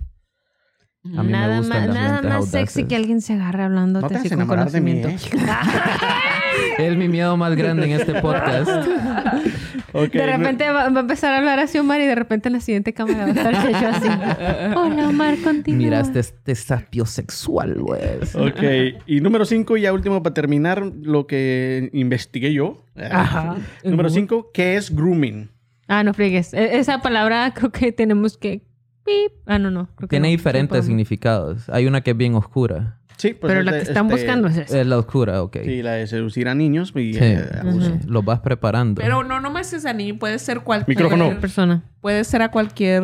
A 1.15 1.23
mí 1.23 1.31
nada 1.31 1.47
me 1.47 1.57
gustan 1.59 1.79
más, 1.79 1.87
las 1.87 1.95
nada 1.95 2.11
mentes 2.13 2.29
más 2.29 2.37
audaces. 2.39 2.51
sexy 2.73 2.83
que 2.85 2.95
alguien 2.95 3.21
se 3.21 3.33
agarre 3.33 3.63
hablando 3.63 4.01
No 4.01 4.07
te 4.07 4.15
vas 4.15 4.21
así 4.21 4.27
a 4.27 4.31
con 4.31 4.39
enamorar 4.41 4.71
de 4.71 4.81
mí, 4.81 5.01
conocimiento. 5.01 5.37
Es 6.77 6.95
mi 6.95 7.07
miedo 7.07 7.37
más 7.37 7.55
grande 7.55 7.85
en 7.85 7.99
este 7.99 8.19
podcast. 8.21 8.69
De 10.05 10.25
repente 10.25 10.69
va, 10.69 10.89
va 10.89 10.97
a 10.97 11.01
empezar 11.01 11.33
a 11.33 11.37
hablar 11.37 11.59
así 11.59 11.77
Omar 11.77 11.99
y 12.01 12.05
de 12.05 12.15
repente 12.15 12.49
en 12.49 12.53
la 12.53 12.59
siguiente 12.61 12.93
cámara 12.93 13.19
va 13.19 13.25
a 13.25 13.29
estar 13.29 13.53
Checho 13.65 13.87
así. 13.87 14.07
Hola 14.77 15.09
Omar, 15.09 15.37
continúa. 15.43 15.77
Mira, 15.83 15.99
este, 16.01 16.19
este 16.19 16.55
sapio 16.55 17.05
sexual, 17.05 17.75
güey. 17.81 18.01
Ok, 18.35 19.01
y 19.05 19.21
número 19.21 19.45
cinco, 19.45 19.77
ya 19.77 19.93
último 19.93 20.21
para 20.23 20.33
terminar, 20.33 20.83
lo 21.01 21.27
que 21.27 21.89
investigué 21.93 22.53
yo. 22.53 22.83
Ajá. 22.95 23.55
número 23.83 24.09
cinco, 24.09 24.51
¿qué 24.53 24.75
es 24.75 24.93
grooming? 24.95 25.49
Ah, 25.87 26.03
no 26.03 26.13
friegues. 26.13 26.53
E- 26.53 26.77
Esa 26.79 27.01
palabra 27.01 27.53
creo 27.53 27.71
que 27.71 27.91
tenemos 27.91 28.37
que... 28.37 28.61
Ah, 29.45 29.57
no, 29.57 29.71
no. 29.71 29.87
creo 29.95 30.09
que 30.09 30.15
Tiene 30.15 30.27
no. 30.27 30.31
diferentes 30.31 30.85
significados. 30.85 31.69
Hay 31.69 31.85
una 31.87 32.01
que 32.01 32.11
es 32.11 32.17
bien 32.17 32.35
oscura. 32.35 32.99
Sí, 33.17 33.33
pues 33.33 33.49
Pero 33.49 33.61
es 33.61 33.65
la 33.65 33.71
de, 33.71 33.77
que 33.79 33.83
están 33.87 34.05
este, 34.05 34.15
buscando 34.15 34.47
es 34.47 34.57
esa. 34.57 34.79
Es 34.79 34.85
la 34.87 34.97
oscura, 34.99 35.41
ok. 35.41 35.57
Sí, 35.63 35.81
la 35.81 35.93
de 35.93 36.05
seducir 36.07 36.47
a 36.47 36.53
niños 36.55 36.93
y 36.95 37.13
Sí. 37.13 37.19
eh, 37.21 37.43
abuso. 37.61 37.97
Los 38.07 38.23
vas 38.23 38.39
preparando. 38.41 39.01
Pero 39.01 39.23
no 39.23 39.39
nomás 39.41 39.73
es 39.73 39.85
a 39.85 39.93
niño, 39.93 40.17
puede 40.19 40.37
ser 40.39 40.59
cualquier 40.61 40.97
Micrófono. 40.97 41.39
persona. 41.39 41.83
Puede 41.99 42.23
ser 42.23 42.43
a 42.43 42.51
cualquier 42.51 43.03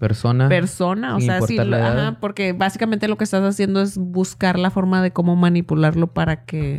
Persona. 0.00 0.48
persona, 0.48 1.16
o 1.16 1.20
sea, 1.20 1.40
sí, 1.42 1.54
importar 1.54 1.66
la 1.66 1.78
edad. 1.78 1.98
ajá, 2.08 2.20
porque 2.20 2.52
básicamente 2.52 3.08
lo 3.08 3.16
que 3.16 3.24
estás 3.24 3.42
haciendo 3.42 3.80
es 3.80 3.96
buscar 3.96 4.58
la 4.58 4.70
forma 4.70 5.02
de 5.02 5.12
cómo 5.12 5.36
manipularlo 5.36 6.08
para 6.08 6.44
que 6.44 6.78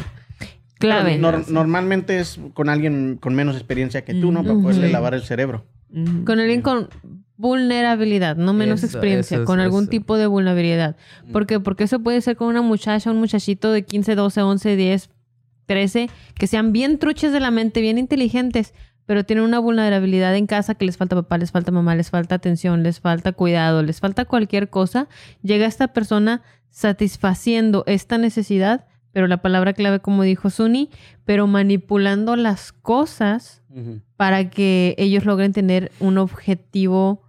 Clave. 0.79 1.19
Nor- 1.19 1.47
normalmente 1.47 2.19
es 2.19 2.39
con 2.55 2.67
alguien 2.67 3.17
con 3.21 3.35
menos 3.35 3.55
experiencia 3.55 4.03
que 4.03 4.15
tú, 4.15 4.31
¿no? 4.31 4.41
Para 4.43 4.55
poderle 4.55 4.89
lavar 4.91 5.13
el 5.13 5.21
cerebro. 5.21 5.65
Con 6.25 6.39
alguien 6.39 6.61
con 6.61 6.89
vulnerabilidad, 7.41 8.37
no 8.37 8.53
menos 8.53 8.83
Eso, 8.83 8.85
experiencia, 8.97 9.37
eso 9.37 9.45
con 9.45 9.59
algún 9.59 9.87
tipo 9.87 10.15
de 10.15 10.27
vulnerabilidad. 10.27 10.95
¿Por 11.31 11.47
qué? 11.47 11.59
Porque 11.59 11.85
eso 11.85 11.99
puede 11.99 12.21
ser 12.21 12.37
con 12.37 12.47
una 12.47 12.61
muchacha, 12.61 13.09
un 13.09 13.17
muchachito 13.17 13.71
de 13.71 13.83
15, 13.83 14.13
12, 14.13 14.41
11, 14.43 14.75
10, 14.75 15.09
13, 15.65 16.09
que 16.35 16.47
sean 16.47 16.71
bien 16.71 16.99
truches 16.99 17.33
de 17.33 17.39
la 17.39 17.49
mente, 17.49 17.81
bien 17.81 17.97
inteligentes, 17.97 18.75
pero 19.07 19.25
tienen 19.25 19.43
una 19.43 19.57
vulnerabilidad 19.57 20.35
en 20.35 20.45
casa 20.45 20.75
que 20.75 20.85
les 20.85 20.97
falta 20.97 21.15
papá, 21.15 21.39
les 21.39 21.51
falta 21.51 21.71
mamá, 21.71 21.95
les 21.95 22.11
falta 22.11 22.35
atención, 22.35 22.83
les 22.83 22.99
falta 22.99 23.31
cuidado, 23.31 23.81
les 23.81 23.99
falta 23.99 24.25
cualquier 24.25 24.69
cosa. 24.69 25.07
Llega 25.41 25.65
esta 25.65 25.87
persona 25.89 26.43
satisfaciendo 26.69 27.83
esta 27.87 28.19
necesidad, 28.19 28.85
pero 29.11 29.27
la 29.27 29.41
palabra 29.41 29.73
clave, 29.73 29.99
como 29.99 30.21
dijo 30.21 30.51
Suni, 30.51 30.91
pero 31.25 31.47
manipulando 31.47 32.35
las 32.35 32.71
cosas 32.71 33.63
para 34.15 34.51
que 34.51 34.93
ellos 34.99 35.25
logren 35.25 35.53
tener 35.53 35.91
un 35.99 36.19
objetivo 36.19 37.23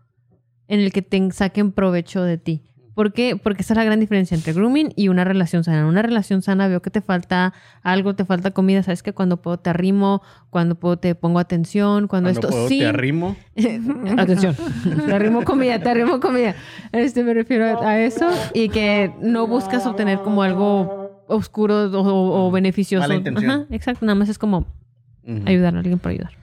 en 0.73 0.81
el 0.81 0.91
que 0.91 1.03
te 1.03 1.31
saquen 1.33 1.71
provecho 1.71 2.23
de 2.23 2.39
ti. 2.39 2.63
¿Por 2.95 3.13
qué? 3.13 3.37
Porque 3.37 3.61
esa 3.61 3.75
es 3.75 3.77
la 3.77 3.85
gran 3.85 4.01
diferencia 4.01 4.35
entre 4.35 4.55
grooming 4.55 4.95
y 4.97 5.09
una 5.09 5.23
relación 5.23 5.65
sana. 5.65 5.81
En 5.81 5.85
una 5.85 6.01
relación 6.01 6.41
sana 6.41 6.67
veo 6.67 6.81
que 6.81 6.89
te 6.89 7.03
falta 7.03 7.53
algo, 7.83 8.15
te 8.15 8.25
falta 8.25 8.53
comida. 8.53 8.83
Sabes 8.83 9.03
que 9.03 9.13
cuando 9.13 9.37
puedo 9.37 9.59
te 9.59 9.69
arrimo, 9.69 10.23
cuando 10.49 10.75
puedo 10.75 10.99
te 10.99 11.15
pongo 11.15 11.41
atención, 11.41 12.09
cuando, 12.09 12.31
Cuando 12.31 12.31
esto 12.31 12.49
puedo, 12.49 12.69
sí. 12.69 12.79
te 12.79 12.87
arrimo. 12.87 13.37
Atención. 14.17 14.57
Te 15.07 15.13
arrimo 15.15 15.45
comida, 15.45 15.79
te 15.79 15.91
arrimo 15.91 16.21
comida. 16.21 16.55
Este 16.93 17.23
me 17.23 17.35
refiero 17.35 17.67
a, 17.67 17.87
a 17.87 18.01
eso 18.01 18.31
y 18.55 18.71
que 18.71 19.13
no 19.21 19.47
buscas 19.47 19.87
obtener 19.87 20.21
como 20.21 20.43
algo 20.43 21.23
oscuro 21.29 21.91
o, 21.93 22.51
beneficioso. 22.51 23.03
Mala 23.03 23.17
intención. 23.17 23.51
Ajá, 23.51 23.67
exacto. 23.71 24.07
Nada 24.07 24.17
más 24.17 24.31
es 24.31 24.39
como 24.39 24.67
ayudar 25.45 25.77
a 25.77 25.81
alguien 25.81 25.99
por 25.99 26.13
ayudar. 26.13 26.42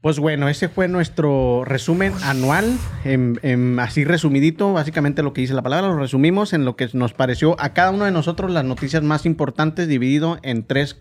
Pues 0.00 0.20
bueno, 0.20 0.48
ese 0.48 0.68
fue 0.68 0.86
nuestro 0.86 1.64
resumen 1.64 2.12
anual, 2.22 2.78
en- 3.04 3.40
en 3.42 3.80
así 3.80 4.04
resumidito, 4.04 4.72
básicamente 4.72 5.24
lo 5.24 5.32
que 5.32 5.40
dice 5.40 5.54
la 5.54 5.62
palabra, 5.62 5.88
lo 5.88 5.98
resumimos 5.98 6.52
en 6.52 6.64
lo 6.64 6.76
que 6.76 6.88
nos 6.92 7.12
pareció 7.14 7.56
a 7.60 7.70
cada 7.70 7.90
uno 7.90 8.04
de 8.04 8.12
nosotros 8.12 8.50
las 8.52 8.64
noticias 8.64 9.02
más 9.02 9.26
importantes 9.26 9.88
dividido 9.88 10.38
en 10.42 10.64
tres 10.64 11.00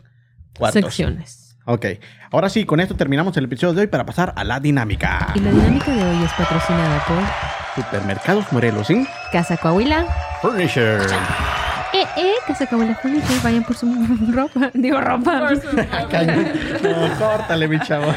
cuartos. 0.58 0.82
Secciones. 0.96 1.58
Ok, 1.66 1.86
ahora 2.32 2.50
sí, 2.50 2.66
con 2.66 2.80
esto 2.80 2.96
terminamos 2.96 3.38
el 3.38 3.44
episodio 3.46 3.74
de 3.74 3.82
hoy 3.82 3.88
para 3.88 4.06
pasar 4.06 4.34
a 4.36 4.44
la 4.44 4.60
dinámica. 4.60 5.28
Y 5.36 5.42
la 5.42 5.52
dinámica 5.52 5.92
de 5.94 6.04
hoy 6.04 6.24
es 6.24 6.32
patrocinada 6.32 7.04
por 7.06 7.84
Supermercados 7.84 8.46
Morelos, 8.52 8.88
¿sí? 8.88 9.06
Casa 9.32 9.58
Coahuila. 9.58 10.06
Furniture. 10.42 10.98
Eh, 11.98 12.06
eh, 12.18 12.34
Casa 12.46 12.68
Coahuila 12.68 12.96
Furniture. 12.96 13.40
Vayan 13.44 13.64
por 13.64 13.76
su 13.76 13.88
ropa. 14.32 14.70
Digo 14.74 15.02
ropa. 15.02 15.52
No, 16.84 17.18
córtale, 17.18 17.68
mi 17.68 17.80
chavo. 17.80 18.14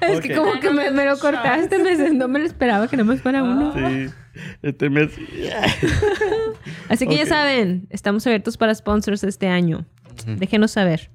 Es 0.00 0.20
que 0.20 0.34
como 0.34 0.58
que 0.60 0.70
me, 0.70 0.90
me 0.90 1.04
lo 1.04 1.18
cortaste, 1.18 1.78
me, 1.78 2.10
no 2.10 2.28
me 2.28 2.40
lo 2.40 2.46
esperaba 2.46 2.88
que 2.88 2.96
nada 2.96 3.06
más 3.06 3.20
fuera 3.20 3.42
uno. 3.42 3.72
Sí, 3.72 4.10
este 4.62 4.90
mes. 4.90 5.10
Así 6.88 7.06
que 7.06 7.16
ya 7.16 7.26
saben, 7.26 7.86
estamos 7.90 8.26
abiertos 8.26 8.56
para 8.56 8.74
sponsors 8.74 9.22
este 9.24 9.48
año. 9.48 9.86
Déjenos 10.26 10.72
saber. 10.72 11.10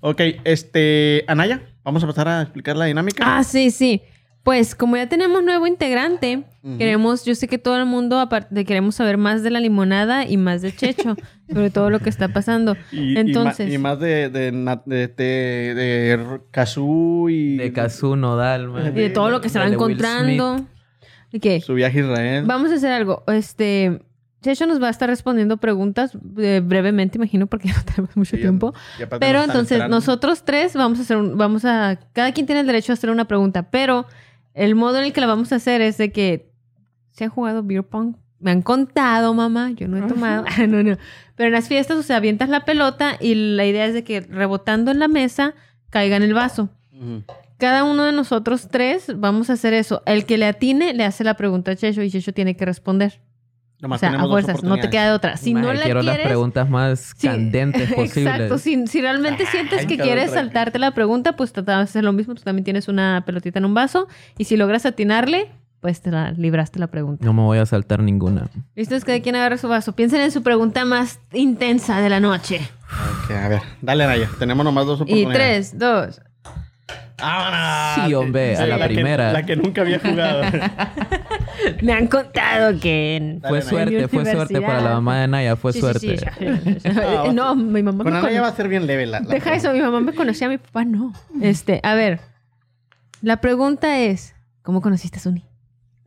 Ok, 0.00 0.20
este, 0.44 1.24
Anaya, 1.28 1.60
vamos 1.84 2.02
a 2.02 2.06
pasar 2.06 2.28
a 2.28 2.42
explicar 2.42 2.76
la 2.76 2.86
dinámica. 2.86 3.22
Ah, 3.26 3.44
sí, 3.44 3.70
sí. 3.70 4.02
Pues 4.42 4.74
como 4.74 4.96
ya 4.96 5.06
tenemos 5.06 5.44
nuevo 5.44 5.66
integrante, 5.66 6.44
queremos, 6.78 7.26
yo 7.26 7.34
sé 7.34 7.46
que 7.46 7.58
todo 7.58 7.76
el 7.76 7.84
mundo 7.84 8.18
aparte 8.18 8.64
queremos 8.64 8.94
saber 8.94 9.18
más 9.18 9.42
de 9.42 9.50
la 9.50 9.60
limonada 9.60 10.26
y 10.26 10.38
más 10.38 10.62
de 10.62 10.74
Checho, 10.74 11.14
sobre 11.52 11.70
todo 11.70 11.90
lo 11.90 11.98
que 12.00 12.08
está 12.08 12.28
pasando. 12.28 12.74
Y, 12.90 13.18
Entonces, 13.18 13.70
y, 13.72 13.76
más 13.76 14.00
de, 14.00 14.30
de, 14.30 14.50
de, 14.86 15.08
de, 15.08 15.74
de 15.74 16.40
y 17.32 17.56
De 17.58 17.72
Kazoo 17.74 18.16
Nodal, 18.16 18.68
man. 18.68 18.86
y 18.86 18.90
de 18.92 19.10
todo 19.10 19.30
lo 19.30 19.42
que 19.42 19.50
se 19.50 19.58
va 19.58 19.66
encontrando. 19.66 20.64
¿Y 21.32 21.38
qué? 21.38 21.60
su 21.60 21.74
viaje 21.74 22.00
a 22.00 22.02
Israel. 22.04 22.44
Vamos 22.46 22.72
a 22.72 22.74
hacer 22.76 22.92
algo. 22.92 23.22
Este, 23.28 24.00
Checho 24.42 24.66
nos 24.66 24.82
va 24.82 24.88
a 24.88 24.90
estar 24.90 25.08
respondiendo 25.08 25.58
preguntas 25.58 26.12
eh, 26.38 26.62
brevemente, 26.64 27.18
imagino, 27.18 27.46
porque 27.46 27.68
no 27.68 27.74
tenemos 27.84 28.16
mucho 28.16 28.36
Sí, 28.36 28.40
tiempo. 28.42 28.72
Pero 29.20 29.40
entonces 29.40 29.72
esperando. 29.72 29.96
nosotros 29.96 30.44
tres 30.44 30.74
vamos 30.74 30.98
a 30.98 31.02
hacer, 31.02 31.18
un- 31.18 31.36
vamos 31.36 31.64
a, 31.66 32.00
cada 32.14 32.32
quien 32.32 32.46
tiene 32.46 32.62
el 32.62 32.66
derecho 32.66 32.92
a 32.92 32.94
hacer 32.94 33.10
una 33.10 33.26
pregunta, 33.26 33.70
pero 33.70 34.06
el 34.54 34.74
modo 34.74 34.98
en 34.98 35.04
el 35.04 35.12
que 35.12 35.20
la 35.20 35.26
vamos 35.26 35.52
a 35.52 35.56
hacer 35.56 35.80
es 35.80 35.98
de 35.98 36.12
que 36.12 36.50
se 37.10 37.24
han 37.24 37.30
jugado 37.30 37.62
beer 37.62 37.84
pong. 37.84 38.16
Me 38.38 38.50
han 38.50 38.62
contado, 38.62 39.34
mamá, 39.34 39.70
yo 39.72 39.86
no 39.86 39.98
he 39.98 40.08
tomado. 40.08 40.44
Ah, 40.48 40.66
no, 40.66 40.82
no. 40.82 40.96
Pero 41.36 41.48
en 41.48 41.52
las 41.52 41.68
fiestas, 41.68 41.98
o 41.98 42.02
sea, 42.02 42.16
avientas 42.16 42.48
la 42.48 42.64
pelota 42.64 43.16
y 43.20 43.34
la 43.34 43.66
idea 43.66 43.86
es 43.86 43.94
de 43.94 44.04
que 44.04 44.20
rebotando 44.20 44.90
en 44.90 44.98
la 44.98 45.08
mesa 45.08 45.54
caiga 45.90 46.16
en 46.16 46.22
el 46.22 46.34
vaso. 46.34 46.70
Cada 47.58 47.84
uno 47.84 48.04
de 48.04 48.12
nosotros 48.12 48.68
tres 48.70 49.12
vamos 49.18 49.50
a 49.50 49.54
hacer 49.54 49.74
eso. 49.74 50.02
El 50.06 50.24
que 50.24 50.38
le 50.38 50.46
atine 50.46 50.94
le 50.94 51.04
hace 51.04 51.24
la 51.24 51.34
pregunta 51.34 51.72
a 51.72 51.76
Checho 51.76 52.02
y 52.02 52.10
Checho 52.10 52.32
tiene 52.32 52.56
que 52.56 52.64
responder. 52.64 53.20
Nomás 53.80 53.98
o 53.98 54.00
sea, 54.00 54.20
a 54.20 54.26
fuerzas, 54.26 54.62
no 54.62 54.78
te 54.78 54.90
queda 54.90 55.06
de 55.06 55.12
otra. 55.12 55.36
Si 55.36 55.54
Maje, 55.54 55.66
no 55.66 55.72
la 55.72 55.82
quiero 55.84 56.00
quieres, 56.00 56.18
las 56.18 56.26
preguntas 56.26 56.68
más 56.68 57.14
Sí, 57.16 57.26
candentes 57.28 57.92
posibles. 57.94 58.34
Exacto, 58.34 58.58
si, 58.58 58.86
si 58.86 59.00
realmente 59.00 59.46
sientes 59.46 59.80
Ay, 59.80 59.86
que 59.86 59.96
quieres 59.98 60.32
saltarte 60.32 60.78
la 60.78 60.90
pregunta, 60.92 61.36
pues 61.36 61.52
trata 61.52 61.76
de 61.78 61.82
hacer 61.84 62.04
lo 62.04 62.12
mismo. 62.12 62.34
Tú 62.34 62.42
también 62.42 62.64
tienes 62.64 62.88
una 62.88 63.22
pelotita 63.24 63.58
en 63.58 63.64
un 63.64 63.74
vaso 63.74 64.06
y 64.36 64.44
si 64.44 64.56
logras 64.56 64.84
atinarle, 64.84 65.48
pues 65.80 66.02
te 66.02 66.10
la 66.10 66.32
libraste 66.32 66.78
la 66.78 66.88
pregunta. 66.88 67.24
No 67.24 67.32
me 67.32 67.40
voy 67.42 67.56
a 67.56 67.64
saltar 67.64 68.02
ninguna. 68.02 68.48
Listo, 68.76 68.94
es 68.96 69.04
que 69.04 69.22
quien 69.22 69.34
agarre 69.36 69.56
su 69.56 69.66
vaso. 69.68 69.92
Piensen 69.96 70.20
en 70.20 70.30
su 70.30 70.42
pregunta 70.42 70.84
más 70.84 71.18
intensa 71.32 72.00
de 72.02 72.10
la 72.10 72.20
noche. 72.20 72.60
Ok, 73.24 73.30
a 73.30 73.48
ver, 73.48 73.62
dale, 73.80 74.04
Anaya. 74.04 74.28
Tenemos 74.38 74.62
nomás 74.62 74.84
dos 74.84 75.00
Y 75.00 75.02
oportunidades. 75.04 75.70
tres, 75.70 75.78
dos. 75.78 76.20
¡Vámonos! 77.20 78.06
Sí, 78.06 78.14
hombre, 78.14 78.56
a 78.56 78.66
la 78.66 78.86
primera. 78.86 79.32
la 79.32 79.44
que 79.44 79.56
nunca 79.56 79.82
había 79.82 79.98
jugado. 79.98 80.42
Me 81.82 81.92
han 81.92 82.06
contado 82.06 82.78
que... 82.80 83.38
Fue 83.42 83.58
Naya. 83.58 83.62
suerte, 83.62 84.08
fue 84.08 84.24
suerte 84.24 84.60
para 84.60 84.80
la 84.80 84.90
mamá 84.94 85.20
de 85.20 85.28
Naya, 85.28 85.56
fue 85.56 85.72
Sí, 85.72 85.78
sí, 85.78 85.80
suerte. 85.80 86.18
sí, 86.18 86.76
sí. 86.80 86.88
no, 87.34 87.54
mi 87.54 87.82
mamá 87.82 88.04
Con 88.04 88.12
me 88.14 88.20
conoce. 88.20 88.40
va 88.40 88.48
a 88.48 88.52
ser 88.56 88.68
bien 88.68 88.86
leve 88.86 89.06
la, 89.06 89.20
la 89.20 89.28
Deja 89.28 89.54
eso, 89.54 89.72
mi 89.72 89.80
mamá 89.80 90.00
me 90.00 90.14
conocía, 90.14 90.48
mi 90.48 90.58
papá 90.58 90.84
no. 90.84 91.12
Este, 91.42 91.80
a 91.82 91.94
ver. 91.94 92.20
La 93.22 93.40
pregunta 93.40 93.98
es, 93.98 94.34
¿cómo 94.62 94.80
conociste 94.80 95.18
a 95.18 95.20
Suni? 95.20 95.44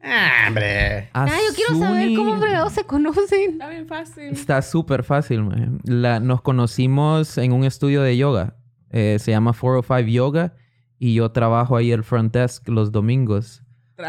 Ah, 0.03 0.45
hombre. 0.48 1.10
Ah, 1.14 1.27
yo 1.27 1.56
quiero 1.56 1.80
saber 1.80 2.14
cómo 2.15 2.38
fregados 2.40 2.73
se 2.73 2.84
conocen. 2.84 3.52
Está 3.52 3.69
bien 3.69 3.88
fácil. 3.88 4.23
Está 4.26 4.61
súper 4.61 5.03
fácil, 5.03 5.44
man. 5.44 5.80
La, 5.85 6.19
nos 6.19 6.41
conocimos 6.41 7.38
en 7.38 7.53
un 7.53 7.64
estudio 7.64 8.02
de 8.02 8.18
yoga. 8.18 8.56
Eh, 8.90 9.18
se 9.19 9.31
llama 9.31 9.53
405 9.53 10.10
Yoga. 10.11 10.53
Y 11.05 11.15
yo 11.15 11.30
trabajo 11.31 11.75
ahí 11.75 11.91
el 11.91 12.01
front 12.03 12.34
desk 12.34 12.69
los 12.69 12.91
domingos. 12.93 13.61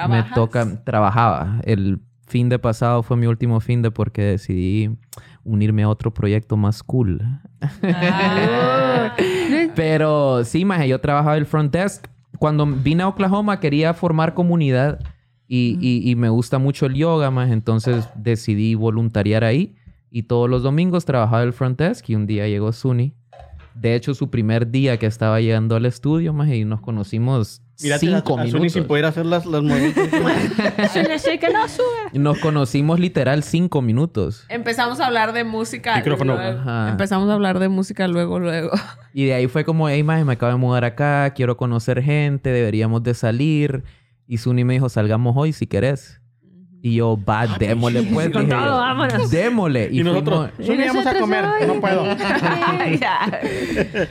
Me 0.09 0.23
toca, 0.35 0.85
trabajaba. 0.85 1.61
El 1.65 1.99
fin 2.27 2.49
de 2.49 2.59
pasado 2.61 3.03
fue 3.03 3.17
mi 3.17 3.27
último 3.27 3.59
fin 3.59 3.83
de 3.83 3.91
porque 3.91 4.23
decidí 4.23 4.91
unirme 5.43 5.83
a 5.83 5.89
otro 5.89 6.15
proyecto 6.15 6.57
más 6.57 6.85
cool. 6.85 7.21
Ah. 7.83 9.17
Pero 9.75 10.45
sí, 10.45 10.65
maje, 10.65 10.87
yo 10.89 11.01
trabajaba 11.01 11.37
el 11.37 11.47
front 11.47 11.73
desk. 11.73 12.07
Cuando 12.39 12.65
vine 12.67 13.03
a 13.03 13.09
Oklahoma 13.09 13.59
quería 13.59 13.93
formar 13.95 14.35
comunidad 14.35 15.01
y, 15.49 15.77
y- 15.81 16.09
y 16.09 16.15
me 16.17 16.29
gusta 16.29 16.59
mucho 16.59 16.87
el 16.87 16.95
yoga, 16.95 17.31
más 17.33 17.51
entonces 17.51 18.09
decidí 18.15 18.75
voluntariar 18.77 19.43
ahí 19.45 19.75
Y 20.11 20.23
todos 20.25 20.49
los 20.49 20.63
domingos 20.63 21.05
trabajaba 21.05 21.43
el 21.43 21.53
front 21.53 21.79
desk 21.79 22.09
y 22.11 22.15
un 22.15 22.27
día 22.27 22.47
llegó 22.47 22.73
Suni. 22.73 23.15
De 23.75 23.95
hecho, 23.97 24.15
su 24.15 24.31
primer 24.31 24.71
día 24.71 24.99
que 24.99 25.07
estaba 25.07 25.41
llegando 25.41 25.75
al 25.75 25.85
estudio, 25.85 26.33
más 26.33 26.49
y 26.49 26.65
nos 26.65 26.81
conocimos 26.81 27.61
Mírate 27.83 28.07
cinco 28.07 28.39
a, 28.39 28.43
a 28.43 28.45
Suni 28.47 28.55
minutos. 28.61 28.73
sin 28.73 28.85
poder 28.85 29.05
hacer 29.05 29.27
las, 29.27 29.47
las 29.47 29.63
movimientos. 29.63 30.09
Nos 32.13 32.39
conocimos 32.39 33.01
literal 33.01 33.43
cinco 33.43 33.83
minutos. 33.83 34.45
Empezamos 34.49 35.01
a 35.01 35.07
hablar 35.07 35.33
de 35.33 35.43
música. 35.43 35.97
Micrófono. 35.97 36.37
luego-. 36.37 36.89
Empezamos 36.89 37.29
a 37.29 37.35
hablar 37.35 37.59
de 37.59 37.69
música 37.69 38.07
luego, 38.07 38.39
luego. 38.39 38.71
Y 39.13 39.25
de 39.25 39.35
ahí 39.35 39.49
fue 39.49 39.65
como, 39.65 39.89
hey, 39.89 40.03
maje, 40.05 40.25
me 40.25 40.35
acabo 40.35 40.53
de 40.53 40.59
mudar 40.59 40.85
acá, 40.85 41.33
quiero 41.35 41.57
conocer 41.57 42.03
gente, 42.03 42.51
deberíamos 42.51 43.03
de 43.03 43.15
salir. 43.15 43.83
Y 44.27 44.39
Suni 44.39 44.65
me 44.65 44.75
dijo, 44.75 44.89
salgamos 44.89 45.35
hoy 45.37 45.53
si 45.53 45.67
querés. 45.67 46.21
Y 46.87 46.97
yo, 46.97 47.19
va, 47.27 47.47
démosle 47.47 48.03
pues. 48.03 48.29
Con 48.29 48.43
dije 48.45 48.55
todo, 48.55 48.67
yo. 48.67 48.77
vámonos. 48.77 49.31
Démosle. 49.31 49.89
y 49.91 50.03
nosotros, 50.03 50.51
fuimos- 50.59 51.07
a 51.07 51.19
comer. 51.19 51.45
hoy. 51.47 51.67
No 51.67 51.81
puedo. 51.81 52.05
Ya. 53.01 53.41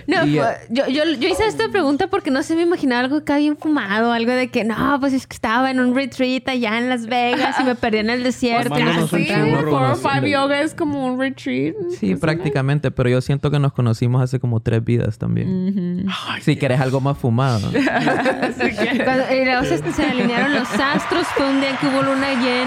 No, 0.07 0.25
Y, 0.25 0.37
pues, 0.37 0.47
yo, 0.69 0.87
yo, 0.87 1.03
yo 1.19 1.27
hice 1.29 1.45
esta 1.45 1.69
pregunta 1.69 2.07
porque 2.07 2.31
no 2.31 2.41
sé, 2.41 2.55
me 2.55 2.63
imaginaba 2.63 3.01
algo 3.01 3.17
acá 3.17 3.37
bien 3.37 3.55
fumado, 3.57 4.11
algo 4.11 4.31
de 4.31 4.47
que 4.47 4.63
no, 4.63 4.97
pues 4.99 5.13
es 5.13 5.27
que 5.27 5.35
estaba 5.35 5.69
en 5.69 5.79
un 5.79 5.93
retreat 5.93 6.47
allá 6.49 6.79
en 6.79 6.89
Las 6.89 7.05
Vegas 7.05 7.57
y 7.59 7.63
me 7.63 7.75
perdí 7.75 7.99
en 7.99 8.09
el 8.09 8.23
desierto. 8.23 8.71
Mándanos 8.71 9.13
un 9.13 9.19
Sí, 9.19 9.27
Four 9.69 9.97
Five. 9.97 10.31
Yoga 10.31 10.61
es 10.61 10.73
como 10.73 11.05
un 11.05 11.19
retreat. 11.19 11.75
Sí, 11.99 12.15
prácticamente, 12.15 12.89
pero 12.89 13.07
yo 13.07 13.21
siento 13.21 13.51
que 13.51 13.59
nos 13.59 13.73
conocimos 13.73 14.19
hace 14.23 14.39
como 14.39 14.59
tres 14.61 14.83
vidas 14.83 15.19
también. 15.19 16.07
si 16.41 16.55
querés 16.55 16.81
algo 16.81 16.99
más 16.99 17.19
fumado. 17.19 17.69
Cuando- 19.03 19.31
y 19.31 19.45
luego 19.45 19.63
se, 19.63 19.93
se 19.93 20.03
alinearon 20.05 20.53
los 20.55 20.69
astros, 20.79 21.27
fue 21.35 21.47
un 21.49 21.61
día 21.61 21.77
que 21.79 21.85
hubo 21.87 22.01
luna 22.01 22.33
llena. 22.41 22.62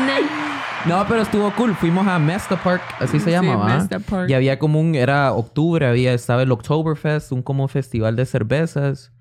No, 0.86 1.04
pero 1.08 1.22
estuvo 1.22 1.50
cool. 1.54 1.74
Fuimos 1.74 2.06
a 2.06 2.18
Mesta 2.18 2.56
Park, 2.62 2.82
así 3.00 3.18
se 3.18 3.26
Sí, 3.26 3.30
llamaba. 3.32 3.66
Mesta 3.76 3.98
Park. 3.98 4.30
Y 4.30 4.34
había 4.34 4.58
como 4.58 4.80
un, 4.80 4.94
era 4.94 5.32
octubre, 5.32 5.86
había, 5.86 6.12
estaba 6.14 6.42
el 6.42 6.52
Oktoberfest, 6.52 7.32
un 7.32 7.42
como 7.42 7.66
festival 7.68 8.14
de 8.16 8.24
cervezas. 8.26 9.12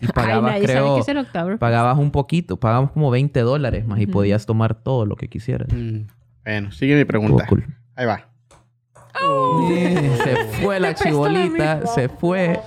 Y 0.00 0.06
Ay, 0.06 0.10
pagabas, 0.14 0.56
creo, 0.60 0.96
qué 0.96 1.00
es 1.02 1.08
el 1.08 1.18
octubre. 1.18 1.58
pagabas 1.58 1.96
un 1.96 2.10
poquito, 2.10 2.56
pagabas 2.58 2.90
como 2.90 3.10
20 3.10 3.38
dólares 3.40 3.86
más 3.86 4.00
y 4.00 4.06
podías 4.08 4.46
tomar 4.46 4.74
todo 4.74 5.06
lo 5.06 5.14
que 5.14 5.28
quisieras. 5.28 5.68
Mm, 5.72 6.06
Bueno, 6.44 6.72
sigue 6.72 6.96
mi 6.96 7.04
pregunta. 7.04 7.44
Estuvo 7.44 7.60
cool. 7.60 7.74
Ahí 7.94 8.06
va. 8.06 8.28
Sí, 9.68 9.96
se 10.24 10.36
fue 10.62 10.80
la 10.80 10.94
chibolita, 10.94 11.86
se 11.86 12.08
fue. 12.08 12.60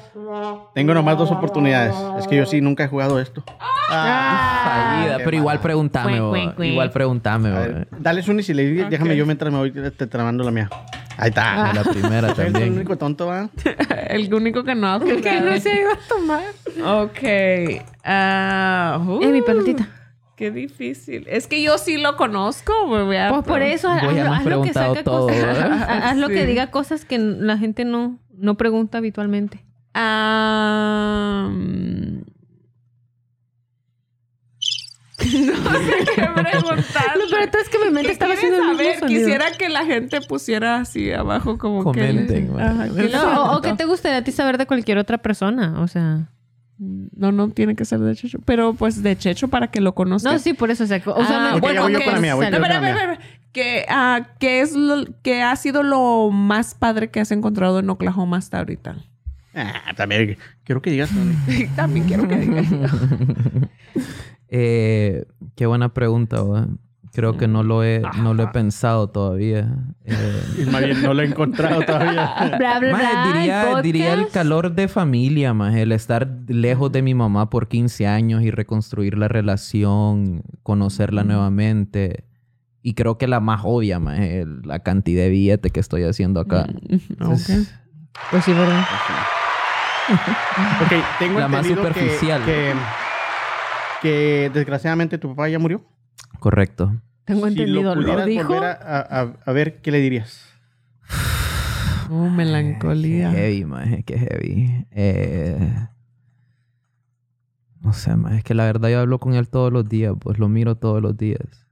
Tengo 0.74 0.94
nomás 0.94 1.18
dos 1.18 1.32
oportunidades. 1.32 1.96
Es 2.20 2.28
que 2.28 2.38
yo 2.38 2.46
sí 2.46 2.62
nunca 2.62 2.84
he 2.84 2.88
jugado 2.88 3.20
esto. 3.20 3.44
Fallida, 3.88 5.18
qué 5.18 5.24
pero 5.24 5.38
igual 5.38 5.60
pregúntame, 5.60 6.18
igual 6.18 6.92
pregúntame. 6.92 7.86
Dale 7.98 8.22
Suni 8.24 8.44
si 8.44 8.54
le 8.54 8.66
dices, 8.66 8.90
déjame 8.90 9.16
yo 9.16 9.26
mientras 9.26 9.52
me 9.52 9.60
voy 9.60 9.72
te 9.72 10.08
tramando 10.08 10.44
la 10.44 10.52
mía. 10.52 10.70
Ahí 11.18 11.30
está. 11.30 11.70
De 11.70 11.74
la 11.74 11.84
primera 11.84 12.28
Soy 12.36 12.48
el 12.48 12.54
también. 12.54 12.74
único 12.76 12.98
tonto, 12.98 13.28
¿va? 13.28 13.50
El 14.10 14.34
único 14.34 14.64
que 14.64 14.76
no 14.76 14.88
ha 14.88 15.00
jugado. 15.00 15.22
Que 15.22 15.40
no 15.42 15.58
se 15.60 15.82
iba 15.82 15.94
a 15.94 16.00
tomar. 16.10 16.44
Ok. 17.04 17.84
Ah, 18.04 19.00
uh, 19.06 19.22
Eh, 19.22 19.28
mi 19.28 19.42
pelotita. 19.42 19.88
Qué 20.36 20.52
difícil. 20.52 21.26
Es 21.30 21.48
que 21.48 21.62
yo 21.62 21.78
sí 21.78 21.98
lo 21.98 22.18
conozco. 22.18 22.74
me 22.88 23.04
voy 23.04 23.16
a- 23.16 23.30
Pues 23.30 23.44
por 23.44 23.62
eso, 23.62 23.90
haz, 23.90 24.46
lo 24.46 24.62
que 24.62 24.74
saca 24.74 25.04
todo, 25.04 25.28
cosas. 25.28 25.58
Haz 25.58 26.04
haz 26.04 26.18
lo 26.18 26.28
que 26.28 26.46
diga 26.46 26.72
cosas 26.72 27.06
que 27.06 27.18
la 27.18 27.58
gente 27.58 27.86
no, 27.86 28.20
no 28.34 28.56
pregunta 28.56 28.98
habitualmente. 28.98 29.64
Ah, 29.94 31.50
mm. 31.52 32.26
no 35.26 35.72
sé 35.80 36.06
qué 36.16 36.22
preguntar. 36.22 37.18
Lo 37.18 37.30
peor 37.30 37.50
es 37.62 37.70
que 37.70 37.80
mi 37.80 37.90
mente 37.92 38.12
estaba 38.12 38.34
haciendo 38.34 38.58
el 38.58 38.78
mismo 38.78 39.00
sonido. 39.00 39.08
Quisiera 39.08 39.52
que 39.58 39.70
la 39.70 39.86
gente 39.86 40.20
pusiera 40.22 40.78
así 40.82 41.12
abajo 41.14 41.58
como 41.58 41.84
Comenten, 41.84 42.48
que... 42.48 42.52
güey. 42.52 42.66
Que 42.96 43.10
No, 43.10 43.54
o, 43.54 43.58
o 43.58 43.62
que 43.62 43.74
te 43.74 43.86
gustaría 43.86 44.18
a 44.20 44.24
ti 44.24 44.32
saber 44.32 44.58
de 44.58 44.66
cualquier 44.68 44.98
otra 44.98 45.18
persona, 45.18 45.80
o 45.82 45.88
sea... 45.88 46.30
No, 46.78 47.32
no 47.32 47.50
tiene 47.50 47.76
que 47.76 47.86
ser 47.86 48.00
de 48.00 48.16
Checho. 48.16 48.40
Pero 48.46 48.74
pues 48.74 49.02
de 49.02 49.18
Checho 49.18 49.48
para 49.48 49.68
que 49.72 49.80
lo 49.82 49.96
conozcan. 49.96 50.34
No, 50.34 50.40
sí, 50.40 50.54
por 50.54 50.72
eso, 50.72 50.84
o 50.84 50.88
sea. 50.88 51.02
Ah, 51.06 51.54
Ok, 51.56 51.64
ya 51.74 51.82
voy 51.82 51.94
yo 51.94 52.00
¿qué 52.00 52.04
con 52.06 52.14
la 52.14 52.18
es? 52.18 52.22
mía, 52.22 52.36
voy 52.36 52.46
No, 52.46 52.52
yo 52.52 52.58
con 52.58 52.66
espera, 52.66 52.82
la 52.82 52.90
espera, 52.90 53.08
mía. 53.08 53.14
espera. 53.14 53.20
¿Qué, 53.54 53.86
ah, 53.88 54.28
qué 54.40 54.60
es 54.62 54.76
lo 54.76 55.06
que 55.22 55.42
ha 55.42 55.56
sido 55.56 55.82
lo 55.84 56.30
más 56.32 56.76
padre 56.76 57.10
que 57.10 57.22
has 57.22 57.32
encontrado 57.32 57.80
en 57.80 57.90
Oklahoma 57.90 58.38
hasta 58.38 58.58
ahorita? 58.58 58.98
Ah, 59.56 59.94
también 59.96 60.38
quiero 60.66 60.82
que 60.82 60.92
digas. 60.92 61.10
También 61.78 62.06
quiero 62.08 62.28
que 62.28 62.36
digas. 62.36 62.68
Eh, 64.50 65.26
qué 65.56 65.66
buena 65.66 65.94
pregunta, 65.94 66.42
bo. 66.42 66.68
Creo 67.16 67.38
que 67.38 67.48
no 67.48 67.64
lo 67.64 67.84
he, 67.84 68.02
no 68.22 68.34
lo 68.34 68.44
he 68.44 68.48
pensado 68.48 69.08
todavía. 69.10 69.70
Eh, 70.04 70.44
Y 70.60 70.66
más 70.70 70.84
bien 70.84 71.02
no 71.02 71.14
lo 71.14 71.22
he 71.22 71.26
encontrado 71.26 71.82
todavía. 71.82 72.34
Bla, 72.58 72.80
bla, 72.80 72.92
Maje, 72.92 73.08
bla, 73.14 73.34
diría, 73.34 73.62
podcast. 73.64 73.84
diría 73.84 74.14
el 74.14 74.28
calor 74.30 74.74
de 74.74 74.88
familia, 74.88 75.54
más 75.54 75.74
el 75.76 75.92
estar 75.94 76.28
lejos 76.48 76.92
de 76.92 77.02
mi 77.02 77.14
mamá 77.14 77.50
por 77.50 77.68
15 77.70 78.06
años 78.08 78.44
y 78.44 78.52
reconstruir 78.52 79.18
la 79.18 79.28
relación, 79.30 80.44
conocerla 80.64 81.24
nuevamente. 81.24 82.26
Y 82.82 82.94
creo 82.94 83.18
que 83.18 83.28
la 83.28 83.40
más 83.40 83.62
obvia, 83.64 84.00
más 84.00 84.20
la 84.64 84.80
cantidad 84.80 85.24
de 85.24 85.30
billete 85.30 85.70
que 85.72 85.80
estoy 85.80 86.04
haciendo 86.04 86.40
acá. 86.40 86.68
Entonces, 86.90 87.74
Pues 88.30 88.44
sí, 88.44 88.54
¿verdad? 88.54 88.84
Ok, 90.84 90.94
tengo 91.20 91.40
La 91.40 91.48
más 91.48 91.66
que- 91.66 91.74
superficial. 91.76 92.44
Que, 92.46 92.74
que 94.02 94.52
desgraciadamente 94.54 95.18
tu 95.18 95.30
papá 95.30 95.50
ya 95.50 95.58
murió. 95.60 95.82
Correcto. 96.40 96.94
Tengo 97.26 97.48
Si 97.50 97.56
lo 97.56 97.62
entendido. 97.82 97.96
¿Lo, 97.96 98.26
dijo? 98.26 98.44
volver 98.48 98.64
a, 98.64 98.72
a- 98.72 99.22
a- 99.22 99.34
a 99.46 99.52
ver, 99.52 99.82
¿qué 99.82 99.92
le 99.92 100.00
dirías? 100.00 100.46
Oh, 102.10 102.30
melancolía. 102.30 103.32
Qué 103.32 103.38
heavy, 103.38 103.66
maje, 103.66 104.04
qué 104.04 104.18
heavy. 104.20 104.86
Eh, 104.92 105.88
no 107.82 107.94
sé, 107.94 108.16
maje, 108.16 108.38
es 108.38 108.44
que 108.44 108.54
la 108.54 108.66
verdad 108.66 108.90
yo 108.90 109.00
hablo 109.00 109.20
con 109.20 109.34
él 109.34 109.48
todos 109.50 109.72
los 109.72 109.88
días, 109.88 110.14
pues 110.20 110.40
lo 110.40 110.48
miro 110.50 110.76
todos 110.76 111.02
los 111.02 111.18
días. 111.18 111.68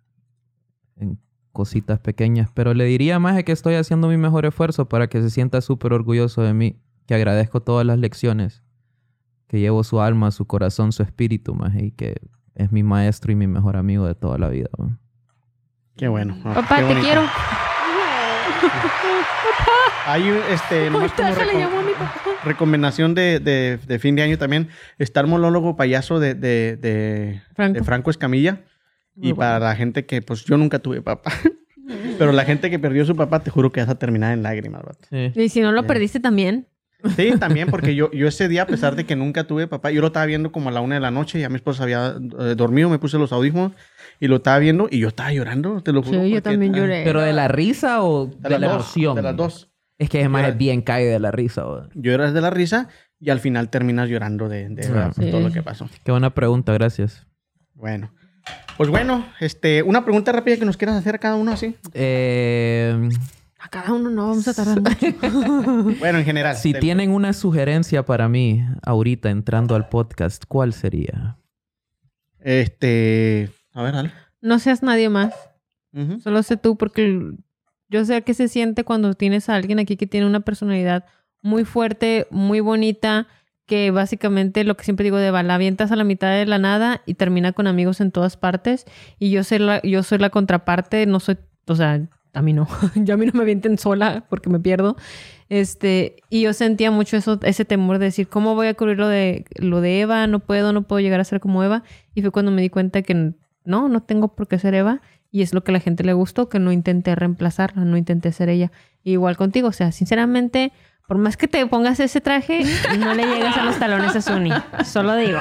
En 0.96 1.20
cositas 1.52 2.00
pequeñas. 2.00 2.50
Pero 2.54 2.74
le 2.74 2.86
diría, 2.86 3.20
más 3.20 3.42
que 3.44 3.52
estoy 3.52 3.76
haciendo 3.76 4.08
mi 4.08 4.18
mejor 4.18 4.46
esfuerzo 4.46 4.90
para 4.90 5.08
que 5.08 5.22
se 5.22 5.30
sienta 5.30 5.62
súper 5.62 5.94
orgulloso 5.94 6.42
de 6.42 6.54
mí. 6.54 6.80
Que 7.06 7.16
agradezco 7.16 7.62
todas 7.62 7.86
las 7.86 8.00
lecciones. 8.00 8.64
Que 9.48 9.60
llevo 9.60 9.84
su 9.84 10.02
alma, 10.02 10.32
su 10.32 10.46
corazón, 10.46 10.92
su 10.94 11.04
espíritu, 11.04 11.54
maje, 11.54 11.86
y 11.86 11.92
que 11.92 12.16
es 12.56 12.72
mi 12.72 12.82
maestro 12.82 13.32
y 13.32 13.36
mi 13.36 13.46
mejor 13.48 13.76
amigo 13.76 14.08
de 14.08 14.16
toda 14.16 14.38
la 14.38 14.50
vida. 14.50 14.70
maje. 14.78 14.96
Qué 15.98 16.08
bueno. 16.08 16.38
Ah, 16.44 16.54
Papá, 16.56 16.78
qué 16.88 16.96
te 16.96 17.02
quiero. 17.02 17.22
Hay 20.06 20.24
un, 20.30 20.38
este, 20.50 20.90
nomás 20.90 21.14
como 21.14 21.28
Ahorita 21.30 21.34
se 21.34 21.46
le 21.46 21.52
reco- 21.54 21.60
llamó 21.60 21.80
a 21.80 21.84
mi 21.84 21.92
papá. 21.94 22.22
recomendación 22.44 23.16
de, 23.16 23.40
de- 23.40 23.78
de 23.78 24.00
fin 24.00 24.16
de 24.16 24.24
año 24.24 24.38
también. 24.38 24.68
Está 24.98 25.22
el 25.22 25.28
monólogo 25.28 25.76
payaso 25.78 26.20
de, 26.20 26.34
de, 26.34 26.76
de- 26.78 27.42
Franco. 27.56 27.80
de 27.80 27.84
Franco 27.86 28.10
Escamilla. 28.12 28.60
Y 29.16 29.34
para 29.34 29.60
la 29.60 29.76
gente 29.76 30.06
que, 30.06 30.22
pues 30.24 30.44
yo 30.44 30.58
nunca 30.58 30.80
tuve 30.80 31.02
papá. 31.02 31.32
Pero 32.18 32.32
la 32.32 32.44
gente 32.46 32.70
que 32.70 32.80
perdió 32.80 33.06
su 33.06 33.16
papá, 33.16 33.42
te 33.42 33.52
juro 33.52 33.72
que 33.72 33.80
vas 33.82 33.90
a 33.90 33.96
terminar 34.00 34.34
en 34.34 34.42
lágrimas, 34.44 34.82
vato. 34.84 35.08
Y 35.40 35.50
si 35.50 35.62
no 35.62 35.72
lo 35.72 35.86
perdiste 35.86 36.20
también. 36.20 36.68
Sí, 37.16 37.34
también, 37.40 37.70
porque 37.70 37.96
yo, 37.96 38.12
yo 38.12 38.28
ese 38.28 38.48
día, 38.48 38.64
a 38.64 38.68
pesar 38.68 38.96
de 38.96 39.06
que 39.06 39.16
nunca 39.16 39.44
tuve 39.46 39.68
papá, 39.68 39.92
yo 39.92 40.02
lo 40.02 40.08
estaba 40.08 40.26
viendo 40.26 40.52
como 40.52 40.70
a 40.70 40.72
la 40.72 40.82
una 40.82 40.96
de 40.96 41.02
la 41.02 41.12
noche, 41.12 41.40
ya 41.40 41.50
mi 41.50 41.56
esposa 41.56 41.84
había 41.84 42.16
eh, 42.40 42.56
dormido, 42.56 42.90
me 42.90 43.00
puse 43.00 43.18
los 43.18 43.32
audífonos 43.32 43.74
y 44.20 44.28
lo 44.28 44.38
estaba 44.38 44.58
viendo 44.60 44.88
y 44.90 45.00
yo 45.00 45.10
estaba 45.10 45.32
llorando, 45.34 45.82
te 45.82 45.92
lo 45.92 46.02
juro. 46.04 46.24
Sí, 46.24 46.30
yo 46.32 46.42
también 46.42 46.74
lloré. 46.74 47.04
¿Pero 47.04 47.22
de 47.22 47.34
la 47.34 47.48
risa 47.48 48.04
o 48.04 48.28
de, 48.28 48.50
De, 48.50 48.60
la 48.60 48.68
dos, 48.68 48.76
emoción? 48.76 49.16
De 49.16 49.22
las 49.22 49.36
dos. 49.36 49.70
Es 49.98 50.10
que 50.10 50.22
es 50.22 50.30
más 50.30 50.44
Llora- 50.44 50.58
bien 50.58 50.82
cae 50.82 51.06
de 51.06 51.20
la 51.20 51.32
risa. 51.32 51.64
bo. 51.64 51.84
Lloras 51.94 52.34
de 52.34 52.42
la 52.42 52.50
risa 52.50 52.90
y 53.20 53.30
al 53.30 53.40
final 53.40 53.70
terminas 53.70 54.10
llorando 54.10 54.50
de, 54.50 54.70
de 54.70 54.88
Ah, 54.88 55.12
sí. 55.16 55.30
todo 55.30 55.42
lo 55.42 55.52
que 55.52 55.62
pasó. 55.62 55.90
Qué 56.04 56.12
buena 56.12 56.34
pregunta, 56.34 56.74
gracias. 56.74 57.26
Bueno. 57.74 58.12
Pues 58.78 58.90
bueno, 58.90 59.26
este, 59.40 59.84
una 59.84 60.04
pregunta 60.04 60.32
rápida 60.32 60.58
que 60.58 60.66
nos 60.66 60.76
quieras 60.78 60.98
hacer 60.98 61.16
a 61.16 61.18
cada 61.20 61.36
uno 61.36 61.52
así. 61.52 61.76
Eh, 61.94 63.08
A 63.64 63.70
cada 63.70 63.94
uno 63.94 64.10
no 64.10 64.28
vamos 64.28 64.46
a 64.50 64.54
tardar 64.54 64.82
mucho. 64.82 65.96
Bueno, 66.00 66.20
en 66.20 66.26
general. 66.26 66.58
si 66.58 66.74
tienen 66.74 67.12
una 67.12 67.32
sugerencia 67.32 68.04
para 68.04 68.28
mí 68.28 68.62
ahorita 68.82 69.30
entrando 69.30 69.76
al 69.76 69.88
podcast, 69.88 70.44
¿cuál 70.50 70.74
sería? 70.74 71.38
Este, 72.42 73.50
a 73.72 73.84
ver, 73.84 73.94
dale. 73.94 74.12
No 74.42 74.60
seas 74.60 74.84
nadie 74.84 75.08
más. 75.08 75.34
Solo 76.22 76.44
sé 76.44 76.58
tú, 76.58 76.76
porque 76.76 77.36
yo 77.88 78.04
sé 78.04 78.24
qué 78.24 78.34
se 78.34 78.50
siente 78.50 78.84
cuando 78.84 79.14
tienes 79.14 79.48
a 79.48 79.56
alguien 79.56 79.80
aquí 79.80 79.96
que 79.96 80.08
tiene 80.08 80.28
una 80.28 80.42
personalidad 80.42 81.06
muy 81.42 81.64
fuerte, 81.64 82.28
muy 82.32 82.60
bonita, 82.60 83.28
que 83.66 83.92
básicamente 83.92 84.66
lo 84.66 84.76
que 84.76 84.84
siempre 84.84 85.06
digo 85.06 85.18
de 85.18 85.32
va, 85.32 85.42
la 85.42 85.56
avientas 85.56 85.94
a 85.94 85.96
la 85.96 86.04
mitad 86.04 86.32
de 86.32 86.46
la 86.48 86.58
nada 86.60 87.02
y 87.06 87.14
termina 87.14 87.54
con 87.54 87.68
amigos 87.68 88.02
en 88.02 88.12
todas 88.12 88.36
partes. 88.36 88.84
Y 89.20 89.32
yo 89.32 89.46
soy 89.46 89.60
la, 89.60 89.82
yo 89.84 90.04
soy 90.04 90.18
la 90.18 90.32
contraparte, 90.32 91.06
no 91.06 91.22
soy, 91.22 91.38
o 91.66 91.76
sea, 91.76 92.02
a 92.34 92.42
mí 92.42 92.54
no, 92.54 92.68
yo 92.96 93.14
a 93.14 93.18
mí 93.18 93.26
no 93.26 93.34
me 93.34 93.44
avienten 93.44 93.78
sola 93.78 94.26
porque 94.30 94.50
me 94.50 94.60
pierdo. 94.60 94.98
Este, 95.50 96.16
y 96.30 96.42
yo 96.42 96.54
sentía 96.54 96.90
mucho 96.90 97.16
eso, 97.16 97.40
ese 97.44 97.64
temor 97.64 98.00
de 98.00 98.06
decir, 98.06 98.28
¿cómo 98.28 98.56
voy 98.56 98.68
a 98.68 98.74
cubrir 98.74 98.98
lo 98.98 99.08
de, 99.08 99.46
lo 99.56 99.82
de 99.82 100.02
Eva? 100.02 100.26
No 100.26 100.40
puedo, 100.40 100.74
no 100.74 100.84
puedo 100.84 101.00
llegar 101.00 101.20
a 101.20 101.24
ser 101.24 101.40
como 101.40 101.64
Eva. 101.64 101.84
Y 102.16 102.22
fue 102.22 102.32
cuando 102.32 102.52
me 102.52 102.62
di 102.62 102.70
cuenta 102.70 103.04
que 103.04 103.34
no, 103.66 103.88
no 103.88 104.02
tengo 104.02 104.30
por 104.36 104.48
qué 104.48 104.60
ser 104.60 104.74
Eva 104.74 105.02
Y 105.32 105.42
es 105.42 105.54
lo 105.54 105.64
que 105.64 105.72
a 105.72 105.74
la 105.74 105.80
gente 105.80 106.04
le 106.04 106.14
gustó, 106.14 106.50
que 106.50 106.60
no 106.60 106.72
intenté 106.72 107.14
reemplazarla, 107.16 107.86
no 107.86 107.98
intenté 107.98 108.32
ser 108.32 108.50
ella. 108.50 108.72
Igual 109.04 109.38
contigo, 109.38 109.68
o 109.68 109.74
sea, 109.74 109.92
sinceramente, 109.92 110.72
por 111.08 111.18
más 111.18 111.36
que 111.38 111.48
te 111.48 111.66
pongas 111.68 112.00
ese 112.00 112.22
traje, 112.22 112.64
no 112.98 113.14
le 113.14 113.26
llegas 113.26 113.58
a 113.58 113.66
los 113.66 113.78
talones 113.78 114.16
a 114.16 114.22
Suni. 114.22 114.52
Solo 114.86 115.16
digo. 115.16 115.40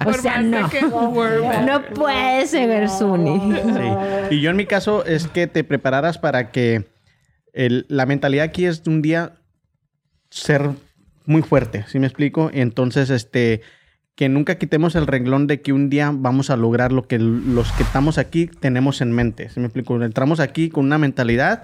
O 0.00 0.04
Por 0.04 0.20
sea, 0.20 0.40
no. 0.42 0.68
que 0.68 0.82
No 0.82 1.82
puedes 1.94 2.50
ser 2.50 2.88
Suni. 2.88 3.38
Sí. 3.54 4.34
Y 4.36 4.40
yo 4.40 4.50
en 4.50 4.56
mi 4.56 4.66
caso 4.66 5.04
es 5.04 5.26
que 5.28 5.46
te 5.46 5.62
prepararas 5.64 6.18
para 6.18 6.50
que 6.50 6.86
el- 7.52 7.86
la 7.88 8.06
mentalidad 8.06 8.44
aquí 8.46 8.66
es 8.66 8.82
de 8.82 8.90
un 8.90 9.02
día 9.02 9.34
ser 10.30 10.70
muy 11.26 11.42
fuerte, 11.42 11.84
¿sí 11.88 11.98
me 11.98 12.06
explico? 12.06 12.50
Entonces, 12.52 13.08
este, 13.10 13.62
que 14.16 14.28
nunca 14.28 14.56
quitemos 14.58 14.94
el 14.96 15.06
renglón 15.06 15.46
de 15.46 15.60
que 15.62 15.72
un 15.72 15.88
día 15.90 16.10
vamos 16.12 16.50
a 16.50 16.56
lograr 16.56 16.92
lo 16.92 17.06
que 17.06 17.18
los 17.18 17.70
que 17.72 17.82
estamos 17.84 18.18
aquí 18.18 18.46
tenemos 18.46 19.00
en 19.00 19.12
mente, 19.12 19.48
¿sí 19.48 19.60
me 19.60 19.66
explico? 19.66 20.02
Entramos 20.02 20.40
aquí 20.40 20.68
con 20.70 20.84
una 20.86 20.98
mentalidad, 20.98 21.62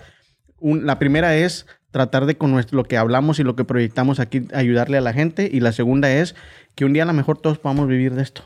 un- 0.60 0.86
la 0.86 0.98
primera 0.98 1.34
es 1.36 1.66
tratar 1.90 2.26
de 2.26 2.36
con 2.36 2.52
nuestro, 2.52 2.76
lo 2.76 2.84
que 2.84 2.96
hablamos 2.96 3.38
y 3.40 3.44
lo 3.44 3.56
que 3.56 3.64
proyectamos 3.64 4.20
aquí 4.20 4.46
ayudarle 4.54 4.98
a 4.98 5.00
la 5.00 5.12
gente 5.12 5.48
y 5.52 5.60
la 5.60 5.72
segunda 5.72 6.10
es 6.12 6.34
que 6.76 6.84
un 6.84 6.92
día 6.92 7.02
a 7.02 7.06
lo 7.06 7.12
mejor 7.12 7.38
todos 7.38 7.58
podamos 7.58 7.88
vivir 7.88 8.14
de 8.14 8.22
esto. 8.22 8.42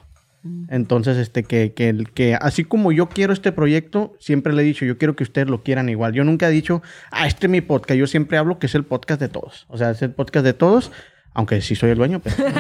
Entonces, 0.69 1.17
este, 1.17 1.43
que, 1.43 1.73
que, 1.73 2.05
que 2.13 2.35
así 2.35 2.65
como 2.65 2.93
yo 2.93 3.09
quiero 3.09 3.33
este 3.33 3.51
proyecto, 3.51 4.15
siempre 4.21 4.53
le 4.53 4.61
he 4.61 4.65
dicho, 4.67 4.85
yo 4.85 4.99
quiero 4.99 5.17
que 5.17 5.23
ustedes 5.23 5.49
lo 5.49 5.63
quieran 5.63 5.89
igual. 5.89 6.13
Yo 6.13 6.23
nunca 6.23 6.49
he 6.49 6.51
dicho, 6.51 6.83
ah, 7.11 7.27
este 7.27 7.47
es 7.47 7.51
mi 7.51 7.63
podcast. 7.63 7.97
Yo 7.99 8.07
siempre 8.07 8.37
hablo 8.37 8.59
que 8.59 8.67
es 8.67 8.75
el 8.75 8.85
podcast 8.85 9.19
de 9.21 9.29
todos. 9.31 9.65
O 9.71 9.79
sea, 9.79 9.93
es 9.93 10.03
el 10.03 10.11
podcast 10.13 10.45
de 10.45 10.53
todos, 10.53 10.93
aunque 11.33 11.63
sí 11.63 11.75
soy 11.75 11.91
el 11.93 11.97
dueño, 11.97 12.21
pero, 12.21 12.37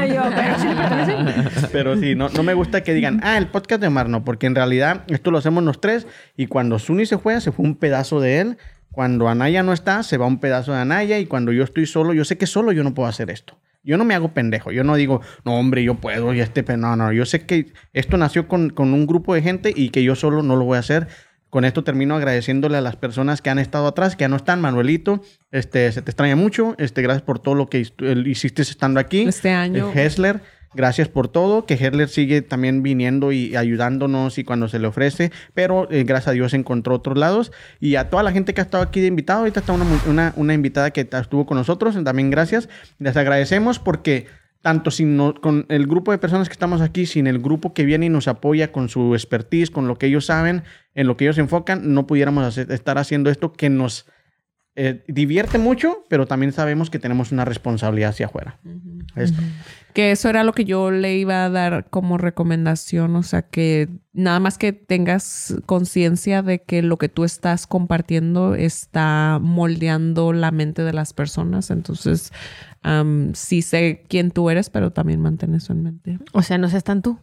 pero 1.72 1.96
sí, 2.00 2.14
no, 2.14 2.30
no 2.30 2.42
me 2.42 2.54
gusta 2.54 2.82
que 2.82 2.94
digan, 2.94 3.20
ah, 3.22 3.36
el 3.36 3.48
podcast 3.48 3.82
de 3.82 3.88
Omar, 3.88 4.08
no, 4.08 4.24
porque 4.24 4.46
en 4.46 4.54
realidad 4.54 5.04
esto 5.08 5.30
lo 5.30 5.36
hacemos 5.36 5.62
los 5.62 5.78
tres 5.80 6.06
y 6.38 6.46
cuando 6.46 6.78
Suni 6.78 7.04
se 7.04 7.16
juega, 7.16 7.40
se 7.42 7.52
fue 7.52 7.66
un 7.66 7.76
pedazo 7.76 8.18
de 8.20 8.40
él. 8.40 8.56
Cuando 8.94 9.28
Anaya 9.28 9.62
no 9.62 9.72
está, 9.72 10.02
se 10.02 10.16
va 10.16 10.26
un 10.26 10.38
pedazo 10.38 10.72
de 10.72 10.78
Anaya 10.78 11.18
y 11.18 11.26
cuando 11.26 11.52
yo 11.52 11.64
estoy 11.64 11.86
solo, 11.86 12.12
yo 12.14 12.24
sé 12.24 12.38
que 12.38 12.46
solo 12.46 12.72
yo 12.72 12.84
no 12.84 12.94
puedo 12.94 13.08
hacer 13.08 13.30
esto. 13.30 13.58
Yo 13.82 13.98
no 13.98 14.04
me 14.04 14.14
hago 14.14 14.32
pendejo. 14.32 14.72
Yo 14.72 14.82
no 14.84 14.94
digo, 14.96 15.20
no, 15.44 15.56
hombre, 15.58 15.82
yo 15.84 15.96
puedo 15.96 16.32
y 16.32 16.40
este... 16.40 16.62
pe-". 16.62 16.76
No, 16.78 16.96
no. 16.96 17.12
Yo 17.12 17.26
sé 17.26 17.44
que 17.44 17.72
esto 17.92 18.16
nació 18.16 18.48
con, 18.48 18.70
con 18.70 18.94
un 18.94 19.06
grupo 19.06 19.34
de 19.34 19.42
gente 19.42 19.72
y 19.76 19.90
que 19.90 20.02
yo 20.02 20.14
solo 20.14 20.42
no 20.42 20.56
lo 20.56 20.64
voy 20.64 20.76
a 20.76 20.80
hacer. 20.80 21.08
Con 21.50 21.64
esto 21.64 21.84
termino 21.84 22.16
agradeciéndole 22.16 22.78
a 22.78 22.80
las 22.80 22.96
personas 22.96 23.42
que 23.42 23.50
han 23.50 23.58
estado 23.58 23.86
atrás, 23.86 24.16
que 24.16 24.22
ya 24.22 24.28
no 24.28 24.36
están. 24.36 24.60
Manuelito, 24.60 25.22
este, 25.52 25.92
se 25.92 26.00
te 26.02 26.10
extraña 26.10 26.34
mucho. 26.34 26.74
Este, 26.78 27.02
gracias 27.02 27.22
por 27.22 27.38
todo 27.40 27.54
lo 27.54 27.68
que 27.68 27.86
el- 27.98 28.26
hiciste 28.26 28.62
estando 28.62 28.98
aquí. 29.00 29.22
Este 29.28 29.50
año. 29.50 29.90
Eh, 29.94 30.06
Hessler, 30.06 30.40
gracias 30.74 31.08
por 31.08 31.28
todo. 31.28 31.66
Que 31.66 31.74
Hessler 31.74 32.08
sigue 32.08 32.42
también 32.42 32.82
viniendo 32.82 33.32
y 33.32 33.56
ayudándonos 33.56 34.38
y 34.38 34.44
cuando 34.44 34.68
se 34.68 34.78
le 34.78 34.86
ofrece. 34.86 35.32
Pero 35.54 35.90
eh, 35.90 36.04
gracias 36.04 36.28
a 36.28 36.32
Dios 36.32 36.54
encontró 36.54 36.94
otros 36.94 37.18
lados. 37.18 37.52
Y 37.80 37.96
a 37.96 38.10
toda 38.10 38.22
la 38.22 38.32
gente 38.32 38.54
que 38.54 38.60
ha 38.60 38.64
estado 38.64 38.82
aquí 38.82 39.00
de 39.00 39.06
invitado. 39.06 39.40
Ahorita 39.40 39.60
está 39.60 39.72
una, 39.72 39.86
una, 40.06 40.32
una 40.36 40.54
invitada 40.54 40.90
que 40.90 41.08
estuvo 41.10 41.46
con 41.46 41.56
nosotros. 41.56 41.96
También 42.04 42.30
gracias. 42.30 42.68
Les 42.98 43.16
agradecemos 43.16 43.78
porque 43.78 44.26
tanto 44.64 44.90
sin 44.90 45.18
con 45.42 45.66
el 45.68 45.86
grupo 45.86 46.10
de 46.10 46.16
personas 46.16 46.48
que 46.48 46.54
estamos 46.54 46.80
aquí, 46.80 47.04
sin 47.04 47.26
el 47.26 47.38
grupo 47.38 47.74
que 47.74 47.84
viene 47.84 48.06
y 48.06 48.08
nos 48.08 48.28
apoya 48.28 48.72
con 48.72 48.88
su 48.88 49.14
expertise, 49.14 49.70
con 49.70 49.88
lo 49.88 49.98
que 49.98 50.06
ellos 50.06 50.24
saben, 50.24 50.62
en 50.94 51.06
lo 51.06 51.18
que 51.18 51.24
ellos 51.24 51.36
se 51.36 51.42
enfocan, 51.42 51.92
no 51.92 52.06
pudiéramos 52.06 52.56
estar 52.56 52.96
haciendo 52.96 53.28
esto 53.28 53.52
que 53.52 53.68
nos 53.68 54.06
eh, 54.76 55.04
divierte 55.06 55.58
mucho, 55.58 56.04
pero 56.08 56.26
también 56.26 56.52
sabemos 56.52 56.90
que 56.90 56.98
tenemos 56.98 57.30
una 57.30 57.44
responsabilidad 57.44 58.10
hacia 58.10 58.26
afuera. 58.26 58.58
Que 59.92 60.10
eso 60.10 60.28
era 60.28 60.42
lo 60.42 60.52
que 60.52 60.64
yo 60.64 60.90
le 60.90 61.16
iba 61.16 61.44
a 61.44 61.50
dar 61.50 61.88
como 61.90 62.18
recomendación, 62.18 63.14
o 63.14 63.22
sea, 63.22 63.42
que 63.42 63.88
nada 64.12 64.40
más 64.40 64.58
que 64.58 64.72
tengas 64.72 65.54
conciencia 65.66 66.42
de 66.42 66.62
que 66.62 66.82
lo 66.82 66.96
que 66.96 67.08
tú 67.08 67.22
estás 67.22 67.68
compartiendo 67.68 68.56
está 68.56 69.38
moldeando 69.40 70.32
la 70.32 70.50
mente 70.50 70.82
de 70.82 70.92
las 70.92 71.12
personas, 71.12 71.70
entonces 71.70 72.32
am, 72.82 73.32
sí 73.34 73.62
sé 73.62 74.02
quién 74.08 74.32
tú 74.32 74.50
eres, 74.50 74.70
pero 74.70 74.90
también 74.90 75.20
mantén 75.20 75.54
eso 75.54 75.72
en 75.72 75.84
mente. 75.84 76.18
O 76.32 76.42
sea, 76.42 76.58
no 76.58 76.68
seas 76.68 76.82
tan 76.82 77.00
tú. 77.00 77.20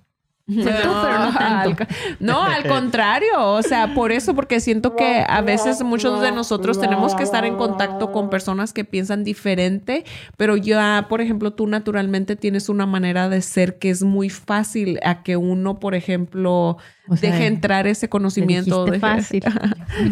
No 0.56 1.02
al, 1.38 1.78
no, 2.20 2.44
al 2.44 2.64
contrario, 2.68 3.40
o 3.42 3.62
sea, 3.64 3.94
por 3.94 4.12
eso, 4.12 4.36
porque 4.36 4.60
siento 4.60 4.96
que 4.96 5.24
a 5.28 5.42
veces 5.42 5.82
muchos 5.84 6.22
de 6.22 6.32
nosotros 6.32 6.80
tenemos 6.80 7.16
que 7.16 7.24
estar 7.24 7.46
en 7.46 7.56
contacto 7.56 8.12
con 8.12 8.30
personas 8.30 8.74
que 8.74 8.84
piensan 8.84 9.24
diferente, 9.24 10.04
pero 10.38 10.58
ya, 10.58 11.06
por 11.10 11.22
ejemplo, 11.22 11.52
tú 11.54 11.68
naturalmente 11.68 12.36
tienes 12.36 12.70
una 12.70 12.86
manera 12.86 13.30
de 13.30 13.42
ser 13.42 13.78
que 13.80 13.90
es 13.90 14.04
muy 14.04 14.30
fácil 14.30 15.00
a 15.04 15.24
que 15.24 15.38
uno, 15.38 15.80
por 15.80 15.96
ejemplo, 15.96 16.78
O 17.08 17.16
sea, 17.18 17.32
deje 17.32 17.46
entrar 17.48 17.88
ese 17.88 18.10
conocimiento. 18.10 18.86
deje- 18.86 19.00
fácil. 19.00 19.44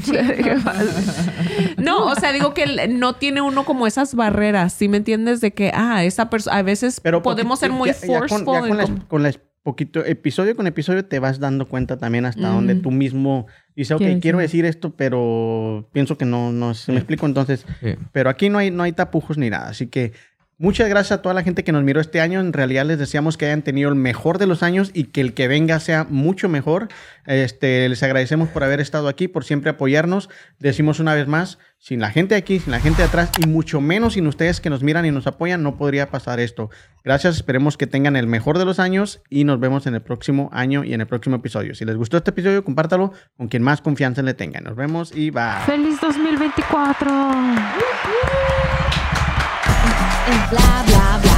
no, 1.77 2.05
o 2.05 2.15
sea, 2.15 2.31
digo 2.31 2.53
que 2.53 2.87
no 2.87 3.13
tiene 3.15 3.41
uno 3.41 3.65
como 3.65 3.87
esas 3.87 4.15
barreras, 4.15 4.73
¿sí 4.73 4.87
me 4.87 4.97
entiendes? 4.97 5.41
De 5.41 5.51
que, 5.51 5.71
ah, 5.73 6.03
esa 6.03 6.29
persona, 6.29 6.57
a 6.57 6.61
veces 6.61 6.99
Pero 7.01 7.21
podemos 7.21 7.59
ser 7.59 7.71
muy 7.71 7.89
ya- 7.89 7.95
ya 8.07 8.19
con- 8.27 8.45
forceful. 8.45 8.77
ya 8.77 8.83
en 8.83 8.97
con, 9.07 9.23
poquito 9.63 10.03
episodio 10.05 10.55
con 10.55 10.67
episodio 10.67 11.05
te 11.05 11.19
vas 11.19 11.39
dando 11.39 11.67
cuenta 11.67 11.97
también 11.97 12.25
hasta 12.25 12.47
donde 12.49 12.75
tú 12.75 12.91
mismo 12.91 13.47
dices, 13.75 13.91
ok, 13.95 14.01
Quiero 14.21 14.37
decir. 14.39 14.65
esto, 14.65 14.95
pero 14.95 15.89
pienso 15.91 16.17
que 16.17 16.25
no, 16.25 16.51
no 16.51 16.73
se 16.73 16.91
me 16.91 16.97
explico. 16.99 17.25
Entonces, 17.25 17.65
Sí. 17.81 17.95
pero 18.11 18.29
aquí 18.29 18.49
no 18.49 18.57
hay, 18.57 18.71
no 18.71 18.83
hay 18.83 18.91
tapujos 18.93 19.37
ni 19.37 19.49
nada. 19.49 19.69
Así 19.69 19.87
que 19.87 20.13
muchas 20.59 20.87
gracias 20.89 21.17
a 21.17 21.21
toda 21.23 21.33
la 21.33 21.41
gente 21.41 21.63
que 21.63 21.71
nos 21.71 21.83
miró 21.83 21.99
este 21.99 22.21
año. 22.21 22.39
En 22.39 22.53
realidad 22.53 22.85
les 22.85 22.99
deseamos 22.99 23.37
que 23.37 23.47
hayan 23.47 23.63
tenido 23.63 23.89
el 23.89 23.95
mejor 23.95 24.37
de 24.37 24.45
los 24.45 24.61
años 24.61 24.91
y 24.93 25.05
que 25.05 25.21
el 25.21 25.33
que 25.33 25.47
venga 25.47 25.79
sea 25.79 26.05
mucho 26.07 26.47
mejor. 26.49 26.89
Este, 27.25 27.89
les 27.89 28.03
agradecemos 28.03 28.49
por 28.49 28.63
haber 28.63 28.79
estado 28.79 29.07
aquí, 29.07 29.27
por 29.27 29.45
siempre 29.45 29.71
apoyarnos. 29.71 30.29
Decimos 30.59 30.99
una 30.99 31.15
vez 31.15 31.27
más, 31.27 31.57
sin 31.79 32.01
la 32.01 32.11
gente 32.11 32.35
aquí, 32.35 32.59
sin 32.59 32.71
la 32.71 32.79
gente 32.79 33.01
de 33.01 33.07
atrás 33.07 33.31
y 33.41 33.47
mucho 33.47 33.81
menos 33.81 34.13
sin 34.13 34.27
ustedes 34.27 34.59
que 34.61 34.69
nos 34.69 34.83
miran 34.83 35.05
y 35.05 35.11
nos 35.11 35.27
apoyan, 35.27 35.63
no 35.63 35.77
podría 35.77 36.11
pasar 36.11 36.39
esto. 36.39 36.69
Gracias, 37.03 37.37
esperemos 37.37 37.77
que 37.77 37.87
tengan 37.87 38.15
el 38.15 38.27
mejor 38.27 38.57
de 38.57 38.65
los 38.65 38.79
años 38.79 39.21
y 39.29 39.45
nos 39.45 39.59
vemos 39.59 39.87
en 39.87 39.95
el 39.95 40.01
próximo 40.01 40.49
año 40.51 40.83
y 40.83 40.93
en 40.93 41.01
el 41.01 41.07
próximo 41.07 41.37
episodio. 41.37 41.73
Si 41.73 41.85
les 41.85 41.95
gustó 41.95 42.17
este 42.17 42.31
episodio, 42.31 42.63
compártalo 42.63 43.13
con 43.37 43.47
quien 43.47 43.63
más 43.63 43.81
confianza 43.81 44.21
le 44.21 44.33
tenga. 44.33 44.59
Nos 44.59 44.75
vemos 44.75 45.15
y 45.15 45.31
bye. 45.31 45.61
¡Feliz 45.65 45.99
2024! 46.01 47.09
Bla 50.49 50.83
bla 50.85 51.19
bla 51.21 51.28